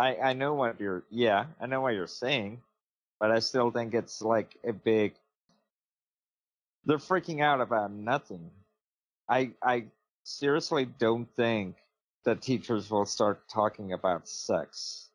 I 0.00 0.16
I 0.16 0.32
know 0.32 0.54
what 0.54 0.80
you're. 0.80 1.04
Yeah, 1.10 1.44
I 1.60 1.66
know 1.66 1.82
what 1.82 1.94
you're 1.94 2.06
saying, 2.06 2.62
but 3.20 3.30
I 3.30 3.38
still 3.40 3.70
think 3.70 3.92
it's 3.92 4.22
like 4.22 4.56
a 4.66 4.72
big. 4.72 5.12
They're 6.86 6.96
freaking 6.96 7.42
out 7.42 7.60
about 7.60 7.92
nothing. 7.92 8.50
I 9.28 9.50
I 9.62 9.84
seriously 10.24 10.86
don't 10.86 11.28
think 11.36 11.76
that 12.24 12.40
teachers 12.40 12.90
will 12.90 13.04
start 13.04 13.46
talking 13.52 13.92
about 13.92 14.26
sex. 14.26 15.10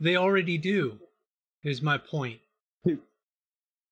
They 0.00 0.16
already 0.16 0.56
do. 0.56 0.98
Is 1.62 1.82
my 1.82 1.98
point. 1.98 2.40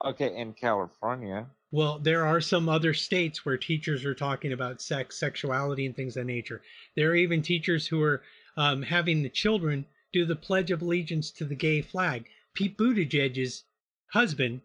Okay, 0.05 0.36
in 0.36 0.52
California. 0.52 1.47
Well, 1.73 1.98
there 1.98 2.27
are 2.27 2.40
some 2.40 2.68
other 2.68 2.93
states 2.93 3.47
where 3.47 3.56
teachers 3.56 4.05
are 4.05 4.14
talking 4.14 4.52
about 4.52 4.82
sex, 4.82 5.18
sexuality, 5.18 5.86
and 5.86 5.97
things 5.97 6.16
of 6.16 6.27
that 6.27 6.32
nature. 6.32 6.60
There 6.97 7.10
are 7.10 7.16
even 7.16 7.40
teachers 7.40 7.86
who 7.86 8.02
are 8.02 8.23
um, 8.56 8.82
having 8.82 9.22
the 9.22 9.28
children 9.28 9.86
do 10.12 10.24
the 10.24 10.36
Pledge 10.36 10.70
of 10.70 10.82
Allegiance 10.82 11.30
to 11.32 11.44
the 11.44 11.54
gay 11.54 11.82
flag. 11.82 12.28
Pete 12.54 12.76
Buttigieg's 12.76 13.64
husband 14.12 14.62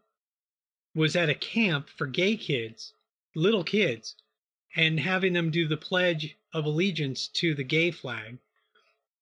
was 0.95 1.15
at 1.15 1.29
a 1.29 1.35
camp 1.35 1.89
for 1.89 2.07
gay 2.07 2.37
kids, 2.37 2.93
little 3.35 3.63
kids, 3.63 4.15
and 4.75 4.99
having 4.99 5.33
them 5.33 5.51
do 5.51 5.67
the 5.67 5.77
Pledge 5.77 6.37
of 6.53 6.65
Allegiance 6.65 7.27
to 7.27 7.53
the 7.53 7.63
gay 7.63 7.91
flag. 7.91 8.37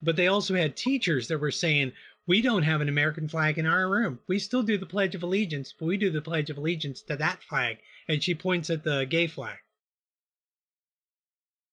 But 0.01 0.15
they 0.15 0.27
also 0.27 0.55
had 0.55 0.77
teachers 0.77 1.27
that 1.27 1.39
were 1.39 1.51
saying, 1.51 1.93
we 2.27 2.41
don't 2.41 2.63
have 2.63 2.81
an 2.81 2.89
American 2.89 3.27
flag 3.27 3.57
in 3.57 3.65
our 3.65 3.89
room. 3.89 4.19
We 4.27 4.37
still 4.37 4.61
do 4.61 4.77
the 4.77 4.85
Pledge 4.85 5.15
of 5.15 5.23
Allegiance, 5.23 5.73
but 5.73 5.87
we 5.87 5.97
do 5.97 6.11
the 6.11 6.21
Pledge 6.21 6.51
of 6.51 6.57
Allegiance 6.57 7.01
to 7.03 7.15
that 7.15 7.41
flag. 7.43 7.79
And 8.07 8.23
she 8.23 8.35
points 8.35 8.69
at 8.69 8.83
the 8.83 9.05
gay 9.05 9.25
flag. 9.25 9.57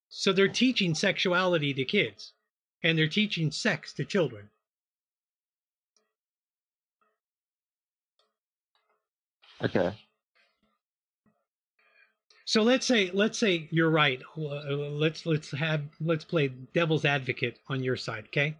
So 0.09 0.33
they're 0.33 0.49
teaching 0.49 0.95
sexuality 0.95 1.75
to 1.75 1.85
kids, 1.85 2.33
and 2.87 2.97
they're 2.97 3.09
teaching 3.09 3.51
sex 3.51 3.93
to 3.93 4.05
children. 4.05 4.49
Okay. 9.63 9.93
So 12.45 12.63
let's 12.63 12.87
say 12.87 13.11
let's 13.13 13.39
say 13.39 13.67
you're 13.73 13.91
right. 13.91 14.23
Let's 14.37 15.27
let's 15.27 15.51
have 15.51 15.83
let's 16.01 16.25
play 16.25 16.49
devil's 16.75 17.05
advocate 17.05 17.59
on 17.69 17.83
your 17.83 17.97
side, 17.97 18.27
okay? 18.27 18.57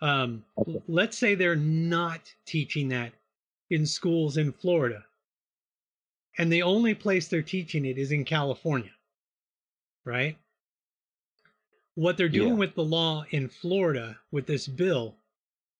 Um, 0.00 0.42
Okay. 0.56 0.80
let's 0.88 1.18
say 1.18 1.34
they're 1.34 1.54
not 1.54 2.32
teaching 2.46 2.88
that 2.88 3.12
in 3.68 3.84
schools 3.84 4.38
in 4.38 4.52
Florida, 4.52 5.04
and 6.38 6.50
the 6.50 6.62
only 6.62 6.94
place 6.94 7.28
they're 7.28 7.42
teaching 7.42 7.84
it 7.84 7.98
is 7.98 8.10
in 8.10 8.24
California, 8.24 8.92
right? 10.06 10.38
What 11.98 12.16
they're 12.16 12.28
doing 12.28 12.50
Yeah. 12.50 12.54
with 12.60 12.76
the 12.76 12.84
law 12.84 13.24
in 13.30 13.48
Florida 13.48 14.20
with 14.30 14.46
this 14.46 14.68
bill 14.68 15.16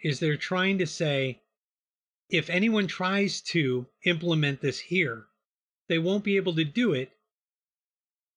is 0.01 0.19
they're 0.19 0.37
trying 0.37 0.79
to 0.79 0.87
say 0.87 1.41
if 2.29 2.51
anyone 2.51 2.89
tries 2.89 3.41
to 3.43 3.87
implement 4.05 4.61
this 4.61 4.81
here, 4.81 5.29
they 5.87 6.01
won't 6.01 6.25
be 6.25 6.35
able 6.37 6.57
to 6.57 6.65
do 6.65 6.93
it 6.93 7.13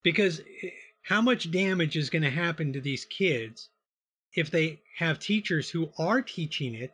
because 0.04 0.42
eh, 0.62 0.70
how 1.02 1.22
much 1.24 1.50
damage 1.50 1.98
is 1.98 2.12
going 2.12 2.22
to 2.22 2.30
happen 2.30 2.72
to 2.72 2.82
these 2.82 3.04
kids 3.06 3.70
if 4.36 4.52
they 4.52 4.84
have 4.98 5.18
teachers 5.18 5.72
who 5.72 5.92
are 5.98 6.22
teaching 6.22 6.76
it 6.76 6.94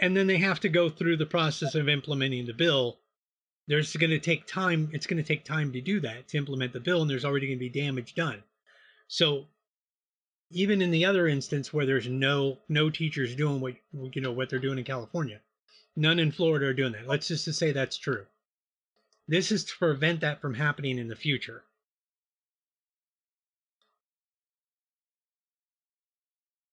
and 0.00 0.16
then 0.16 0.26
they 0.26 0.38
have 0.38 0.58
to 0.58 0.68
go 0.68 0.90
through 0.90 1.16
the 1.16 1.26
process 1.26 1.76
of 1.76 1.88
implementing 1.88 2.44
the 2.44 2.52
bill 2.52 2.98
there's 3.68 3.94
going 3.94 4.10
to 4.10 4.18
take 4.18 4.48
time 4.48 4.90
it's 4.92 5.06
going 5.06 5.22
to 5.22 5.26
take 5.28 5.44
time 5.44 5.72
to 5.72 5.80
do 5.80 6.00
that 6.00 6.26
to 6.26 6.36
implement 6.36 6.72
the 6.72 6.80
bill 6.80 7.02
and 7.02 7.08
there's 7.08 7.24
already 7.24 7.46
going 7.46 7.58
to 7.58 7.70
be 7.70 7.80
damage 7.80 8.16
done 8.16 8.42
so 9.10 9.46
even 10.50 10.80
in 10.80 10.90
the 10.92 11.04
other 11.04 11.26
instance 11.26 11.72
where 11.72 11.84
there's 11.86 12.08
no 12.08 12.58
no 12.68 12.90
teachers 12.90 13.34
doing 13.34 13.60
what 13.60 13.74
you 14.14 14.22
know 14.22 14.32
what 14.32 14.48
they're 14.48 14.58
doing 14.60 14.78
in 14.78 14.84
california 14.84 15.40
none 15.96 16.18
in 16.20 16.30
florida 16.32 16.66
are 16.66 16.74
doing 16.74 16.92
that 16.92 17.08
let's 17.08 17.28
just 17.28 17.44
to 17.44 17.52
say 17.52 17.72
that's 17.72 17.96
true 17.98 18.26
this 19.28 19.50
is 19.52 19.64
to 19.64 19.76
prevent 19.78 20.20
that 20.20 20.40
from 20.40 20.54
happening 20.54 20.98
in 20.98 21.08
the 21.08 21.16
future 21.16 21.64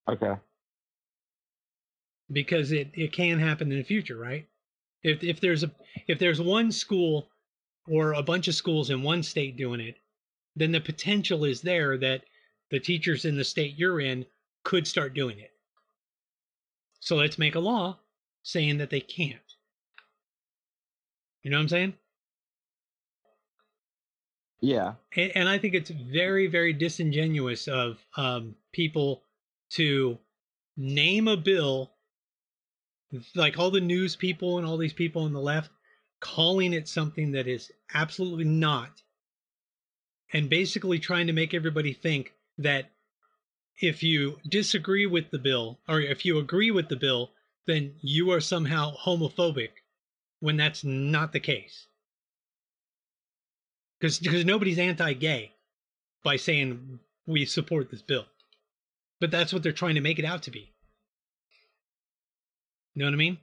Okay. 0.08 0.36
because 2.32 2.72
it, 2.72 2.90
it 2.94 3.14
can 3.14 3.40
happen 3.40 3.72
in 3.72 3.78
the 3.78 3.84
future, 3.84 4.18
right? 4.18 4.48
If 5.04 5.24
if 5.24 5.40
there's 5.40 5.64
a 5.64 5.72
if 6.08 6.20
there's 6.20 6.42
one 6.42 6.72
school 6.72 7.30
or 7.88 8.14
a 8.14 8.24
bunch 8.24 8.48
of 8.48 8.56
schools 8.56 8.90
in 8.90 9.04
one 9.04 9.24
state 9.24 9.58
doing 9.58 9.80
it, 9.80 9.98
then 10.58 10.72
the 10.72 10.82
potential 10.82 11.46
is 11.46 11.62
there 11.62 11.98
that 11.98 12.24
the 12.72 12.80
teachers 12.80 13.26
in 13.26 13.38
the 13.38 13.44
state 13.44 13.76
you're 13.78 14.02
in 14.02 14.26
could 14.64 14.88
start 14.88 15.14
doing 15.14 15.40
it. 15.40 15.52
So 17.00 17.16
let's 17.16 17.38
make 17.38 17.56
a 17.56 17.60
law 17.60 17.98
saying 18.44 18.78
that 18.80 18.90
they 18.90 19.00
can't. 19.00 19.40
You 21.44 21.52
know 21.52 21.58
what 21.58 21.64
I'm 21.64 21.70
saying? 21.70 21.94
Yeah. 24.60 24.94
and, 25.16 25.32
and 25.36 25.50
I 25.50 25.58
think 25.60 25.76
it's 25.76 25.92
very, 25.92 26.48
very 26.48 26.74
disingenuous 26.74 27.68
of 27.68 28.00
um, 28.16 28.56
people 28.74 29.22
to 29.72 30.18
name 30.76 31.28
a 31.28 31.38
bill, 31.38 31.92
like 33.36 33.60
all 33.60 33.72
the 33.72 33.80
news 33.80 34.16
people 34.16 34.58
and 34.58 34.68
all 34.68 34.78
these 34.78 34.94
people 34.94 35.24
on 35.24 35.34
the 35.34 35.40
left, 35.40 35.70
calling 36.20 36.74
it 36.74 36.88
something 36.88 37.32
that 37.32 37.48
is 37.48 37.72
absolutely 37.94 38.46
not, 38.46 39.02
and 40.34 40.50
basically 40.50 41.00
trying 41.00 41.28
to 41.28 41.34
make 41.34 41.54
everybody 41.54 41.94
think 41.94 42.34
that 42.58 42.90
if 43.80 44.02
you 44.02 44.38
disagree 44.48 45.06
with 45.06 45.30
the 45.32 45.40
bill 45.40 45.80
or 45.88 46.02
if 46.02 46.26
you 46.26 46.38
agree 46.40 46.72
with 46.72 46.90
the 46.90 46.96
bill, 46.96 47.32
then 47.66 47.94
you 48.02 48.32
are 48.32 48.40
somehow 48.40 48.96
homophobic 48.96 49.70
when 50.40 50.58
that's 50.58 50.84
not 50.84 51.34
the 51.34 51.40
case. 51.40 51.88
Because 54.00 54.46
nobody's 54.46 54.80
anti-gay 54.80 55.52
by 56.24 56.36
saying 56.36 57.00
we 57.26 57.46
support 57.46 57.90
this 57.90 58.02
bill. 58.02 58.26
But 59.20 59.32
that's 59.32 59.52
what 59.52 59.64
they're 59.64 59.72
trying 59.72 59.96
to 59.96 60.02
make 60.02 60.20
it 60.20 60.26
out 60.26 60.44
to 60.44 60.52
be. 60.52 60.72
You 62.94 63.02
know 63.02 63.06
what 63.06 63.14
i 63.14 63.18
mean? 63.18 63.38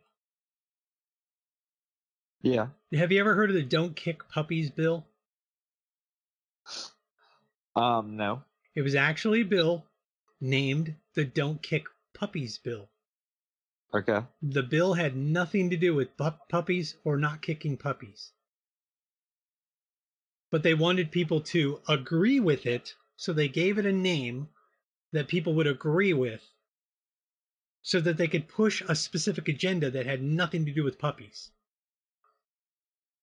Yeah. 2.43 2.67
have 2.93 3.11
you 3.11 3.21
ever 3.21 3.35
heard 3.35 3.51
of 3.51 3.57
the 3.57 3.63
don't 3.63 3.97
kick 3.97 4.29
puppies 4.29 4.71
bill 4.71 5.07
Um. 7.77 8.17
No. 8.17 8.43
it 8.75 8.83
was 8.83 8.95
actually 8.95 9.41
a 9.43 9.45
bill 9.45 9.85
named 10.41 10.95
the 11.15 11.25
don't 11.25 11.63
kick 11.63 11.87
puppies 12.13 12.59
bill 12.59 12.89
Okay. 13.93 14.21
the 14.43 14.63
bill 14.63 14.95
had 14.95 15.17
nothing 15.17 15.71
to 15.71 15.77
do 15.77 15.95
with 15.95 16.17
pu- 16.17 16.39
puppies 16.49 16.97
or 17.05 17.17
not 17.17 17.43
kicking 17.43 17.77
puppies 17.77 18.33
but 20.51 20.63
they 20.63 20.75
wanted 20.75 21.11
people 21.11 21.41
to 21.41 21.81
agree 21.89 22.39
with 22.41 22.65
it 22.67 22.95
so 23.17 23.33
they 23.33 23.49
gave 23.49 23.79
it 23.79 23.87
a 23.87 23.93
name 23.93 24.49
that 25.13 25.29
people 25.29 25.55
would 25.55 25.67
agree 25.67 26.13
with 26.13 26.43
so 27.83 28.01
that 28.01 28.17
they 28.17 28.29
could 28.29 28.49
push 28.49 28.83
a 28.89 28.95
specific 28.95 29.49
agenda 29.49 29.91
that 29.91 30.07
had 30.07 30.23
nothing 30.23 30.65
to 30.67 30.73
do 30.73 30.83
with 30.85 30.99
puppies 30.99 31.51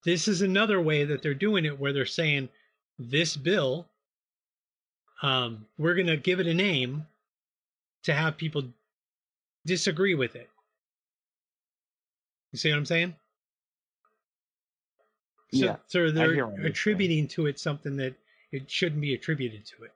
this 0.04 0.28
is 0.28 0.42
another 0.42 0.82
way 0.82 1.04
that 1.06 1.22
they're 1.22 1.34
doing 1.34 1.66
it 1.66 1.80
where 1.80 1.94
they're 1.94 2.06
saying 2.06 2.50
this 3.10 3.36
bill 3.36 3.88
um, 5.24 5.66
we're 5.78 5.94
going 5.94 6.08
to 6.08 6.18
give 6.18 6.40
it 6.40 6.48
a 6.48 6.54
name 6.54 7.06
to 8.04 8.14
have 8.14 8.38
people 8.38 8.64
disagree 9.66 10.16
with 10.16 10.36
it 10.36 10.50
you 12.52 12.60
see 12.60 12.70
what 12.70 12.78
I'm 12.78 12.86
saying? 12.86 13.16
So, 15.54 15.66
Yeah, 15.66 15.76
So 15.88 16.12
they're 16.12 16.46
attributing 16.66 17.28
to 17.30 17.48
it 17.48 17.60
something 17.60 17.98
that 17.98 18.16
it 18.52 18.70
shouldn't 18.70 19.02
be 19.02 19.14
attributed 19.14 19.66
to 19.66 19.84
it. 19.84 19.92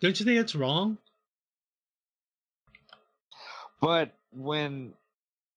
Don't 0.00 0.18
you 0.18 0.24
think 0.24 0.38
that's 0.38 0.54
wrong? 0.54 0.98
But 3.80 4.12
when 4.32 4.94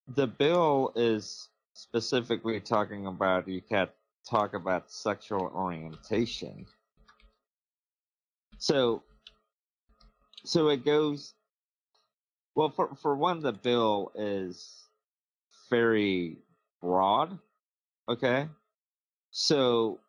the 0.08 0.26
bill 0.26 0.92
is 0.96 1.48
specifically 1.74 2.60
talking 2.60 3.06
about 3.06 3.48
you 3.48 3.60
can't 3.60 3.90
talk 4.28 4.54
about 4.54 4.90
sexual 4.90 5.50
orientation. 5.54 6.66
So 8.58 9.02
so 10.44 10.68
it 10.68 10.84
goes 10.84 11.34
well 12.54 12.70
for 12.70 12.94
for 12.96 13.16
one 13.16 13.40
the 13.40 13.52
bill 13.52 14.12
is 14.14 14.84
very 15.70 16.38
broad. 16.80 17.38
Okay? 18.08 18.48
So 19.30 20.00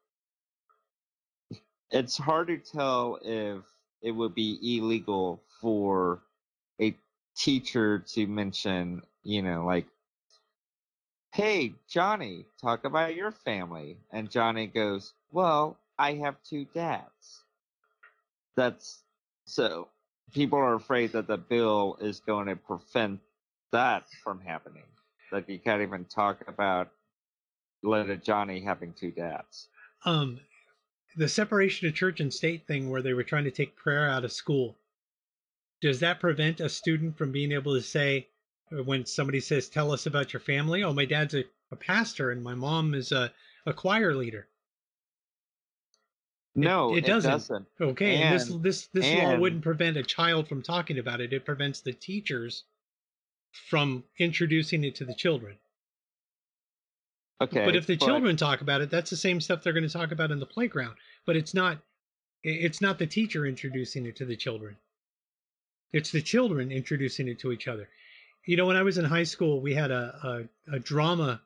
it's 1.92 2.18
hard 2.18 2.48
to 2.48 2.58
tell 2.58 3.20
if 3.24 3.64
it 4.02 4.12
would 4.12 4.36
be 4.36 4.78
illegal 4.78 5.42
for 5.62 6.22
a 6.82 6.96
teacher 7.36 8.00
to 8.00 8.28
mention, 8.28 9.02
you 9.24 9.42
know, 9.42 9.66
like, 9.66 9.88
hey, 11.36 11.74
Johnny, 11.90 12.46
talk 12.62 12.86
about 12.86 13.14
your 13.14 13.30
family. 13.30 13.98
And 14.14 14.32
Johnny 14.32 14.68
goes, 14.68 15.12
well, 15.34 15.78
I 16.00 16.14
have 16.14 16.36
two 16.50 16.66
dads. 16.74 17.44
That's 18.56 19.04
so 19.44 19.90
people 20.34 20.58
are 20.58 20.76
afraid 20.76 21.12
that 21.12 21.28
the 21.28 21.38
bill 21.38 21.98
is 22.00 22.22
going 22.22 22.48
to 22.48 22.56
prevent 22.56 23.20
that 23.74 24.06
from 24.24 24.40
happening. 24.40 24.86
That 25.34 25.50
you 25.50 25.60
can't 25.60 25.82
even 25.82 26.06
talk 26.06 26.40
about 26.48 26.90
little 27.84 28.16
Johnny 28.16 28.62
having 28.62 28.94
two 28.94 29.12
dads. 29.12 29.68
Um, 30.06 30.40
the 31.18 31.28
separation 31.28 31.90
of 31.90 31.94
church 31.94 32.22
and 32.22 32.34
state 32.34 32.66
thing 32.66 32.90
where 32.90 33.02
they 33.02 33.14
were 33.14 33.24
trying 33.24 33.44
to 33.44 33.52
take 33.52 33.76
prayer 33.76 34.10
out 34.10 34.24
of 34.24 34.32
school. 34.32 34.78
Does 35.82 36.00
that 36.00 36.22
prevent 36.22 36.62
a 36.62 36.70
student 36.70 37.18
from 37.18 37.34
being 37.34 37.52
able 37.52 37.74
to 37.74 37.82
say, 37.82 38.30
when 38.72 39.06
somebody 39.06 39.40
says, 39.40 39.70
Tell 39.70 39.92
us 39.92 40.06
about 40.06 40.34
your 40.34 40.40
family? 40.40 40.84
Oh, 40.84 40.94
my 40.94 41.06
dad's 41.06 41.34
a, 41.34 41.44
a 41.72 41.76
pastor 41.76 42.32
and 42.32 42.44
my 42.44 42.56
mom 42.56 42.94
is 42.94 43.12
a, 43.12 43.32
a 43.66 43.74
choir 43.74 44.14
leader. 44.16 44.48
No, 46.58 46.94
it 46.96 47.00
it, 47.00 47.06
doesn't. 47.06 47.32
doesn't. 47.32 47.66
Okay, 47.82 48.16
and 48.22 48.34
this 48.36 48.50
And- 48.50 48.64
this 48.64 48.88
this 48.88 49.06
law 49.06 49.32
and- 49.32 49.42
wouldn't 49.42 49.62
prevent 49.64 49.98
a 49.98 50.04
child 50.04 50.48
from 50.48 50.62
talking 50.62 50.98
about 50.98 51.20
it. 51.20 51.34
It 51.34 51.46
prevents 51.46 51.82
the 51.82 51.92
teachers 51.94 52.64
from 53.70 54.04
introducing 54.20 54.84
it 54.84 54.96
to 54.96 55.06
the 55.06 55.14
children. 55.16 55.58
Okay. 57.42 57.66
but 57.66 57.76
if 57.76 57.86
the 57.86 57.98
children 57.98 58.38
talk 58.38 58.62
about 58.62 58.80
it, 58.80 58.90
that's 58.90 59.10
the 59.10 59.18
same 59.18 59.42
stuff 59.42 59.62
they're 59.62 59.74
going 59.74 59.86
to 59.88 59.90
talk 59.90 60.14
about 60.14 60.32
in 60.32 60.40
the 60.40 60.46
playground. 60.46 60.96
But 61.26 61.36
it's 61.36 61.54
not 61.54 61.80
it's 62.44 62.80
not 62.80 63.00
the 63.00 63.08
teacher 63.08 63.46
introducing 63.46 64.06
it 64.06 64.16
to 64.18 64.26
the 64.26 64.38
children. 64.38 64.78
It's 65.92 66.12
the 66.12 66.22
children 66.22 66.72
introducing 66.72 67.28
it 67.28 67.40
to 67.40 67.52
each 67.52 67.68
other. 67.68 67.90
You 68.46 68.58
know, 68.58 68.66
when 68.66 68.78
I 68.78 68.84
was 68.84 68.98
in 68.98 69.06
high 69.06 69.24
school, 69.24 69.62
we 69.62 69.74
had 69.74 69.92
a, 69.92 70.48
a, 70.70 70.76
a 70.76 70.80
drama 70.80 71.42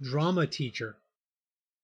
drama 0.00 0.46
teacher 0.46 0.96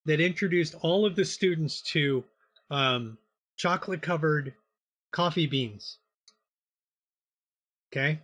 that 0.04 0.20
introduced 0.20 0.74
all 0.80 1.06
of 1.06 1.16
the 1.16 1.24
students 1.24 1.80
to 1.82 2.24
um, 2.70 3.18
chocolate 3.56 4.02
covered 4.02 4.54
coffee 5.12 5.46
beans. 5.46 5.98
Okay. 7.92 8.20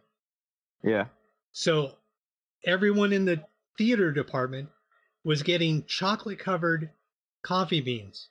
Yeah. 0.83 1.07
So 1.53 1.95
everyone 2.65 3.13
in 3.13 3.25
the 3.25 3.43
theater 3.77 4.13
department 4.13 4.69
was 5.25 5.43
getting 5.43 5.85
chocolate 5.85 6.39
covered 6.39 6.91
coffee 7.43 7.81
beans. 7.81 8.29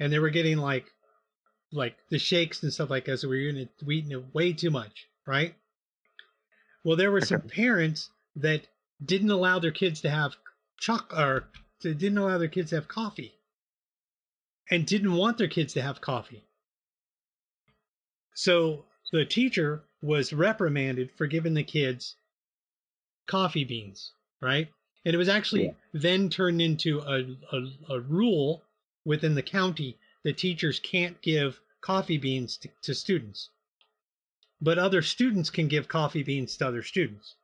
And 0.00 0.12
they 0.12 0.20
were 0.20 0.30
getting 0.30 0.58
like 0.58 0.86
like 1.72 1.96
the 2.08 2.18
shakes 2.18 2.62
and 2.62 2.72
stuff 2.72 2.90
like 2.90 3.04
that. 3.06 3.18
So 3.18 3.28
we 3.28 3.36
were 3.36 3.48
eating 3.50 3.62
it, 3.62 3.70
eating 3.90 4.12
it 4.12 4.34
way 4.34 4.52
too 4.52 4.70
much, 4.70 5.08
right? 5.26 5.54
Well, 6.84 6.96
there 6.96 7.10
were 7.10 7.20
some 7.20 7.42
parents 7.42 8.10
that 8.36 8.66
didn't 9.04 9.30
allow 9.30 9.58
their 9.58 9.72
kids 9.72 10.00
to 10.02 10.10
have 10.10 10.36
choc 10.78 11.12
or 11.16 11.48
they 11.82 11.94
didn't 11.94 12.18
allow 12.18 12.38
their 12.38 12.48
kids 12.48 12.70
to 12.70 12.76
have 12.76 12.88
coffee. 12.88 13.34
And 14.70 14.86
didn't 14.86 15.14
want 15.14 15.38
their 15.38 15.48
kids 15.48 15.72
to 15.74 15.82
have 15.82 16.00
coffee. 16.00 16.44
So 18.34 18.84
the 19.12 19.24
teacher 19.24 19.82
was 20.02 20.32
reprimanded 20.32 21.10
for 21.16 21.26
giving 21.26 21.54
the 21.54 21.64
kids 21.64 22.16
coffee 23.26 23.64
beans, 23.64 24.12
right? 24.40 24.68
And 25.04 25.14
it 25.14 25.18
was 25.18 25.28
actually 25.28 25.66
Yeah. 25.66 25.72
then 25.92 26.28
turned 26.28 26.60
into 26.60 27.00
a, 27.00 27.36
a, 27.52 27.94
a 27.94 28.00
rule 28.00 28.62
within 29.04 29.34
the 29.34 29.42
county 29.42 29.98
that 30.24 30.36
teachers 30.36 30.78
can't 30.80 31.20
give 31.22 31.60
coffee 31.80 32.18
beans 32.18 32.56
to, 32.58 32.68
to 32.82 32.94
students. 32.94 33.50
But 34.60 34.78
other 34.78 35.02
students 35.02 35.50
can 35.50 35.68
give 35.68 35.88
coffee 35.88 36.22
beans 36.22 36.56
to 36.56 36.66
other 36.66 36.82
students. 36.82 37.36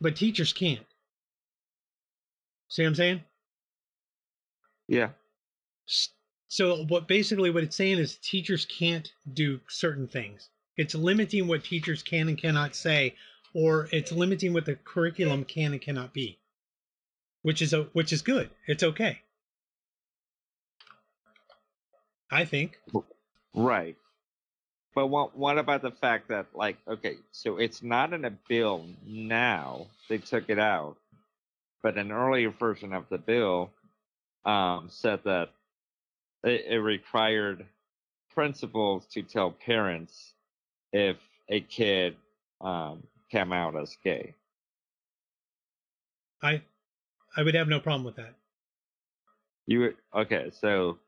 But 0.00 0.16
teachers 0.16 0.52
can't. 0.52 0.86
See 2.68 2.82
what 2.82 2.88
I'm 2.88 2.94
saying? 2.94 3.20
Yeah. 4.86 5.10
So 6.48 6.84
what 6.84 7.06
basically 7.08 7.50
what 7.50 7.62
it's 7.62 7.76
saying 7.76 7.98
is 7.98 8.16
teachers 8.16 8.66
can't 8.66 9.10
do 9.32 9.60
certain 9.68 10.08
things. 10.08 10.50
It's 10.76 10.94
limiting 10.94 11.46
what 11.46 11.64
teachers 11.64 12.02
can 12.02 12.28
and 12.28 12.38
cannot 12.38 12.74
say, 12.74 13.14
or 13.54 13.88
it's 13.92 14.12
limiting 14.12 14.52
what 14.52 14.64
the 14.64 14.76
curriculum 14.76 15.44
can 15.44 15.72
and 15.72 15.80
cannot 15.80 16.12
be. 16.12 16.38
Which 17.42 17.62
is 17.62 17.72
a 17.72 17.82
which 17.92 18.12
is 18.12 18.22
good. 18.22 18.50
It's 18.66 18.82
okay. 18.82 19.20
I 22.30 22.44
think. 22.44 22.78
Right. 23.54 23.96
But 24.94 25.08
what 25.08 25.36
what 25.36 25.58
about 25.58 25.82
the 25.82 25.90
fact 25.90 26.28
that 26.28 26.46
like 26.54 26.78
okay, 26.88 27.16
so 27.32 27.58
it's 27.58 27.82
not 27.82 28.12
in 28.12 28.24
a 28.24 28.30
bill 28.48 28.86
now. 29.06 29.86
They 30.08 30.18
took 30.18 30.50
it 30.50 30.58
out. 30.58 30.96
But 31.82 31.96
an 31.96 32.10
earlier 32.10 32.50
version 32.50 32.92
of 32.92 33.08
the 33.08 33.18
bill 33.18 33.70
um, 34.44 34.88
said 34.90 35.20
that 35.24 35.50
it, 36.42 36.64
it 36.68 36.78
required 36.78 37.64
principals 38.34 39.06
to 39.06 39.22
tell 39.22 39.50
parents 39.52 40.34
if 40.92 41.16
a 41.48 41.60
kid 41.60 42.16
um, 42.60 43.02
came 43.30 43.52
out 43.52 43.76
as 43.76 43.96
gay. 44.02 44.34
I 46.42 46.62
I 47.36 47.42
would 47.42 47.54
have 47.54 47.68
no 47.68 47.80
problem 47.80 48.04
with 48.04 48.16
that. 48.16 48.34
You 49.66 49.80
would- 49.80 49.96
okay? 50.14 50.50
So 50.50 50.98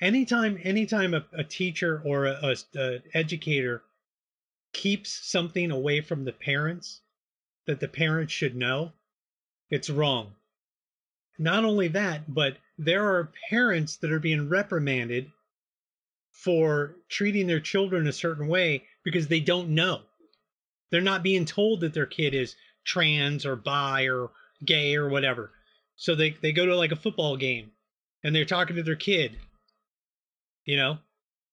anytime 0.00 0.58
anytime 0.62 1.14
a, 1.14 1.24
a 1.32 1.44
teacher 1.44 2.02
or 2.04 2.26
a, 2.26 2.38
a, 2.42 2.56
a 2.78 3.02
educator 3.14 3.82
keeps 4.72 5.30
something 5.30 5.70
away 5.70 6.00
from 6.00 6.24
the 6.24 6.32
parents 6.32 7.00
that 7.66 7.80
the 7.80 7.88
parents 7.88 8.32
should 8.32 8.56
know 8.56 8.92
it's 9.68 9.90
wrong. 9.90 10.32
Not 11.38 11.64
only 11.64 11.88
that 11.88 12.32
but 12.32 12.56
there 12.78 13.04
are 13.04 13.32
parents 13.48 13.96
that 13.96 14.12
are 14.12 14.20
being 14.20 14.48
reprimanded 14.48 15.30
for 16.30 16.96
treating 17.08 17.46
their 17.46 17.60
children 17.60 18.06
a 18.06 18.12
certain 18.12 18.48
way 18.48 18.84
because 19.04 19.28
they 19.28 19.40
don't 19.40 19.68
know. 19.68 20.02
They're 20.90 21.00
not 21.00 21.22
being 21.22 21.44
told 21.44 21.80
that 21.80 21.94
their 21.94 22.06
kid 22.06 22.34
is 22.34 22.56
trans 22.84 23.44
or 23.44 23.56
bi 23.56 24.04
or 24.04 24.30
gay 24.64 24.96
or 24.96 25.08
whatever. 25.08 25.52
So 25.96 26.14
they, 26.14 26.30
they 26.30 26.52
go 26.52 26.66
to 26.66 26.76
like 26.76 26.92
a 26.92 26.96
football 26.96 27.36
game 27.36 27.72
and 28.24 28.34
they're 28.34 28.44
talking 28.44 28.76
to 28.76 28.82
their 28.82 28.96
kid 28.96 29.36
you 30.70 30.76
know? 30.76 30.98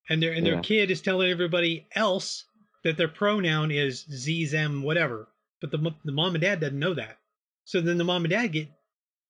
And 0.08 0.22
their 0.22 0.32
and 0.32 0.46
their 0.46 0.54
Yeah. 0.54 0.62
kid 0.62 0.90
is 0.90 1.02
telling 1.02 1.30
everybody 1.30 1.86
else 1.94 2.44
that 2.84 2.96
their 2.96 3.08
pronoun 3.08 3.70
is 3.70 4.04
z 4.10 4.46
them 4.46 4.82
whatever 4.82 5.28
but 5.60 5.72
the, 5.72 5.94
the 6.04 6.12
mom 6.12 6.34
and 6.36 6.42
dad 6.42 6.60
doesn't 6.60 6.78
know 6.78 6.94
that. 6.94 7.18
So 7.64 7.80
then 7.80 7.98
the 7.98 8.04
mom 8.04 8.24
and 8.24 8.30
dad 8.30 8.52
get 8.52 8.68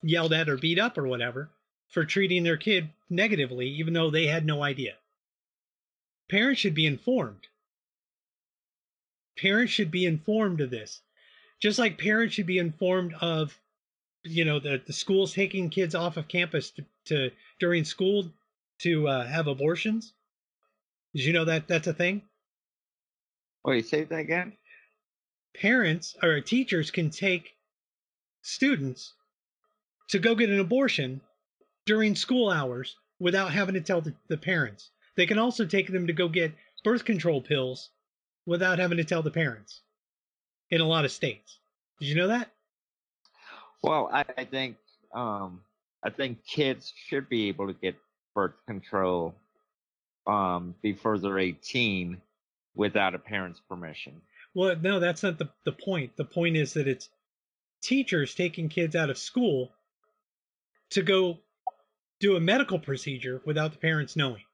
yelled 0.03 0.33
at 0.35 0.49
or 0.49 0.59
beat 0.59 0.79
up 0.79 0.99
or 0.99 1.07
whatever 1.07 1.51
for 1.89 2.05
treating 2.05 2.43
their 2.45 2.59
kid 2.59 2.91
negatively 3.09 3.67
even 3.69 3.95
though 3.95 4.11
they 4.11 4.27
had 4.27 4.45
no 4.45 4.63
idea. 4.63 4.97
Parents 6.29 6.61
should 6.61 6.75
be 6.75 6.85
informed. 6.85 7.49
Parents 9.39 9.73
should 9.73 9.91
be 9.91 10.05
informed 10.05 10.61
of 10.61 10.71
this. 10.71 11.01
Just 11.61 11.79
like 11.79 11.99
parents 11.99 12.35
should 12.35 12.47
be 12.47 12.59
informed 12.59 13.15
of 13.21 13.59
you 14.25 14.45
know 14.45 14.59
the, 14.61 14.83
the 14.87 14.93
schools 14.93 15.33
taking 15.33 15.71
kids 15.71 15.95
off 15.95 16.17
of 16.19 16.29
campus 16.29 16.71
to, 16.73 16.85
to 17.07 17.31
during 17.59 17.85
school 17.85 18.31
to 18.79 19.09
uh, 19.09 19.27
have 19.27 19.47
abortions 19.47 20.15
did 21.15 21.25
you 21.25 21.33
know 21.33 21.45
that 21.45 21.69
that's 21.69 21.87
a 21.87 21.93
thing 21.93 22.23
wait, 23.65 23.87
say 23.87 24.05
that 24.05 24.19
again. 24.19 24.53
parents 25.55 26.17
or 26.23 26.41
teachers 26.41 26.91
can 26.91 27.11
take 27.11 27.57
students 28.43 29.15
to 30.09 30.19
go 30.19 30.35
get 30.35 30.51
an 30.51 30.61
abortion 30.61 31.21
during 31.87 32.15
school 32.15 32.51
hours 32.51 32.97
without 33.21 33.53
having 33.53 33.75
to 33.75 33.81
tell 33.81 34.01
the, 34.01 34.15
the 34.29 34.37
parents. 34.37 34.91
They 35.17 35.27
can 35.27 35.39
also 35.39 35.65
take 35.67 35.91
them 35.93 36.07
to 36.07 36.13
go 36.13 36.29
get 36.29 36.55
birth 36.85 37.05
control 37.05 37.43
pills 37.43 37.91
without 38.47 38.79
having 38.79 38.99
to 38.99 39.05
tell 39.05 39.23
the 39.23 39.31
parents 39.31 39.83
in 40.71 40.81
a 40.81 40.87
lot 40.87 41.05
of 41.05 41.13
states. 41.13 41.59
Did 42.01 42.07
you 42.07 42.15
know 42.15 42.29
that? 42.29 42.51
Well, 43.83 44.09
I, 44.13 44.25
I 44.37 44.45
think 44.45 44.77
um, 45.15 45.63
I 46.03 46.11
think 46.11 46.45
kids 46.47 46.93
should 47.09 47.29
be 47.29 47.49
able 47.49 47.67
to 47.67 47.73
get 47.73 47.97
birth 48.39 48.55
control 48.69 49.35
um, 50.29 50.77
before 50.81 51.19
they're 51.19 51.41
18 51.41 52.21
without 52.77 53.17
a 53.17 53.19
parent's 53.19 53.59
permission. 53.69 54.21
Well, 54.55 54.77
no, 54.81 55.01
that's 55.01 55.25
not 55.25 55.39
the, 55.39 55.49
the 55.65 55.73
point. 55.73 56.17
The 56.17 56.25
point 56.25 56.57
is 56.57 56.75
that 56.75 56.87
it's 56.87 57.09
teachers 57.83 58.37
taking 58.37 58.69
kids 58.69 58.95
out 58.95 59.11
of 59.11 59.19
school 59.19 59.73
to 60.91 61.03
go 61.03 61.39
do 62.21 62.37
a 62.37 62.41
medical 62.41 62.79
procedure 62.79 63.43
without 63.45 63.73
the 63.73 63.79
parents 63.79 64.15
knowing. 64.15 64.45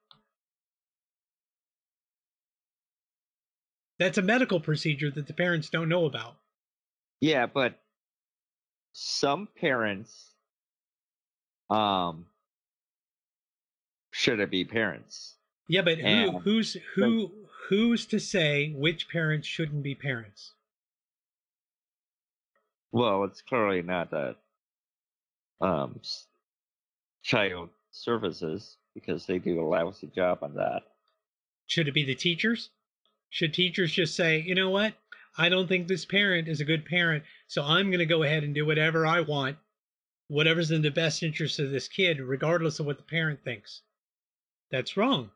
That's 3.99 4.17
a 4.17 4.23
medical 4.23 4.61
procedure 4.61 5.11
that 5.11 5.27
the 5.27 5.35
parents 5.35 5.69
don't 5.69 5.91
know 5.91 6.07
about. 6.07 6.37
Yeah, 7.21 7.45
but 7.45 7.79
some 8.95 9.47
parents 9.61 10.31
um 11.69 12.25
should 14.17 14.39
it 14.39 14.49
be 14.49 14.65
parents? 14.65 15.35
Yeah, 15.67 15.83
but 15.83 15.99
who, 15.99 16.39
who's 16.39 16.77
who 16.95 17.33
who's 17.69 18.07
to 18.07 18.21
say 18.21 18.71
which 18.71 19.09
parents 19.09 19.49
shouldn't 19.49 19.83
be 19.83 19.97
parents? 19.97 20.53
Well, 22.93 23.25
it's 23.25 23.43
clearly 23.43 23.83
not 23.83 24.13
that 24.13 24.37
um 25.61 26.01
child 27.25 27.71
services 27.91 28.77
because 28.95 29.27
they 29.27 29.41
do 29.41 29.61
a 29.61 29.67
lousy 29.67 30.07
job 30.07 30.39
on 30.43 30.55
that. 30.55 30.83
Should 31.67 31.89
it 31.89 31.93
be 31.95 32.05
the 32.05 32.15
teachers? 32.15 32.71
Should 33.31 33.53
teachers 33.53 33.91
just 33.91 34.15
say, 34.15 34.41
you 34.41 34.55
know 34.55 34.71
what? 34.71 34.95
I 35.37 35.49
don't 35.49 35.67
think 35.67 35.89
this 35.89 36.05
parent 36.05 36.47
is 36.47 36.61
a 36.61 36.65
good 36.65 36.85
parent, 36.85 37.25
so 37.49 37.65
I'm 37.65 37.89
going 37.89 37.99
to 37.99 38.07
go 38.07 38.23
ahead 38.23 38.45
and 38.45 38.55
do 38.55 38.65
whatever 38.65 39.05
I 39.05 39.23
want, 39.23 39.57
whatever's 40.29 40.71
in 40.71 40.83
the 40.83 40.93
best 40.93 41.25
interest 41.25 41.59
of 41.59 41.73
this 41.73 41.89
kid, 41.89 42.21
regardless 42.21 42.79
of 42.79 42.87
what 42.87 42.99
the 42.99 43.03
parent 43.03 43.43
thinks. 43.43 43.83
That's 44.71 44.97
wrong. 44.97 45.31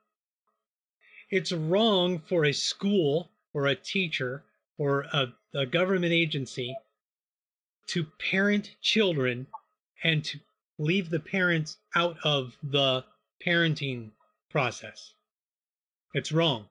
It's 1.30 1.52
wrong 1.52 2.20
for 2.20 2.44
a 2.44 2.52
school 2.52 3.30
or 3.52 3.66
a 3.66 3.74
teacher 3.74 4.44
or 4.78 5.06
a, 5.12 5.26
a 5.54 5.66
government 5.66 6.12
agency 6.12 6.76
to 7.88 8.04
parent 8.04 8.76
children 8.80 9.46
and 10.02 10.24
to 10.24 10.38
leave 10.78 11.10
the 11.10 11.20
parents 11.20 11.78
out 11.94 12.16
of 12.24 12.56
the 12.62 13.04
parenting 13.44 14.10
process. 14.50 15.12
It's 16.14 16.32
wrong. 16.32 16.68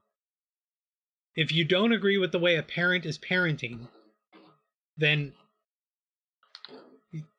If 1.36 1.52
you 1.52 1.66
don't 1.66 1.92
agree 1.92 2.18
with 2.18 2.32
the 2.32 2.40
way 2.40 2.56
a 2.56 2.64
parent 2.64 3.06
is 3.06 3.18
parenting, 3.18 3.88
then 4.98 5.34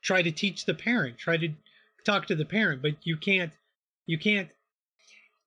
try 0.03 0.23
to 0.23 0.31
teach 0.31 0.65
the 0.65 0.75
parent, 0.75 1.19
try 1.19 1.37
to 1.37 1.53
talk 2.05 2.27
to 2.27 2.37
the 2.37 2.45
parent, 2.45 2.81
but 2.81 2.95
you 3.03 3.17
can't 3.17 3.53
you 4.07 4.19
can't 4.19 4.49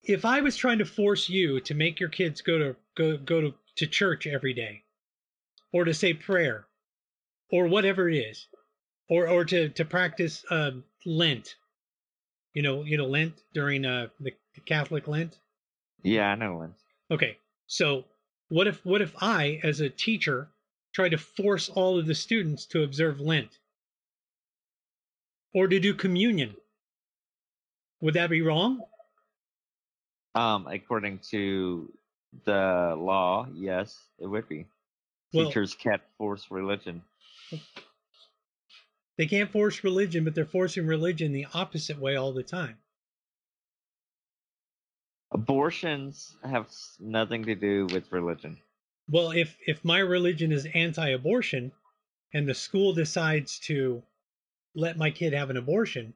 if 0.03 0.25
I 0.25 0.41
was 0.41 0.57
trying 0.57 0.79
to 0.79 0.85
force 0.85 1.29
you 1.29 1.59
to 1.61 1.73
make 1.73 1.99
your 1.99 2.09
kids 2.09 2.41
go 2.41 2.57
to 2.57 2.75
go 2.95 3.17
go 3.17 3.41
to, 3.41 3.53
to 3.77 3.87
church 3.87 4.27
every 4.27 4.53
day 4.53 4.83
or 5.73 5.85
to 5.85 5.93
say 5.93 6.13
prayer 6.13 6.65
or 7.51 7.67
whatever 7.67 8.09
it 8.09 8.15
is 8.15 8.47
or 9.09 9.27
or 9.27 9.45
to 9.45 9.69
to 9.69 9.85
practice 9.85 10.43
uh, 10.49 10.71
lent 11.05 11.55
you 12.53 12.61
know 12.61 12.83
you 12.83 12.97
know 12.97 13.05
lent 13.07 13.33
during 13.53 13.85
uh 13.85 14.07
the, 14.19 14.33
catholic 14.65 15.07
lent 15.07 15.39
Yeah, 16.03 16.29
I 16.31 16.35
know. 16.35 16.59
Lynn. 16.59 16.73
Okay, 17.09 17.37
so 17.67 18.05
what 18.49 18.67
if 18.67 18.85
what 18.85 19.01
if 19.01 19.13
I, 19.21 19.59
as 19.63 19.79
a 19.79 19.89
teacher, 19.89 20.49
try 20.93 21.09
to 21.09 21.17
force 21.17 21.69
all 21.69 21.97
of 21.99 22.05
the 22.07 22.15
students 22.15 22.65
to 22.67 22.83
observe 22.83 23.19
Lent 23.19 23.59
or 25.53 25.67
to 25.67 25.79
do 25.79 25.93
communion? 25.93 26.55
Would 28.01 28.15
that 28.15 28.29
be 28.29 28.41
wrong? 28.41 28.81
Um, 30.35 30.67
according 30.67 31.19
to 31.29 31.91
the 32.45 32.95
law, 32.97 33.47
yes, 33.53 33.99
it 34.19 34.27
would 34.27 34.47
be. 34.47 34.65
Well- 35.33 35.47
Teachers 35.47 35.75
can't 35.75 36.01
force 36.17 36.47
religion. 36.49 37.03
They 39.17 39.27
can't 39.27 39.51
force 39.51 39.83
religion, 39.83 40.23
but 40.23 40.33
they're 40.35 40.45
forcing 40.45 40.87
religion 40.87 41.31
the 41.31 41.47
opposite 41.53 41.99
way 41.99 42.15
all 42.15 42.31
the 42.33 42.43
time. 42.43 42.77
Abortions 45.31 46.35
have 46.43 46.69
nothing 46.99 47.45
to 47.45 47.55
do 47.55 47.85
with 47.87 48.11
religion. 48.11 48.57
Well, 49.09 49.31
if 49.31 49.57
if 49.65 49.83
my 49.85 49.99
religion 49.99 50.51
is 50.51 50.65
anti-abortion, 50.73 51.71
and 52.33 52.47
the 52.47 52.53
school 52.53 52.93
decides 52.93 53.59
to 53.59 54.01
let 54.73 54.97
my 54.97 55.11
kid 55.11 55.33
have 55.33 55.49
an 55.49 55.57
abortion, 55.57 56.13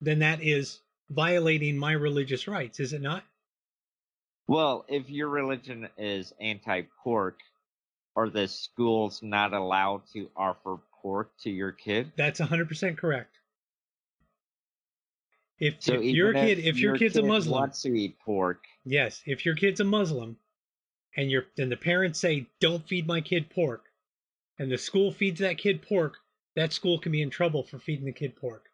then 0.00 0.18
that 0.20 0.42
is 0.42 0.80
violating 1.10 1.76
my 1.76 1.92
religious 1.92 2.46
rights, 2.48 2.80
is 2.80 2.92
it 2.92 3.02
not? 3.02 3.24
Well, 4.46 4.84
if 4.88 5.10
your 5.10 5.28
religion 5.28 5.88
is 5.98 6.32
anti-pork, 6.40 7.38
are 8.16 8.30
the 8.30 8.48
schools 8.48 9.22
not 9.22 9.52
allowed 9.52 10.02
to 10.14 10.30
offer 10.36 10.78
pork 11.02 11.30
to 11.42 11.50
your 11.50 11.72
kid? 11.72 12.12
That's 12.16 12.40
100% 12.40 12.96
correct. 12.96 13.38
If, 15.60 15.82
So 15.82 15.94
if 15.94 16.04
your 16.14 16.32
kid 16.32 16.60
if 16.60 16.78
your 16.78 16.96
kid's 16.96 17.16
a 17.16 17.22
Muslim, 17.22 17.60
wants 17.60 17.82
to 17.82 17.92
eat 17.92 18.18
pork, 18.20 18.64
yes, 18.84 19.20
if 19.26 19.44
your 19.44 19.56
kid's 19.56 19.80
a 19.80 19.84
Muslim 19.84 20.36
and 21.16 21.30
your 21.30 21.46
and 21.58 21.70
the 21.70 21.76
parents 21.76 22.20
say 22.20 22.46
don't 22.60 22.86
feed 22.86 23.08
my 23.08 23.20
kid 23.20 23.50
pork 23.50 23.84
and 24.58 24.70
the 24.70 24.78
school 24.78 25.10
feeds 25.10 25.40
that 25.40 25.58
kid 25.58 25.82
pork, 25.82 26.18
that 26.54 26.72
school 26.72 26.98
can 26.98 27.10
be 27.10 27.22
in 27.22 27.30
trouble 27.30 27.64
for 27.64 27.78
feeding 27.80 28.04
the 28.04 28.12
kid 28.12 28.36
pork. 28.36 28.67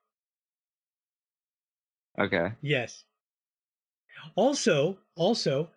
Okay. 2.18 2.52
Yes. 2.62 3.04
Also, 4.36 4.98
also, 5.16 5.70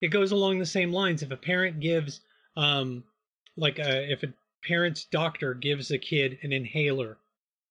it 0.00 0.08
goes 0.08 0.32
along 0.32 0.58
the 0.58 0.66
same 0.66 0.92
lines. 0.92 1.22
If 1.22 1.30
a 1.30 1.36
parent 1.36 1.80
gives, 1.80 2.20
um, 2.56 3.04
like, 3.56 3.78
a, 3.78 4.10
if 4.12 4.22
a 4.22 4.32
parent's 4.66 5.04
doctor 5.04 5.54
gives 5.54 5.90
a 5.90 5.98
kid 5.98 6.38
an 6.42 6.52
inhaler 6.52 7.18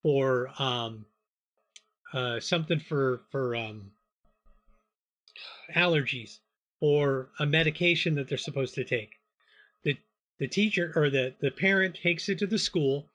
or 0.03 0.49
um, 0.59 1.05
uh, 2.13 2.39
something 2.39 2.79
for 2.79 3.21
for 3.31 3.55
um, 3.55 3.91
allergies 5.75 6.39
or 6.79 7.29
a 7.39 7.45
medication 7.45 8.15
that 8.15 8.27
they're 8.27 8.37
supposed 8.37 8.75
to 8.75 8.83
take, 8.83 9.11
the 9.83 9.97
the 10.39 10.47
teacher 10.47 10.93
or 10.95 11.09
the 11.09 11.33
the 11.41 11.51
parent 11.51 11.95
takes 11.95 12.29
it 12.29 12.39
to 12.39 12.47
the 12.47 12.59
school, 12.59 13.07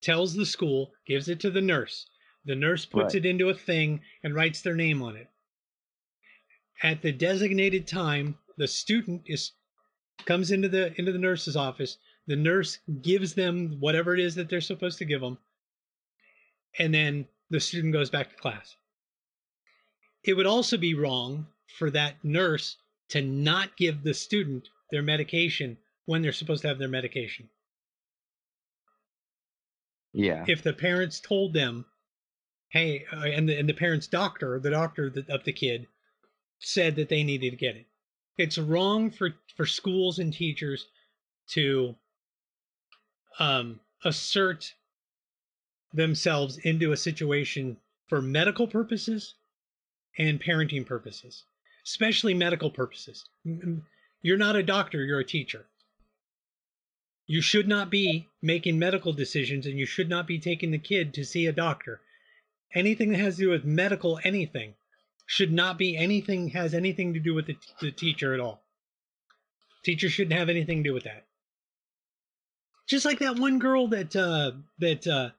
tells 0.00 0.34
the 0.34 0.46
school, 0.46 0.92
gives 1.06 1.28
it 1.28 1.40
to 1.40 1.50
the 1.50 1.60
nurse. 1.60 2.06
The 2.44 2.54
nurse 2.54 2.84
puts 2.84 3.14
Right. 3.14 3.24
it 3.24 3.26
into 3.26 3.48
a 3.48 3.54
thing 3.54 4.02
and 4.22 4.34
writes 4.34 4.60
their 4.60 4.76
name 4.76 5.00
on 5.02 5.16
it. 5.16 5.30
At 6.82 7.00
the 7.02 7.12
designated 7.12 7.86
time, 7.86 8.38
the 8.56 8.68
student 8.68 9.22
is 9.26 9.52
comes 10.26 10.50
into 10.50 10.68
the 10.68 10.94
into 10.98 11.12
the 11.12 11.18
nurse's 11.18 11.56
office. 11.56 11.98
The 12.26 12.36
nurse 12.36 12.78
gives 13.02 13.34
them 13.34 13.78
whatever 13.80 14.14
it 14.14 14.20
is 14.20 14.34
that 14.36 14.48
they're 14.48 14.60
supposed 14.60 14.98
to 14.98 15.04
give 15.04 15.20
them, 15.20 15.38
and 16.78 16.94
then 16.94 17.28
the 17.50 17.60
student 17.60 17.92
goes 17.92 18.10
back 18.10 18.30
to 18.30 18.36
class. 18.36 18.76
It 20.22 20.34
would 20.34 20.46
also 20.46 20.76
be 20.76 20.94
wrong 20.94 21.46
for 21.78 21.90
that 21.90 22.22
nurse 22.24 22.76
to 23.08 23.20
not 23.20 23.76
give 23.76 24.02
the 24.02 24.14
student 24.14 24.68
their 24.90 25.02
medication 25.02 25.76
when 26.06 26.22
they're 26.22 26.32
supposed 26.32 26.62
to 26.62 26.68
have 26.68 26.78
their 26.78 26.88
medication. 26.88 27.48
Yeah. 30.12 30.44
if 30.46 30.62
the 30.62 30.72
parents 30.72 31.18
told 31.20 31.52
them, 31.54 31.84
"Hey," 32.74 33.06
uh, 33.12 33.20
and 33.20 33.48
the 33.48 33.56
and 33.56 33.68
the 33.68 33.72
parents' 33.72 34.08
doctor, 34.08 34.58
the 34.58 34.70
doctor 34.70 35.06
of 35.28 35.44
the 35.44 35.52
kid, 35.52 35.86
said 36.58 36.96
that 36.96 37.08
they 37.08 37.22
needed 37.22 37.50
to 37.50 37.56
get 37.56 37.76
it. 37.76 37.86
It's 38.36 38.58
wrong 38.58 39.12
for 39.12 39.36
for 39.54 39.64
schools 39.64 40.18
and 40.18 40.32
teachers 40.34 40.88
to 41.50 41.94
um, 43.38 43.78
assert 44.04 44.74
themselves 45.92 46.58
into 46.58 46.90
a 46.90 46.96
situation 46.96 47.76
for 48.08 48.20
medical 48.20 48.66
purposes 48.66 49.36
and 50.18 50.42
parenting 50.42 50.84
purposes, 50.84 51.44
especially 51.84 52.34
medical 52.34 52.72
purposes. 52.72 53.24
You're 54.20 54.36
not 54.36 54.56
a 54.56 54.64
doctor; 54.64 55.04
you're 55.04 55.20
a 55.20 55.24
teacher. 55.24 55.66
You 57.28 57.40
should 57.40 57.68
not 57.68 57.88
be 57.88 58.26
making 58.42 58.80
medical 58.80 59.12
decisions 59.12 59.64
and 59.64 59.78
you 59.78 59.86
should 59.86 60.08
not 60.08 60.26
be 60.26 60.40
taking 60.40 60.72
the 60.72 60.78
kid 60.78 61.14
to 61.14 61.24
see 61.24 61.46
a 61.46 61.52
doctor. 61.52 62.00
Anything 62.72 63.12
that 63.12 63.18
has 63.18 63.36
to 63.36 63.42
do 63.42 63.50
with 63.50 63.64
medical 63.64 64.18
anything 64.24 64.74
should 65.26 65.52
not 65.52 65.78
be 65.78 65.96
anything 65.96 66.48
has 66.48 66.74
anything 66.74 67.14
to 67.14 67.20
do 67.20 67.34
with 67.34 67.46
the, 67.46 67.56
the 67.80 67.92
teacher 67.92 68.34
at 68.34 68.40
all. 68.40 68.62
Teacher 69.84 70.08
shouldn't 70.08 70.38
have 70.38 70.48
anything 70.48 70.82
to 70.82 70.90
do 70.90 70.94
with 70.94 71.04
that. 71.04 71.26
Just 72.86 73.04
like 73.04 73.18
that 73.20 73.38
one 73.38 73.58
girl 73.58 73.88
that 73.88 74.14
uh 74.14 74.52
that 74.78 75.06
uh 75.06 75.30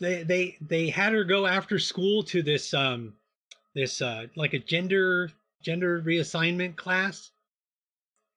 they 0.00 0.22
they 0.22 0.56
they 0.60 0.88
had 0.88 1.12
her 1.12 1.24
go 1.24 1.46
after 1.46 1.78
school 1.78 2.22
to 2.24 2.42
this 2.42 2.74
um 2.74 3.14
this 3.74 4.02
uh 4.02 4.26
like 4.36 4.54
a 4.54 4.58
gender 4.58 5.30
gender 5.62 6.02
reassignment 6.02 6.76
class 6.76 7.30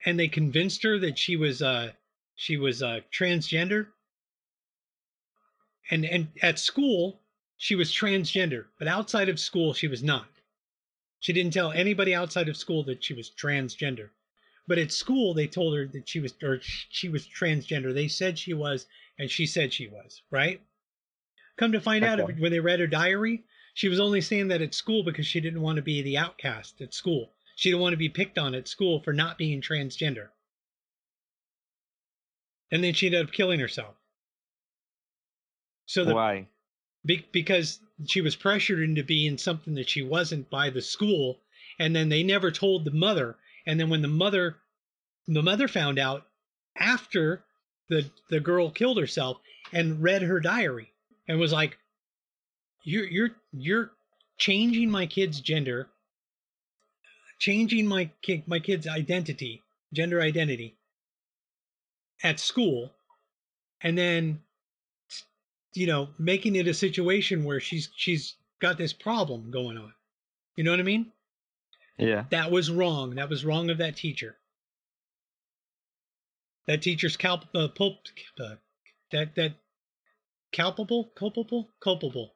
and 0.05 0.19
they 0.19 0.27
convinced 0.27 0.83
her 0.83 0.99
that 0.99 1.17
she 1.17 1.35
was 1.35 1.61
uh 1.61 1.91
she 2.35 2.57
was 2.57 2.83
uh, 2.83 2.99
transgender 3.11 3.87
and 5.89 6.05
and 6.05 6.27
at 6.41 6.59
school 6.59 7.21
she 7.63 7.75
was 7.75 7.93
transgender 7.93 8.65
but 8.77 8.89
outside 8.89 9.29
of 9.29 9.39
school 9.39 9.73
she 9.73 9.87
was 9.87 10.03
not. 10.03 10.27
She 11.21 11.31
didn't 11.31 11.53
tell 11.53 11.71
anybody 11.71 12.13
outside 12.13 12.49
of 12.49 12.57
school 12.57 12.83
that 12.83 13.01
she 13.01 13.13
was 13.13 13.29
transgender. 13.29 14.09
But 14.67 14.79
at 14.79 14.91
school 14.91 15.33
they 15.33 15.47
told 15.47 15.73
her 15.77 15.87
that 15.87 16.09
she 16.09 16.19
was 16.19 16.33
or 16.43 16.59
she 16.61 17.07
was 17.07 17.25
transgender. 17.25 17.93
They 17.93 18.09
said 18.09 18.37
she 18.37 18.53
was 18.53 18.87
and 19.17 19.31
she 19.31 19.45
said 19.45 19.71
she 19.71 19.87
was 19.87 20.23
right? 20.29 20.59
Come 21.55 21.71
to 21.71 21.79
find 21.79 22.03
out 22.03 22.19
when 22.37 22.51
they 22.51 22.59
read 22.59 22.81
her 22.81 22.87
diary? 22.87 23.45
She 23.75 23.87
was 23.87 24.01
only 24.01 24.19
saying 24.19 24.49
that 24.49 24.61
at 24.61 24.73
school 24.73 25.01
because 25.01 25.25
she 25.25 25.39
didn't 25.39 25.61
want 25.61 25.77
to 25.77 25.81
be 25.81 26.01
the 26.01 26.17
outcast 26.17 26.81
at 26.81 26.93
school. 26.93 27.31
She 27.55 27.69
didn't 27.69 27.81
want 27.81 27.93
to 27.93 27.97
be 27.97 28.09
picked 28.09 28.37
on 28.37 28.55
at 28.55 28.67
school 28.67 28.99
for 28.99 29.13
not 29.13 29.37
being 29.37 29.61
transgender. 29.61 30.27
And 32.71 32.83
then 32.83 32.93
she 32.93 33.05
ended 33.05 33.25
up 33.25 33.31
killing 33.31 33.61
herself. 33.61 33.95
So 35.85 36.03
the 36.03 36.13
Why? 36.13 36.47
Be, 37.05 37.25
because 37.31 37.79
she 38.07 38.21
was 38.21 38.35
pressured 38.35 38.81
into 38.81 39.03
being 39.03 39.37
something 39.37 39.75
that 39.75 39.89
she 39.89 40.01
wasn't 40.01 40.49
by 40.49 40.69
the 40.69 40.81
school, 40.81 41.39
and 41.79 41.95
then 41.95 42.09
they 42.09 42.23
never 42.23 42.51
told 42.51 42.85
the 42.85 42.91
mother. 42.91 43.37
And 43.65 43.79
then 43.79 43.89
when 43.89 44.01
the 44.01 44.07
mother, 44.07 44.57
the 45.27 45.43
mother 45.43 45.67
found 45.67 45.99
out 45.99 46.27
after 46.77 47.43
the 47.89 48.09
the 48.29 48.39
girl 48.39 48.71
killed 48.71 48.97
herself 48.97 49.39
and 49.71 50.01
read 50.01 50.21
her 50.21 50.39
diary 50.39 50.91
and 51.27 51.39
was 51.39 51.53
like, 51.53 51.77
"You're 52.83 53.07
you're 53.07 53.35
you're 53.51 53.91
changing 54.37 54.89
my 54.89 55.05
kid's 55.05 55.39
gender, 55.39 55.89
changing 57.39 57.87
my 57.87 58.11
kid 58.21 58.47
my 58.47 58.59
kid's 58.59 58.87
identity, 58.87 59.61
gender 59.93 60.21
identity." 60.21 60.77
at 62.23 62.39
school 62.39 62.91
and 63.81 63.97
then 63.97 64.41
you 65.73 65.87
know 65.87 66.09
making 66.17 66.55
it 66.55 66.67
a 66.67 66.73
situation 66.73 67.43
where 67.43 67.59
she's 67.59 67.89
she's 67.95 68.35
got 68.59 68.77
this 68.77 68.93
problem 68.93 69.51
going 69.51 69.77
on. 69.77 69.93
You 70.55 70.63
know 70.63 70.71
what 70.71 70.79
i 70.79 70.83
mean? 70.83 71.11
Yeah. 71.97 72.25
that 72.31 72.51
was 72.51 72.71
wrong. 72.71 73.15
That 73.15 73.29
was 73.29 73.45
wrong 73.45 73.69
of 73.69 73.77
that 73.77 73.95
teacher. 73.95 74.35
That 76.67 76.81
teacher's 76.81 77.17
culp 77.17 77.43
uh, 77.53 77.67
pulp 77.67 77.97
uh, 78.39 78.55
that 79.11 79.35
that 79.35 79.53
culpable 80.51 81.11
culpable 81.15 81.69
culpable. 81.79 82.33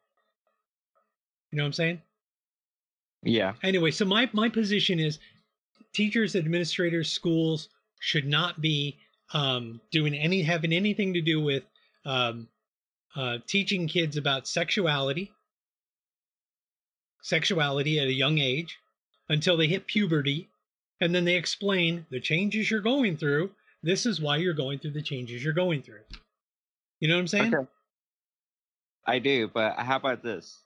You 1.52 1.58
know 1.58 1.64
what 1.64 1.68
i'm 1.68 1.74
saying? 1.74 2.02
Yeah. 3.24 3.54
anyway 3.64 3.92
so 3.92 4.06
my 4.06 4.30
my 4.34 4.50
position 4.50 5.00
is 5.00 5.20
teachers 5.94 6.36
administrators 6.36 7.12
schools 7.12 7.70
should 8.00 8.26
not 8.26 8.62
be 8.62 9.00
um, 9.34 9.82
doing 9.92 10.14
any 10.14 10.42
having 10.44 10.72
anything 10.72 11.14
to 11.14 11.22
do 11.22 11.42
with 11.42 11.64
um, 12.06 12.48
uh, 13.18 13.40
teaching 13.48 13.88
kids 13.88 14.16
about 14.16 14.48
sexuality 14.48 15.32
sexuality 17.22 18.00
at 18.00 18.08
a 18.08 18.14
young 18.14 18.38
age 18.38 18.78
until 19.28 19.58
they 19.58 19.68
hit 19.68 19.88
puberty 19.88 20.48
and 21.02 21.14
then 21.14 21.26
they 21.26 21.36
explain 21.36 22.06
the 22.10 22.20
changes 22.20 22.72
you're 22.72 22.80
going 22.80 23.18
through 23.18 23.50
this 23.84 24.06
is 24.06 24.22
why 24.22 24.38
you're 24.38 24.54
going 24.54 24.80
through 24.80 24.92
the 24.92 25.02
changes 25.02 25.44
you're 25.44 25.52
going 25.54 25.82
through 25.82 26.00
you 27.00 27.08
know 27.08 27.16
what 27.16 27.22
i'm 27.22 27.28
saying 27.28 27.54
Okay. 27.54 27.68
I 29.08 29.20
do, 29.20 29.48
but 29.48 29.78
how 29.78 29.96
about 29.96 30.22
this? 30.22 30.60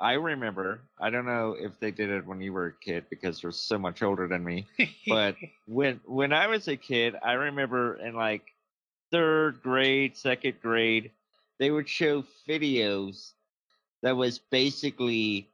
I 0.00 0.14
remember, 0.14 0.80
I 0.98 1.10
don't 1.10 1.26
know 1.26 1.54
if 1.56 1.78
they 1.78 1.90
did 1.90 2.08
it 2.10 2.26
when 2.26 2.40
you 2.40 2.52
were 2.52 2.68
a 2.68 2.72
kid 2.72 3.04
because 3.10 3.42
you're 3.42 3.52
so 3.52 3.78
much 3.78 4.02
older 4.02 4.26
than 4.26 4.42
me, 4.42 4.66
but 5.06 5.36
when 5.66 6.00
when 6.06 6.32
I 6.32 6.48
was 6.48 6.66
a 6.66 6.76
kid, 6.76 7.14
I 7.22 7.34
remember 7.34 7.96
in 7.96 8.14
like 8.14 8.42
third 9.12 9.62
grade, 9.62 10.16
second 10.16 10.54
grade, 10.60 11.12
they 11.62 11.70
would 11.70 11.88
show 11.88 12.24
videos 12.48 13.34
that 14.02 14.16
was 14.16 14.40
basically 14.40 15.48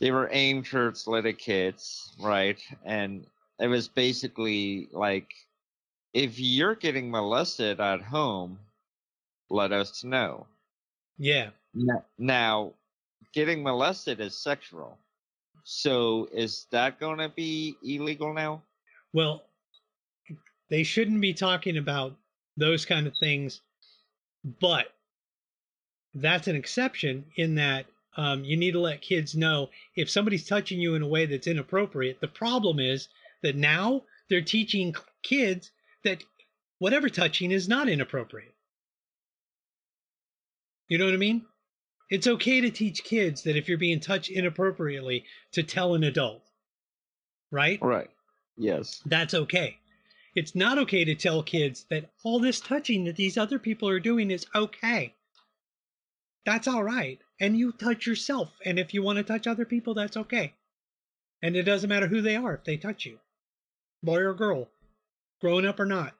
they 0.00 0.10
were 0.10 0.28
aimed 0.32 0.66
towards 0.66 1.06
little 1.06 1.32
kids, 1.32 2.12
right? 2.20 2.60
And 2.84 3.26
it 3.58 3.68
was 3.68 3.88
basically 3.88 4.86
like 4.92 5.32
if 6.12 6.38
you're 6.38 6.74
getting 6.74 7.10
molested 7.10 7.80
at 7.80 8.02
home, 8.02 8.58
let 9.48 9.72
us 9.72 10.04
know. 10.04 10.46
yeah 11.16 12.00
Now, 12.18 12.74
getting 13.32 13.62
molested 13.62 14.20
is 14.20 14.36
sexual. 14.36 14.98
so 15.64 16.28
is 16.34 16.66
that 16.70 17.00
gonna 17.00 17.30
be 17.30 17.76
illegal 17.82 18.34
now? 18.34 18.60
Well, 19.14 19.44
they 20.68 20.82
shouldn't 20.82 21.22
be 21.22 21.32
talking 21.32 21.78
about 21.78 22.14
those 22.58 22.84
kind 22.84 23.06
of 23.06 23.14
things, 23.18 23.62
but 24.60 24.92
that's 26.20 26.48
an 26.48 26.56
exception 26.56 27.24
in 27.36 27.56
that 27.56 27.86
um, 28.16 28.44
you 28.44 28.56
need 28.56 28.72
to 28.72 28.80
let 28.80 29.00
kids 29.00 29.34
know 29.34 29.70
if 29.94 30.10
somebody's 30.10 30.46
touching 30.46 30.80
you 30.80 30.94
in 30.94 31.02
a 31.02 31.08
way 31.08 31.26
that's 31.26 31.46
inappropriate. 31.46 32.20
The 32.20 32.28
problem 32.28 32.80
is 32.80 33.08
that 33.42 33.56
now 33.56 34.02
they're 34.28 34.42
teaching 34.42 34.94
kids 35.22 35.70
that 36.04 36.24
whatever 36.78 37.08
touching 37.08 37.52
is 37.52 37.68
not 37.68 37.88
inappropriate. 37.88 38.54
You 40.88 40.98
know 40.98 41.04
what 41.04 41.14
I 41.14 41.18
mean? 41.18 41.44
It's 42.10 42.26
okay 42.26 42.60
to 42.62 42.70
teach 42.70 43.04
kids 43.04 43.42
that 43.42 43.56
if 43.56 43.68
you're 43.68 43.78
being 43.78 44.00
touched 44.00 44.30
inappropriately, 44.30 45.24
to 45.52 45.62
tell 45.62 45.94
an 45.94 46.02
adult. 46.02 46.42
Right? 47.50 47.78
Right. 47.82 48.10
Yes. 48.56 49.02
That's 49.04 49.34
okay. 49.34 49.78
It's 50.34 50.54
not 50.54 50.78
okay 50.78 51.04
to 51.04 51.14
tell 51.14 51.42
kids 51.42 51.84
that 51.90 52.10
all 52.24 52.40
this 52.40 52.60
touching 52.60 53.04
that 53.04 53.16
these 53.16 53.36
other 53.36 53.58
people 53.58 53.88
are 53.88 54.00
doing 54.00 54.30
is 54.30 54.46
okay. 54.54 55.14
That's 56.48 56.66
all 56.66 56.82
right. 56.82 57.18
And 57.38 57.58
you 57.58 57.72
touch 57.72 58.06
yourself. 58.06 58.48
And 58.64 58.78
if 58.78 58.94
you 58.94 59.02
want 59.02 59.18
to 59.18 59.22
touch 59.22 59.46
other 59.46 59.66
people, 59.66 59.92
that's 59.92 60.16
okay. 60.16 60.54
And 61.42 61.54
it 61.54 61.64
doesn't 61.64 61.90
matter 61.90 62.06
who 62.06 62.22
they 62.22 62.36
are 62.36 62.54
if 62.54 62.64
they 62.64 62.78
touch 62.78 63.04
you 63.04 63.18
boy 64.02 64.20
or 64.20 64.32
girl, 64.32 64.70
grown 65.42 65.66
up 65.66 65.78
or 65.78 65.84
not. 65.84 66.14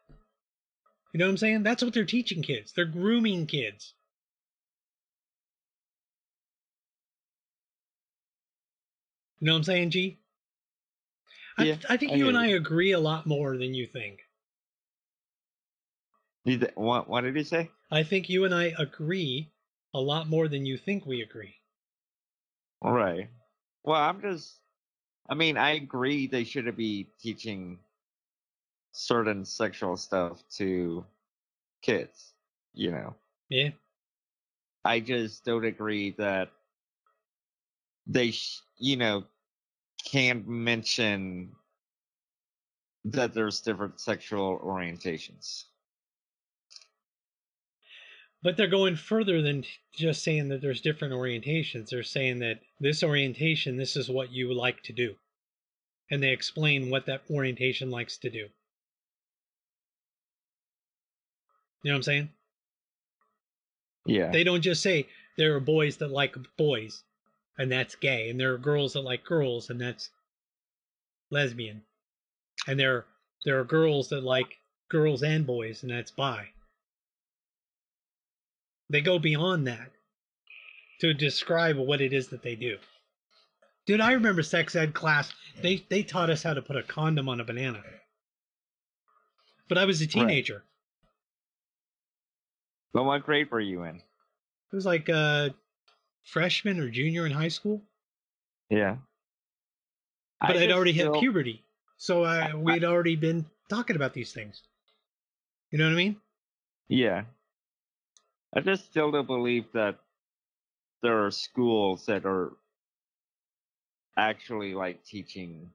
You 1.14 1.18
know 1.18 1.24
what 1.24 1.30
I'm 1.30 1.36
saying? 1.38 1.62
That's 1.62 1.82
what 1.82 1.94
they're 1.94 2.04
teaching 2.04 2.42
kids. 2.42 2.72
They're 2.72 2.84
grooming 2.84 3.46
kids. 3.46 3.94
You 9.40 9.46
know 9.46 9.52
what 9.52 9.58
I'm 9.58 9.64
saying, 9.64 9.90
G? 9.92 10.18
I, 11.56 11.64
Yeah, 11.64 11.76
I 11.88 11.96
think 11.96 12.12
I 12.12 12.16
you 12.16 12.28
and 12.28 12.36
I 12.36 12.48
agree 12.48 12.92
a 12.92 13.00
lot 13.00 13.24
more 13.24 13.56
than 13.56 13.72
you 13.72 13.86
think. 13.86 14.18
Th- 16.44 16.70
what? 16.74 17.08
What 17.08 17.22
did 17.22 17.34
he 17.34 17.44
say? 17.44 17.70
I 17.90 18.02
think 18.02 18.28
you 18.28 18.44
and 18.44 18.54
I 18.54 18.74
agree 18.78 19.52
a 19.94 20.00
lot 20.00 20.28
more 20.28 20.48
than 20.48 20.64
you 20.64 20.78
think 20.78 21.04
we 21.06 21.20
agree. 21.20 21.60
Right. 22.82 23.30
Well, 23.84 24.00
I'm 24.00 24.20
just. 24.20 24.60
I 25.28 25.34
mean, 25.34 25.56
I 25.58 25.72
agree 25.72 26.26
they 26.26 26.44
shouldn't 26.44 26.76
be 26.76 27.04
teaching 27.20 27.84
certain 28.92 29.44
sexual 29.44 29.96
stuff 29.96 30.46
to 30.50 31.06
kids. 31.82 32.34
You 32.74 32.92
know, 32.92 33.16
Yeah. 33.48 33.70
I 34.84 35.00
just 35.00 35.44
don't 35.44 35.64
agree 35.64 36.12
that 36.18 36.50
they, 38.06 38.30
sh- 38.32 38.62
you 38.78 38.96
know, 38.96 39.24
can't 40.04 40.48
mention 40.48 41.56
that 43.04 43.34
there's 43.34 43.60
different 43.60 44.00
sexual 44.00 44.58
orientations. 44.60 45.67
But 48.42 48.56
they're 48.56 48.68
going 48.68 48.96
further 48.96 49.42
than 49.42 49.64
just 49.92 50.22
saying 50.22 50.48
that 50.48 50.60
there's 50.60 50.80
different 50.80 51.14
orientations. 51.14 51.88
They're 51.88 52.04
saying 52.04 52.38
that 52.38 52.60
this 52.78 53.02
orientation, 53.02 53.76
this 53.76 53.96
is 53.96 54.08
what 54.08 54.30
you 54.32 54.54
like 54.54 54.82
to 54.84 54.92
do. 54.92 55.16
And 56.10 56.22
they 56.22 56.30
explain 56.30 56.88
what 56.88 57.06
that 57.06 57.22
orientation 57.30 57.90
likes 57.90 58.16
to 58.18 58.30
do. 58.30 58.46
You 61.82 61.90
know 61.90 61.92
what 61.92 61.96
I'm 61.96 62.02
saying? 62.02 62.30
Yeah. 64.06 64.30
They 64.30 64.44
don't 64.44 64.62
just 64.62 64.82
say 64.82 65.08
there 65.36 65.54
are 65.54 65.60
boys 65.60 65.96
that 65.98 66.10
like 66.10 66.36
boys 66.56 67.02
and 67.58 67.70
that's 67.70 67.96
gay, 67.96 68.30
and 68.30 68.38
there 68.38 68.54
are 68.54 68.58
girls 68.58 68.92
that 68.92 69.02
like 69.02 69.24
girls 69.24 69.68
and 69.70 69.80
that's 69.80 70.10
lesbian. 71.30 71.82
And 72.66 72.78
there 72.78 73.06
there 73.44 73.58
are 73.58 73.64
girls 73.64 74.08
that 74.08 74.22
like 74.22 74.58
girls 74.88 75.22
and 75.22 75.46
boys 75.46 75.82
and 75.82 75.92
that's 75.92 76.10
bi. 76.10 76.48
They 78.90 79.00
go 79.00 79.18
beyond 79.18 79.66
that 79.66 79.90
to 81.00 81.12
describe 81.14 81.76
what 81.76 82.00
it 82.00 82.12
is 82.12 82.28
that 82.28 82.42
they 82.42 82.56
do. 82.56 82.78
Dude, 83.86 84.00
I 84.00 84.12
remember 84.12 84.42
sex 84.42 84.74
ed 84.76 84.94
class. 84.94 85.32
They 85.62 85.84
they 85.88 86.02
taught 86.02 86.30
us 86.30 86.42
how 86.42 86.54
to 86.54 86.62
put 86.62 86.76
a 86.76 86.82
condom 86.82 87.28
on 87.28 87.40
a 87.40 87.44
banana. 87.44 87.82
But 89.68 89.78
I 89.78 89.84
was 89.84 90.00
a 90.00 90.06
teenager. 90.06 90.62
But 92.92 93.04
what 93.04 93.24
grade 93.24 93.50
were 93.50 93.60
you 93.60 93.82
in? 93.84 93.96
It 93.96 94.76
was 94.76 94.86
like 94.86 95.08
uh 95.08 95.50
freshman 96.24 96.80
or 96.80 96.90
junior 96.90 97.26
in 97.26 97.32
high 97.32 97.48
school. 97.48 97.82
Yeah. 98.70 98.96
But 100.40 100.50
I 100.50 100.60
I'd 100.60 100.64
just 100.66 100.76
already 100.76 100.92
hit 100.92 101.12
puberty. 101.14 101.64
So 101.96 102.24
I- 102.24 102.54
we'd 102.54 102.84
already 102.84 103.16
been 103.16 103.46
talking 103.68 103.96
about 103.96 104.14
these 104.14 104.32
things. 104.32 104.62
You 105.70 105.78
know 105.78 105.84
what 105.84 105.92
I 105.92 105.96
mean? 105.96 106.16
Yeah. 106.88 107.24
I 108.54 108.60
just 108.60 108.86
still 108.86 109.10
don't 109.10 109.26
believe 109.26 109.66
that 109.74 109.96
there 111.02 111.24
are 111.24 111.30
schools 111.30 112.06
that 112.06 112.24
are 112.24 112.52
actually 114.16 114.74
like 114.74 115.04
teaching 115.04 115.70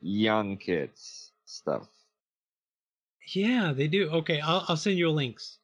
young 0.00 0.56
kids 0.56 1.32
stuff. 1.44 1.86
Yeah, 3.34 3.72
they 3.76 3.88
do. 3.88 4.08
Okay, 4.10 4.40
I'll 4.40 4.64
I'll 4.68 4.76
send 4.76 4.98
you 4.98 5.10
links. 5.10 5.58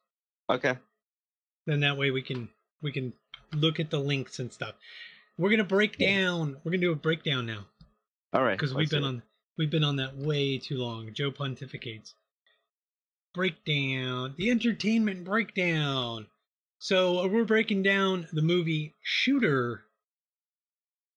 Okay. 0.51 0.77
Then 1.67 1.81
that 1.81 1.97
way 1.97 2.11
we 2.11 2.23
can 2.23 2.49
we 2.83 2.93
can 2.93 3.13
look 3.53 3.81
at 3.81 3.91
the 3.91 3.99
links 3.99 4.39
and 4.39 4.53
stuff. 4.53 4.75
We're 5.39 5.51
gonna 5.51 5.65
break 5.65 5.99
down. 5.99 6.57
We're 6.63 6.73
gonna 6.73 6.83
do 6.83 6.93
a 6.93 6.97
breakdown 6.97 7.47
now 7.47 7.65
All 8.33 8.43
right. 8.43 8.57
because 8.59 8.75
we've 8.75 8.91
been 8.91 9.05
on 9.05 9.23
we've 9.57 9.71
been 9.71 9.85
on 9.85 9.97
that 9.97 10.17
way 10.17 10.59
too 10.59 10.77
long. 10.77 11.13
Joe 11.15 11.31
pontificates. 11.31 12.13
Breakdown. 13.35 14.35
The 14.39 14.51
entertainment 14.51 15.25
breakdown. 15.25 16.27
So 16.79 17.19
uh, 17.21 17.27
we're 17.29 17.45
breaking 17.45 17.83
down 17.83 18.29
the 18.33 18.43
movie 18.43 18.95
Shooter. 19.03 19.85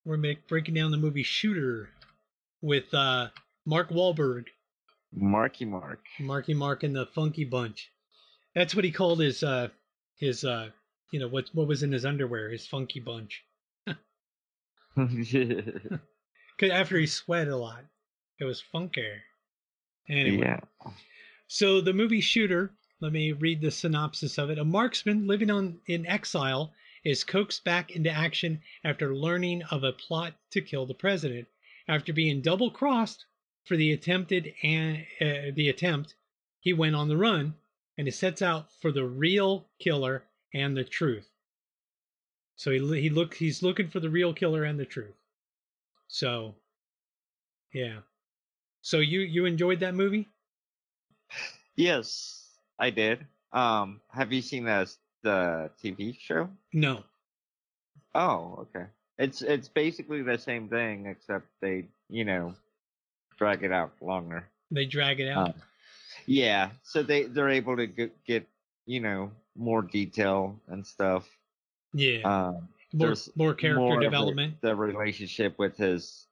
We're 0.06 0.18
make, 0.18 0.48
breaking 0.48 0.74
down 0.74 0.92
the 0.92 0.98
movie 0.98 1.24
Shooter 1.24 1.90
with 2.62 2.94
uh, 2.94 3.28
Mark 3.66 3.90
Wahlberg, 3.90 4.46
Marky 5.14 5.66
Mark. 5.66 6.00
Marky 6.20 6.54
Mark, 6.54 6.84
and 6.84 6.96
the 6.96 7.06
Funky 7.06 7.44
Bunch. 7.46 7.92
That's 8.56 8.74
what 8.76 8.86
he 8.86 8.92
called 8.92 9.20
his 9.20 9.44
uh, 9.44 9.68
his 10.16 10.44
uh, 10.44 10.70
you 11.12 11.20
know 11.20 11.28
what 11.28 11.50
what 11.54 11.68
was 11.68 11.84
in 11.84 11.92
his 11.92 12.06
underwear, 12.06 12.50
his 12.50 12.66
Funky 12.66 13.00
Bunch. 13.00 13.44
'Cause 14.96 16.72
after 16.72 16.98
he 16.98 17.06
sweat 17.06 17.48
a 17.48 17.56
lot, 17.56 17.84
it 18.40 18.46
was 18.46 18.64
funker. 18.74 19.18
Anyway, 20.10 20.48
yeah. 20.48 20.60
So 21.48 21.82
the 21.82 21.94
movie 21.94 22.22
Shooter. 22.22 22.74
Let 23.00 23.14
me 23.14 23.32
read 23.32 23.62
the 23.62 23.72
synopsis 23.72 24.38
of 24.38 24.50
it. 24.50 24.58
A 24.58 24.66
marksman 24.66 25.28
living 25.28 25.52
on 25.52 25.80
in 25.86 26.06
exile 26.08 26.74
is 27.04 27.24
coaxed 27.24 27.64
back 27.64 27.92
into 27.92 28.10
action 28.10 28.62
after 28.84 29.16
learning 29.16 29.64
of 29.64 29.84
a 29.84 29.94
plot 29.94 30.34
to 30.52 30.62
kill 30.62 30.86
the 30.86 30.94
president. 30.94 31.48
After 31.88 32.12
being 32.12 32.42
double 32.42 32.72
crossed 32.72 33.26
for 33.64 33.78
the 33.78 33.94
attempted 33.94 34.54
and 34.64 35.06
uh, 35.22 35.52
the 35.54 35.70
attempt, 35.70 36.16
he 36.60 36.74
went 36.74 36.96
on 36.96 37.08
the 37.08 37.18
run 37.18 37.56
and 37.98 38.08
he 38.08 38.12
sets 38.12 38.42
out 38.42 38.74
for 38.82 38.92
the 38.92 39.06
real 39.06 39.70
killer 39.80 40.26
and 40.54 40.76
the 40.76 40.84
truth. 40.84 41.30
So 42.56 42.72
he 42.72 43.02
he 43.02 43.10
look 43.10 43.36
he's 43.36 43.62
looking 43.62 43.90
for 43.90 44.00
the 44.00 44.10
real 44.10 44.34
killer 44.34 44.64
and 44.64 44.80
the 44.80 44.86
truth. 44.86 45.16
So, 46.08 46.56
yeah. 47.74 48.00
So 48.82 49.00
you 49.00 49.20
you 49.20 49.46
enjoyed 49.46 49.80
that 49.82 49.96
movie? 49.96 50.28
Yes, 51.76 52.44
I 52.80 52.90
did. 52.90 53.26
Um, 53.54 54.02
have 54.12 54.34
you 54.34 54.42
seen 54.42 54.66
the 54.66 54.92
the 55.24 55.70
TV 55.84 56.18
show? 56.20 56.50
No. 56.74 57.04
Oh, 58.16 58.68
okay. 58.76 58.86
It's 59.18 59.42
it's 59.42 59.68
basically 59.68 60.22
the 60.22 60.38
same 60.38 60.70
thing 60.70 61.06
except 61.06 61.46
they, 61.62 61.86
you 62.10 62.26
know, 62.26 62.56
drag 63.38 63.64
it 63.64 63.72
out 63.72 63.94
longer. 64.02 64.48
They 64.72 64.86
drag 64.86 65.20
it 65.20 65.30
out. 65.30 65.50
Um, 65.50 65.54
yeah, 66.26 66.70
so 66.84 67.04
they 67.04 67.24
they're 67.24 67.50
able 67.50 67.78
to 67.78 67.88
get, 67.88 68.24
get 68.26 68.48
you 68.86 69.00
know 69.00 69.32
more 69.56 69.82
detail 69.82 70.60
and 70.68 70.86
stuff. 70.86 71.28
yeah. 71.94 72.22
Um, 72.24 72.70
more 72.94 73.16
more 73.36 73.54
character 73.54 73.80
more 73.80 74.00
development. 74.00 74.62
the 74.62 74.74
relationship 74.76 75.60
with 75.60 75.76
his 75.78 76.26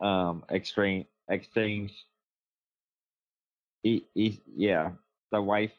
um 0.00 0.44
exchange 0.50 1.06
exchange. 1.28 1.92
E, 3.84 4.02
e, 4.14 4.38
yeah, 4.56 4.92
the 5.30 5.40
wife. 5.42 5.72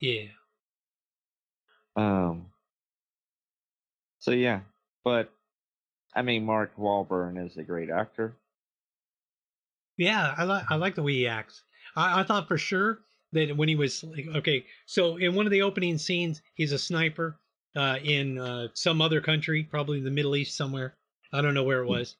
Yeah. 0.00 0.26
Um. 1.96 2.46
So 4.20 4.30
yeah, 4.32 4.60
but 5.04 5.32
I 6.14 6.22
mean, 6.22 6.44
Mark 6.44 6.76
Wahlberg 6.76 7.44
is 7.44 7.56
a 7.56 7.62
great 7.62 7.90
actor. 7.90 8.36
Yeah, 9.96 10.34
I 10.36 10.44
like 10.44 10.64
I 10.70 10.76
like 10.76 10.94
the 10.94 11.02
way 11.02 11.14
he 11.14 11.26
acts. 11.26 11.62
I, 11.96 12.20
I 12.20 12.22
thought 12.24 12.48
for 12.48 12.58
sure 12.58 13.00
that 13.32 13.56
when 13.56 13.68
he 13.68 13.76
was 13.76 14.02
like, 14.04 14.26
okay, 14.36 14.64
so 14.86 15.16
in 15.16 15.34
one 15.34 15.46
of 15.46 15.52
the 15.52 15.62
opening 15.62 15.98
scenes, 15.98 16.40
he's 16.54 16.72
a 16.72 16.78
sniper 16.78 17.38
uh, 17.76 17.98
in 18.02 18.38
uh, 18.38 18.68
some 18.74 19.02
other 19.02 19.20
country, 19.20 19.64
probably 19.64 20.00
the 20.00 20.10
Middle 20.10 20.36
East 20.36 20.56
somewhere. 20.56 20.96
I 21.32 21.40
don't 21.42 21.54
know 21.54 21.64
where 21.64 21.82
it 21.82 21.88
was. 21.88 22.16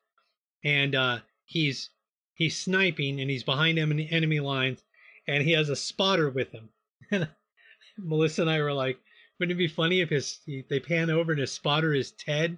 and 0.65 0.94
uh, 0.94 1.19
he's 1.44 1.90
he's 2.35 2.59
sniping 2.59 3.20
and 3.20 3.31
he's 3.31 3.44
behind 3.44 3.78
enemy 3.78 4.40
lines, 4.40 4.82
and 5.29 5.45
he 5.45 5.53
has 5.53 5.69
a 5.69 5.77
spotter 5.77 6.31
with 6.31 6.51
him. 6.51 6.69
And 7.13 7.29
Melissa 7.99 8.43
and 8.43 8.51
I 8.51 8.61
were 8.61 8.73
like, 8.73 8.99
wouldn't 9.39 9.55
it 9.55 9.59
be 9.59 9.69
funny 9.69 10.01
if 10.01 10.09
his 10.09 10.41
he, 10.45 10.65
they 10.69 10.81
pan 10.81 11.11
over 11.11 11.31
and 11.33 11.41
his 11.41 11.53
spotter 11.53 11.95
is 11.95 12.11
Ted 12.13 12.57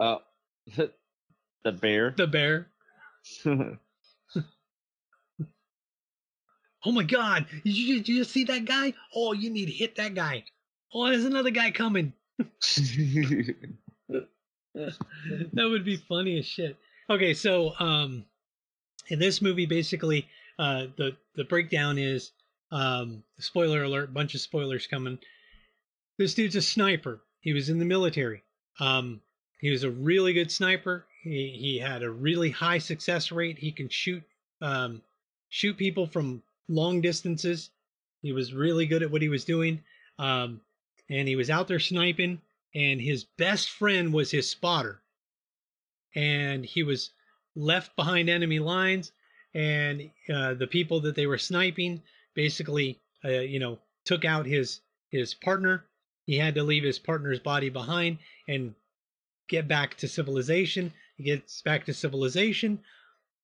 Oh, 0.00 0.20
the 0.76 1.72
bear. 1.72 2.14
the 2.16 2.26
bear? 2.26 2.66
Oh 6.84 6.90
my 6.90 7.04
God! 7.04 7.46
Did 7.64 7.76
you, 7.76 7.98
did 7.98 8.08
you 8.08 8.18
just 8.18 8.32
see 8.32 8.42
that 8.42 8.64
guy? 8.64 8.92
Oh, 9.14 9.32
you 9.34 9.50
need 9.50 9.66
to 9.66 9.72
hit 9.72 9.94
that 9.94 10.16
guy. 10.16 10.44
Oh, 10.92 11.08
there's 11.08 11.24
another 11.24 11.50
guy 11.52 11.70
coming. 11.70 12.12
that 14.08 14.26
would 15.54 15.84
be 15.84 15.96
funny 15.96 16.40
as 16.40 16.46
shit. 16.46 16.76
Okay, 17.08 17.34
so 17.34 17.72
um, 17.78 18.24
in 19.08 19.18
this 19.18 19.42
movie, 19.42 19.66
basically, 19.66 20.28
uh, 20.58 20.86
the 20.96 21.16
the 21.34 21.44
breakdown 21.44 21.98
is 21.98 22.32
um, 22.70 23.22
spoiler 23.38 23.84
alert, 23.84 24.14
bunch 24.14 24.34
of 24.34 24.40
spoilers 24.40 24.86
coming. 24.86 25.18
This 26.18 26.34
dude's 26.34 26.56
a 26.56 26.62
sniper. 26.62 27.20
He 27.40 27.52
was 27.52 27.68
in 27.68 27.78
the 27.78 27.84
military. 27.84 28.42
Um, 28.80 29.20
he 29.60 29.70
was 29.70 29.84
a 29.84 29.90
really 29.90 30.32
good 30.32 30.50
sniper. 30.50 31.06
He 31.22 31.56
he 31.60 31.78
had 31.78 32.02
a 32.02 32.10
really 32.10 32.50
high 32.50 32.78
success 32.78 33.32
rate. 33.32 33.58
He 33.58 33.72
can 33.72 33.88
shoot 33.88 34.22
um, 34.60 35.02
shoot 35.48 35.76
people 35.76 36.06
from 36.06 36.42
long 36.68 37.00
distances. 37.00 37.70
He 38.22 38.32
was 38.32 38.54
really 38.54 38.86
good 38.86 39.02
at 39.02 39.10
what 39.10 39.22
he 39.22 39.28
was 39.28 39.44
doing. 39.44 39.82
Um, 40.18 40.60
and 41.10 41.28
he 41.28 41.36
was 41.36 41.50
out 41.50 41.68
there 41.68 41.80
sniping, 41.80 42.40
and 42.74 43.00
his 43.00 43.24
best 43.24 43.70
friend 43.70 44.12
was 44.12 44.30
his 44.30 44.48
spotter. 44.48 45.00
And 46.14 46.64
he 46.64 46.82
was 46.82 47.10
left 47.54 47.94
behind 47.96 48.28
enemy 48.28 48.58
lines, 48.58 49.12
and 49.54 50.10
uh, 50.32 50.54
the 50.54 50.66
people 50.66 51.00
that 51.00 51.14
they 51.14 51.26
were 51.26 51.38
sniping 51.38 52.02
basically, 52.34 53.00
uh, 53.24 53.28
you 53.28 53.58
know, 53.58 53.78
took 54.04 54.24
out 54.24 54.46
his 54.46 54.80
his 55.10 55.34
partner. 55.34 55.84
He 56.24 56.38
had 56.38 56.54
to 56.54 56.62
leave 56.62 56.84
his 56.84 56.98
partner's 56.98 57.40
body 57.40 57.68
behind 57.68 58.18
and 58.48 58.74
get 59.48 59.68
back 59.68 59.96
to 59.98 60.08
civilization. 60.08 60.92
He 61.16 61.24
gets 61.24 61.60
back 61.62 61.84
to 61.86 61.94
civilization, 61.94 62.80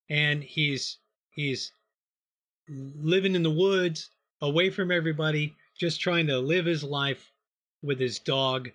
and 0.09 0.43
he's 0.43 0.99
he's 1.31 1.73
living 2.69 3.35
in 3.35 3.43
the 3.43 3.51
woods, 3.51 4.11
away 4.41 4.71
from 4.71 4.91
everybody, 4.91 5.55
just 5.79 6.01
trying 6.01 6.27
to 6.29 6.39
live 6.39 6.67
his 6.67 6.85
life 6.85 7.33
with 7.83 8.01
his 8.01 8.19
dog. 8.19 8.71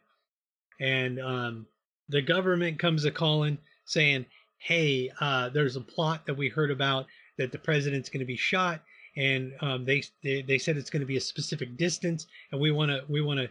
And 0.80 1.19
um, 1.19 1.68
the 2.10 2.22
government 2.22 2.80
comes 2.80 3.05
a 3.05 3.11
calling 3.11 3.57
saying, 3.85 4.26
"Hey, 4.64 5.11
uh, 5.19 5.49
there's 5.49 5.76
a 5.76 5.81
plot 5.81 6.26
that 6.26 6.35
we 6.35 6.49
heard 6.49 6.72
about 6.72 7.06
that 7.38 7.52
the 7.52 7.60
president's 7.60 8.10
going 8.10 8.19
to 8.19 8.26
be 8.26 8.38
shot, 8.38 8.81
and 9.15 9.53
um, 9.61 9.85
they, 9.85 10.03
they 10.23 10.41
they 10.41 10.57
said 10.57 10.77
it's 10.77 10.90
going 10.90 11.02
to 11.02 11.06
be 11.07 11.18
a 11.18 11.22
specific 11.22 11.76
distance, 11.77 12.27
and 12.52 12.61
we 12.61 12.72
want 12.72 12.90
to 12.91 13.03
we 13.10 13.22
want 13.22 13.40
to 13.40 13.49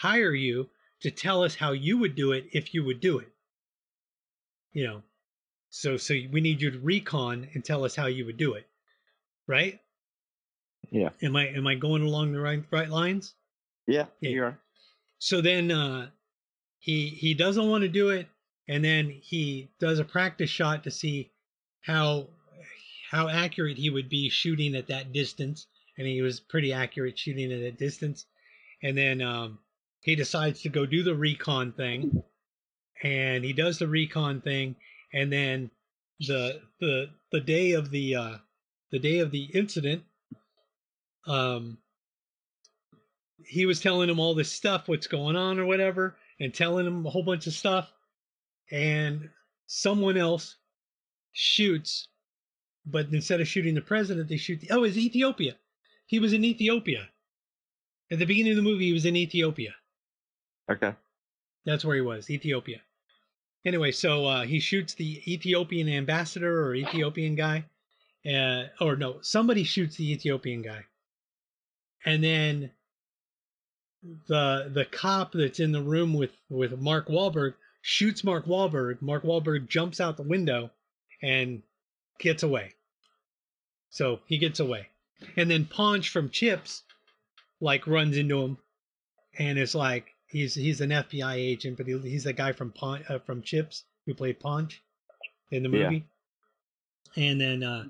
hire 0.00 0.32
you 0.34 0.68
to 1.00 1.10
tell 1.10 1.42
us 1.42 1.54
how 1.54 1.72
you 1.72 1.98
would 1.98 2.14
do 2.14 2.32
it 2.32 2.46
if 2.52 2.72
you 2.74 2.84
would 2.84 3.00
do 3.00 3.18
it. 3.18 3.28
You 4.72 4.86
know, 4.86 5.02
so 5.70 5.96
so 5.96 6.14
we 6.32 6.40
need 6.40 6.60
you 6.62 6.70
to 6.70 6.78
recon 6.78 7.48
and 7.54 7.64
tell 7.64 7.84
us 7.84 7.96
how 7.96 8.06
you 8.06 8.24
would 8.26 8.36
do 8.36 8.54
it, 8.54 8.66
right? 9.46 9.80
Yeah. 10.90 11.10
Am 11.22 11.34
I 11.36 11.48
am 11.48 11.66
I 11.66 11.74
going 11.74 12.02
along 12.02 12.32
the 12.32 12.40
right 12.40 12.64
right 12.70 12.88
lines? 12.88 13.34
yeah, 13.86 14.06
Yeah. 14.20 14.30
you 14.30 14.44
are. 14.44 14.58
So 15.18 15.40
then 15.40 15.70
uh, 15.70 16.10
he 16.78 17.08
he 17.08 17.34
doesn't 17.34 17.68
want 17.68 17.82
to 17.82 17.88
do 17.88 18.10
it, 18.10 18.28
and 18.68 18.84
then 18.84 19.10
he 19.10 19.68
does 19.78 19.98
a 19.98 20.04
practice 20.04 20.50
shot 20.50 20.84
to 20.84 20.90
see 20.90 21.30
how 21.82 22.28
how 23.10 23.28
accurate 23.28 23.78
he 23.78 23.90
would 23.90 24.08
be 24.08 24.28
shooting 24.28 24.74
at 24.74 24.88
that 24.88 25.12
distance, 25.12 25.66
and 25.98 26.06
he 26.06 26.22
was 26.22 26.40
pretty 26.40 26.72
accurate 26.72 27.18
shooting 27.18 27.52
at 27.52 27.60
that 27.60 27.78
distance. 27.78 28.26
And 28.82 28.96
then 28.96 29.22
um, 29.22 29.58
he 30.00 30.16
decides 30.16 30.62
to 30.62 30.68
go 30.68 30.84
do 30.84 31.02
the 31.02 31.14
recon 31.14 31.72
thing, 31.72 32.22
and 33.02 33.44
he 33.44 33.52
does 33.52 33.78
the 33.78 33.86
recon 33.88 34.40
thing, 34.40 34.76
and 35.12 35.32
then 35.32 35.70
the 36.20 36.60
the 36.80 37.10
the 37.32 37.40
day 37.40 37.72
of 37.72 37.90
the 37.90 38.16
uh, 38.16 38.36
the 38.90 38.98
day 38.98 39.18
of 39.20 39.30
the 39.30 39.44
incident, 39.54 40.02
um, 41.26 41.78
he 43.46 43.66
was 43.66 43.80
telling 43.80 44.10
him 44.10 44.20
all 44.20 44.34
this 44.34 44.50
stuff, 44.50 44.88
what's 44.88 45.06
going 45.06 45.36
on 45.36 45.58
or 45.58 45.66
whatever, 45.66 46.16
and 46.40 46.52
telling 46.52 46.86
him 46.86 47.06
a 47.06 47.10
whole 47.10 47.22
bunch 47.22 47.46
of 47.46 47.52
stuff. 47.52 47.92
And 48.70 49.30
someone 49.66 50.16
else 50.16 50.56
shoots, 51.32 52.08
but 52.86 53.08
instead 53.12 53.40
of 53.40 53.48
shooting 53.48 53.74
the 53.74 53.80
president, 53.80 54.28
they 54.28 54.36
shoot 54.36 54.60
the 54.60 54.70
oh, 54.70 54.84
it's 54.84 54.96
Ethiopia. 54.96 55.56
He 56.06 56.18
was 56.18 56.32
in 56.32 56.44
Ethiopia. 56.44 57.08
At 58.10 58.18
the 58.18 58.26
beginning 58.26 58.52
of 58.52 58.56
the 58.56 58.62
movie, 58.62 58.86
he 58.86 58.92
was 58.92 59.06
in 59.06 59.16
Ethiopia. 59.16 59.74
Okay. 60.70 60.94
That's 61.64 61.84
where 61.84 61.96
he 61.96 62.02
was, 62.02 62.30
Ethiopia. 62.30 62.80
Anyway, 63.64 63.90
so 63.92 64.26
uh, 64.26 64.44
he 64.44 64.60
shoots 64.60 64.94
the 64.94 65.22
Ethiopian 65.32 65.88
ambassador 65.88 66.66
or 66.66 66.74
Ethiopian 66.74 67.34
guy, 67.34 67.64
uh, 68.26 68.64
or 68.80 68.96
no, 68.96 69.20
somebody 69.22 69.64
shoots 69.64 69.96
the 69.96 70.12
Ethiopian 70.12 70.60
guy, 70.60 70.84
and 72.04 72.22
then 72.22 72.70
the 74.28 74.70
the 74.72 74.84
cop 74.84 75.32
that's 75.32 75.60
in 75.60 75.72
the 75.72 75.80
room 75.80 76.12
with 76.12 76.32
with 76.50 76.78
Mark 76.78 77.08
Wahlberg 77.08 77.54
shoots 77.86 78.24
Mark 78.24 78.46
Wahlberg. 78.46 79.02
Mark 79.02 79.24
Wahlberg 79.24 79.68
jumps 79.68 80.00
out 80.00 80.16
the 80.16 80.22
window 80.22 80.70
and 81.22 81.62
gets 82.18 82.42
away. 82.42 82.72
So 83.90 84.20
he 84.26 84.38
gets 84.38 84.58
away, 84.58 84.88
and 85.36 85.48
then 85.50 85.66
Ponch 85.66 86.08
from 86.08 86.30
Chips 86.30 86.82
like 87.60 87.86
runs 87.86 88.16
into 88.16 88.40
him, 88.42 88.58
and 89.38 89.58
it's 89.58 89.74
like 89.74 90.06
he's 90.26 90.54
he's 90.54 90.80
an 90.80 90.90
FBI 90.90 91.34
agent, 91.36 91.76
but 91.76 91.86
he, 91.86 91.96
he's 91.98 92.24
the 92.24 92.32
guy 92.32 92.52
from 92.52 92.72
Pon, 92.72 93.04
uh, 93.08 93.18
from 93.20 93.42
Chips 93.42 93.84
who 94.06 94.14
played 94.14 94.40
Ponch 94.40 94.82
in 95.52 95.62
the 95.62 95.68
Yeah. 95.68 95.84
movie. 95.90 96.04
And 97.16 97.40
then 97.40 97.62
uh, 97.62 97.84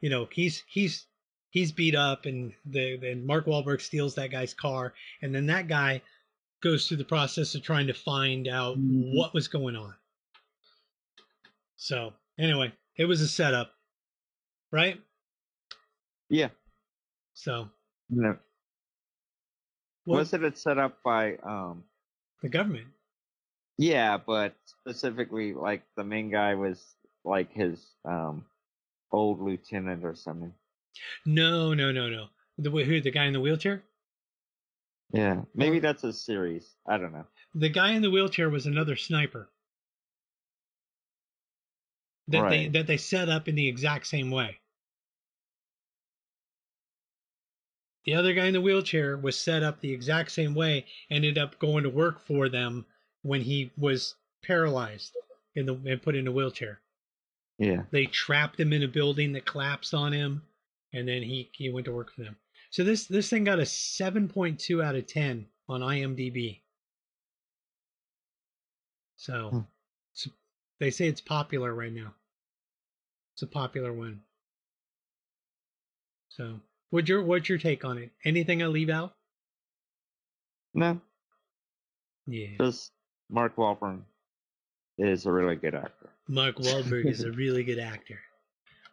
you 0.00 0.10
know 0.10 0.28
he's 0.30 0.62
he's 0.68 1.06
he's 1.50 1.72
beat 1.72 1.94
up, 1.94 2.26
and 2.26 2.52
the 2.66 2.96
then 2.98 3.24
Mark 3.24 3.46
Wahlberg 3.46 3.80
steals 3.80 4.16
that 4.16 4.30
guy's 4.32 4.52
car, 4.52 4.92
and 5.22 5.34
then 5.34 5.46
that 5.46 5.68
guy 5.68 6.02
goes 6.66 6.88
through 6.88 6.96
the 6.96 7.04
process 7.04 7.54
of 7.54 7.62
trying 7.62 7.86
to 7.86 7.92
find 7.94 8.48
out 8.48 8.76
what 8.78 9.32
was 9.32 9.46
going 9.46 9.76
on. 9.76 9.94
So 11.76 12.12
anyway, 12.38 12.72
it 12.96 13.04
was 13.04 13.20
a 13.20 13.28
setup, 13.28 13.72
right? 14.72 15.00
Yeah. 16.28 16.48
So 17.34 17.68
No. 18.10 18.36
what, 20.04 20.16
Wasn't 20.16 20.44
it 20.44 20.58
set 20.58 20.78
up 20.78 20.98
by 21.04 21.36
um 21.36 21.84
the 22.42 22.48
government? 22.48 22.86
yeah, 23.78 24.16
but 24.18 24.54
specifically 24.64 25.52
like 25.54 25.82
the 25.96 26.04
main 26.04 26.30
guy 26.30 26.54
was 26.54 26.82
like 27.24 27.52
his 27.52 27.78
um 28.04 28.44
old 29.12 29.40
lieutenant 29.40 30.04
or 30.04 30.14
something. 30.16 30.52
No, 31.24 31.74
no, 31.74 31.92
no, 31.92 32.08
no. 32.08 32.26
The 32.58 32.70
who? 32.70 33.00
The 33.00 33.10
guy 33.10 33.26
in 33.26 33.34
the 33.34 33.40
wheelchair? 33.40 33.82
Yeah. 35.12 35.42
Maybe 35.54 35.78
that's 35.78 36.04
a 36.04 36.12
series. 36.12 36.74
I 36.86 36.98
don't 36.98 37.12
know. 37.12 37.26
The 37.54 37.68
guy 37.68 37.92
in 37.92 38.02
the 38.02 38.10
wheelchair 38.10 38.50
was 38.50 38.66
another 38.66 38.96
sniper. 38.96 39.48
That 42.28 42.50
they 42.50 42.68
that 42.68 42.88
they 42.88 42.96
set 42.96 43.28
up 43.28 43.46
in 43.46 43.54
the 43.54 43.68
exact 43.68 44.08
same 44.08 44.32
way. 44.32 44.58
The 48.04 48.14
other 48.14 48.34
guy 48.34 48.46
in 48.46 48.52
the 48.52 48.60
wheelchair 48.60 49.16
was 49.16 49.38
set 49.38 49.62
up 49.62 49.80
the 49.80 49.92
exact 49.92 50.30
same 50.30 50.54
way, 50.54 50.86
ended 51.10 51.38
up 51.38 51.58
going 51.58 51.82
to 51.82 51.90
work 51.90 52.24
for 52.24 52.48
them 52.48 52.86
when 53.22 53.40
he 53.40 53.72
was 53.76 54.14
paralyzed 54.42 55.12
in 55.54 55.66
the 55.66 55.74
and 55.86 56.02
put 56.02 56.14
in 56.14 56.26
a 56.26 56.32
wheelchair. 56.32 56.80
Yeah. 57.58 57.82
They 57.90 58.06
trapped 58.06 58.60
him 58.60 58.72
in 58.72 58.82
a 58.82 58.88
building 58.88 59.32
that 59.32 59.46
collapsed 59.46 59.94
on 59.94 60.12
him, 60.12 60.42
and 60.92 61.06
then 61.06 61.22
he 61.22 61.50
he 61.52 61.70
went 61.70 61.86
to 61.86 61.92
work 61.92 62.12
for 62.12 62.22
them. 62.22 62.36
So 62.76 62.84
this 62.84 63.06
this 63.06 63.30
thing 63.30 63.44
got 63.44 63.58
a 63.58 63.64
seven 63.64 64.28
point 64.28 64.60
two 64.60 64.82
out 64.82 64.96
of 64.96 65.06
ten 65.06 65.46
on 65.66 65.80
IMDb. 65.80 66.60
So 69.16 69.48
Hmm. 69.48 69.60
it's, 70.12 70.28
they 70.78 70.90
say 70.90 71.08
it's 71.08 71.22
popular 71.22 71.72
right 71.72 71.90
now. 71.90 72.12
It's 73.32 73.40
a 73.40 73.46
popular 73.46 73.94
one. 73.94 74.20
So 76.28 76.60
what's 76.90 77.08
your 77.08 77.22
what's 77.24 77.48
your 77.48 77.56
take 77.56 77.82
on 77.86 77.96
it? 77.96 78.10
Anything 78.26 78.62
I 78.62 78.66
leave 78.66 78.90
out? 78.90 79.14
No. 80.74 81.00
Yeah. 82.26 82.58
Just 82.60 82.92
Mark 83.30 83.56
Wahlberg 83.56 84.02
is 84.98 85.24
a 85.24 85.32
really 85.32 85.56
good 85.56 85.74
actor. 85.74 86.10
Mark 86.28 86.56
Wahlberg 86.56 87.06
is 87.06 87.24
a 87.24 87.32
really 87.42 87.64
good 87.64 87.78
actor. 87.78 88.20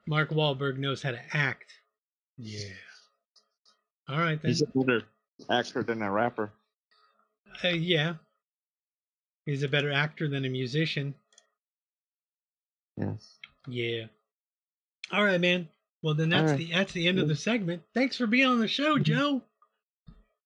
Mark 0.07 0.29
Wahlberg 0.29 0.77
knows 0.77 1.03
how 1.03 1.11
to 1.11 1.35
act. 1.35 1.73
Yeah. 2.37 2.69
All 4.09 4.17
right 4.17 4.41
then. 4.41 4.49
He's 4.49 4.61
a 4.61 4.67
better 4.67 5.03
actor 5.49 5.83
than 5.83 6.01
a 6.01 6.11
rapper. 6.11 6.51
Uh, 7.63 7.69
yeah. 7.69 8.15
He's 9.45 9.63
a 9.63 9.67
better 9.67 9.91
actor 9.91 10.27
than 10.27 10.45
a 10.45 10.49
musician. 10.49 11.15
Yes. 12.97 13.39
Yeah. 13.67 14.05
All 15.11 15.23
right, 15.23 15.39
man. 15.39 15.67
Well, 16.01 16.15
then 16.15 16.29
that's 16.29 16.51
right. 16.51 16.57
the 16.57 16.71
that's 16.73 16.93
the 16.93 17.07
end 17.07 17.19
of 17.19 17.27
the 17.27 17.35
segment. 17.35 17.83
Thanks 17.93 18.17
for 18.17 18.27
being 18.27 18.47
on 18.47 18.59
the 18.59 18.67
show, 18.67 18.97
Joe. 18.99 19.41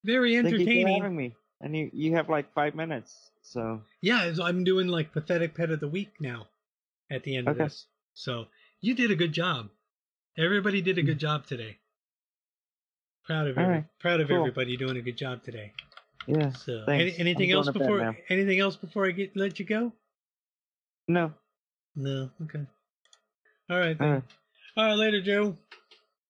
Very 0.04 0.38
entertaining. 0.38 0.66
Thank 0.66 0.78
you 0.78 0.86
for 0.86 1.04
having 1.04 1.18
me. 1.18 1.36
And 1.62 1.76
you, 1.76 1.90
you 1.92 2.16
have 2.16 2.30
like 2.30 2.54
five 2.54 2.76
minutes, 2.76 3.16
so 3.42 3.82
Yeah, 4.02 4.32
I'm 4.44 4.64
doing 4.64 4.88
like 4.88 5.12
pathetic 5.12 5.56
pet 5.56 5.72
of 5.72 5.80
the 5.80 5.88
week 5.88 6.12
now 6.20 6.48
at 7.10 7.24
the 7.24 7.36
end 7.36 7.48
of 7.48 7.58
this. 7.58 7.88
So 8.14 8.46
you 8.80 8.94
did 8.94 9.10
a 9.10 9.16
good 9.16 9.34
job. 9.34 9.70
Everybody 10.38 10.82
did 10.82 11.00
a 11.00 11.04
good 11.04 11.18
job 11.18 11.48
today. 11.48 11.78
Proud 13.28 13.48
of. 13.48 13.58
All 13.58 13.64
every, 13.64 13.76
right, 13.76 13.86
proud 14.00 14.22
of 14.22 14.30
cool. 14.30 14.40
everybody 14.40 14.78
doing 14.78 14.98
a 14.98 15.02
good 15.02 15.18
job 15.18 15.44
today. 15.44 15.74
yeah. 16.28 16.52
So 16.54 16.86
any, 16.88 17.14
anything 17.20 17.52
else 17.52 17.66
going 17.66 17.74
to 17.74 17.80
bed 17.80 17.88
before 17.88 18.18
anything 18.30 18.60
else 18.60 18.76
before 18.78 19.06
I 19.06 19.12
get 19.12 19.36
let 19.36 19.60
you 19.60 19.66
go? 19.66 19.92
No. 21.08 21.34
No. 21.96 22.30
Okay. 22.44 22.66
All 23.70 23.80
right. 23.80 23.98
All 24.00 24.08
Then. 24.08 24.10
right. 24.12 24.24
All 24.78 24.86
right. 24.86 24.98
Later, 24.98 25.22
Joe. 25.22 25.58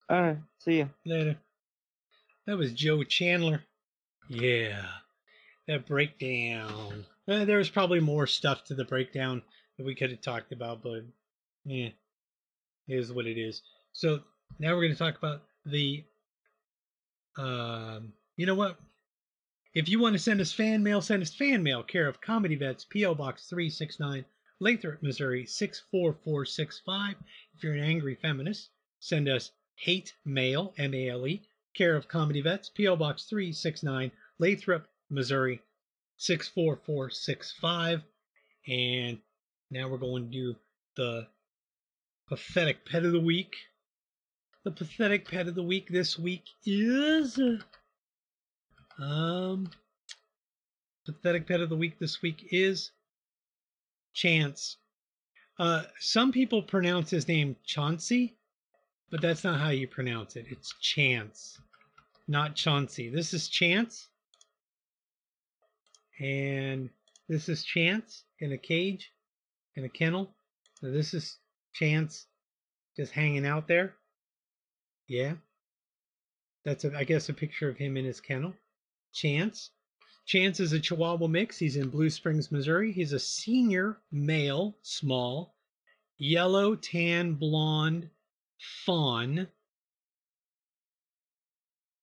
All 0.09 0.21
right. 0.21 0.37
See 0.59 0.77
you 0.77 0.89
Later. 1.05 1.37
That 2.47 2.57
was 2.57 2.73
Joe 2.73 3.03
Chandler. 3.03 3.61
Yeah. 4.29 4.81
That 5.67 5.85
breakdown. 5.85 7.05
Uh, 7.27 7.45
there 7.45 7.57
was 7.57 7.69
probably 7.69 7.99
more 7.99 8.25
stuff 8.25 8.63
to 8.65 8.73
the 8.73 8.85
breakdown 8.85 9.41
that 9.77 9.85
we 9.85 9.93
could 9.95 10.11
have 10.11 10.21
talked 10.21 10.51
about, 10.53 10.81
but 10.81 11.01
yeah, 11.65 11.87
it 11.87 11.93
is 12.87 13.11
what 13.11 13.25
it 13.25 13.37
is. 13.37 13.61
So 13.91 14.21
now 14.59 14.73
we're 14.73 14.83
going 14.83 14.93
to 14.93 14.97
talk 14.97 15.17
about 15.17 15.43
the. 15.65 16.03
Um, 17.37 18.13
you 18.35 18.45
know 18.45 18.55
what? 18.55 18.77
If 19.73 19.89
you 19.89 19.99
want 19.99 20.13
to 20.13 20.19
send 20.19 20.41
us 20.41 20.51
fan 20.51 20.81
mail, 20.81 21.01
send 21.01 21.21
us 21.21 21.33
fan 21.33 21.61
mail, 21.61 21.83
care 21.83 22.07
of 22.07 22.19
Comedy 22.19 22.55
Vets, 22.55 22.85
P.O. 22.85 23.13
Box 23.15 23.47
369, 23.47 24.25
Lathrop, 24.59 25.03
Missouri 25.03 25.45
64465. 25.45 27.15
If 27.55 27.63
you're 27.63 27.73
an 27.73 27.83
angry 27.83 28.15
feminist, 28.15 28.69
send 28.99 29.29
us 29.29 29.51
hate 29.75 30.13
mail, 30.25 30.73
M 30.77 30.93
A 30.95 31.09
L 31.09 31.27
E, 31.27 31.43
care 31.75 31.95
of 31.95 32.07
Comedy 32.07 32.41
Vets, 32.41 32.69
P.O. 32.69 32.95
Box 32.95 33.25
369, 33.25 34.11
Lathrop, 34.39 34.87
Missouri 35.09 35.61
64465. 36.17 38.01
And 38.67 39.19
now 39.69 39.87
we're 39.87 39.97
going 39.97 40.25
to 40.25 40.31
do 40.31 40.55
the 40.95 41.27
pathetic 42.27 42.85
pet 42.85 43.05
of 43.05 43.11
the 43.11 43.19
week. 43.19 43.55
The 44.67 44.73
pathetic 44.73 45.29
pet 45.29 45.47
of 45.47 45.55
the 45.55 45.63
week 45.63 45.87
this 45.87 46.19
week 46.19 46.43
is. 46.65 47.39
Um. 48.99 49.71
Pathetic 51.05 51.47
pet 51.47 51.61
of 51.61 51.69
the 51.69 51.77
week 51.77 51.97
this 51.99 52.21
week 52.21 52.49
is 52.51 52.91
Chance. 54.13 54.75
Uh, 55.57 55.83
some 56.01 56.33
people 56.33 56.61
pronounce 56.61 57.09
his 57.09 57.29
name 57.29 57.55
Chauncey, 57.65 58.35
but 59.09 59.21
that's 59.21 59.45
not 59.45 59.57
how 59.57 59.69
you 59.69 59.87
pronounce 59.87 60.35
it. 60.35 60.47
It's 60.49 60.73
Chance, 60.81 61.61
not 62.27 62.53
Chauncey. 62.53 63.09
This 63.09 63.33
is 63.33 63.47
Chance, 63.47 64.09
and 66.19 66.89
this 67.29 67.47
is 67.47 67.63
Chance 67.63 68.25
in 68.41 68.51
a 68.51 68.57
cage, 68.57 69.13
in 69.77 69.85
a 69.85 69.89
kennel. 69.89 70.35
So 70.81 70.91
this 70.91 71.13
is 71.13 71.37
Chance 71.73 72.25
just 72.97 73.13
hanging 73.13 73.45
out 73.45 73.69
there. 73.69 73.93
Yeah, 75.07 75.33
that's 76.65 76.83
a, 76.83 76.95
I 76.97 77.05
guess 77.05 77.29
a 77.29 77.33
picture 77.33 77.69
of 77.69 77.77
him 77.77 77.95
in 77.97 78.05
his 78.05 78.19
kennel. 78.19 78.53
Chance. 79.13 79.71
Chance 80.25 80.59
is 80.59 80.73
a 80.73 80.79
Chihuahua 80.79 81.27
mix. 81.27 81.57
He's 81.57 81.77
in 81.77 81.89
Blue 81.89 82.09
Springs, 82.09 82.51
Missouri. 82.51 82.91
He's 82.91 83.13
a 83.13 83.19
senior 83.19 83.97
male, 84.11 84.75
small, 84.81 85.55
yellow, 86.17 86.75
tan, 86.75 87.35
blonde 87.35 88.09
fawn. 88.85 89.47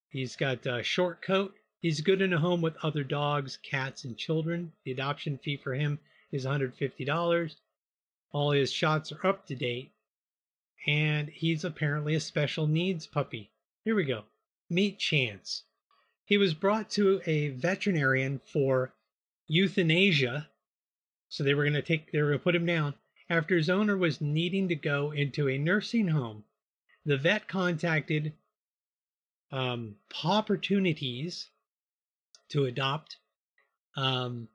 He's 0.09 0.36
got 0.36 0.64
a 0.64 0.82
short 0.82 1.20
coat. 1.20 1.55
He's 1.81 2.01
good 2.01 2.22
in 2.22 2.32
a 2.32 2.39
home 2.39 2.62
with 2.62 2.82
other 2.82 3.05
dogs, 3.05 3.59
cats, 3.59 4.05
and 4.05 4.16
children. 4.16 4.72
The 4.85 4.93
adoption 4.93 5.36
fee 5.36 5.59
for 5.59 5.74
him 5.74 5.98
is 6.32 6.47
$150. 6.47 7.56
All 8.32 8.51
his 8.52 8.72
shots 8.72 9.12
are 9.12 9.26
up 9.26 9.47
to 9.48 9.55
date. 9.55 9.93
And 10.86 11.28
he's 11.28 11.65
apparently 11.65 12.15
a 12.15 12.20
special 12.20 12.66
needs 12.66 13.06
puppy. 13.06 13.51
Here 13.85 13.94
we 13.94 14.05
go. 14.05 14.24
Meet 14.69 14.98
Chance. 14.98 15.65
He 16.24 16.36
was 16.36 16.55
brought 16.55 16.90
to 16.90 17.20
a 17.27 17.48
veterinarian 17.48 18.40
for 18.44 18.94
euthanasia. 19.47 20.48
So 21.28 21.43
they 21.44 21.55
were 21.55 21.65
going 21.65 21.74
to 21.74 21.82
take, 21.82 22.12
they 22.12 22.20
were 22.20 22.28
going 22.28 22.39
to 22.39 22.44
put 22.44 22.55
him 22.55 22.66
down 22.66 22.94
after 23.28 23.56
his 23.56 23.70
owner 23.70 23.97
was 23.97 24.20
needing 24.20 24.69
to 24.69 24.74
go 24.74 25.11
into 25.11 25.48
a 25.48 25.59
nursing 25.59 26.09
home. 26.09 26.44
The 27.05 27.16
vet 27.16 27.48
contacted 27.48 28.32
um, 29.52 29.97
Opportunities 30.24 31.48
to 32.48 32.65
adopt. 32.65 33.16
Um, 33.97 34.48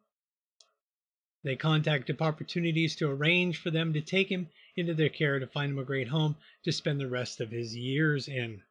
they 1.43 1.56
contacted 1.56 2.22
Opportunities 2.22 2.95
to 2.97 3.10
arrange 3.10 3.57
for 3.57 3.72
them 3.72 3.93
to 3.93 4.01
take 4.01 4.30
him 4.30 4.49
into 4.76 4.94
their 4.94 5.10
care 5.10 5.40
to 5.40 5.48
find 5.48 5.72
him 5.72 5.80
a 5.80 5.84
great 5.84 6.08
home 6.08 6.36
to 6.64 6.72
spend 6.72 7.00
the 7.00 7.08
rest 7.08 7.41
of 7.41 7.52
his 7.52 7.76
years 7.76 8.28
in. 8.28 8.62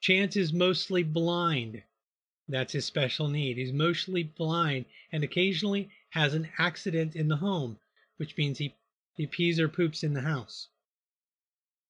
Chance 0.00 0.36
is 0.36 0.52
mostly 0.52 1.02
blind. 1.02 1.82
That's 2.48 2.72
his 2.72 2.84
special 2.84 3.28
need. 3.28 3.56
He's 3.56 3.72
mostly 3.72 4.22
blind 4.22 4.84
and 5.10 5.24
occasionally 5.24 5.90
has 6.10 6.34
an 6.34 6.48
accident 6.58 7.16
in 7.16 7.28
the 7.28 7.36
home, 7.36 7.78
which 8.18 8.36
means 8.36 8.58
he, 8.58 8.74
he 9.14 9.26
pees 9.26 9.58
or 9.58 9.68
poops 9.68 10.04
in 10.04 10.14
the 10.14 10.20
house. 10.20 10.68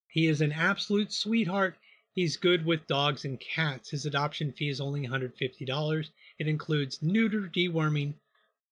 He 0.08 0.28
is 0.28 0.40
an 0.40 0.52
absolute 0.52 1.12
sweetheart. 1.12 1.76
He's 2.12 2.38
good 2.38 2.64
with 2.64 2.86
dogs 2.86 3.26
and 3.26 3.38
cats. 3.38 3.90
His 3.90 4.06
adoption 4.06 4.50
fee 4.52 4.70
is 4.70 4.80
only 4.80 5.06
$150. 5.06 6.10
It 6.38 6.48
includes 6.48 7.02
neuter 7.02 7.50
deworming, 7.54 8.14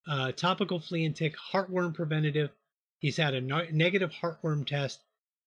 uh, 0.06 0.32
topical 0.32 0.80
flea 0.80 1.04
and 1.04 1.14
tick, 1.14 1.36
heartworm 1.36 1.92
preventative. 1.92 2.50
He's 3.04 3.18
had 3.18 3.34
a 3.34 3.40
no- 3.42 3.66
negative 3.70 4.12
heartworm 4.12 4.66
test, 4.66 4.98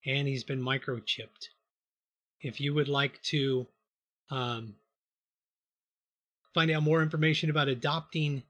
and 0.05 0.27
he's 0.27 0.43
been 0.43 0.61
microchipped. 0.61 1.49
If 2.39 2.61
you 2.61 2.75
would 2.75 2.87
like 2.87 3.19
to 3.33 3.65
um, 4.29 4.75
find 6.53 6.69
out 6.69 6.83
more 6.83 7.01
information 7.01 7.49
about 7.49 7.67
adopting 7.67 8.43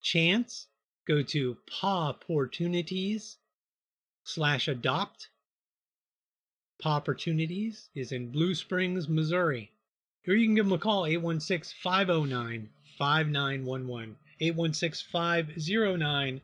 Chance, 0.00 0.66
go 1.06 1.22
to 1.24 1.58
Paw 1.70 2.08
Opportunities 2.08 3.36
slash 4.24 4.66
adopt. 4.66 5.28
Paw 6.80 6.96
Opportunities 6.96 7.90
is 7.94 8.12
in 8.12 8.32
Blue 8.32 8.54
Springs, 8.54 9.10
Missouri. 9.10 9.72
Or 10.26 10.32
you 10.32 10.46
can 10.46 10.54
give 10.54 10.64
them 10.64 10.72
a 10.72 10.78
call, 10.78 11.04
816 11.04 11.76
509 11.82 12.70
5911. 12.96 14.16
816 14.40 15.06
509 15.12 16.40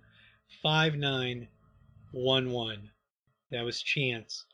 5911. 0.63 1.49
That 3.51 3.65
was 3.65 3.83
Chance. 3.83 4.45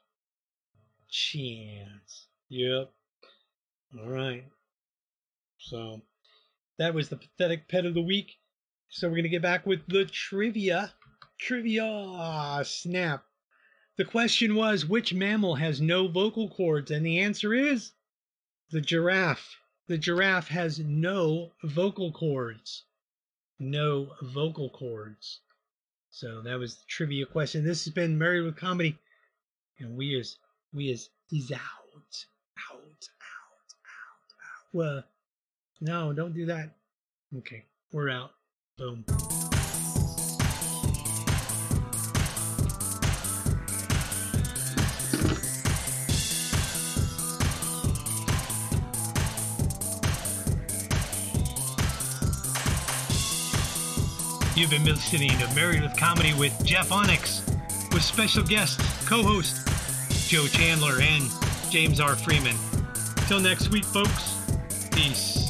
Chance. 1.10 2.28
Yep. 2.48 2.90
All 3.98 4.08
right. 4.08 4.44
So 5.58 6.00
that 6.78 6.94
was 6.94 7.10
the 7.10 7.16
pathetic 7.16 7.68
pet 7.68 7.84
of 7.84 7.92
the 7.92 8.00
week. 8.00 8.38
So 8.88 9.08
we're 9.08 9.16
going 9.16 9.24
to 9.24 9.28
get 9.28 9.42
back 9.42 9.66
with 9.66 9.86
the 9.88 10.06
trivia. 10.06 10.94
Trivia 11.38 12.62
snap. 12.64 13.24
The 13.96 14.06
question 14.06 14.54
was 14.54 14.86
which 14.86 15.12
mammal 15.12 15.56
has 15.56 15.80
no 15.80 16.08
vocal 16.08 16.48
cords? 16.48 16.90
And 16.90 17.04
the 17.04 17.18
answer 17.18 17.52
is 17.52 17.92
the 18.70 18.80
giraffe. 18.80 19.56
The 19.86 19.98
giraffe 19.98 20.48
has 20.48 20.78
no 20.78 21.52
vocal 21.62 22.10
cords. 22.10 22.84
No 23.58 24.14
vocal 24.22 24.70
cords. 24.70 25.40
So 26.10 26.42
that 26.42 26.58
was 26.58 26.76
the 26.76 26.84
trivia 26.88 27.26
question. 27.26 27.64
This 27.64 27.84
has 27.84 27.94
been 27.94 28.18
Married 28.18 28.42
with 28.42 28.56
Comedy. 28.56 28.98
And 29.78 29.96
we 29.96 30.18
is 30.18 30.38
we 30.74 30.90
is 30.90 31.08
is 31.32 31.50
out. 31.52 31.58
Out. 31.58 32.76
Out. 32.76 32.80
Out. 32.80 33.06
Out. 34.44 34.66
Well, 34.72 35.04
no, 35.80 36.12
don't 36.12 36.34
do 36.34 36.46
that. 36.46 36.76
Okay, 37.38 37.64
we're 37.92 38.10
out. 38.10 38.32
Boom. 38.76 39.04
You've 54.60 54.68
been 54.68 54.84
listening 54.84 55.30
to 55.38 55.54
Married 55.54 55.80
with 55.80 55.96
Comedy 55.96 56.34
with 56.34 56.52
Jeff 56.66 56.92
Onyx, 56.92 57.40
with 57.94 58.02
special 58.02 58.42
guests, 58.44 58.76
co-host 59.08 59.66
Joe 60.28 60.46
Chandler 60.48 61.00
and 61.00 61.30
James 61.70 61.98
R. 61.98 62.14
Freeman. 62.14 62.56
Till 63.26 63.40
next 63.40 63.70
week, 63.70 63.86
folks. 63.86 64.36
Peace. 64.90 65.49